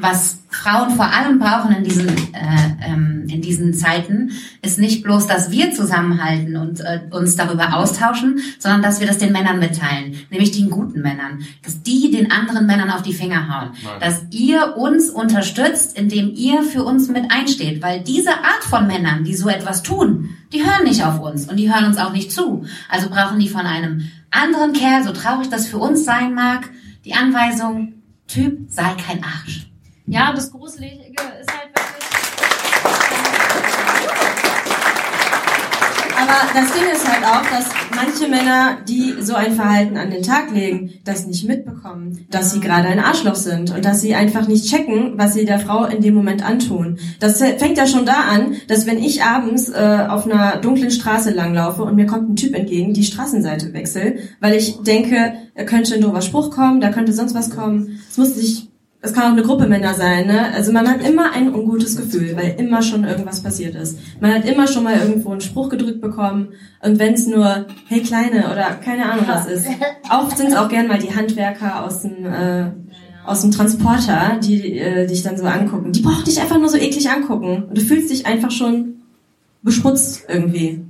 was 0.00 0.38
Frauen 0.48 0.90
vor 0.96 1.06
allem 1.06 1.38
brauchen 1.38 1.74
in 1.74 1.84
diesen, 1.84 2.08
äh, 2.08 2.76
ähm, 2.84 3.24
in 3.28 3.40
diesen 3.40 3.72
Zeiten, 3.72 4.32
ist 4.62 4.78
nicht 4.78 5.02
bloß, 5.02 5.26
dass 5.26 5.50
wir 5.50 5.72
zusammenhalten 5.72 6.56
und 6.56 6.80
äh, 6.80 7.00
uns 7.10 7.36
darüber 7.36 7.76
austauschen, 7.76 8.40
sondern 8.58 8.82
dass 8.82 9.00
wir 9.00 9.06
das 9.06 9.18
den 9.18 9.32
Männern 9.32 9.58
mitteilen, 9.58 10.16
nämlich 10.30 10.50
den 10.52 10.70
guten 10.70 11.00
Männern, 11.00 11.40
dass 11.62 11.82
die 11.82 12.10
den 12.10 12.30
anderen 12.30 12.66
Männern 12.66 12.90
auf 12.90 13.02
die 13.02 13.14
Finger 13.14 13.48
hauen, 13.48 13.70
Nein. 13.82 14.00
dass 14.00 14.22
ihr 14.30 14.76
uns 14.76 15.10
unterstützt, 15.10 15.96
indem 15.96 16.34
ihr 16.34 16.62
für 16.62 16.82
uns 16.82 17.08
mit 17.08 17.30
einsteht, 17.30 17.82
weil 17.82 18.00
diese 18.02 18.30
Art 18.30 18.64
von 18.68 18.86
Männern, 18.86 19.24
die 19.24 19.34
so 19.34 19.48
etwas 19.48 19.82
tun, 19.82 20.30
die 20.52 20.64
hören 20.64 20.84
nicht 20.84 21.04
auf 21.04 21.20
uns 21.20 21.48
und 21.48 21.56
die 21.56 21.72
hören 21.72 21.86
uns 21.86 21.96
auch 21.96 22.12
nicht 22.12 22.32
zu. 22.32 22.64
Also 22.88 23.08
brauchen 23.08 23.38
die 23.38 23.48
von 23.48 23.66
einem 23.66 24.10
anderen 24.30 24.72
Kerl, 24.72 25.04
so 25.04 25.12
traurig 25.12 25.48
das 25.48 25.66
für 25.66 25.78
uns 25.78 26.04
sein 26.04 26.34
mag, 26.34 26.68
die 27.04 27.14
Anweisung, 27.14 27.94
Typ, 28.26 28.70
sei 28.70 28.94
kein 28.94 29.24
Arsch. 29.24 29.69
Ja, 30.06 30.32
das 30.32 30.50
Gruselige 30.50 31.12
ist 31.40 31.50
halt 31.52 31.70
Aber 36.20 36.52
das 36.52 36.72
Ding 36.74 36.84
ist 36.92 37.08
halt 37.08 37.24
auch, 37.24 37.42
dass 37.50 37.70
manche 37.96 38.28
Männer, 38.28 38.78
die 38.86 39.14
so 39.20 39.34
ein 39.34 39.54
Verhalten 39.54 39.96
an 39.96 40.10
den 40.10 40.22
Tag 40.22 40.52
legen, 40.52 40.92
das 41.04 41.26
nicht 41.26 41.48
mitbekommen, 41.48 42.26
dass 42.30 42.52
sie 42.52 42.60
gerade 42.60 42.88
ein 42.88 42.98
Arschloch 42.98 43.36
sind 43.36 43.74
und 43.74 43.84
dass 43.84 44.02
sie 44.02 44.14
einfach 44.14 44.46
nicht 44.46 44.66
checken, 44.66 45.14
was 45.16 45.32
sie 45.32 45.46
der 45.46 45.58
Frau 45.58 45.86
in 45.86 46.02
dem 46.02 46.14
Moment 46.14 46.44
antun. 46.44 46.98
Das 47.20 47.38
fängt 47.38 47.78
ja 47.78 47.86
schon 47.86 48.04
da 48.04 48.24
an, 48.30 48.56
dass 48.68 48.86
wenn 48.86 48.98
ich 49.02 49.22
abends 49.22 49.70
äh, 49.70 50.06
auf 50.08 50.26
einer 50.26 50.58
dunklen 50.58 50.90
Straße 50.90 51.30
langlaufe 51.30 51.82
und 51.82 51.96
mir 51.96 52.06
kommt 52.06 52.28
ein 52.28 52.36
Typ 52.36 52.54
entgegen, 52.54 52.92
die 52.92 53.04
Straßenseite 53.04 53.72
wechsel, 53.72 54.18
weil 54.40 54.54
ich 54.54 54.82
denke, 54.82 55.34
da 55.54 55.64
könnte 55.64 55.94
ein 55.94 56.02
doofer 56.02 56.22
Spruch 56.22 56.50
kommen, 56.50 56.80
da 56.80 56.90
könnte 56.90 57.12
sonst 57.12 57.34
was 57.34 57.50
kommen. 57.50 58.00
Es 58.10 58.18
muss 58.18 58.34
sich 58.34 58.69
es 59.02 59.14
kann 59.14 59.24
auch 59.24 59.32
eine 59.32 59.42
Gruppe 59.42 59.66
Männer 59.66 59.94
sein, 59.94 60.26
ne? 60.26 60.52
Also 60.52 60.72
man 60.72 60.86
hat 60.86 61.02
immer 61.02 61.32
ein 61.32 61.54
ungutes 61.54 61.96
Gefühl, 61.96 62.36
weil 62.36 62.56
immer 62.58 62.82
schon 62.82 63.04
irgendwas 63.04 63.42
passiert 63.42 63.74
ist. 63.74 63.98
Man 64.20 64.34
hat 64.34 64.44
immer 64.44 64.66
schon 64.66 64.84
mal 64.84 64.98
irgendwo 64.98 65.30
einen 65.30 65.40
Spruch 65.40 65.70
gedrückt 65.70 66.02
bekommen 66.02 66.48
und 66.82 66.98
wenn 66.98 67.14
es 67.14 67.26
nur 67.26 67.66
hey 67.86 68.02
Kleine 68.02 68.50
oder 68.52 68.74
keine 68.74 69.10
Ahnung 69.10 69.24
was 69.26 69.46
ist. 69.46 69.66
Oft 70.10 70.36
sind 70.36 70.48
es 70.48 70.56
auch 70.56 70.68
gern 70.68 70.86
mal 70.86 70.98
die 70.98 71.14
Handwerker 71.14 71.84
aus 71.84 72.02
dem 72.02 72.26
äh, 72.26 72.70
aus 73.24 73.42
dem 73.42 73.50
Transporter, 73.52 74.38
die 74.42 74.78
äh, 74.78 75.06
dich 75.06 75.22
dann 75.22 75.36
so 75.36 75.44
angucken. 75.44 75.92
Die 75.92 76.00
brauchen 76.00 76.24
dich 76.24 76.40
einfach 76.40 76.58
nur 76.58 76.68
so 76.68 76.76
eklig 76.76 77.08
angucken 77.10 77.64
und 77.68 77.78
du 77.78 77.82
fühlst 77.82 78.10
dich 78.10 78.26
einfach 78.26 78.50
schon 78.50 79.02
beschmutzt 79.62 80.24
irgendwie. 80.28 80.84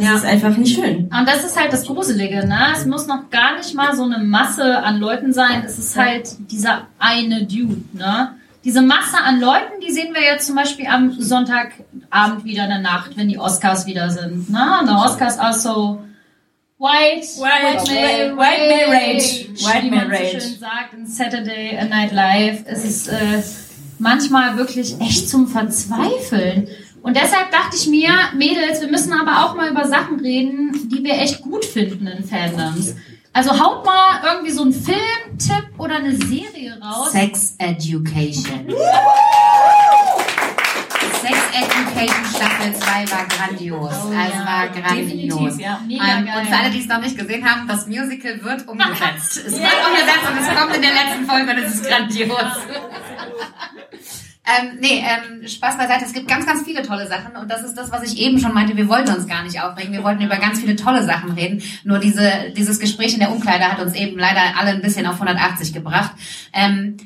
Das 0.00 0.22
ist 0.22 0.26
einfach 0.26 0.56
nicht 0.56 0.74
schön. 0.74 1.04
Und 1.04 1.26
das 1.26 1.44
ist 1.44 1.58
halt 1.58 1.72
das 1.72 1.86
Gruselige, 1.86 2.46
ne? 2.46 2.58
Es 2.74 2.86
muss 2.86 3.06
noch 3.06 3.30
gar 3.30 3.56
nicht 3.56 3.74
mal 3.74 3.94
so 3.94 4.04
eine 4.04 4.18
Masse 4.18 4.78
an 4.78 4.98
Leuten 4.98 5.32
sein. 5.32 5.62
Es 5.64 5.78
ist 5.78 5.96
halt 5.96 6.28
dieser 6.50 6.86
eine 6.98 7.44
Dude, 7.44 7.82
ne? 7.92 8.34
Diese 8.64 8.82
Masse 8.82 9.16
an 9.16 9.40
Leuten, 9.40 9.80
die 9.86 9.90
sehen 9.90 10.12
wir 10.12 10.22
jetzt 10.22 10.46
zum 10.46 10.56
Beispiel 10.56 10.86
am 10.86 11.12
Sonntagabend 11.12 12.44
wieder 12.44 12.64
in 12.64 12.70
der 12.70 12.78
Nacht, 12.80 13.16
wenn 13.16 13.28
die 13.28 13.38
Oscars 13.38 13.86
wieder 13.86 14.10
sind, 14.10 14.50
ne? 14.50 14.80
Der 14.86 14.96
Oscars 14.96 15.38
also 15.38 16.00
White, 16.78 17.26
White, 17.38 17.92
male, 17.92 18.36
white 18.38 18.68
male 18.68 18.86
rage. 18.88 19.48
White 19.50 19.82
wie 19.84 19.90
male 19.90 20.08
man 20.08 20.16
so 20.16 20.24
rage. 20.24 20.40
schön 20.40 20.58
sagt 20.58 20.94
in 20.94 21.06
Saturday 21.06 21.84
Night 21.88 22.12
Live. 22.12 22.62
Es 22.64 22.84
ist 22.86 23.08
äh, 23.08 23.42
manchmal 23.98 24.56
wirklich 24.56 24.98
echt 24.98 25.28
zum 25.28 25.46
Verzweifeln. 25.46 26.68
Und 27.02 27.16
deshalb 27.16 27.50
dachte 27.50 27.76
ich 27.76 27.88
mir, 27.88 28.10
Mädels, 28.34 28.80
wir 28.80 28.88
müssen 28.88 29.12
aber 29.12 29.44
auch 29.44 29.54
mal 29.54 29.70
über 29.70 29.86
Sachen 29.86 30.20
reden, 30.20 30.88
die 30.90 31.02
wir 31.02 31.14
echt 31.14 31.40
gut 31.40 31.64
finden 31.64 32.06
in 32.06 32.24
Fandoms. 32.24 32.94
Also 33.32 33.58
haut 33.58 33.86
mal 33.86 34.20
irgendwie 34.24 34.50
so 34.50 34.62
einen 34.62 34.72
Filmtipp 34.72 35.70
oder 35.78 35.96
eine 35.96 36.14
Serie 36.16 36.78
raus. 36.82 37.12
Sex 37.12 37.54
Education. 37.58 38.66
Sex 41.20 41.36
Education 41.52 42.24
Staffel 42.34 42.74
2 42.74 43.10
war 43.10 43.26
grandios. 43.28 43.78
Oh, 43.78 44.08
also 44.08 44.12
ja. 44.12 44.46
war 44.46 44.68
grandios. 44.68 45.58
Ja. 45.58 45.80
Ähm, 45.88 46.28
und 46.36 46.46
für 46.48 46.56
alle, 46.56 46.70
die 46.70 46.80
es 46.80 46.88
noch 46.88 47.00
nicht 47.00 47.16
gesehen 47.16 47.48
haben, 47.48 47.68
das 47.68 47.86
Musical 47.86 48.42
wird 48.42 48.66
umgesetzt. 48.66 49.44
es 49.46 49.52
wird 49.52 49.86
umgesetzt 49.86 50.26
und 50.30 50.38
es 50.38 50.48
kommt 50.58 50.74
in 50.74 50.82
der 50.82 50.92
letzten 50.92 51.24
Folge 51.26 51.52
und 51.52 51.58
es 51.58 51.74
ist 51.74 51.86
grandios. 51.86 52.30
Ähm, 54.50 54.78
nee, 54.80 55.04
ähm, 55.04 55.46
Spaß 55.46 55.76
beiseite. 55.76 56.04
Es 56.04 56.12
gibt 56.12 56.26
ganz, 56.26 56.46
ganz 56.46 56.62
viele 56.64 56.82
tolle 56.82 57.06
Sachen 57.06 57.36
und 57.36 57.50
das 57.50 57.62
ist 57.62 57.74
das, 57.74 57.92
was 57.92 58.02
ich 58.02 58.18
eben 58.18 58.38
schon 58.38 58.54
meinte. 58.54 58.76
Wir 58.76 58.88
wollten 58.88 59.12
uns 59.12 59.26
gar 59.26 59.44
nicht 59.44 59.60
aufregen. 59.60 59.92
Wir 59.92 60.02
wollten 60.02 60.22
über 60.22 60.36
ganz 60.36 60.60
viele 60.60 60.76
tolle 60.76 61.04
Sachen 61.04 61.32
reden. 61.32 61.62
Nur 61.84 61.98
diese, 61.98 62.50
dieses 62.56 62.80
Gespräch 62.80 63.14
in 63.14 63.20
der 63.20 63.30
Umkleide 63.30 63.64
hat 63.64 63.80
uns 63.80 63.94
eben 63.94 64.18
leider 64.18 64.40
alle 64.58 64.70
ein 64.70 64.82
bisschen 64.82 65.06
auf 65.06 65.20
180 65.20 65.72
gebracht. 65.72 66.12
Ähm, 66.52 66.96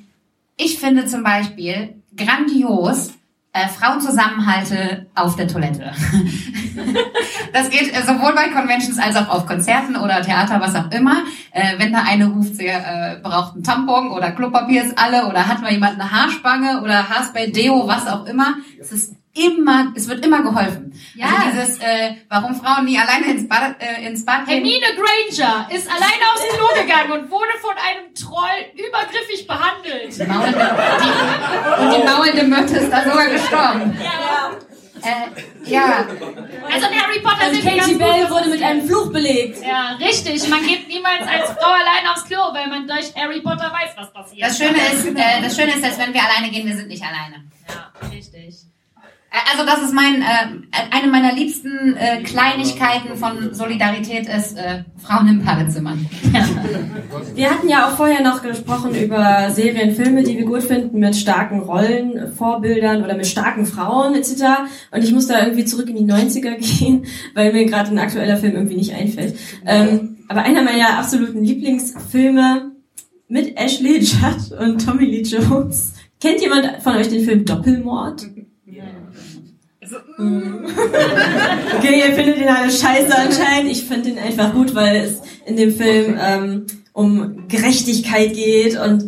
ich 0.57 0.79
finde 0.79 1.07
zum 1.07 1.23
Beispiel 1.23 1.95
grandios 2.17 3.13
äh, 3.55 3.69
Frauenzusammenhalte 3.69 5.07
auf 5.15 5.37
der 5.37 5.47
Toilette. 5.47 5.93
das 7.53 7.71
geht 7.71 7.97
äh, 7.97 8.03
sowohl 8.03 8.35
bei 8.35 8.49
Conventions 8.49 8.99
als 8.99 9.15
auch 9.15 9.29
auf 9.29 9.47
Konzerten 9.47 9.97
oder 9.97 10.23
Theater, 10.23 10.61
was 10.61 10.75
auch 10.75 10.91
immer. 10.91 11.23
Äh, 11.53 11.79
wenn 11.79 11.93
da 11.93 12.03
eine 12.05 12.27
ruft, 12.27 12.57
sie 12.57 12.67
äh, 12.67 13.21
braucht 13.23 13.55
einen 13.55 13.63
Tampon 13.63 14.11
oder 14.11 14.33
Klopapier 14.33 14.83
ist 14.83 14.99
alle 14.99 15.27
oder 15.29 15.47
hat 15.47 15.63
mal 15.63 15.71
jemand 15.71 16.01
eine 16.01 16.11
Haarspange 16.11 16.83
oder 16.83 17.09
Haarspray, 17.09 17.53
Deo, 17.53 17.87
was 17.87 18.09
auch 18.09 18.27
immer. 18.27 18.57
Es 18.81 18.91
ist 18.91 19.15
immer, 19.35 19.93
es 19.97 20.09
wird 20.09 20.25
immer 20.25 20.43
geholfen. 20.43 20.93
Ja. 21.15 21.27
Also 21.27 21.61
dieses, 21.61 21.79
äh, 21.79 22.15
warum 22.29 22.55
Frauen 22.55 22.85
nie 22.85 22.99
alleine 22.99 23.27
ins 23.33 23.49
Bad, 23.49 23.77
äh, 23.81 24.07
ins 24.07 24.25
Bad 24.25 24.47
gehen. 24.47 24.65
Hermine 24.65 24.87
Granger 24.95 25.69
ist 25.71 25.89
alleine 25.89 26.25
aufs 26.33 26.49
Klo 26.57 26.83
gegangen 26.83 27.13
und 27.13 27.31
wurde 27.31 27.53
von 27.61 27.73
einem 27.73 28.15
Troll 28.15 28.65
übergriffig 28.75 29.47
behandelt. 29.47 30.19
Die 30.19 30.25
maulende, 30.25 30.77
die, 31.03 31.83
und 31.83 31.97
die 31.97 32.07
maulende 32.07 32.43
Mötte 32.45 32.77
ist 32.77 32.93
da 32.93 33.03
sogar 33.03 33.27
gestorben. 33.29 33.99
Ja. 34.03 34.53
Äh, 35.05 35.71
ja. 35.71 36.07
Also 36.73 36.87
in 36.87 37.03
Harry 37.03 37.21
Potter 37.21 37.49
Und 37.49 37.55
sind 37.55 37.79
Katie 37.79 37.95
Bell 37.97 38.31
wurde 38.31 38.49
mit 38.49 38.63
einem 38.63 38.87
Fluch 38.87 39.13
belegt. 39.13 39.63
Ja, 39.63 39.97
richtig. 40.01 40.49
Man 40.49 40.67
geht 40.67 40.89
niemals 40.89 41.27
als 41.27 41.51
Frau 41.59 41.73
allein 41.73 42.07
aufs 42.11 42.25
Klo, 42.25 42.41
weil 42.55 42.69
man 42.69 42.87
durch 42.87 43.15
Harry 43.15 43.41
Potter 43.41 43.71
weiß, 43.71 43.91
was 43.97 44.13
passiert. 44.13 44.49
Das 44.49 44.57
Schöne 44.57 44.79
ist, 44.93 45.07
äh, 45.07 45.43
das 45.43 45.57
Schöne 45.57 45.75
ist, 45.75 45.85
dass 45.85 45.99
wenn 45.99 46.15
wir 46.15 46.23
alleine 46.23 46.51
gehen, 46.51 46.67
wir 46.67 46.77
sind 46.77 46.89
nicht 46.89 47.03
alleine. 47.03 47.45
Ja, 47.69 48.09
richtig. 48.09 48.65
Äh, 49.35 49.51
Also 49.53 49.67
das 49.67 49.83
ist 49.83 49.93
mein, 49.95 50.23
äh, 50.23 50.95
eine 50.97 51.11
meiner 51.11 51.35
liebsten 51.35 51.97
äh, 51.97 52.23
Kleinigkeiten 52.23 53.17
von 53.17 53.53
Solidarität 53.53 54.29
ist 54.29 54.57
äh, 54.57 54.85
Frauen 55.03 55.29
im 55.29 55.45
Badezimmer. 55.45 55.97
Wir 57.35 57.51
hatten 57.51 57.69
ja 57.69 57.87
auch 57.87 57.97
vorher 57.97 58.23
noch 58.23 58.43
gesprochen 58.43 58.95
über 58.95 59.51
Serien, 59.51 59.95
Filme, 59.95 60.23
die 60.23 60.39
wir 60.39 60.45
gut 60.45 60.63
finden, 60.63 60.99
mit 61.01 61.17
starken 61.17 61.61
Rollenvorbildern 61.61 63.03
oder 63.03 63.17
mit 63.17 63.27
starken 63.27 63.67
Frauen 63.67 64.15
etc. 64.15 64.43
Und 64.91 65.03
ich 65.03 65.13
muss 65.13 65.27
da 65.27 65.45
irgendwie 65.45 65.65
zurück 65.65 65.89
in 65.89 65.97
die 65.97 66.13
90er 66.13 66.57
gehen, 66.79 67.07
weil 67.35 67.53
mir 67.53 67.67
gerade 67.67 67.91
ein 67.91 67.99
aktueller 67.99 68.37
Film 68.37 68.55
irgendwie 68.55 68.77
nicht 68.77 68.95
einfällt. 68.95 69.37
Ähm, 69.67 70.19
aber 70.29 70.43
einer 70.43 70.63
meiner 70.63 70.99
absoluten 70.99 71.45
Lieblingsfilme 71.45 72.73
mit 73.29 73.57
Ashley 73.59 73.99
Judd 73.99 74.53
und 74.59 74.85
Tommy 74.85 75.05
Lee 75.05 75.23
Jones. 75.23 75.95
Kennt 76.21 76.41
jemand 76.41 76.83
von 76.83 76.97
euch 76.97 77.09
den 77.09 77.25
Film 77.25 77.45
Doppelmord? 77.45 78.23
Mhm. 80.19 80.67
Okay, 81.77 82.03
ihr 82.07 82.15
findet 82.15 82.39
ihn 82.39 82.49
alle 82.49 82.71
scheiße 82.71 83.15
anscheinend. 83.17 83.71
Ich 83.71 83.85
finde 83.85 84.11
ihn 84.11 84.19
einfach 84.19 84.53
gut, 84.55 84.75
weil 84.75 84.97
es 84.97 85.21
in 85.45 85.57
dem 85.57 85.73
Film 85.73 86.17
ähm, 86.21 86.67
um 86.93 87.49
Gerechtigkeit 87.49 88.33
geht 88.33 88.79
und 88.79 89.03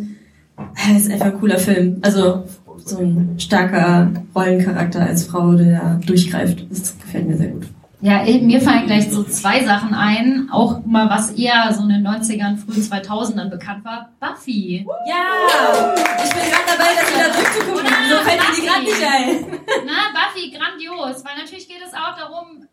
äh, 0.57 0.95
es 0.95 1.03
ist 1.03 1.11
einfach 1.11 1.27
ein 1.27 1.39
cooler 1.39 1.57
Film. 1.57 1.97
Also 2.01 2.43
so 2.85 2.99
ein 2.99 3.35
starker 3.39 4.11
Rollencharakter 4.35 5.01
als 5.01 5.23
Frau, 5.23 5.53
der 5.53 5.99
durchgreift. 6.05 6.65
Das 6.69 6.97
gefällt 6.99 7.27
mir 7.27 7.37
sehr 7.37 7.49
gut. 7.49 7.67
Ja, 7.99 8.21
mir 8.23 8.61
fallen 8.61 8.85
gleich 8.85 9.09
so 9.11 9.23
zwei 9.23 9.63
Sachen 9.65 9.95
ein. 9.95 10.49
Auch 10.51 10.85
mal, 10.85 11.09
was 11.09 11.31
eher 11.31 11.73
so 11.73 11.81
in 11.81 11.89
den 11.89 12.07
90ern, 12.07 12.57
frühen 12.57 12.83
2000ern 12.83 13.49
bekannt 13.49 13.83
war. 13.83 14.11
Buffy. 14.19 14.85
Ja! 15.07 15.95
Ich 16.23 16.29
bin 16.29 16.43
gerade 16.43 16.77
dabei, 16.77 16.89
das 16.95 17.15
wieder 17.15 17.29
durchzugucken. 17.33 17.87
So 18.07 18.15
fällt 18.17 18.39
mir 18.39 18.55
die 18.55 18.67
gerade 18.67 18.83
nicht 18.83 19.03
ein. 19.03 19.59
Na, 19.85 20.13
Buffy, 20.13 20.51
grandios. 20.51 21.25
Weil 21.25 21.37
natürlich 21.37 21.67
geht 21.67 21.81
es 21.83 21.93
auch 21.95 22.15
darum, 22.15 22.67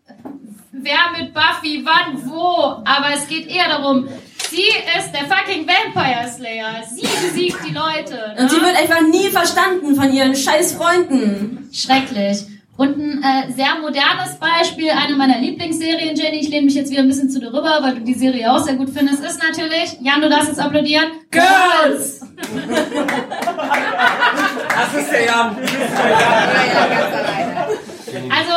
wer 0.72 0.98
mit 1.18 1.32
Buffy 1.32 1.86
wann 1.86 2.28
wo. 2.28 2.82
Aber 2.84 3.14
es 3.14 3.26
geht 3.26 3.48
eher 3.48 3.68
darum, 3.70 4.06
sie 4.50 4.68
ist 4.98 5.10
der 5.12 5.24
fucking 5.24 5.66
Vampire 5.66 6.28
Slayer. 6.28 6.82
Sie 6.86 7.00
besiegt 7.00 7.66
die 7.66 7.72
Leute. 7.72 8.34
Ne? 8.36 8.42
Und 8.42 8.50
sie 8.50 8.60
wird 8.60 8.76
einfach 8.76 9.00
nie 9.00 9.30
verstanden 9.30 9.94
von 9.94 10.12
ihren 10.12 10.36
scheiß 10.36 10.74
Freunden. 10.74 11.70
Schrecklich. 11.72 12.44
Und 12.76 12.98
ein 12.98 13.22
äh, 13.22 13.52
sehr 13.52 13.76
modernes 13.80 14.36
Beispiel, 14.40 14.90
eine 14.90 15.14
meiner 15.14 15.38
Lieblingsserien, 15.38 16.16
Jenny, 16.16 16.38
ich 16.40 16.48
lehne 16.48 16.66
mich 16.66 16.74
jetzt 16.74 16.90
wieder 16.90 17.02
ein 17.02 17.08
bisschen 17.08 17.30
zu 17.30 17.38
dir 17.38 17.48
rüber, 17.48 17.78
weil 17.80 17.94
du 17.94 18.00
die 18.00 18.14
Serie 18.14 18.50
auch 18.52 18.58
sehr 18.58 18.74
gut 18.74 18.90
findest, 18.90 19.22
ist 19.22 19.40
natürlich, 19.40 19.96
Jan, 20.00 20.20
du 20.20 20.28
darfst 20.28 20.48
jetzt 20.48 20.58
applaudieren, 20.58 21.04
Girls! 21.30 22.20
Das 24.68 24.94
ist 25.00 25.12
der 25.12 25.24
Jan. 25.24 25.56
Also, 28.30 28.54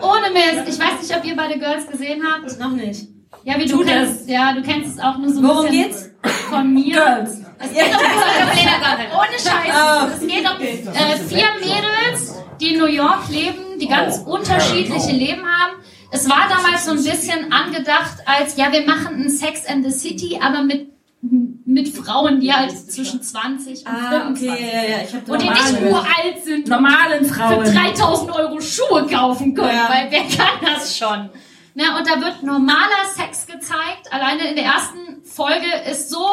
ohne 0.00 0.30
Mist, 0.30 0.68
ich 0.68 0.78
weiß 0.78 1.00
nicht, 1.02 1.16
ob 1.16 1.24
ihr 1.24 1.36
beide 1.36 1.58
Girls 1.58 1.86
gesehen 1.86 2.22
habt. 2.22 2.58
Noch 2.60 2.72
nicht. 2.72 3.08
Ja, 3.44 3.58
wie 3.58 3.66
du 3.66 3.76
Tut 3.78 3.86
kennst, 3.86 4.28
ja, 4.28 4.52
du 4.52 4.62
kennst 4.62 4.96
es 4.96 5.02
auch 5.02 5.16
nur 5.18 5.30
so 5.30 5.40
ein 5.40 5.46
Worum 5.46 5.66
bisschen 5.66 5.82
geht's? 5.84 6.10
von 6.50 6.72
mir. 6.72 6.94
Girls. 6.94 7.40
Es 7.60 7.70
geht 7.70 7.82
um, 7.82 8.00
ohne 9.18 9.32
Scheiß. 9.32 9.74
Oh. 9.74 10.06
Es 10.14 10.20
geht 10.20 10.48
um 10.48 10.60
äh, 10.60 11.16
vier 11.28 11.48
Mädels, 11.60 11.97
die 12.60 12.74
in 12.74 12.78
New 12.80 12.86
York 12.86 13.28
leben, 13.30 13.78
die 13.80 13.88
ganz 13.88 14.18
unterschiedliche 14.18 15.12
Leben 15.12 15.42
haben. 15.46 15.72
Es 16.10 16.28
war 16.28 16.48
damals 16.48 16.84
so 16.86 16.92
ein 16.92 17.02
bisschen 17.04 17.52
angedacht 17.52 18.16
als, 18.26 18.56
ja, 18.56 18.72
wir 18.72 18.86
machen 18.86 19.16
ein 19.16 19.28
Sex 19.30 19.66
and 19.66 19.84
the 19.84 19.90
City, 19.90 20.38
aber 20.42 20.62
mit 20.62 20.88
mit 21.20 21.88
Frauen, 21.88 22.38
die 22.40 22.52
halt 22.52 22.70
zwischen 22.70 23.20
20 23.20 23.84
und 23.84 23.92
Ah, 23.92 24.10
25 24.10 24.50
okay, 24.52 24.70
ja, 24.72 24.82
ja, 24.98 25.04
ich 25.04 25.12
hab 25.12 25.28
und 25.28 25.42
die 25.42 25.48
nicht 25.50 25.82
uralt 25.82 26.44
sind, 26.44 26.68
normalen 26.68 27.24
Frauen. 27.26 27.66
für 27.66 27.72
3000 27.72 28.30
Euro 28.30 28.60
Schuhe 28.60 29.04
kaufen 29.06 29.52
können, 29.52 29.68
Ja. 29.76 29.88
weil 29.90 30.06
wer 30.10 30.20
kann 30.20 30.60
das 30.64 30.96
schon? 30.96 31.28
Ne, 31.74 31.84
und 31.98 32.06
da 32.08 32.20
wird 32.20 32.44
normaler 32.44 33.04
Sex 33.16 33.46
gezeigt. 33.46 34.10
Alleine 34.12 34.48
in 34.48 34.54
der 34.56 34.66
ersten 34.66 35.22
Folge 35.24 35.66
ist 35.90 36.08
so 36.08 36.24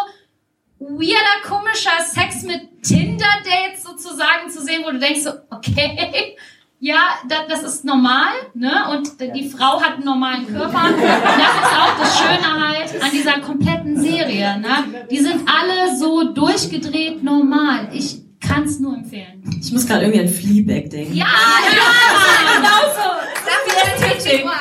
weirder, 0.79 1.47
komischer 1.47 2.03
Sex 2.05 2.43
mit 2.43 2.83
Tinder-Dates 2.83 3.83
sozusagen 3.83 4.49
zu 4.49 4.61
sehen, 4.61 4.83
wo 4.85 4.91
du 4.91 4.99
denkst 4.99 5.21
so, 5.21 5.31
okay, 5.49 6.35
ja, 6.79 6.99
da, 7.27 7.47
das 7.47 7.63
ist 7.63 7.85
normal, 7.85 8.31
ne? 8.53 8.89
Und 8.91 9.19
die 9.35 9.49
Frau 9.49 9.81
hat 9.81 9.95
einen 9.95 10.05
normalen 10.05 10.45
Körper. 10.47 10.89
Das 10.95 11.55
ist 11.55 11.77
auch 11.79 11.99
das 11.99 12.19
Schöne 12.19 12.67
halt 12.67 13.01
an 13.01 13.11
dieser 13.11 13.39
kompletten 13.39 13.99
Serie, 13.99 14.59
ne? 14.59 15.05
Die 15.09 15.19
sind 15.19 15.41
alle 15.49 15.97
so 15.97 16.33
durchgedreht 16.33 17.23
normal. 17.23 17.89
Ich 17.93 18.21
kann 18.39 18.63
es 18.63 18.79
nur 18.79 18.95
empfehlen. 18.95 19.43
Ich 19.61 19.71
muss 19.71 19.87
gerade 19.87 20.05
irgendwie 20.05 20.21
an 20.21 20.27
Fleabag 20.27 20.89
denken. 20.89 21.15
Ja, 21.15 21.25
ja, 21.25 22.55
genau 22.55 22.93
so. 22.93 23.15
Dafür, 23.45 24.51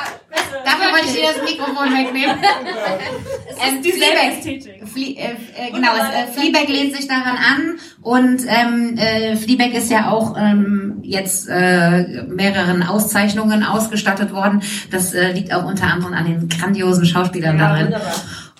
dafür 0.63 0.91
wollte 0.91 1.07
ich 1.07 1.13
dir 1.13 1.27
das 1.33 1.43
Mikrofon 1.43 1.93
wegnehmen. 1.93 2.37
ähm, 3.65 3.83
Fleabag, 3.83 4.87
Flie, 4.87 5.15
äh, 5.15 5.31
äh, 5.31 5.71
genau, 5.71 5.91
äh, 5.95 6.27
Fleabag 6.31 6.67
lehnt 6.67 6.95
sich 6.95 7.07
daran 7.07 7.37
an 7.37 7.79
und 8.01 8.41
ähm, 8.47 8.97
äh, 8.97 9.35
Fleabag 9.35 9.73
ist 9.73 9.91
ja 9.91 10.11
auch 10.11 10.35
ähm, 10.37 10.99
jetzt 11.03 11.47
äh, 11.49 12.23
mehreren 12.27 12.83
Auszeichnungen 12.83 13.63
ausgestattet 13.63 14.31
worden. 14.31 14.61
Das 14.91 15.13
äh, 15.13 15.31
liegt 15.31 15.53
auch 15.53 15.65
unter 15.65 15.87
anderem 15.87 16.13
an 16.13 16.25
den 16.25 16.49
grandiosen 16.49 17.05
Schauspielern 17.05 17.57
darin. 17.57 17.95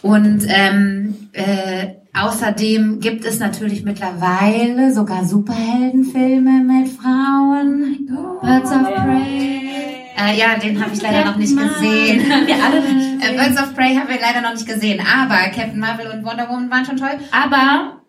Und 0.02 0.46
ähm, 0.48 1.30
äh, 1.34 1.96
außerdem 2.14 3.00
gibt 3.00 3.26
es 3.26 3.40
natürlich 3.40 3.84
mittlerweile 3.84 4.94
sogar 4.94 5.26
Superheldenfilme 5.26 6.64
mit 6.64 6.90
Frauen. 6.90 8.08
Birds 8.42 8.72
of 8.72 8.84
Prey. 8.94 9.95
Äh, 10.18 10.38
ja, 10.38 10.56
den 10.58 10.82
habe 10.82 10.94
ich 10.94 11.02
leider 11.02 11.26
noch 11.26 11.36
nicht 11.36 11.56
gesehen. 11.58 12.20
Wir 12.48 12.64
alle 12.64 12.82
nicht. 12.82 13.24
Äh, 13.24 13.34
Birds 13.34 13.62
of 13.62 13.76
Prey 13.76 13.96
haben 13.96 14.08
wir 14.08 14.20
leider 14.20 14.42
noch 14.42 14.54
nicht 14.54 14.66
gesehen. 14.66 15.00
Aber 15.06 15.36
Captain 15.50 15.80
Marvel 15.80 16.08
und 16.08 16.24
Wonder 16.26 16.48
Woman 16.48 16.70
waren 16.72 16.86
schon 16.86 16.98
toll. 16.98 17.20
Aber 17.32 18.02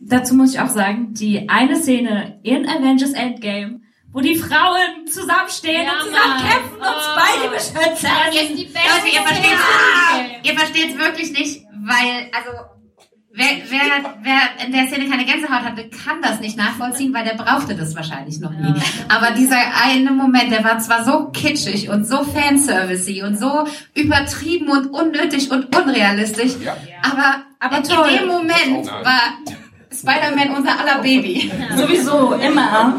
dazu 0.00 0.34
muss 0.34 0.52
ich 0.54 0.60
auch 0.60 0.68
sagen, 0.68 1.14
die 1.14 1.48
eine 1.48 1.76
Szene 1.76 2.40
in 2.42 2.68
Avengers 2.68 3.12
Endgame, 3.12 3.80
wo 4.12 4.20
die 4.20 4.34
Frauen 4.36 5.06
zusammenstehen 5.06 5.84
Ja, 5.86 5.92
und 5.92 6.10
zusammen 6.10 6.38
kämpfen 6.40 6.76
und 6.78 6.86
Oh. 6.86 7.16
beide 7.16 7.54
beschützen. 7.54 8.08
Das 8.26 8.34
ist 8.42 8.58
die 8.58 8.64
beste 8.64 8.78
Leute, 8.78 10.36
ihr 10.44 10.50
ihr 10.52 10.58
versteht's 10.58 10.98
wirklich 10.98 11.32
nicht, 11.32 11.64
weil, 11.84 12.30
also, 12.32 12.50
wer, 13.36 13.46
wer, 13.68 14.14
wer 14.22 14.66
in 14.66 14.72
der 14.72 14.86
Szene 14.88 15.08
keine 15.08 15.24
Gänsehaut 15.24 15.62
hatte, 15.62 15.88
kann 15.88 16.20
das 16.22 16.40
nicht 16.40 16.56
nachvollziehen, 16.56 17.14
weil 17.14 17.24
der 17.24 17.34
brauchte 17.34 17.74
das 17.76 17.94
wahrscheinlich 17.94 18.40
noch 18.40 18.50
nie. 18.50 18.74
Aber 19.08 19.30
dieser 19.32 19.58
eine 19.84 20.10
Moment, 20.10 20.50
der 20.50 20.64
war 20.64 20.78
zwar 20.80 21.04
so 21.04 21.26
kitschig 21.30 21.88
und 21.90 22.06
so 22.06 22.24
fanservicey 22.24 23.22
und 23.22 23.38
so 23.38 23.64
übertrieben 23.94 24.68
und 24.70 24.86
unnötig 24.88 25.50
und 25.50 25.74
unrealistisch, 25.76 26.52
aber, 27.02 27.42
aber 27.60 27.76
in 27.78 27.82
toll. 27.84 28.08
dem 28.18 28.26
Moment 28.26 28.86
war 28.86 29.38
Spider-Man 29.92 30.50
unser 30.56 30.78
aller 30.80 31.00
Baby. 31.02 31.50
Sowieso, 31.76 32.32
immer. 32.34 32.98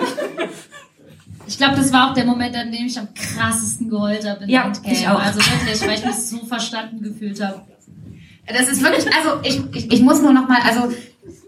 Ich 1.47 1.57
glaube, 1.57 1.75
das 1.77 1.93
war 1.93 2.09
auch 2.09 2.13
der 2.13 2.25
Moment, 2.25 2.55
an 2.55 2.71
dem 2.71 2.87
ich 2.87 2.99
am 2.99 3.07
krassesten 3.13 3.89
geheult 3.89 4.27
habe 4.27 4.43
in 4.43 4.49
Ja, 4.49 4.65
Endgame. 4.65 4.93
ich 4.93 5.07
auch. 5.07 5.19
Also 5.21 5.39
wirklich, 5.39 5.81
weil 5.81 5.93
ich 5.97 6.05
mich 6.05 6.15
so 6.15 6.45
verstanden 6.45 7.01
gefühlt 7.01 7.41
habe. 7.41 7.61
Das 8.47 8.69
ist 8.69 8.81
wirklich, 8.81 9.05
also 9.15 9.39
ich, 9.43 9.61
ich, 9.75 9.91
ich 9.91 10.01
muss 10.01 10.21
nur 10.21 10.33
noch 10.33 10.47
mal, 10.47 10.59
also 10.65 10.93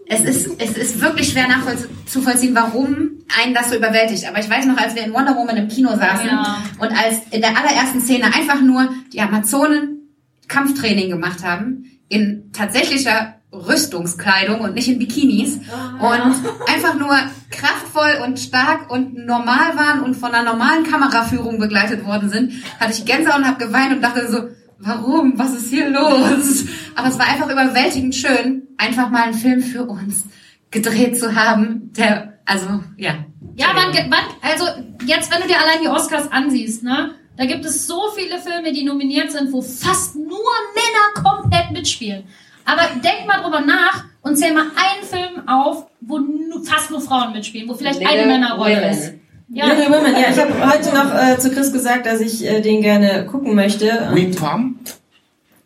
es 0.06 0.20
ist, 0.22 0.50
es 0.58 0.76
ist 0.76 1.00
wirklich 1.00 1.30
schwer 1.30 1.46
nachzuvollziehen, 1.48 2.54
warum 2.54 3.10
einen 3.40 3.54
das 3.54 3.70
so 3.70 3.76
überwältigt. 3.76 4.26
Aber 4.28 4.40
ich 4.40 4.50
weiß 4.50 4.66
noch, 4.66 4.76
als 4.76 4.94
wir 4.96 5.04
in 5.04 5.12
Wonder 5.12 5.36
Woman 5.36 5.56
im 5.56 5.68
Kino 5.68 5.90
saßen 5.90 6.26
Ja. 6.26 6.62
und 6.78 6.88
als 6.90 7.18
in 7.30 7.40
der 7.40 7.56
allerersten 7.56 8.00
Szene 8.00 8.26
einfach 8.26 8.60
nur 8.60 8.88
die 9.12 9.20
Amazonen 9.20 10.08
Kampftraining 10.48 11.10
gemacht 11.10 11.44
haben, 11.44 11.84
in 12.08 12.50
tatsächlicher 12.52 13.36
Rüstungskleidung 13.52 14.60
und 14.60 14.74
nicht 14.74 14.88
in 14.88 14.98
Bikinis 14.98 15.56
und 16.00 16.34
einfach 16.68 16.94
nur 16.98 17.16
kraftvoll 17.50 18.20
und 18.24 18.38
stark 18.38 18.90
und 18.90 19.26
normal 19.26 19.76
waren 19.76 20.00
und 20.00 20.14
von 20.16 20.32
einer 20.32 20.50
normalen 20.52 20.84
Kameraführung 20.84 21.58
begleitet 21.58 22.04
worden 22.04 22.30
sind, 22.30 22.52
hatte 22.78 22.92
ich 22.92 23.04
Gänsehaut 23.04 23.38
und 23.38 23.46
habe 23.46 23.64
geweint 23.64 23.92
und 23.92 24.02
dachte 24.02 24.30
so, 24.30 24.48
warum? 24.80 25.38
Was 25.38 25.54
ist 25.54 25.70
hier 25.70 25.88
los? 25.88 26.64
Aber 26.94 27.08
es 27.08 27.18
war 27.18 27.28
einfach 27.28 27.50
überwältigend 27.50 28.14
schön, 28.14 28.68
einfach 28.76 29.10
mal 29.10 29.24
einen 29.24 29.34
Film 29.34 29.62
für 29.62 29.84
uns 29.84 30.24
gedreht 30.70 31.18
zu 31.18 31.34
haben, 31.34 31.92
der, 31.96 32.38
also, 32.44 32.80
ja. 32.96 33.24
Ja, 33.56 33.72
man, 33.72 33.92
man, 34.08 34.20
also 34.40 34.64
jetzt, 35.04 35.32
wenn 35.32 35.42
du 35.42 35.48
dir 35.48 35.58
allein 35.58 35.82
die 35.82 35.88
Oscars 35.88 36.30
ansiehst, 36.30 36.82
ne, 36.82 37.14
da 37.36 37.44
gibt 37.46 37.64
es 37.64 37.86
so 37.86 38.10
viele 38.14 38.38
Filme, 38.38 38.72
die 38.72 38.84
nominiert 38.84 39.32
sind, 39.32 39.52
wo 39.52 39.62
fast 39.62 40.14
nur 40.14 40.28
Männer 40.28 41.28
komplett 41.28 41.70
mitspielen. 41.72 42.24
Aber 42.64 42.82
denk 43.02 43.26
mal 43.26 43.42
drüber 43.42 43.60
nach 43.60 44.04
und 44.22 44.36
zähl 44.36 44.52
mal 44.52 44.66
einen 44.76 45.04
Film 45.04 45.48
auf, 45.48 45.86
wo 46.00 46.20
fast 46.64 46.90
nur 46.90 47.00
Frauen 47.00 47.32
mitspielen, 47.32 47.68
wo 47.68 47.74
vielleicht 47.74 48.00
eine 48.00 48.10
Little 48.10 48.26
Männerrolle 48.26 48.76
Women. 48.76 48.90
ist. 48.90 49.14
Ja. 49.52 49.66
Little 49.66 49.86
Women, 49.86 50.12
ja, 50.14 50.30
ich 50.30 50.38
habe 50.38 50.72
heute 50.72 50.94
noch 50.94 51.12
äh, 51.12 51.36
zu 51.38 51.50
Chris 51.50 51.72
gesagt, 51.72 52.06
dass 52.06 52.20
ich 52.20 52.46
äh, 52.46 52.60
den 52.60 52.82
gerne 52.82 53.26
gucken 53.26 53.56
möchte. 53.56 54.06
Und 54.08 54.14
Wing 54.14 54.34
Tom? 54.34 54.78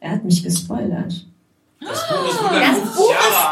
Er 0.01 0.12
hat 0.12 0.24
mich 0.24 0.43
gespoilert. 0.43 1.27
Das 1.81 2.09
Buch 2.09 2.24
ist 2.24 2.40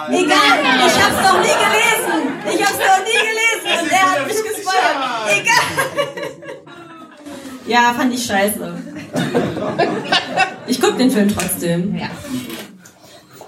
egal, 0.08 0.58
ich 0.86 1.04
hab's 1.04 1.22
noch 1.22 1.38
nie 1.38 1.52
gelesen. 1.66 2.18
Ich 2.46 2.64
hab's 2.64 2.78
noch 2.78 3.04
nie 3.04 3.20
gelesen 3.28 3.82
und 3.82 3.92
er 3.92 4.10
hat 4.10 4.26
mich 4.26 4.36
gespoilert. 4.36 4.96
Egal. 5.28 5.64
Ja, 7.66 7.94
fand 7.94 8.14
ich 8.14 8.24
scheiße. 8.24 8.74
Ich 10.66 10.80
guck 10.80 10.96
den 10.96 11.10
Film 11.10 11.28
trotzdem. 11.28 11.94
Ja. 11.94 12.08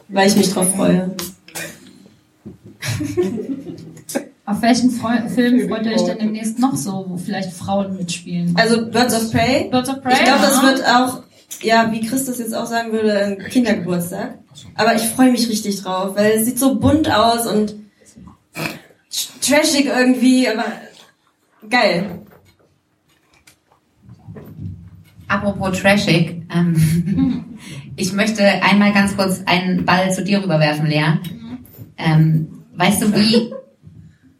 Weil 0.08 0.28
ich 0.28 0.36
mich 0.36 0.52
drauf 0.52 0.74
freue. 0.74 1.16
Auf 4.46 4.60
welchen 4.60 4.90
Freu 4.90 5.26
Film 5.28 5.68
freut 5.68 5.86
ihr 5.86 5.92
euch 5.92 6.04
denn 6.04 6.18
demnächst 6.18 6.58
noch 6.58 6.76
so, 6.76 7.06
wo 7.08 7.16
vielleicht 7.16 7.52
Frauen 7.52 7.96
mitspielen? 7.96 8.54
Also 8.56 8.90
Birds 8.90 9.14
of 9.14 9.32
Prey. 9.32 9.70
Birds 9.70 9.88
of 9.88 10.02
Prey. 10.02 10.12
Ich 10.12 10.24
glaube, 10.24 10.42
das 10.42 10.62
wird 10.62 10.84
auch, 10.86 11.22
ja, 11.62 11.90
wie 11.90 12.06
Chris 12.06 12.26
das 12.26 12.38
jetzt 12.38 12.54
auch 12.54 12.66
sagen 12.66 12.92
würde, 12.92 13.18
ein 13.18 13.38
Kindergeburtstag. 13.38 14.38
Aber 14.74 14.94
ich 14.94 15.02
freue 15.02 15.32
mich 15.32 15.48
richtig 15.48 15.82
drauf, 15.82 16.14
weil 16.14 16.32
es 16.32 16.44
sieht 16.44 16.58
so 16.58 16.78
bunt 16.78 17.10
aus 17.10 17.46
und 17.46 17.74
trashig 19.40 19.86
irgendwie, 19.86 20.46
aber 20.46 20.66
geil. 21.70 22.20
Apropos 25.26 25.80
trashig, 25.80 26.42
ähm, 26.54 27.56
ich 27.96 28.12
möchte 28.12 28.44
einmal 28.62 28.92
ganz 28.92 29.16
kurz 29.16 29.42
einen 29.46 29.86
Ball 29.86 30.12
zu 30.12 30.22
dir 30.22 30.42
rüberwerfen, 30.42 30.86
Lea. 30.86 31.18
Ähm, 31.96 32.64
weißt 32.76 33.02
du, 33.02 33.14
wie 33.14 33.54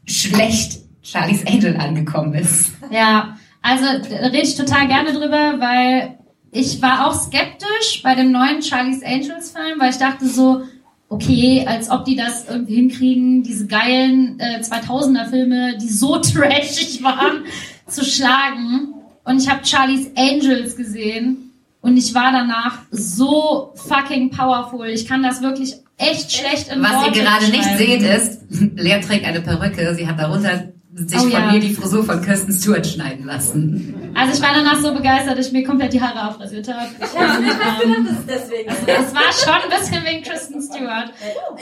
schlecht 0.06 0.80
Charlie's 1.02 1.46
Angel 1.46 1.76
angekommen 1.76 2.34
ist? 2.34 2.70
Ja, 2.90 3.36
also 3.62 3.84
da 3.84 4.16
rede 4.26 4.42
ich 4.42 4.56
total 4.56 4.88
gerne 4.88 5.12
drüber, 5.12 5.54
weil 5.58 6.18
ich 6.50 6.80
war 6.80 7.06
auch 7.06 7.14
skeptisch 7.14 8.02
bei 8.02 8.14
dem 8.14 8.30
neuen 8.30 8.62
Charlie's 8.62 9.02
Angels 9.02 9.50
Film, 9.50 9.80
weil 9.80 9.90
ich 9.90 9.98
dachte 9.98 10.26
so, 10.26 10.62
okay, 11.08 11.64
als 11.66 11.90
ob 11.90 12.04
die 12.04 12.16
das 12.16 12.48
irgendwie 12.48 12.76
hinkriegen, 12.76 13.42
diese 13.42 13.66
geilen 13.66 14.38
äh, 14.40 14.60
2000er 14.60 15.26
Filme, 15.26 15.78
die 15.78 15.88
so 15.88 16.16
trashig 16.20 17.02
waren, 17.02 17.44
zu 17.86 18.04
schlagen. 18.04 18.94
Und 19.24 19.40
ich 19.40 19.48
habe 19.48 19.64
Charlie's 19.64 20.10
Angels 20.16 20.76
gesehen 20.76 21.52
und 21.80 21.96
ich 21.96 22.14
war 22.14 22.32
danach 22.32 22.78
so 22.90 23.72
fucking 23.74 24.30
powerful. 24.30 24.86
Ich 24.86 25.06
kann 25.06 25.22
das 25.22 25.42
wirklich 25.42 25.76
echt 25.96 26.32
schlecht 26.32 26.68
in 26.68 26.82
Was 26.82 26.90
ihr 26.90 26.96
Worte 26.98 27.20
gerade 27.20 27.48
nicht 27.50 27.76
seht 27.78 28.02
ist, 28.02 28.40
Lea 28.76 29.00
trägt 29.00 29.26
eine 29.26 29.40
Perücke, 29.40 29.94
sie 29.94 30.06
hat 30.06 30.18
darunter 30.18 30.74
sich 30.96 31.18
Oh 31.18 31.22
von 31.22 31.30
ja. 31.30 31.50
mir 31.50 31.58
die 31.58 31.74
Frisur 31.74 32.04
von 32.04 32.22
Kirsten 32.22 32.52
Stewart 32.52 32.86
schneiden 32.86 33.26
lassen. 33.26 34.12
Also 34.14 34.34
ich 34.34 34.40
war 34.40 34.54
danach 34.54 34.80
so 34.80 34.94
begeistert, 34.94 35.36
dass 35.36 35.48
ich 35.48 35.52
mir 35.52 35.64
komplett 35.64 35.92
die 35.92 36.00
Haare 36.00 36.20
abrasiert 36.20 36.68
habe. 36.68 36.86
Ja, 37.00 37.36
Und, 37.36 37.44
ich 37.44 37.52
hab 37.52 37.58
gedacht, 37.58 37.82
ähm, 37.84 38.06
das 38.06 38.18
ist 38.18 38.28
deswegen. 38.28 38.68
Das 38.86 39.12
war 39.14 39.32
schon 39.32 39.70
ein 39.70 39.80
bisschen 39.80 40.04
wegen 40.04 40.22
Kristen 40.22 40.62
Stewart. 40.62 41.12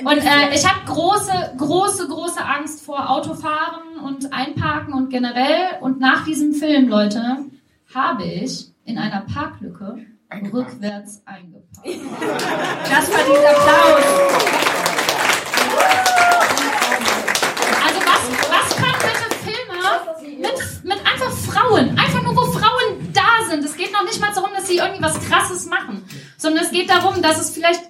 Und 0.05 0.19
äh, 0.19 0.55
ich 0.55 0.69
habe 0.69 0.85
große, 0.85 1.55
große, 1.57 2.09
große 2.09 2.45
Angst 2.45 2.85
vor 2.85 3.09
Autofahren 3.09 4.01
und 4.05 4.35
Einparken 4.35 4.93
und 4.93 5.09
generell. 5.09 5.79
Und 5.81 5.99
nach 5.99 6.27
diesem 6.27 6.53
Film, 6.53 6.89
Leute, 6.89 7.39
habe 7.95 8.25
ich 8.25 8.67
in 8.85 8.99
einer 8.99 9.23
Parklücke 9.23 9.97
eingefahren. 10.33 10.67
rückwärts 10.67 11.23
eingefahren. 11.25 11.69
Das 12.91 13.09
verdient 13.09 13.47
Applaus. 13.47 14.05
Also 17.85 18.01
was, 18.01 18.23
was 18.51 18.77
kann 18.77 18.95
bitte 19.01 19.29
Filme 19.45 20.39
mit, 20.39 20.85
mit 20.85 21.07
einfach 21.07 21.33
Frauen, 21.33 21.99
einfach 21.99 22.23
nur 22.23 22.37
wo 22.37 22.53
Frauen 22.53 23.13
da 23.13 23.49
sind. 23.49 23.65
Es 23.65 23.77
geht 23.77 23.93
noch 23.93 24.05
nicht 24.05 24.21
mal 24.21 24.33
darum, 24.35 24.51
dass 24.55 24.67
sie 24.67 24.79
irgendwie 24.79 25.03
was 25.03 25.21
Krasses 25.21 25.67
machen, 25.67 26.05
sondern 26.37 26.65
es 26.65 26.71
geht 26.71 26.89
darum, 26.89 27.23
dass 27.23 27.41
es 27.41 27.51
vielleicht 27.51 27.83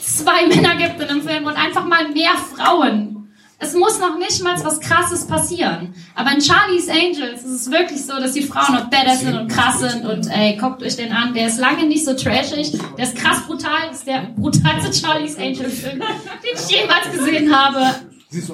zwei 0.00 0.46
Männer 0.48 0.76
gibt 0.76 1.00
in 1.00 1.08
einem 1.08 1.22
Film 1.22 1.46
und 1.46 1.56
einfach 1.56 1.84
mal 1.84 2.08
mehr 2.08 2.34
Frauen 2.36 3.21
es 3.62 3.74
muss 3.74 4.00
noch 4.00 4.18
nicht 4.18 4.42
mal 4.42 4.56
was 4.64 4.80
Krasses 4.80 5.24
passieren. 5.24 5.94
Aber 6.16 6.32
in 6.32 6.40
Charlie's 6.40 6.88
Angels 6.88 7.44
ist 7.44 7.52
es 7.52 7.70
wirklich 7.70 8.04
so, 8.04 8.14
dass 8.14 8.32
die 8.32 8.42
Frauen 8.42 8.74
noch 8.74 8.90
badass 8.90 9.20
sind 9.20 9.38
und 9.38 9.48
krass 9.48 9.78
sind. 9.78 10.04
Und 10.04 10.26
ey, 10.26 10.56
guckt 10.56 10.82
euch 10.82 10.96
den 10.96 11.12
an. 11.12 11.32
Der 11.32 11.46
ist 11.46 11.58
lange 11.58 11.86
nicht 11.86 12.04
so 12.04 12.14
trashig. 12.14 12.72
Der 12.98 13.04
ist 13.04 13.14
krass 13.14 13.46
brutal. 13.46 13.88
Das 13.88 13.98
ist 13.98 14.06
der 14.08 14.32
brutalste 14.36 14.92
Charlie's 14.92 15.38
Angels 15.38 15.78
Film, 15.78 16.00
den 16.00 16.54
ich 16.54 16.76
jemals 16.76 17.12
gesehen 17.12 17.56
habe. 17.56 17.94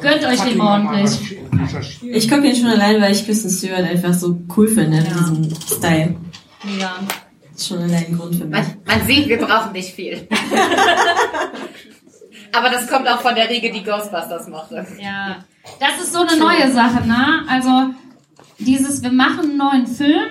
Gönnt 0.00 0.24
euch 0.24 0.40
den 0.40 0.60
ordentlich. 0.60 1.38
Ich 2.02 2.28
gucke 2.28 2.46
ihn 2.46 2.56
schon 2.56 2.66
allein, 2.66 3.00
weil 3.00 3.12
ich 3.12 3.24
Kristen 3.24 3.48
Stewart 3.48 3.84
einfach 3.84 4.12
so 4.12 4.38
cool 4.56 4.68
finde, 4.68 5.02
diesen 5.02 5.56
Style. 5.66 6.16
Ja. 6.78 6.98
Schon 7.58 7.78
allein 7.78 8.06
ein 8.06 8.18
Grund 8.18 8.36
für 8.36 8.44
mich. 8.44 8.60
Man, 8.60 8.76
man 8.84 9.06
sieht, 9.06 9.28
wir 9.28 9.38
brauchen 9.38 9.72
nicht 9.72 9.94
viel. 9.94 10.28
Aber 12.52 12.70
das 12.70 12.88
kommt 12.88 13.08
auch 13.08 13.20
von 13.20 13.34
der 13.34 13.48
Riege, 13.48 13.70
die 13.70 13.84
Ghostbusters 13.84 14.48
mochte. 14.48 14.86
Ja. 15.00 15.44
Das 15.80 16.02
ist 16.02 16.12
so 16.12 16.20
eine 16.20 16.36
neue 16.36 16.70
Sache, 16.72 17.06
ne? 17.06 17.44
Also, 17.48 17.94
dieses, 18.58 19.02
wir 19.02 19.12
machen 19.12 19.40
einen 19.40 19.56
neuen 19.56 19.86
Film, 19.86 20.26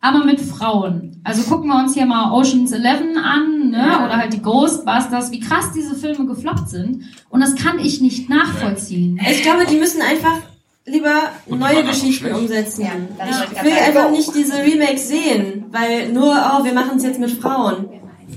aber 0.00 0.24
mit 0.24 0.40
Frauen. 0.40 1.20
Also 1.24 1.42
gucken 1.42 1.68
wir 1.68 1.76
uns 1.78 1.94
hier 1.94 2.06
mal 2.06 2.32
Ocean's 2.32 2.72
Eleven 2.72 3.16
an, 3.16 3.70
ne? 3.70 3.78
Ja. 3.78 4.04
Oder 4.04 4.16
halt 4.16 4.32
die 4.32 4.42
Ghostbusters, 4.42 5.30
wie 5.30 5.40
krass 5.40 5.72
diese 5.74 5.94
Filme 5.94 6.26
gefloppt 6.26 6.68
sind. 6.68 7.04
Und 7.30 7.40
das 7.40 7.54
kann 7.54 7.78
ich 7.78 8.00
nicht 8.00 8.28
nachvollziehen. 8.28 9.20
Ich 9.30 9.42
glaube, 9.42 9.64
die 9.66 9.76
müssen 9.76 10.02
einfach 10.02 10.38
lieber 10.84 11.30
neue 11.46 11.84
Geschichten 11.84 12.34
umsetzen. 12.34 12.88
Ich 13.30 13.62
will 13.62 13.72
einfach 13.72 14.10
nicht 14.10 14.34
diese 14.34 14.54
Remakes 14.58 15.08
sehen, 15.08 15.66
weil 15.70 16.12
nur, 16.12 16.34
oh, 16.34 16.64
wir 16.64 16.74
machen 16.74 16.96
es 16.96 17.04
jetzt 17.04 17.20
mit 17.20 17.30
Frauen. 17.30 17.88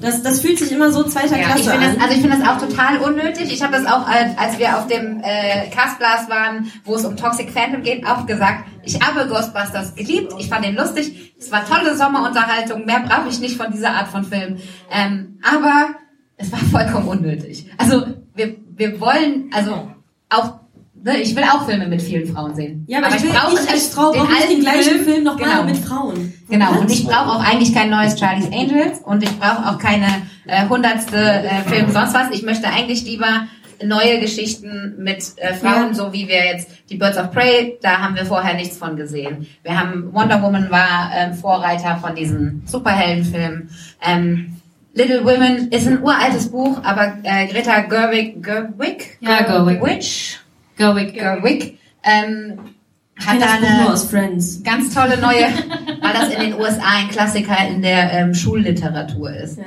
Das, 0.01 0.21
das 0.21 0.41
fühlt 0.41 0.59
sich 0.59 0.71
immer 0.71 0.91
so 0.91 1.03
zweiter 1.03 1.37
Ja, 1.37 1.47
Klasse 1.47 1.73
an. 1.73 1.81
das, 1.81 2.01
also 2.01 2.13
ich 2.15 2.21
finde 2.21 2.37
das 2.37 2.47
auch 2.47 2.57
total 2.59 2.97
unnötig. 2.97 3.51
Ich 3.51 3.63
habe 3.63 3.73
das 3.73 3.85
auch, 3.85 4.07
als, 4.07 4.37
als 4.37 4.59
wir 4.59 4.77
auf 4.77 4.87
dem 4.87 5.21
äh, 5.23 5.69
Castblast 5.69 6.29
waren, 6.29 6.71
wo 6.83 6.95
es 6.95 7.05
um 7.05 7.15
Toxic 7.17 7.49
Phantom 7.51 7.81
geht, 7.81 8.05
auch 8.05 8.25
gesagt. 8.25 8.65
Ich 8.83 8.99
habe 9.01 9.27
Ghostbusters 9.27 9.95
geliebt. 9.95 10.33
Ich 10.37 10.49
fand 10.49 10.65
den 10.65 10.75
lustig. 10.75 11.33
Es 11.39 11.51
war 11.51 11.65
tolle 11.65 11.95
Sommerunterhaltung. 11.95 12.85
Mehr 12.85 13.01
brauche 13.07 13.29
ich 13.29 13.39
nicht 13.39 13.57
von 13.57 13.71
dieser 13.71 13.91
Art 13.91 14.09
von 14.09 14.23
Film. 14.25 14.57
Ähm, 14.91 15.39
aber 15.43 15.95
es 16.37 16.51
war 16.51 16.59
vollkommen 16.59 17.07
unnötig. 17.07 17.69
Also 17.77 18.05
wir, 18.35 18.55
wir 18.75 18.99
wollen, 18.99 19.49
also 19.53 19.91
auch 20.29 20.59
Ne, 21.05 21.17
ich 21.21 21.35
will 21.35 21.43
auch 21.43 21.65
Filme 21.67 21.85
mit 21.87 22.01
vielen 22.01 22.25
Frauen 22.33 22.55
sehen. 22.55 22.83
Ja, 22.87 22.97
aber 22.97 23.15
ich 23.15 23.21
will- 23.21 23.29
brauche 23.29 23.53
ich 23.63 23.69
als 23.69 23.89
Frau 23.89 24.11
brauche 24.11 24.25
nicht 24.33 24.49
den 24.49 24.59
gleichen 24.61 24.99
Film 25.05 25.23
noch 25.23 25.39
mal 25.39 25.63
mit 25.63 25.77
Frauen. 25.77 26.33
Genau, 26.49 26.79
und 26.79 26.91
ich 26.91 27.05
brauche 27.05 27.29
auch 27.29 27.43
eigentlich 27.43 27.75
kein 27.75 27.91
neues 27.91 28.19
Charlie's 28.19 28.47
Angels 28.47 28.99
und 29.05 29.21
ich 29.21 29.29
brauche 29.39 29.69
auch 29.69 29.77
keine 29.77 30.07
äh, 30.47 30.67
hundertste 30.67 31.15
äh, 31.17 31.61
Film 31.69 31.91
sonst 31.91 32.15
was. 32.15 32.31
Ich 32.31 32.41
möchte 32.41 32.67
eigentlich 32.67 33.03
lieber 33.05 33.45
neue 33.83 34.19
Geschichten 34.19 34.95
mit 34.97 35.19
äh, 35.37 35.53
Frauen, 35.53 35.89
Ja. 35.89 35.93
so 35.93 36.11
wie 36.11 36.27
wir 36.27 36.43
jetzt 36.43 36.69
die 36.89 36.95
Birds 36.97 37.19
of 37.19 37.29
Prey, 37.31 37.77
da 37.83 37.99
haben 37.99 38.15
wir 38.15 38.25
vorher 38.25 38.55
nichts 38.55 38.75
von 38.77 38.95
gesehen. 38.95 39.45
Wir 39.61 39.79
haben 39.79 40.11
Wonder 40.11 40.41
Woman 40.41 40.71
war 40.71 41.11
ähm, 41.15 41.35
Vorreiter 41.35 41.97
von 42.01 42.15
diesen 42.15 42.63
Superheldenfilmen. 42.65 43.69
Ähm, 44.03 44.55
Little 44.95 45.23
Women 45.25 45.67
ist 45.71 45.85
ein 45.87 46.01
uraltes 46.01 46.49
Buch, 46.49 46.79
aber 46.83 47.15
äh, 47.23 47.45
Greta 47.47 47.81
Gerwig, 47.81 48.41
Gerwig, 48.41 49.17
Ja, 49.19 49.41
Gerwig. 49.43 49.79
Gerwig, 49.81 50.39
Gerwig, 50.77 51.13
Gerwig, 51.13 51.77
ähm, 52.03 52.59
hat 53.17 53.41
da 53.41 53.53
eine 53.53 53.95
ganz 54.63 54.93
tolle 54.93 55.17
neue, 55.17 55.47
weil 56.01 56.13
das 56.13 56.33
in 56.33 56.39
den 56.41 56.59
USA 56.59 56.97
ein 56.97 57.09
Klassiker 57.09 57.55
in 57.67 57.81
der 57.81 58.11
ähm, 58.11 58.33
Schulliteratur 58.33 59.31
ist. 59.31 59.57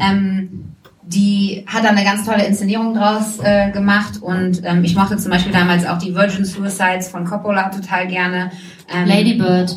Ähm, 0.00 0.74
die 1.02 1.64
hat 1.68 1.84
da 1.84 1.90
eine 1.90 2.02
ganz 2.02 2.26
tolle 2.26 2.44
Inszenierung 2.44 2.94
draus 2.94 3.38
äh, 3.40 3.70
gemacht 3.70 4.20
und 4.20 4.62
ähm, 4.64 4.82
ich 4.82 4.96
mochte 4.96 5.16
zum 5.18 5.30
Beispiel 5.30 5.52
damals 5.52 5.86
auch 5.86 5.98
die 5.98 6.14
Virgin 6.16 6.44
Suicides 6.44 7.08
von 7.08 7.24
Coppola 7.24 7.68
total 7.68 8.08
gerne. 8.08 8.50
Ähm, 8.92 9.06
Lady 9.06 9.34
Bird 9.34 9.76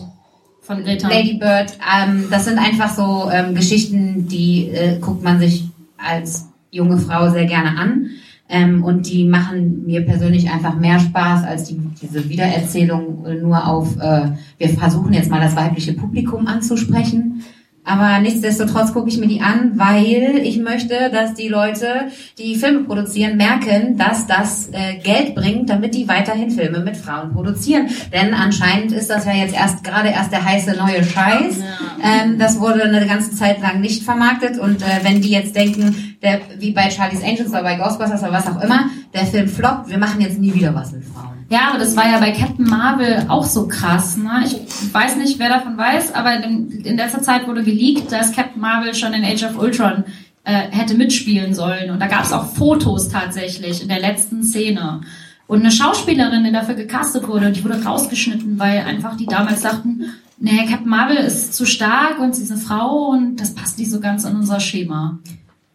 von 0.61 0.83
Greta. 0.83 1.07
Lady 1.07 1.35
Bird, 1.35 1.77
ähm, 1.95 2.27
das 2.31 2.45
sind 2.45 2.57
einfach 2.57 2.95
so 2.95 3.29
ähm, 3.31 3.53
Geschichten, 3.53 4.27
die 4.27 4.69
äh, 4.69 4.97
guckt 4.99 5.23
man 5.23 5.39
sich 5.39 5.65
als 5.97 6.47
junge 6.71 6.97
Frau 6.97 7.29
sehr 7.29 7.45
gerne 7.45 7.77
an. 7.77 8.09
Ähm, 8.49 8.83
und 8.83 9.07
die 9.09 9.25
machen 9.25 9.85
mir 9.85 10.01
persönlich 10.01 10.49
einfach 10.49 10.75
mehr 10.75 10.99
Spaß 10.99 11.43
als 11.43 11.65
die, 11.65 11.79
diese 12.01 12.27
Wiedererzählung 12.27 13.25
äh, 13.25 13.35
nur 13.35 13.67
auf, 13.67 13.95
äh, 13.97 14.31
wir 14.57 14.69
versuchen 14.69 15.13
jetzt 15.13 15.29
mal 15.29 15.39
das 15.39 15.55
weibliche 15.55 15.93
Publikum 15.93 16.47
anzusprechen. 16.47 17.43
Aber 17.89 18.19
nichtsdestotrotz 18.19 18.93
gucke 18.93 19.09
ich 19.09 19.17
mir 19.17 19.27
die 19.27 19.41
an, 19.41 19.71
weil 19.75 20.41
ich 20.43 20.59
möchte, 20.59 21.09
dass 21.11 21.33
die 21.33 21.47
Leute, 21.47 22.09
die 22.37 22.55
Filme 22.55 22.81
produzieren, 22.83 23.37
merken, 23.37 23.97
dass 23.97 24.27
das 24.27 24.69
äh, 24.71 24.99
Geld 25.01 25.33
bringt, 25.33 25.69
damit 25.69 25.95
die 25.95 26.07
weiterhin 26.07 26.51
Filme 26.51 26.81
mit 26.81 26.97
Frauen 26.97 27.33
produzieren. 27.33 27.87
Denn 28.13 28.33
anscheinend 28.33 28.91
ist 28.91 29.09
das 29.09 29.25
ja 29.25 29.33
jetzt 29.33 29.55
erst 29.55 29.83
gerade 29.83 30.09
erst 30.09 30.31
der 30.31 30.45
heiße 30.45 30.75
neue 30.77 31.03
Scheiß. 31.03 31.61
Ähm, 32.03 32.37
das 32.37 32.59
wurde 32.59 32.83
eine 32.83 33.07
ganze 33.07 33.35
Zeit 33.35 33.61
lang 33.61 33.81
nicht 33.81 34.03
vermarktet 34.03 34.59
und 34.59 34.81
äh, 34.81 35.03
wenn 35.03 35.21
die 35.21 35.31
jetzt 35.31 35.55
denken, 35.55 36.08
der, 36.21 36.41
wie 36.57 36.71
bei 36.71 36.89
Charlie's 36.89 37.23
Angels 37.23 37.49
oder 37.49 37.63
bei 37.63 37.75
Ghostbusters 37.75 38.21
oder 38.21 38.33
was 38.33 38.47
auch 38.47 38.61
immer, 38.61 38.89
der 39.13 39.25
Film 39.25 39.47
floppt, 39.47 39.89
wir 39.89 39.97
machen 39.97 40.21
jetzt 40.21 40.39
nie 40.39 40.53
wieder 40.53 40.75
was 40.75 40.91
mit 40.91 41.03
Frauen. 41.05 41.45
Ja, 41.49 41.69
aber 41.69 41.79
das 41.79 41.95
war 41.95 42.09
ja 42.09 42.19
bei 42.19 42.31
Captain 42.31 42.65
Marvel 42.65 43.25
auch 43.27 43.45
so 43.45 43.67
krass. 43.67 44.17
Ne? 44.17 44.43
Ich 44.45 44.93
weiß 44.93 45.15
nicht, 45.15 45.39
wer 45.39 45.49
davon 45.49 45.77
weiß, 45.77 46.13
aber 46.13 46.35
in, 46.35 46.69
in 46.83 46.97
letzter 46.97 47.23
Zeit 47.23 47.47
wurde 47.47 47.63
geleakt, 47.63 48.11
dass 48.11 48.33
Captain 48.33 48.61
Marvel 48.61 48.93
schon 48.93 49.13
in 49.13 49.23
Age 49.23 49.43
of 49.43 49.57
Ultron 49.57 50.03
äh, 50.43 50.67
hätte 50.69 50.93
mitspielen 50.93 51.55
sollen. 51.55 51.89
Und 51.89 51.99
da 51.99 52.07
gab 52.07 52.23
es 52.23 52.33
auch 52.33 52.45
Fotos 52.45 53.09
tatsächlich 53.09 53.81
in 53.81 53.87
der 53.87 53.99
letzten 53.99 54.43
Szene. 54.43 55.01
Und 55.47 55.61
eine 55.61 55.71
Schauspielerin, 55.71 56.43
die 56.43 56.51
dafür 56.51 56.75
gecastet 56.75 57.27
wurde, 57.27 57.51
die 57.51 57.63
wurde 57.63 57.83
rausgeschnitten, 57.83 58.59
weil 58.59 58.81
einfach 58.81 59.17
die 59.17 59.25
damals 59.25 59.61
dachten, 59.61 60.05
nee, 60.37 60.65
Captain 60.67 60.87
Marvel 60.87 61.17
ist 61.17 61.55
zu 61.55 61.65
stark 61.65 62.19
und 62.19 62.35
sie 62.35 62.43
ist 62.43 62.51
eine 62.51 62.59
Frau 62.59 63.07
und 63.07 63.37
das 63.37 63.55
passt 63.55 63.79
nicht 63.79 63.89
so 63.89 63.99
ganz 63.99 64.25
in 64.25 64.35
unser 64.35 64.59
Schema. 64.59 65.17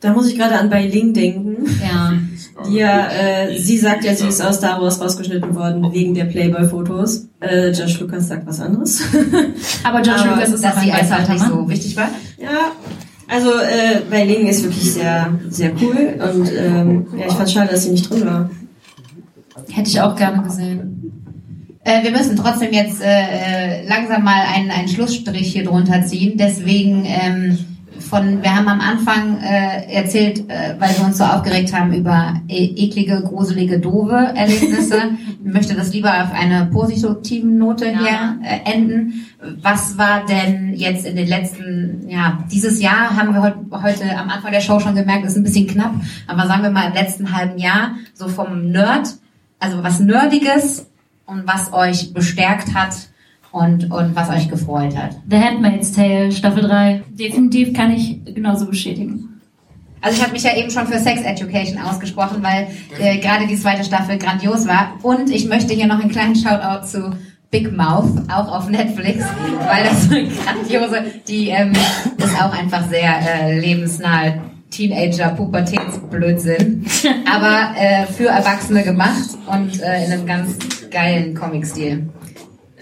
Da 0.04 0.12
muss 0.12 0.28
ich 0.28 0.36
gerade 0.36 0.58
an 0.58 0.68
Bei 0.68 0.86
Ling 0.86 1.14
denken. 1.14 1.64
Ja. 1.82 2.12
Die 2.68 2.74
ja, 2.76 3.08
äh, 3.08 3.58
sie 3.58 3.78
sagt 3.78 4.04
ja, 4.04 4.14
sie 4.14 4.28
ist 4.28 4.42
aus 4.42 4.56
Star 4.56 4.78
Wars 4.78 5.00
rausgeschnitten 5.00 5.54
worden 5.54 5.90
wegen 5.94 6.12
der 6.12 6.26
Playboy-Fotos. 6.26 7.28
Äh, 7.40 7.70
Josh 7.70 7.98
Lucas 8.00 8.28
sagt 8.28 8.46
was 8.46 8.60
anderes. 8.60 9.00
Aber 9.82 10.02
Josh 10.02 10.26
Lucas 10.26 10.50
ist 10.50 10.62
dass 10.62 10.76
auch 10.76 10.82
sie 10.82 10.92
einfach 10.92 11.26
nicht 11.26 11.46
so 11.46 11.66
wichtig 11.70 11.96
war. 11.96 12.10
Ja, 12.36 12.72
also 13.28 13.48
äh, 13.48 14.02
bei 14.10 14.24
Ling 14.24 14.46
ist 14.46 14.62
wirklich 14.62 14.92
sehr, 14.92 15.38
sehr 15.48 15.72
cool 15.80 16.20
und 16.22 16.52
ähm, 16.52 17.06
ja, 17.18 17.26
ich 17.26 17.32
fand 17.32 17.50
schade, 17.50 17.70
dass 17.70 17.84
sie 17.84 17.92
nicht 17.92 18.10
drin 18.10 18.26
war. 18.26 18.50
Hätte 19.70 19.88
ich 19.88 20.02
auch 20.02 20.14
gerne 20.16 20.42
gesehen. 20.42 21.12
Äh, 21.82 22.04
wir 22.04 22.10
müssen 22.10 22.36
trotzdem 22.36 22.74
jetzt 22.74 23.00
äh, 23.00 23.06
äh, 23.06 23.88
langsam 23.88 24.22
mal 24.22 24.42
einen, 24.54 24.70
einen 24.70 24.88
Schlussstrich 24.88 25.50
hier 25.50 25.64
drunter 25.64 26.04
ziehen. 26.04 26.34
Deswegen 26.36 27.06
ähm, 27.06 27.58
von, 28.04 28.42
wir 28.42 28.54
haben 28.54 28.68
am 28.68 28.80
Anfang 28.80 29.40
äh, 29.40 29.92
erzählt, 29.92 30.48
äh, 30.48 30.74
weil 30.78 30.90
wir 30.96 31.04
uns 31.04 31.18
so 31.18 31.24
aufgeregt 31.24 31.72
haben 31.72 31.92
über 31.92 32.34
e 32.48 32.64
eklige, 32.76 33.22
gruselige, 33.22 33.78
doofe 33.78 34.32
Erlebnisse. 34.34 35.16
ich 35.44 35.52
möchte 35.52 35.74
das 35.74 35.92
lieber 35.92 36.10
auf 36.22 36.32
eine 36.32 36.66
positive 36.66 37.46
Note 37.46 37.86
hier 37.86 38.38
äh, 38.42 38.70
enden. 38.70 39.26
Was 39.62 39.98
war 39.98 40.24
denn 40.26 40.74
jetzt 40.74 41.06
in 41.06 41.16
den 41.16 41.26
letzten, 41.26 42.08
ja, 42.08 42.38
dieses 42.52 42.80
Jahr 42.80 43.16
haben 43.16 43.34
wir 43.34 43.42
heut, 43.42 43.56
heute 43.70 44.16
am 44.16 44.30
Anfang 44.30 44.52
der 44.52 44.60
Show 44.60 44.80
schon 44.80 44.94
gemerkt, 44.94 45.24
ist 45.24 45.36
ein 45.36 45.44
bisschen 45.44 45.66
knapp, 45.66 45.94
aber 46.26 46.46
sagen 46.46 46.62
wir 46.62 46.70
mal 46.70 46.88
im 46.88 46.94
letzten 46.94 47.36
halben 47.36 47.58
Jahr, 47.58 47.96
so 48.14 48.28
vom 48.28 48.70
Nerd, 48.70 49.08
also 49.58 49.82
was 49.82 50.00
Nerdiges 50.00 50.86
und 51.26 51.46
was 51.46 51.72
euch 51.72 52.12
bestärkt 52.12 52.74
hat 52.74 52.94
und, 53.54 53.92
und 53.92 54.16
was 54.16 54.28
euch 54.30 54.48
gefreut 54.48 54.96
hat. 54.96 55.16
The 55.30 55.36
Handmaid's 55.36 55.92
Tale, 55.92 56.32
Staffel 56.32 56.64
3. 56.64 57.02
Definitiv 57.12 57.72
kann 57.72 57.92
ich 57.92 58.24
genauso 58.24 58.66
bestätigen. 58.66 59.40
Also 60.00 60.18
ich 60.18 60.22
habe 60.22 60.32
mich 60.32 60.42
ja 60.42 60.56
eben 60.56 60.70
schon 60.70 60.86
für 60.86 60.98
Sex 60.98 61.22
Education 61.22 61.78
ausgesprochen, 61.78 62.42
weil 62.42 62.66
äh, 62.98 63.18
gerade 63.18 63.46
die 63.46 63.56
zweite 63.56 63.84
Staffel 63.84 64.18
grandios 64.18 64.66
war. 64.66 64.98
Und 65.02 65.30
ich 65.30 65.46
möchte 65.46 65.72
hier 65.72 65.86
noch 65.86 66.00
einen 66.00 66.10
kleinen 66.10 66.34
Shoutout 66.34 66.86
zu 66.86 67.12
Big 67.50 67.74
Mouth, 67.74 68.10
auch 68.28 68.52
auf 68.52 68.68
Netflix, 68.68 69.24
weil 69.68 69.84
das 69.84 70.04
so 70.04 70.14
eine 70.16 70.28
grandiose, 70.28 71.04
die 71.28 71.48
ähm, 71.50 71.72
ist 72.18 72.42
auch 72.42 72.52
einfach 72.52 72.88
sehr 72.88 73.14
äh, 73.20 73.58
lebensnahe 73.60 74.42
Teenager, 74.70 75.28
Pubertätsblödsinn, 75.28 76.84
aber 77.32 77.78
äh, 77.78 78.06
für 78.06 78.26
Erwachsene 78.26 78.82
gemacht 78.82 79.38
und 79.46 79.80
äh, 79.80 80.04
in 80.04 80.12
einem 80.12 80.26
ganz 80.26 80.56
geilen 80.90 81.34
Comic-Stil. 81.34 82.08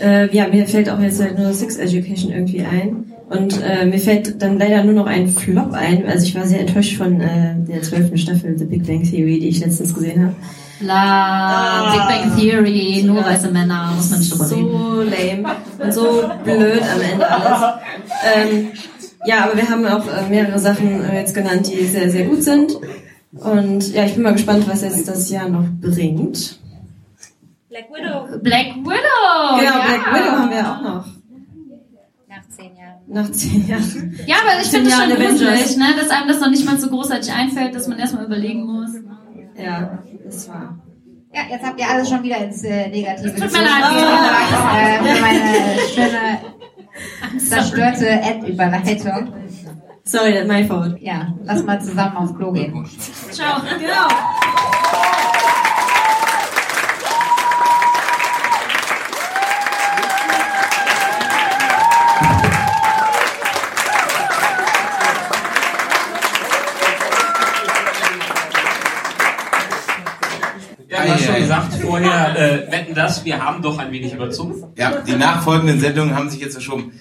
Äh, 0.03 0.35
ja, 0.35 0.49
mir 0.49 0.66
fällt 0.66 0.91
auch 0.91 0.99
jetzt 1.01 1.23
halt 1.23 1.39
nur 1.39 1.53
Sex 1.53 1.77
Education 1.77 2.33
irgendwie 2.33 2.62
ein. 2.62 3.12
Und 3.31 3.62
äh, 3.62 3.87
mir 3.87 3.99
fällt 3.99 4.43
dann 4.43 4.59
leider 4.59 4.85
nur 4.85 4.95
noch 4.95 5.07
ein 5.07 5.29
Flop 5.29 5.73
ein. 5.73 6.07
Also 6.07 6.27
ich 6.27 6.35
war 6.35 6.45
sehr 6.45 6.61
enttäuscht 6.61 6.99
von 6.99 7.20
äh, 7.20 7.55
der 7.66 7.81
zwölften 7.83 8.19
Staffel 8.19 8.59
The 8.59 8.65
Big 8.65 8.87
Bang 8.87 9.03
Theory, 9.03 9.39
die 9.39 9.49
ich 9.49 9.61
letztens 9.61 9.95
gesehen 9.95 10.23
habe. 10.23 10.35
La, 10.81 11.93
Big 11.93 12.09
Bang 12.09 12.37
Theory, 12.37 13.05
nur 13.07 13.24
weiße 13.24 13.51
Männer, 13.51 13.93
muss 13.97 14.11
man 14.11 14.19
nicht 14.19 14.33
drüber 14.33 14.51
reden. 14.51 14.66
So 14.66 15.03
lame 15.03 15.57
und 15.79 15.95
so 15.95 16.31
blöd 16.45 16.83
am 16.83 17.01
Ende 17.12 17.31
alles. 17.31 17.62
Ähm, 18.35 18.69
ja, 19.24 19.45
aber 19.45 19.57
wir 19.57 19.69
haben 19.69 19.87
auch 19.87 20.07
äh, 20.07 20.29
mehrere 20.29 20.59
Sachen 20.59 21.05
äh, 21.05 21.20
jetzt 21.20 21.35
genannt, 21.35 21.70
die 21.73 21.85
sehr, 21.87 22.11
sehr 22.11 22.27
gut 22.27 22.43
sind. 22.43 22.73
Und 23.33 23.95
ja, 23.95 24.05
ich 24.05 24.15
bin 24.15 24.24
mal 24.24 24.33
gespannt, 24.33 24.65
was 24.69 24.83
jetzt 24.83 25.09
das 25.09 25.31
Jahr 25.31 25.49
noch 25.49 25.65
bringt. 25.81 26.59
Black 27.73 27.89
Widow. 27.89 28.39
Black 28.43 28.66
Widow! 28.85 29.57
Genau, 29.57 29.62
ja. 29.62 29.81
Black 29.81 30.15
Widow 30.15 30.32
haben 30.36 30.51
wir 30.51 30.70
auch 30.70 30.82
noch. 30.82 31.07
Nach 32.28 32.49
zehn 32.51 32.77
Jahren. 32.77 33.01
Nach 33.07 33.32
zehn 33.32 33.66
Jahren. 33.66 34.20
Ja, 34.27 34.36
aber 34.43 34.61
ich 34.61 34.69
finde 34.69 34.90
es 34.90 34.94
schon 34.94 35.09
gruselig, 35.09 35.77
ne, 35.78 35.86
dass 35.99 36.11
einem 36.11 36.28
das 36.28 36.40
noch 36.40 36.51
nicht 36.51 36.66
mal 36.66 36.78
so 36.78 36.90
großartig 36.90 37.32
einfällt, 37.32 37.74
dass 37.74 37.89
man 37.89 37.99
erstmal 37.99 38.27
überlegen 38.27 38.66
muss. 38.66 38.90
Ja, 39.57 40.01
das 40.23 40.51
war. 40.51 40.78
Ja, 41.32 41.40
jetzt 41.51 41.65
habt 41.65 41.81
ihr 41.81 41.89
alles 41.89 42.11
schon 42.11 42.23
wieder 42.23 42.44
ins 42.44 42.62
äh, 42.62 42.89
Negative 42.90 43.35
Tut 43.36 43.53
mir 43.53 43.62
leid. 43.62 43.82
Dank 43.82 45.07
äh, 45.07 45.20
meine 45.23 45.78
schöne, 45.94 47.39
zerstörte 47.39 48.23
Ad-Überleitung. 48.23 49.32
Sorry, 50.05 50.44
my 50.44 50.62
fault. 50.66 51.01
Ja, 51.01 51.32
lass 51.44 51.65
mal 51.65 51.81
zusammen 51.81 52.19
aufs 52.19 52.35
Klo 52.35 52.53
gehen. 52.53 52.86
Ciao. 53.31 53.62
Genau. 53.81 54.09
Vorher, 72.03 72.69
äh, 72.69 72.73
wetten 72.73 72.95
das, 72.95 73.24
wir 73.24 73.45
haben 73.45 73.62
doch 73.62 73.79
ein 73.79 73.91
wenig 73.93 74.12
überzogen. 74.12 74.65
Ja, 74.77 75.01
die 75.01 75.15
nachfolgenden 75.15 75.81
Sendungen 75.81 76.15
haben 76.15 76.31
sich 76.31 76.41
jetzt 76.41 76.55
verschoben. 76.55 76.93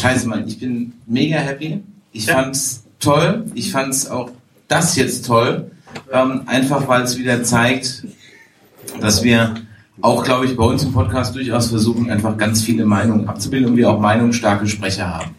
Scheiße, 0.00 0.28
Mann, 0.28 0.46
ich 0.46 0.58
bin 0.58 0.92
mega 1.06 1.38
happy. 1.38 1.82
Ich 2.12 2.26
fand's 2.26 2.84
toll. 2.98 3.44
Ich 3.54 3.70
fand's 3.70 4.10
auch 4.10 4.30
das 4.66 4.96
jetzt 4.96 5.26
toll. 5.26 5.70
Ähm, 6.12 6.42
einfach 6.46 6.86
weil 6.88 7.02
es 7.02 7.18
wieder 7.18 7.42
zeigt, 7.42 8.04
dass 9.00 9.22
wir 9.22 9.54
auch, 10.00 10.24
glaube 10.24 10.46
ich, 10.46 10.56
bei 10.56 10.64
uns 10.64 10.84
im 10.84 10.92
Podcast 10.92 11.34
durchaus 11.34 11.68
versuchen, 11.68 12.10
einfach 12.10 12.36
ganz 12.36 12.62
viele 12.62 12.84
Meinungen 12.84 13.28
abzubilden 13.28 13.70
und 13.70 13.76
wir 13.76 13.90
auch 13.90 14.00
meinungsstarke 14.00 14.66
Sprecher 14.66 15.08
haben. 15.08 15.34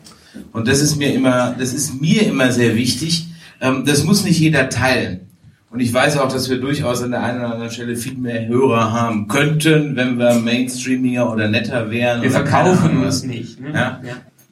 Und 0.52 0.68
das 0.68 0.82
ist 0.82 0.98
mir 0.98 1.14
immer, 1.14 1.56
das 1.58 1.74
ist 1.74 2.02
mir 2.02 2.24
immer 2.24 2.52
sehr 2.52 2.76
wichtig. 2.76 3.28
Ähm, 3.62 3.84
das 3.86 4.04
muss 4.04 4.24
nicht 4.24 4.40
jeder 4.40 4.70
teilen. 4.70 5.29
Und 5.72 5.82
ich 5.82 5.94
weiß 5.94 6.18
auch, 6.18 6.32
dass 6.32 6.50
wir 6.50 6.60
durchaus 6.60 7.04
an 7.04 7.12
der 7.12 7.22
einen 7.24 7.40
oder 7.40 7.52
anderen 7.52 7.72
Stelle 7.72 7.96
viel 7.96 8.18
mehr 8.18 8.48
Hörer 8.48 8.92
haben 8.92 9.28
könnten, 9.28 9.96
wenn 9.96 10.18
wir 10.18 10.34
mainstreamiger 10.36 11.32
oder 11.32 11.48
netter 11.48 11.92
wären. 11.92 12.22
Wir 12.24 12.32
oder 12.32 12.46
verkaufen 12.46 12.98
uns 12.98 13.06
was. 13.06 13.24
nicht. 13.24 13.60
Ne? 13.60 13.74
Ja. 13.74 14.00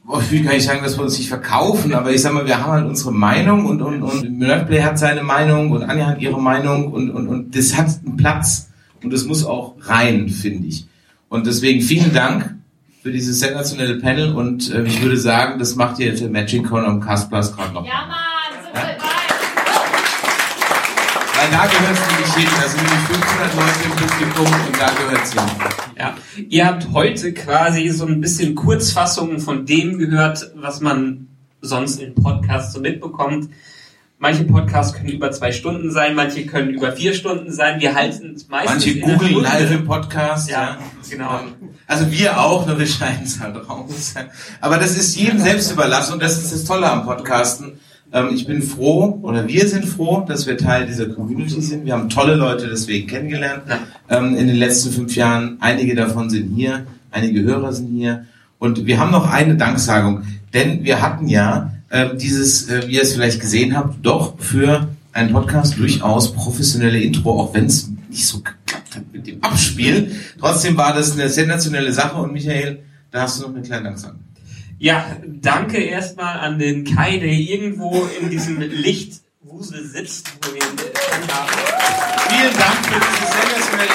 Oh, 0.08 0.20
ich 0.22 0.32
will 0.32 0.44
gar 0.44 0.54
nicht 0.54 0.66
sagen, 0.66 0.84
dass 0.84 0.98
wir 0.98 1.04
uns 1.04 1.18
nicht 1.18 1.28
verkaufen, 1.28 1.94
aber 1.94 2.12
ich 2.12 2.22
sag 2.22 2.34
mal, 2.34 2.46
wir 2.46 2.64
haben 2.64 2.72
halt 2.72 2.86
unsere 2.86 3.12
Meinung 3.12 3.66
und, 3.66 3.82
und, 3.82 4.04
und 4.04 4.38
Nerdplay 4.38 4.82
hat 4.82 4.98
seine 4.98 5.22
Meinung 5.24 5.72
und 5.72 5.84
Anja 5.84 6.06
hat 6.06 6.22
ihre 6.22 6.40
Meinung 6.40 6.94
und, 6.94 7.10
und, 7.10 7.28
und 7.28 7.56
das 7.58 7.78
hat 7.78 7.88
einen 8.06 8.16
Platz 8.16 8.70
und 9.04 9.12
das 9.12 9.26
muss 9.26 9.44
auch 9.44 9.76
rein, 9.82 10.30
finde 10.30 10.68
ich. 10.68 10.88
Und 11.28 11.46
deswegen 11.46 11.82
vielen 11.82 12.14
Dank 12.14 12.56
für 13.04 13.12
dieses 13.12 13.40
sensationelle 13.40 13.96
Panel 14.00 14.34
und 14.34 14.72
äh, 14.74 14.84
ich 14.84 15.02
würde 15.02 15.18
sagen, 15.18 15.60
das 15.60 15.76
macht 15.76 16.00
ihr 16.00 16.14
der 16.16 16.30
Magic 16.30 16.68
Con 16.68 16.86
am 16.86 17.02
Cast 17.02 17.30
Plus 17.30 17.54
gerade 17.54 17.74
noch. 17.74 17.86
Ja, 17.86 18.06
Mann, 18.08 18.27
Weil 21.48 21.54
da 21.54 21.66
gehört 21.66 21.98
es 21.98 22.12
nämlich 22.12 22.34
hin. 22.34 22.60
Da 22.62 22.68
sind 22.68 22.84
nämlich 22.84 23.08
500 23.08 23.56
Leute 23.56 23.84
im 23.86 23.92
Publikum 23.92 24.46
und 24.68 24.80
da 24.80 24.90
gehört 24.92 25.24
es 25.24 25.32
hin. 25.32 25.42
Ja, 25.98 26.16
ihr 26.50 26.66
habt 26.66 26.92
heute 26.92 27.34
quasi 27.34 27.88
so 27.90 28.06
ein 28.06 28.20
bisschen 28.20 28.54
Kurzfassungen 28.54 29.40
von 29.40 29.66
dem 29.66 29.98
gehört, 29.98 30.52
was 30.56 30.82
man 30.82 31.28
sonst 31.62 32.02
in 32.02 32.16
Podcasts 32.16 32.74
so 32.74 32.82
mitbekommt. 32.82 33.50
Manche 34.20 34.44
Podcasts 34.44 34.94
können 34.94 35.10
über 35.10 35.32
zwei 35.32 35.54
Stunden 35.54 35.90
sein, 35.92 36.16
manche 36.16 36.46
können 36.46 36.72
über 36.72 36.92
vier 36.92 37.14
Stunden 37.14 37.54
sein. 37.54 37.80
Wir 37.80 37.96
halten 37.96 38.34
es 38.36 38.50
meistens 38.50 38.86
Manche 38.86 39.00
googeln 39.00 39.42
live 39.42 39.72
im 39.72 39.86
Podcast. 39.86 40.50
Ja, 40.50 40.62
Ja, 40.62 40.78
genau. 41.10 41.40
Also 41.86 42.12
wir 42.12 42.42
auch, 42.42 42.66
nur 42.66 42.78
wir 42.78 42.88
scheiden 42.88 43.24
es 43.24 43.40
halt 43.40 43.56
raus. 43.70 44.16
Aber 44.60 44.78
das 44.78 44.98
ist 44.98 45.16
jedem 45.16 45.40
selbst 45.40 45.72
überlassen 45.72 46.14
und 46.14 46.22
das 46.22 46.38
ist 46.40 46.52
das 46.52 46.66
Tolle 46.66 46.92
am 46.92 47.06
Podcasten. 47.06 47.80
Ähm, 48.12 48.30
ich 48.34 48.48
bin 48.48 48.62
froh, 48.62 49.20
oder 49.22 49.48
wir 49.48 49.68
sind 49.68 49.86
froh, 49.86 50.24
dass 50.28 50.48
wir 50.48 50.58
Teil 50.58 50.86
dieser 50.86 51.08
Community 51.08 51.62
sind. 51.62 51.86
Wir 51.86 51.94
haben 51.94 52.10
tolle 52.10 52.36
Leute 52.36 52.68
deswegen 52.70 53.08
kennengelernt 53.08 53.64
ähm, 54.10 54.36
in 54.38 54.48
den 54.48 54.58
letzten 54.58 54.92
fünf 54.92 55.16
Jahren. 55.16 55.58
Einige 55.60 55.96
davon 55.96 56.30
sind 56.30 56.56
hier, 56.56 56.86
einige 57.12 57.42
Hörer 57.44 57.74
sind 57.74 57.90
hier. 57.90 58.26
Und 58.60 58.86
wir 58.86 59.00
haben 59.00 59.12
noch 59.12 59.30
eine 59.30 59.56
Danksagung, 59.56 60.24
denn 60.54 60.84
wir 60.84 61.02
hatten 61.02 61.28
ja 61.28 61.74
ähm, 61.92 62.18
dieses, 62.18 62.70
äh, 62.70 62.88
wie 62.88 62.96
ihr 62.96 63.02
es 63.02 63.14
vielleicht 63.14 63.40
gesehen 63.40 63.76
habt, 63.76 64.06
doch 64.06 64.40
für 64.40 64.88
einen 65.14 65.32
Podcast 65.32 65.78
durchaus 65.78 66.32
professionelle 66.34 67.00
Intro, 67.00 67.42
auch 67.42 67.54
wenn 67.54 67.66
es 67.66 67.90
nicht 68.10 68.26
so 68.26 68.40
geklappt 68.40 68.96
hat 68.96 69.04
mit 69.12 69.28
dem 69.28 69.44
Abspiel. 69.44 70.12
Trotzdem 70.40 70.78
war 70.78 70.94
das 70.94 71.14
eine 71.14 71.30
sensationelle 71.30 71.92
Sache 71.92 72.18
und 72.18 72.34
Michael, 72.34 72.80
da 73.12 73.22
hast 73.22 73.40
du 73.40 73.48
noch 73.48 73.56
eine 73.56 73.64
kleine 73.64 73.86
Danksagung. 73.86 74.20
Ja, 74.80 75.18
danke 75.26 75.82
erstmal 75.82 76.38
an 76.40 76.60
den 76.60 76.84
Kai, 76.84 77.18
der 77.18 77.32
irgendwo 77.32 78.08
in 78.22 78.30
diesem 78.30 78.60
Lichtwusel 78.60 79.84
sitzt, 79.84 80.32
wo 80.42 80.54
wir 80.54 80.62
ihn 80.62 81.28
haben. 81.34 81.50
Vielen 82.30 82.54
Dank 82.54 82.86
für 82.86 83.00
dieses 83.00 83.34
sensationelle. 83.34 83.88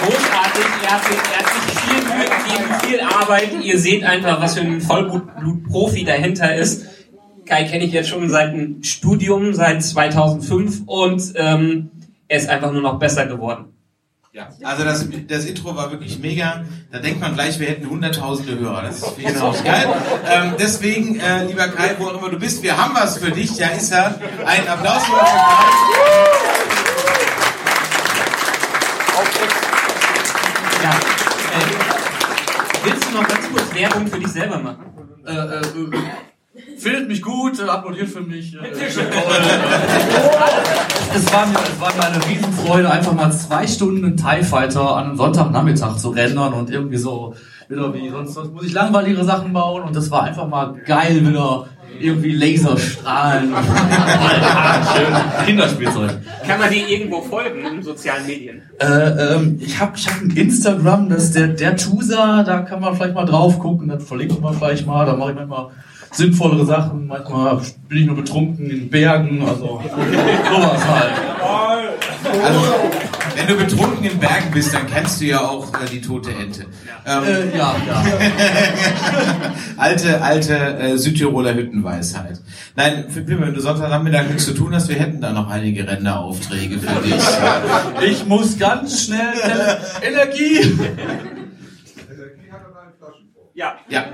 Großartig, 0.00 0.66
er 0.84 0.90
hat, 0.90 1.02
er 1.32 1.38
hat 1.38 1.48
sich 1.54 1.80
viel 1.80 2.02
Mühe 2.04 2.24
gegeben, 2.24 2.80
viel 2.82 3.00
Arbeit. 3.00 3.64
Ihr 3.64 3.78
seht 3.78 4.04
einfach, 4.04 4.38
was 4.42 4.58
für 4.58 4.60
ein 4.60 4.82
Vollblut-Profi 4.82 6.04
dahinter 6.04 6.54
ist. 6.54 6.84
Kai 7.46 7.64
kenne 7.64 7.84
ich 7.84 7.92
jetzt 7.92 8.10
schon 8.10 8.28
seit 8.28 8.52
dem 8.52 8.82
Studium, 8.82 9.54
seit 9.54 9.82
2005 9.82 10.82
und 10.84 11.32
ähm, 11.36 11.90
er 12.28 12.36
ist 12.36 12.50
einfach 12.50 12.70
nur 12.70 12.82
noch 12.82 12.98
besser 12.98 13.24
geworden. 13.24 13.69
Ja, 14.32 14.48
also 14.62 14.84
das, 14.84 15.04
das 15.26 15.44
Intro 15.44 15.74
war 15.74 15.90
wirklich 15.90 16.20
mega. 16.20 16.64
Da 16.92 17.00
denkt 17.00 17.20
man 17.20 17.34
gleich, 17.34 17.58
wir 17.58 17.66
hätten 17.66 17.90
hunderttausende 17.90 18.56
Hörer. 18.60 18.82
Das 18.82 19.02
ist 19.02 19.16
Genau. 19.16 19.52
geil. 19.64 19.88
Ähm, 20.24 20.54
deswegen, 20.56 21.18
äh, 21.18 21.46
lieber 21.46 21.66
Kai, 21.66 21.96
wo 21.98 22.06
auch 22.06 22.18
immer 22.18 22.30
du 22.30 22.38
bist, 22.38 22.62
wir 22.62 22.76
haben 22.76 22.94
was 22.94 23.18
für 23.18 23.32
dich. 23.32 23.56
Ja, 23.58 23.68
ist 23.68 23.90
er. 23.90 24.14
Ein 24.46 24.68
Applaus 24.68 25.04
für 25.04 25.12
unseren 25.14 26.40
Ja. 30.82 30.90
Äh, 30.90 32.84
willst 32.84 33.04
du 33.10 33.14
noch 33.16 33.28
ganz 33.28 33.50
kurz 33.50 33.74
Werbung 33.74 34.06
für 34.06 34.18
dich 34.20 34.28
selber 34.28 34.58
machen? 34.58 34.84
Äh, 35.26 35.32
äh, 35.32 36.29
findet 36.78 37.08
mich 37.08 37.22
gut, 37.22 37.60
applaudiert 37.60 38.08
für 38.08 38.22
mich. 38.22 38.54
Äh, 38.54 38.70
es, 38.70 38.80
es, 41.14 41.32
war 41.32 41.46
mir, 41.46 41.58
es 41.58 41.80
war 41.80 41.94
mir 41.94 42.06
eine 42.06 42.26
Riesenfreude, 42.26 42.90
einfach 42.90 43.12
mal 43.12 43.30
zwei 43.32 43.66
Stunden 43.66 44.04
einen 44.04 44.16
TIE 44.16 44.42
Fighter 44.42 44.96
an 44.96 45.06
einem 45.06 45.16
Sonntagnachmittag 45.16 45.96
zu 45.96 46.10
rendern 46.10 46.52
und 46.54 46.70
irgendwie 46.70 46.96
so 46.96 47.34
wieder 47.68 47.94
wie 47.94 48.08
sonst 48.10 48.34
was 48.34 48.50
muss 48.50 48.64
ich 48.64 48.72
langweilige 48.72 49.22
Sachen 49.22 49.52
bauen 49.52 49.84
und 49.84 49.94
das 49.94 50.10
war 50.10 50.24
einfach 50.24 50.48
mal 50.48 50.74
geil 50.84 51.24
wieder 51.24 51.68
irgendwie 52.00 52.32
Laserstrahlen. 52.32 53.54
Schön. 54.94 55.14
Kinderspielzeug. 55.46 56.10
Kann 56.46 56.58
man 56.58 56.70
dir 56.70 56.88
irgendwo 56.88 57.20
folgen 57.20 57.64
in 57.64 57.82
sozialen 57.82 58.26
Medien? 58.26 58.62
Äh, 58.78 58.86
ähm, 58.86 59.58
ich 59.60 59.78
habe 59.78 59.92
ich 59.96 60.08
hab 60.08 60.20
ein 60.20 60.30
Instagram, 60.30 61.10
das 61.10 61.24
ist 61.24 61.36
der, 61.36 61.48
der 61.48 61.76
Tusa, 61.76 62.42
da 62.42 62.62
kann 62.62 62.80
man 62.80 62.96
vielleicht 62.96 63.14
mal 63.14 63.26
drauf 63.26 63.58
gucken, 63.58 63.88
das 63.88 64.02
verlinken 64.02 64.42
wir 64.42 64.52
vielleicht 64.52 64.86
mal, 64.86 65.04
da 65.04 65.14
mache 65.14 65.30
ich 65.30 65.36
manchmal 65.36 65.70
sinnvollere 66.12 66.66
Sachen, 66.66 67.06
manchmal 67.06 67.60
bin 67.88 67.98
ich 67.98 68.06
nur 68.06 68.16
betrunken 68.16 68.68
in 68.70 68.90
Bergen, 68.90 69.42
also 69.42 69.80
sowas 70.50 70.88
halt. 70.88 71.12
Also, 72.44 72.60
wenn 73.36 73.46
du 73.46 73.56
betrunken 73.56 74.04
in 74.04 74.18
Bergen 74.18 74.50
bist, 74.52 74.74
dann 74.74 74.86
kennst 74.86 75.20
du 75.20 75.24
ja 75.26 75.40
auch 75.40 75.72
äh, 75.74 75.86
die 75.90 76.00
tote 76.00 76.30
Ente. 76.30 76.66
Ähm, 77.06 77.24
Äh, 77.24 77.56
ja, 77.56 77.74
ja. 77.86 78.04
alte, 79.76 80.20
alte 80.22 80.54
äh, 80.78 80.98
Südtiroler 80.98 81.54
Hüttenweisheit. 81.54 82.40
Nein, 82.76 83.06
für 83.08 83.22
Pimmer, 83.22 83.46
wenn 83.46 83.54
du 83.54 83.60
Sonntagnachmittag 83.60 84.26
nichts 84.28 84.44
zu 84.44 84.54
tun 84.54 84.74
hast, 84.74 84.88
wir 84.88 84.96
hätten 84.96 85.20
da 85.20 85.32
noch 85.32 85.48
einige 85.48 85.86
Renderaufträge 85.88 86.78
für 86.78 87.00
dich. 87.02 87.14
Ich 88.02 88.26
muss 88.26 88.58
ganz 88.58 89.04
schnell 89.04 89.32
Energie. 90.02 90.78
Ja. 93.60 93.74
Ja. 93.90 94.04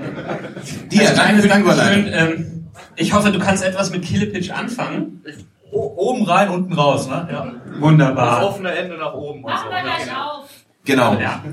Dir, 0.91 1.13
danke 1.15 1.41
für 1.41 1.47
die 1.47 1.59
Überleitung. 1.61 2.11
Ähm, 2.11 2.67
ich 2.97 3.13
hoffe, 3.13 3.31
du 3.31 3.39
kannst 3.39 3.63
etwas 3.63 3.91
mit 3.91 4.03
Killepitch 4.03 4.51
anfangen. 4.51 5.23
O 5.71 5.93
oben 5.95 6.25
rein, 6.25 6.49
unten 6.49 6.73
raus, 6.73 7.07
ne? 7.07 7.29
Ja. 7.31 7.53
Wunderbar. 7.79 8.41
Das 8.41 8.49
offene 8.49 8.71
Ende 8.71 8.97
nach 8.97 9.13
oben. 9.13 9.41
Machen 9.41 9.69
wir 9.69 9.81
gleich 9.83 10.11
auf. 10.13 10.49
Genau. 10.83 11.13
Ja. 11.13 11.43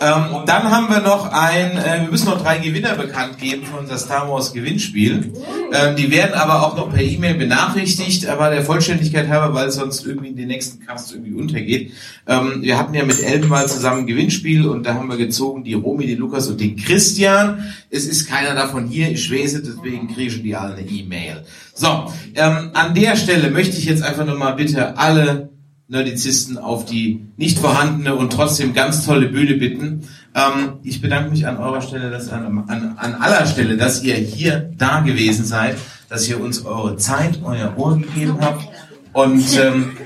Ähm, 0.00 0.42
dann 0.44 0.70
haben 0.70 0.88
wir 0.88 1.00
noch 1.00 1.30
ein, 1.30 1.76
äh, 1.76 2.02
wir 2.02 2.10
müssen 2.10 2.26
noch 2.26 2.42
drei 2.42 2.58
Gewinner 2.58 2.96
bekannt 2.96 3.38
geben 3.38 3.64
für 3.64 3.78
unser 3.78 3.96
Star 3.96 4.28
Wars 4.28 4.52
Gewinnspiel. 4.52 5.32
Ähm, 5.72 5.94
die 5.96 6.10
werden 6.10 6.34
aber 6.34 6.66
auch 6.66 6.76
noch 6.76 6.92
per 6.92 7.02
E-Mail 7.02 7.34
benachrichtigt, 7.34 8.26
aber 8.26 8.50
der 8.50 8.64
Vollständigkeit 8.64 9.28
halber, 9.28 9.54
weil 9.54 9.68
es 9.68 9.76
sonst 9.76 10.04
irgendwie 10.04 10.28
in 10.28 10.36
den 10.36 10.48
nächsten 10.48 10.84
Cast 10.84 11.12
irgendwie 11.12 11.34
untergeht. 11.34 11.92
Ähm, 12.26 12.62
wir 12.62 12.76
hatten 12.76 12.92
ja 12.94 13.04
mit 13.04 13.22
Elben 13.22 13.48
mal 13.48 13.68
zusammen 13.68 14.00
ein 14.00 14.06
Gewinnspiel 14.06 14.66
und 14.66 14.84
da 14.84 14.94
haben 14.94 15.08
wir 15.08 15.16
gezogen 15.16 15.62
die 15.62 15.74
Romy, 15.74 16.08
den 16.08 16.18
Lukas 16.18 16.48
und 16.48 16.60
den 16.60 16.74
Christian. 16.74 17.72
Es 17.88 18.06
ist 18.06 18.28
keiner 18.28 18.54
davon 18.56 18.88
hier, 18.88 19.10
ich 19.10 19.30
weiß 19.30 19.54
es, 19.54 19.62
deswegen 19.62 20.12
kriegen 20.12 20.42
die 20.42 20.56
alle 20.56 20.74
eine 20.74 20.88
E-Mail. 20.88 21.44
So, 21.72 22.12
ähm, 22.34 22.70
an 22.74 22.94
der 22.94 23.16
Stelle 23.16 23.50
möchte 23.50 23.76
ich 23.76 23.84
jetzt 23.84 24.02
einfach 24.02 24.26
nochmal 24.26 24.54
bitte 24.54 24.98
alle 24.98 25.53
Nerdizisten 25.86 26.56
auf 26.56 26.86
die 26.86 27.26
nicht 27.36 27.58
vorhandene 27.58 28.14
und 28.14 28.32
trotzdem 28.32 28.72
ganz 28.72 29.04
tolle 29.04 29.28
Bühne 29.28 29.54
bitten. 29.56 30.08
Ähm, 30.34 30.78
ich 30.82 31.02
bedanke 31.02 31.30
mich 31.30 31.46
an 31.46 31.58
eurer 31.58 31.82
Stelle, 31.82 32.10
dass 32.10 32.30
an, 32.30 32.64
an, 32.68 32.94
an 32.96 33.14
aller 33.14 33.46
Stelle, 33.46 33.76
dass 33.76 34.02
ihr 34.02 34.14
hier 34.14 34.72
da 34.78 35.00
gewesen 35.00 35.44
seid, 35.44 35.76
dass 36.08 36.26
ihr 36.28 36.40
uns 36.40 36.64
eure 36.64 36.96
Zeit, 36.96 37.40
euer 37.44 37.74
Ohr 37.76 37.98
gegeben 37.98 38.38
habt. 38.40 38.66
Und 39.12 39.44
ähm, 39.58 39.96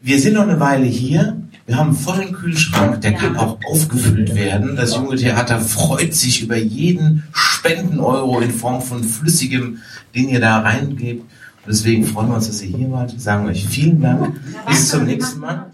wir 0.00 0.18
sind 0.20 0.34
noch 0.34 0.42
eine 0.42 0.58
Weile 0.58 0.86
hier. 0.86 1.40
Wir 1.66 1.76
haben 1.76 1.90
einen 1.90 1.98
vollen 1.98 2.32
Kühlschrank, 2.32 3.00
der 3.02 3.12
kann 3.12 3.36
auch 3.36 3.58
aufgefüllt 3.70 4.34
werden. 4.34 4.74
Das 4.74 4.96
junge 4.96 5.16
Theater 5.16 5.60
freut 5.60 6.14
sich 6.14 6.42
über 6.42 6.56
jeden 6.56 7.24
Spenden-Euro 7.32 8.40
in 8.40 8.50
Form 8.50 8.80
von 8.82 9.04
flüssigem, 9.04 9.78
den 10.14 10.30
ihr 10.30 10.40
da 10.40 10.60
reingebt. 10.60 11.24
Deswegen 11.68 12.04
freuen 12.04 12.28
wir 12.28 12.36
uns, 12.36 12.46
dass 12.46 12.62
ihr 12.62 12.76
hier 12.76 12.90
wart. 12.90 13.20
Sagen 13.20 13.46
euch 13.46 13.66
vielen 13.66 14.00
Dank. 14.00 14.40
Bis 14.66 14.88
zum 14.88 15.04
nächsten 15.04 15.40
Mal. 15.40 15.70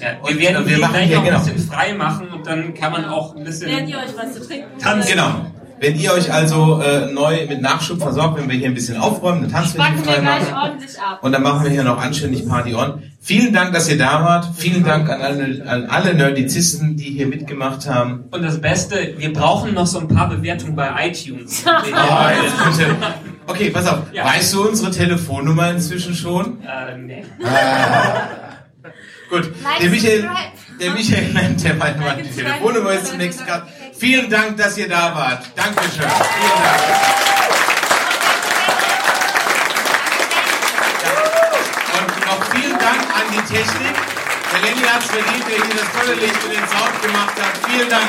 Ja, 0.00 0.28
wir 0.28 0.38
werden 0.38 0.64
wir 0.64 0.76
wir 0.76 0.86
machen 0.86 1.00
hier, 1.00 1.16
noch 1.16 1.24
genau. 1.24 1.38
ein 1.38 1.44
bisschen 1.44 1.68
frei 1.68 1.94
machen 1.94 2.28
und 2.28 2.46
dann 2.46 2.74
kann 2.74 2.92
man 2.92 3.04
auch 3.04 3.34
ein 3.34 3.42
bisschen 3.42 3.68
Während 3.68 3.88
ihr 3.88 3.96
euch 3.96 4.16
was 4.16 4.34
zu 4.34 4.46
trinken 4.46 4.78
tanzen. 4.78 5.10
Genau. 5.10 5.46
Wenn 5.80 5.98
ihr 5.98 6.12
euch 6.12 6.32
also 6.32 6.80
äh, 6.82 7.12
neu 7.12 7.46
mit 7.46 7.62
Nachschub 7.62 8.00
versorgt, 8.00 8.38
wenn 8.38 8.48
wir 8.48 8.56
hier 8.56 8.66
ein 8.66 8.74
bisschen 8.74 8.96
aufräumen, 8.96 9.44
eine 9.44 9.52
Tanzfläche 9.52 9.90
Packen 9.90 10.04
wir 10.04 10.12
frei 10.12 10.20
gleich 10.20 10.52
ordentlich 10.52 11.00
ab. 11.00 11.22
Und 11.22 11.32
dann 11.32 11.42
machen 11.42 11.64
wir 11.64 11.70
hier 11.70 11.84
noch 11.84 12.00
anständig 12.00 12.48
Party 12.48 12.74
on. 12.74 13.02
Vielen 13.20 13.52
Dank, 13.52 13.72
dass 13.72 13.88
ihr 13.88 13.98
da 13.98 14.24
wart. 14.24 14.48
Vielen 14.56 14.84
Dank 14.84 15.08
an 15.08 15.20
alle, 15.20 15.64
an 15.66 15.86
alle 15.86 16.14
Nerdizisten, 16.14 16.96
die 16.96 17.10
hier 17.10 17.28
mitgemacht 17.28 17.88
haben. 17.88 18.24
Und 18.30 18.42
das 18.42 18.60
Beste, 18.60 19.14
wir 19.18 19.32
brauchen 19.32 19.74
noch 19.74 19.86
so 19.86 20.00
ein 20.00 20.08
paar 20.08 20.28
Bewertungen 20.28 20.74
bei 20.74 21.08
iTunes. 21.08 21.64
Ah, 21.94 22.30
jetzt 22.32 22.78
bitte. 22.78 22.96
Okay, 23.48 23.70
pass 23.70 23.86
auf. 23.86 24.12
Ja. 24.12 24.26
Weißt 24.26 24.52
du 24.52 24.68
unsere 24.68 24.90
Telefonnummer 24.90 25.70
inzwischen 25.70 26.14
schon? 26.14 26.62
Äh, 26.62 26.98
nee. 26.98 27.24
Gut. 29.30 29.50
Der 29.80 29.90
Michael, 29.90 30.28
der 30.80 30.90
Michael 30.92 31.32
nennt 31.32 31.64
der 31.64 31.74
meine 31.74 31.98
mal 31.98 32.16
die 32.22 32.28
Telefonnummer 32.30 32.92
ist 32.92 33.06
zum 33.06 33.16
nächsten 33.16 33.46
Gast. 33.46 33.64
Vielen 33.98 34.28
Dank, 34.30 34.58
dass 34.58 34.76
ihr 34.76 34.88
da 34.88 35.14
wart. 35.14 35.44
Dankeschön. 35.56 35.90
Vielen 35.90 36.62
Dank. 36.62 36.82
Und 41.94 42.26
noch 42.26 42.44
vielen 42.54 42.78
Dank 42.78 43.00
an 43.14 43.24
die 43.32 43.42
Technik. 43.52 43.96
Der 44.52 44.60
Lenny 44.60 44.82
hat 44.82 45.02
es 45.02 45.10
verdient, 45.10 45.44
der 45.48 45.56
hier 45.56 45.74
das 45.74 45.90
tolle 45.92 46.14
Licht 46.20 46.44
und 46.44 46.52
den 46.52 46.68
Sound 46.68 47.02
gemacht 47.02 47.34
hat. 47.40 47.52
Vielen 47.66 47.88
Dank. 47.88 48.08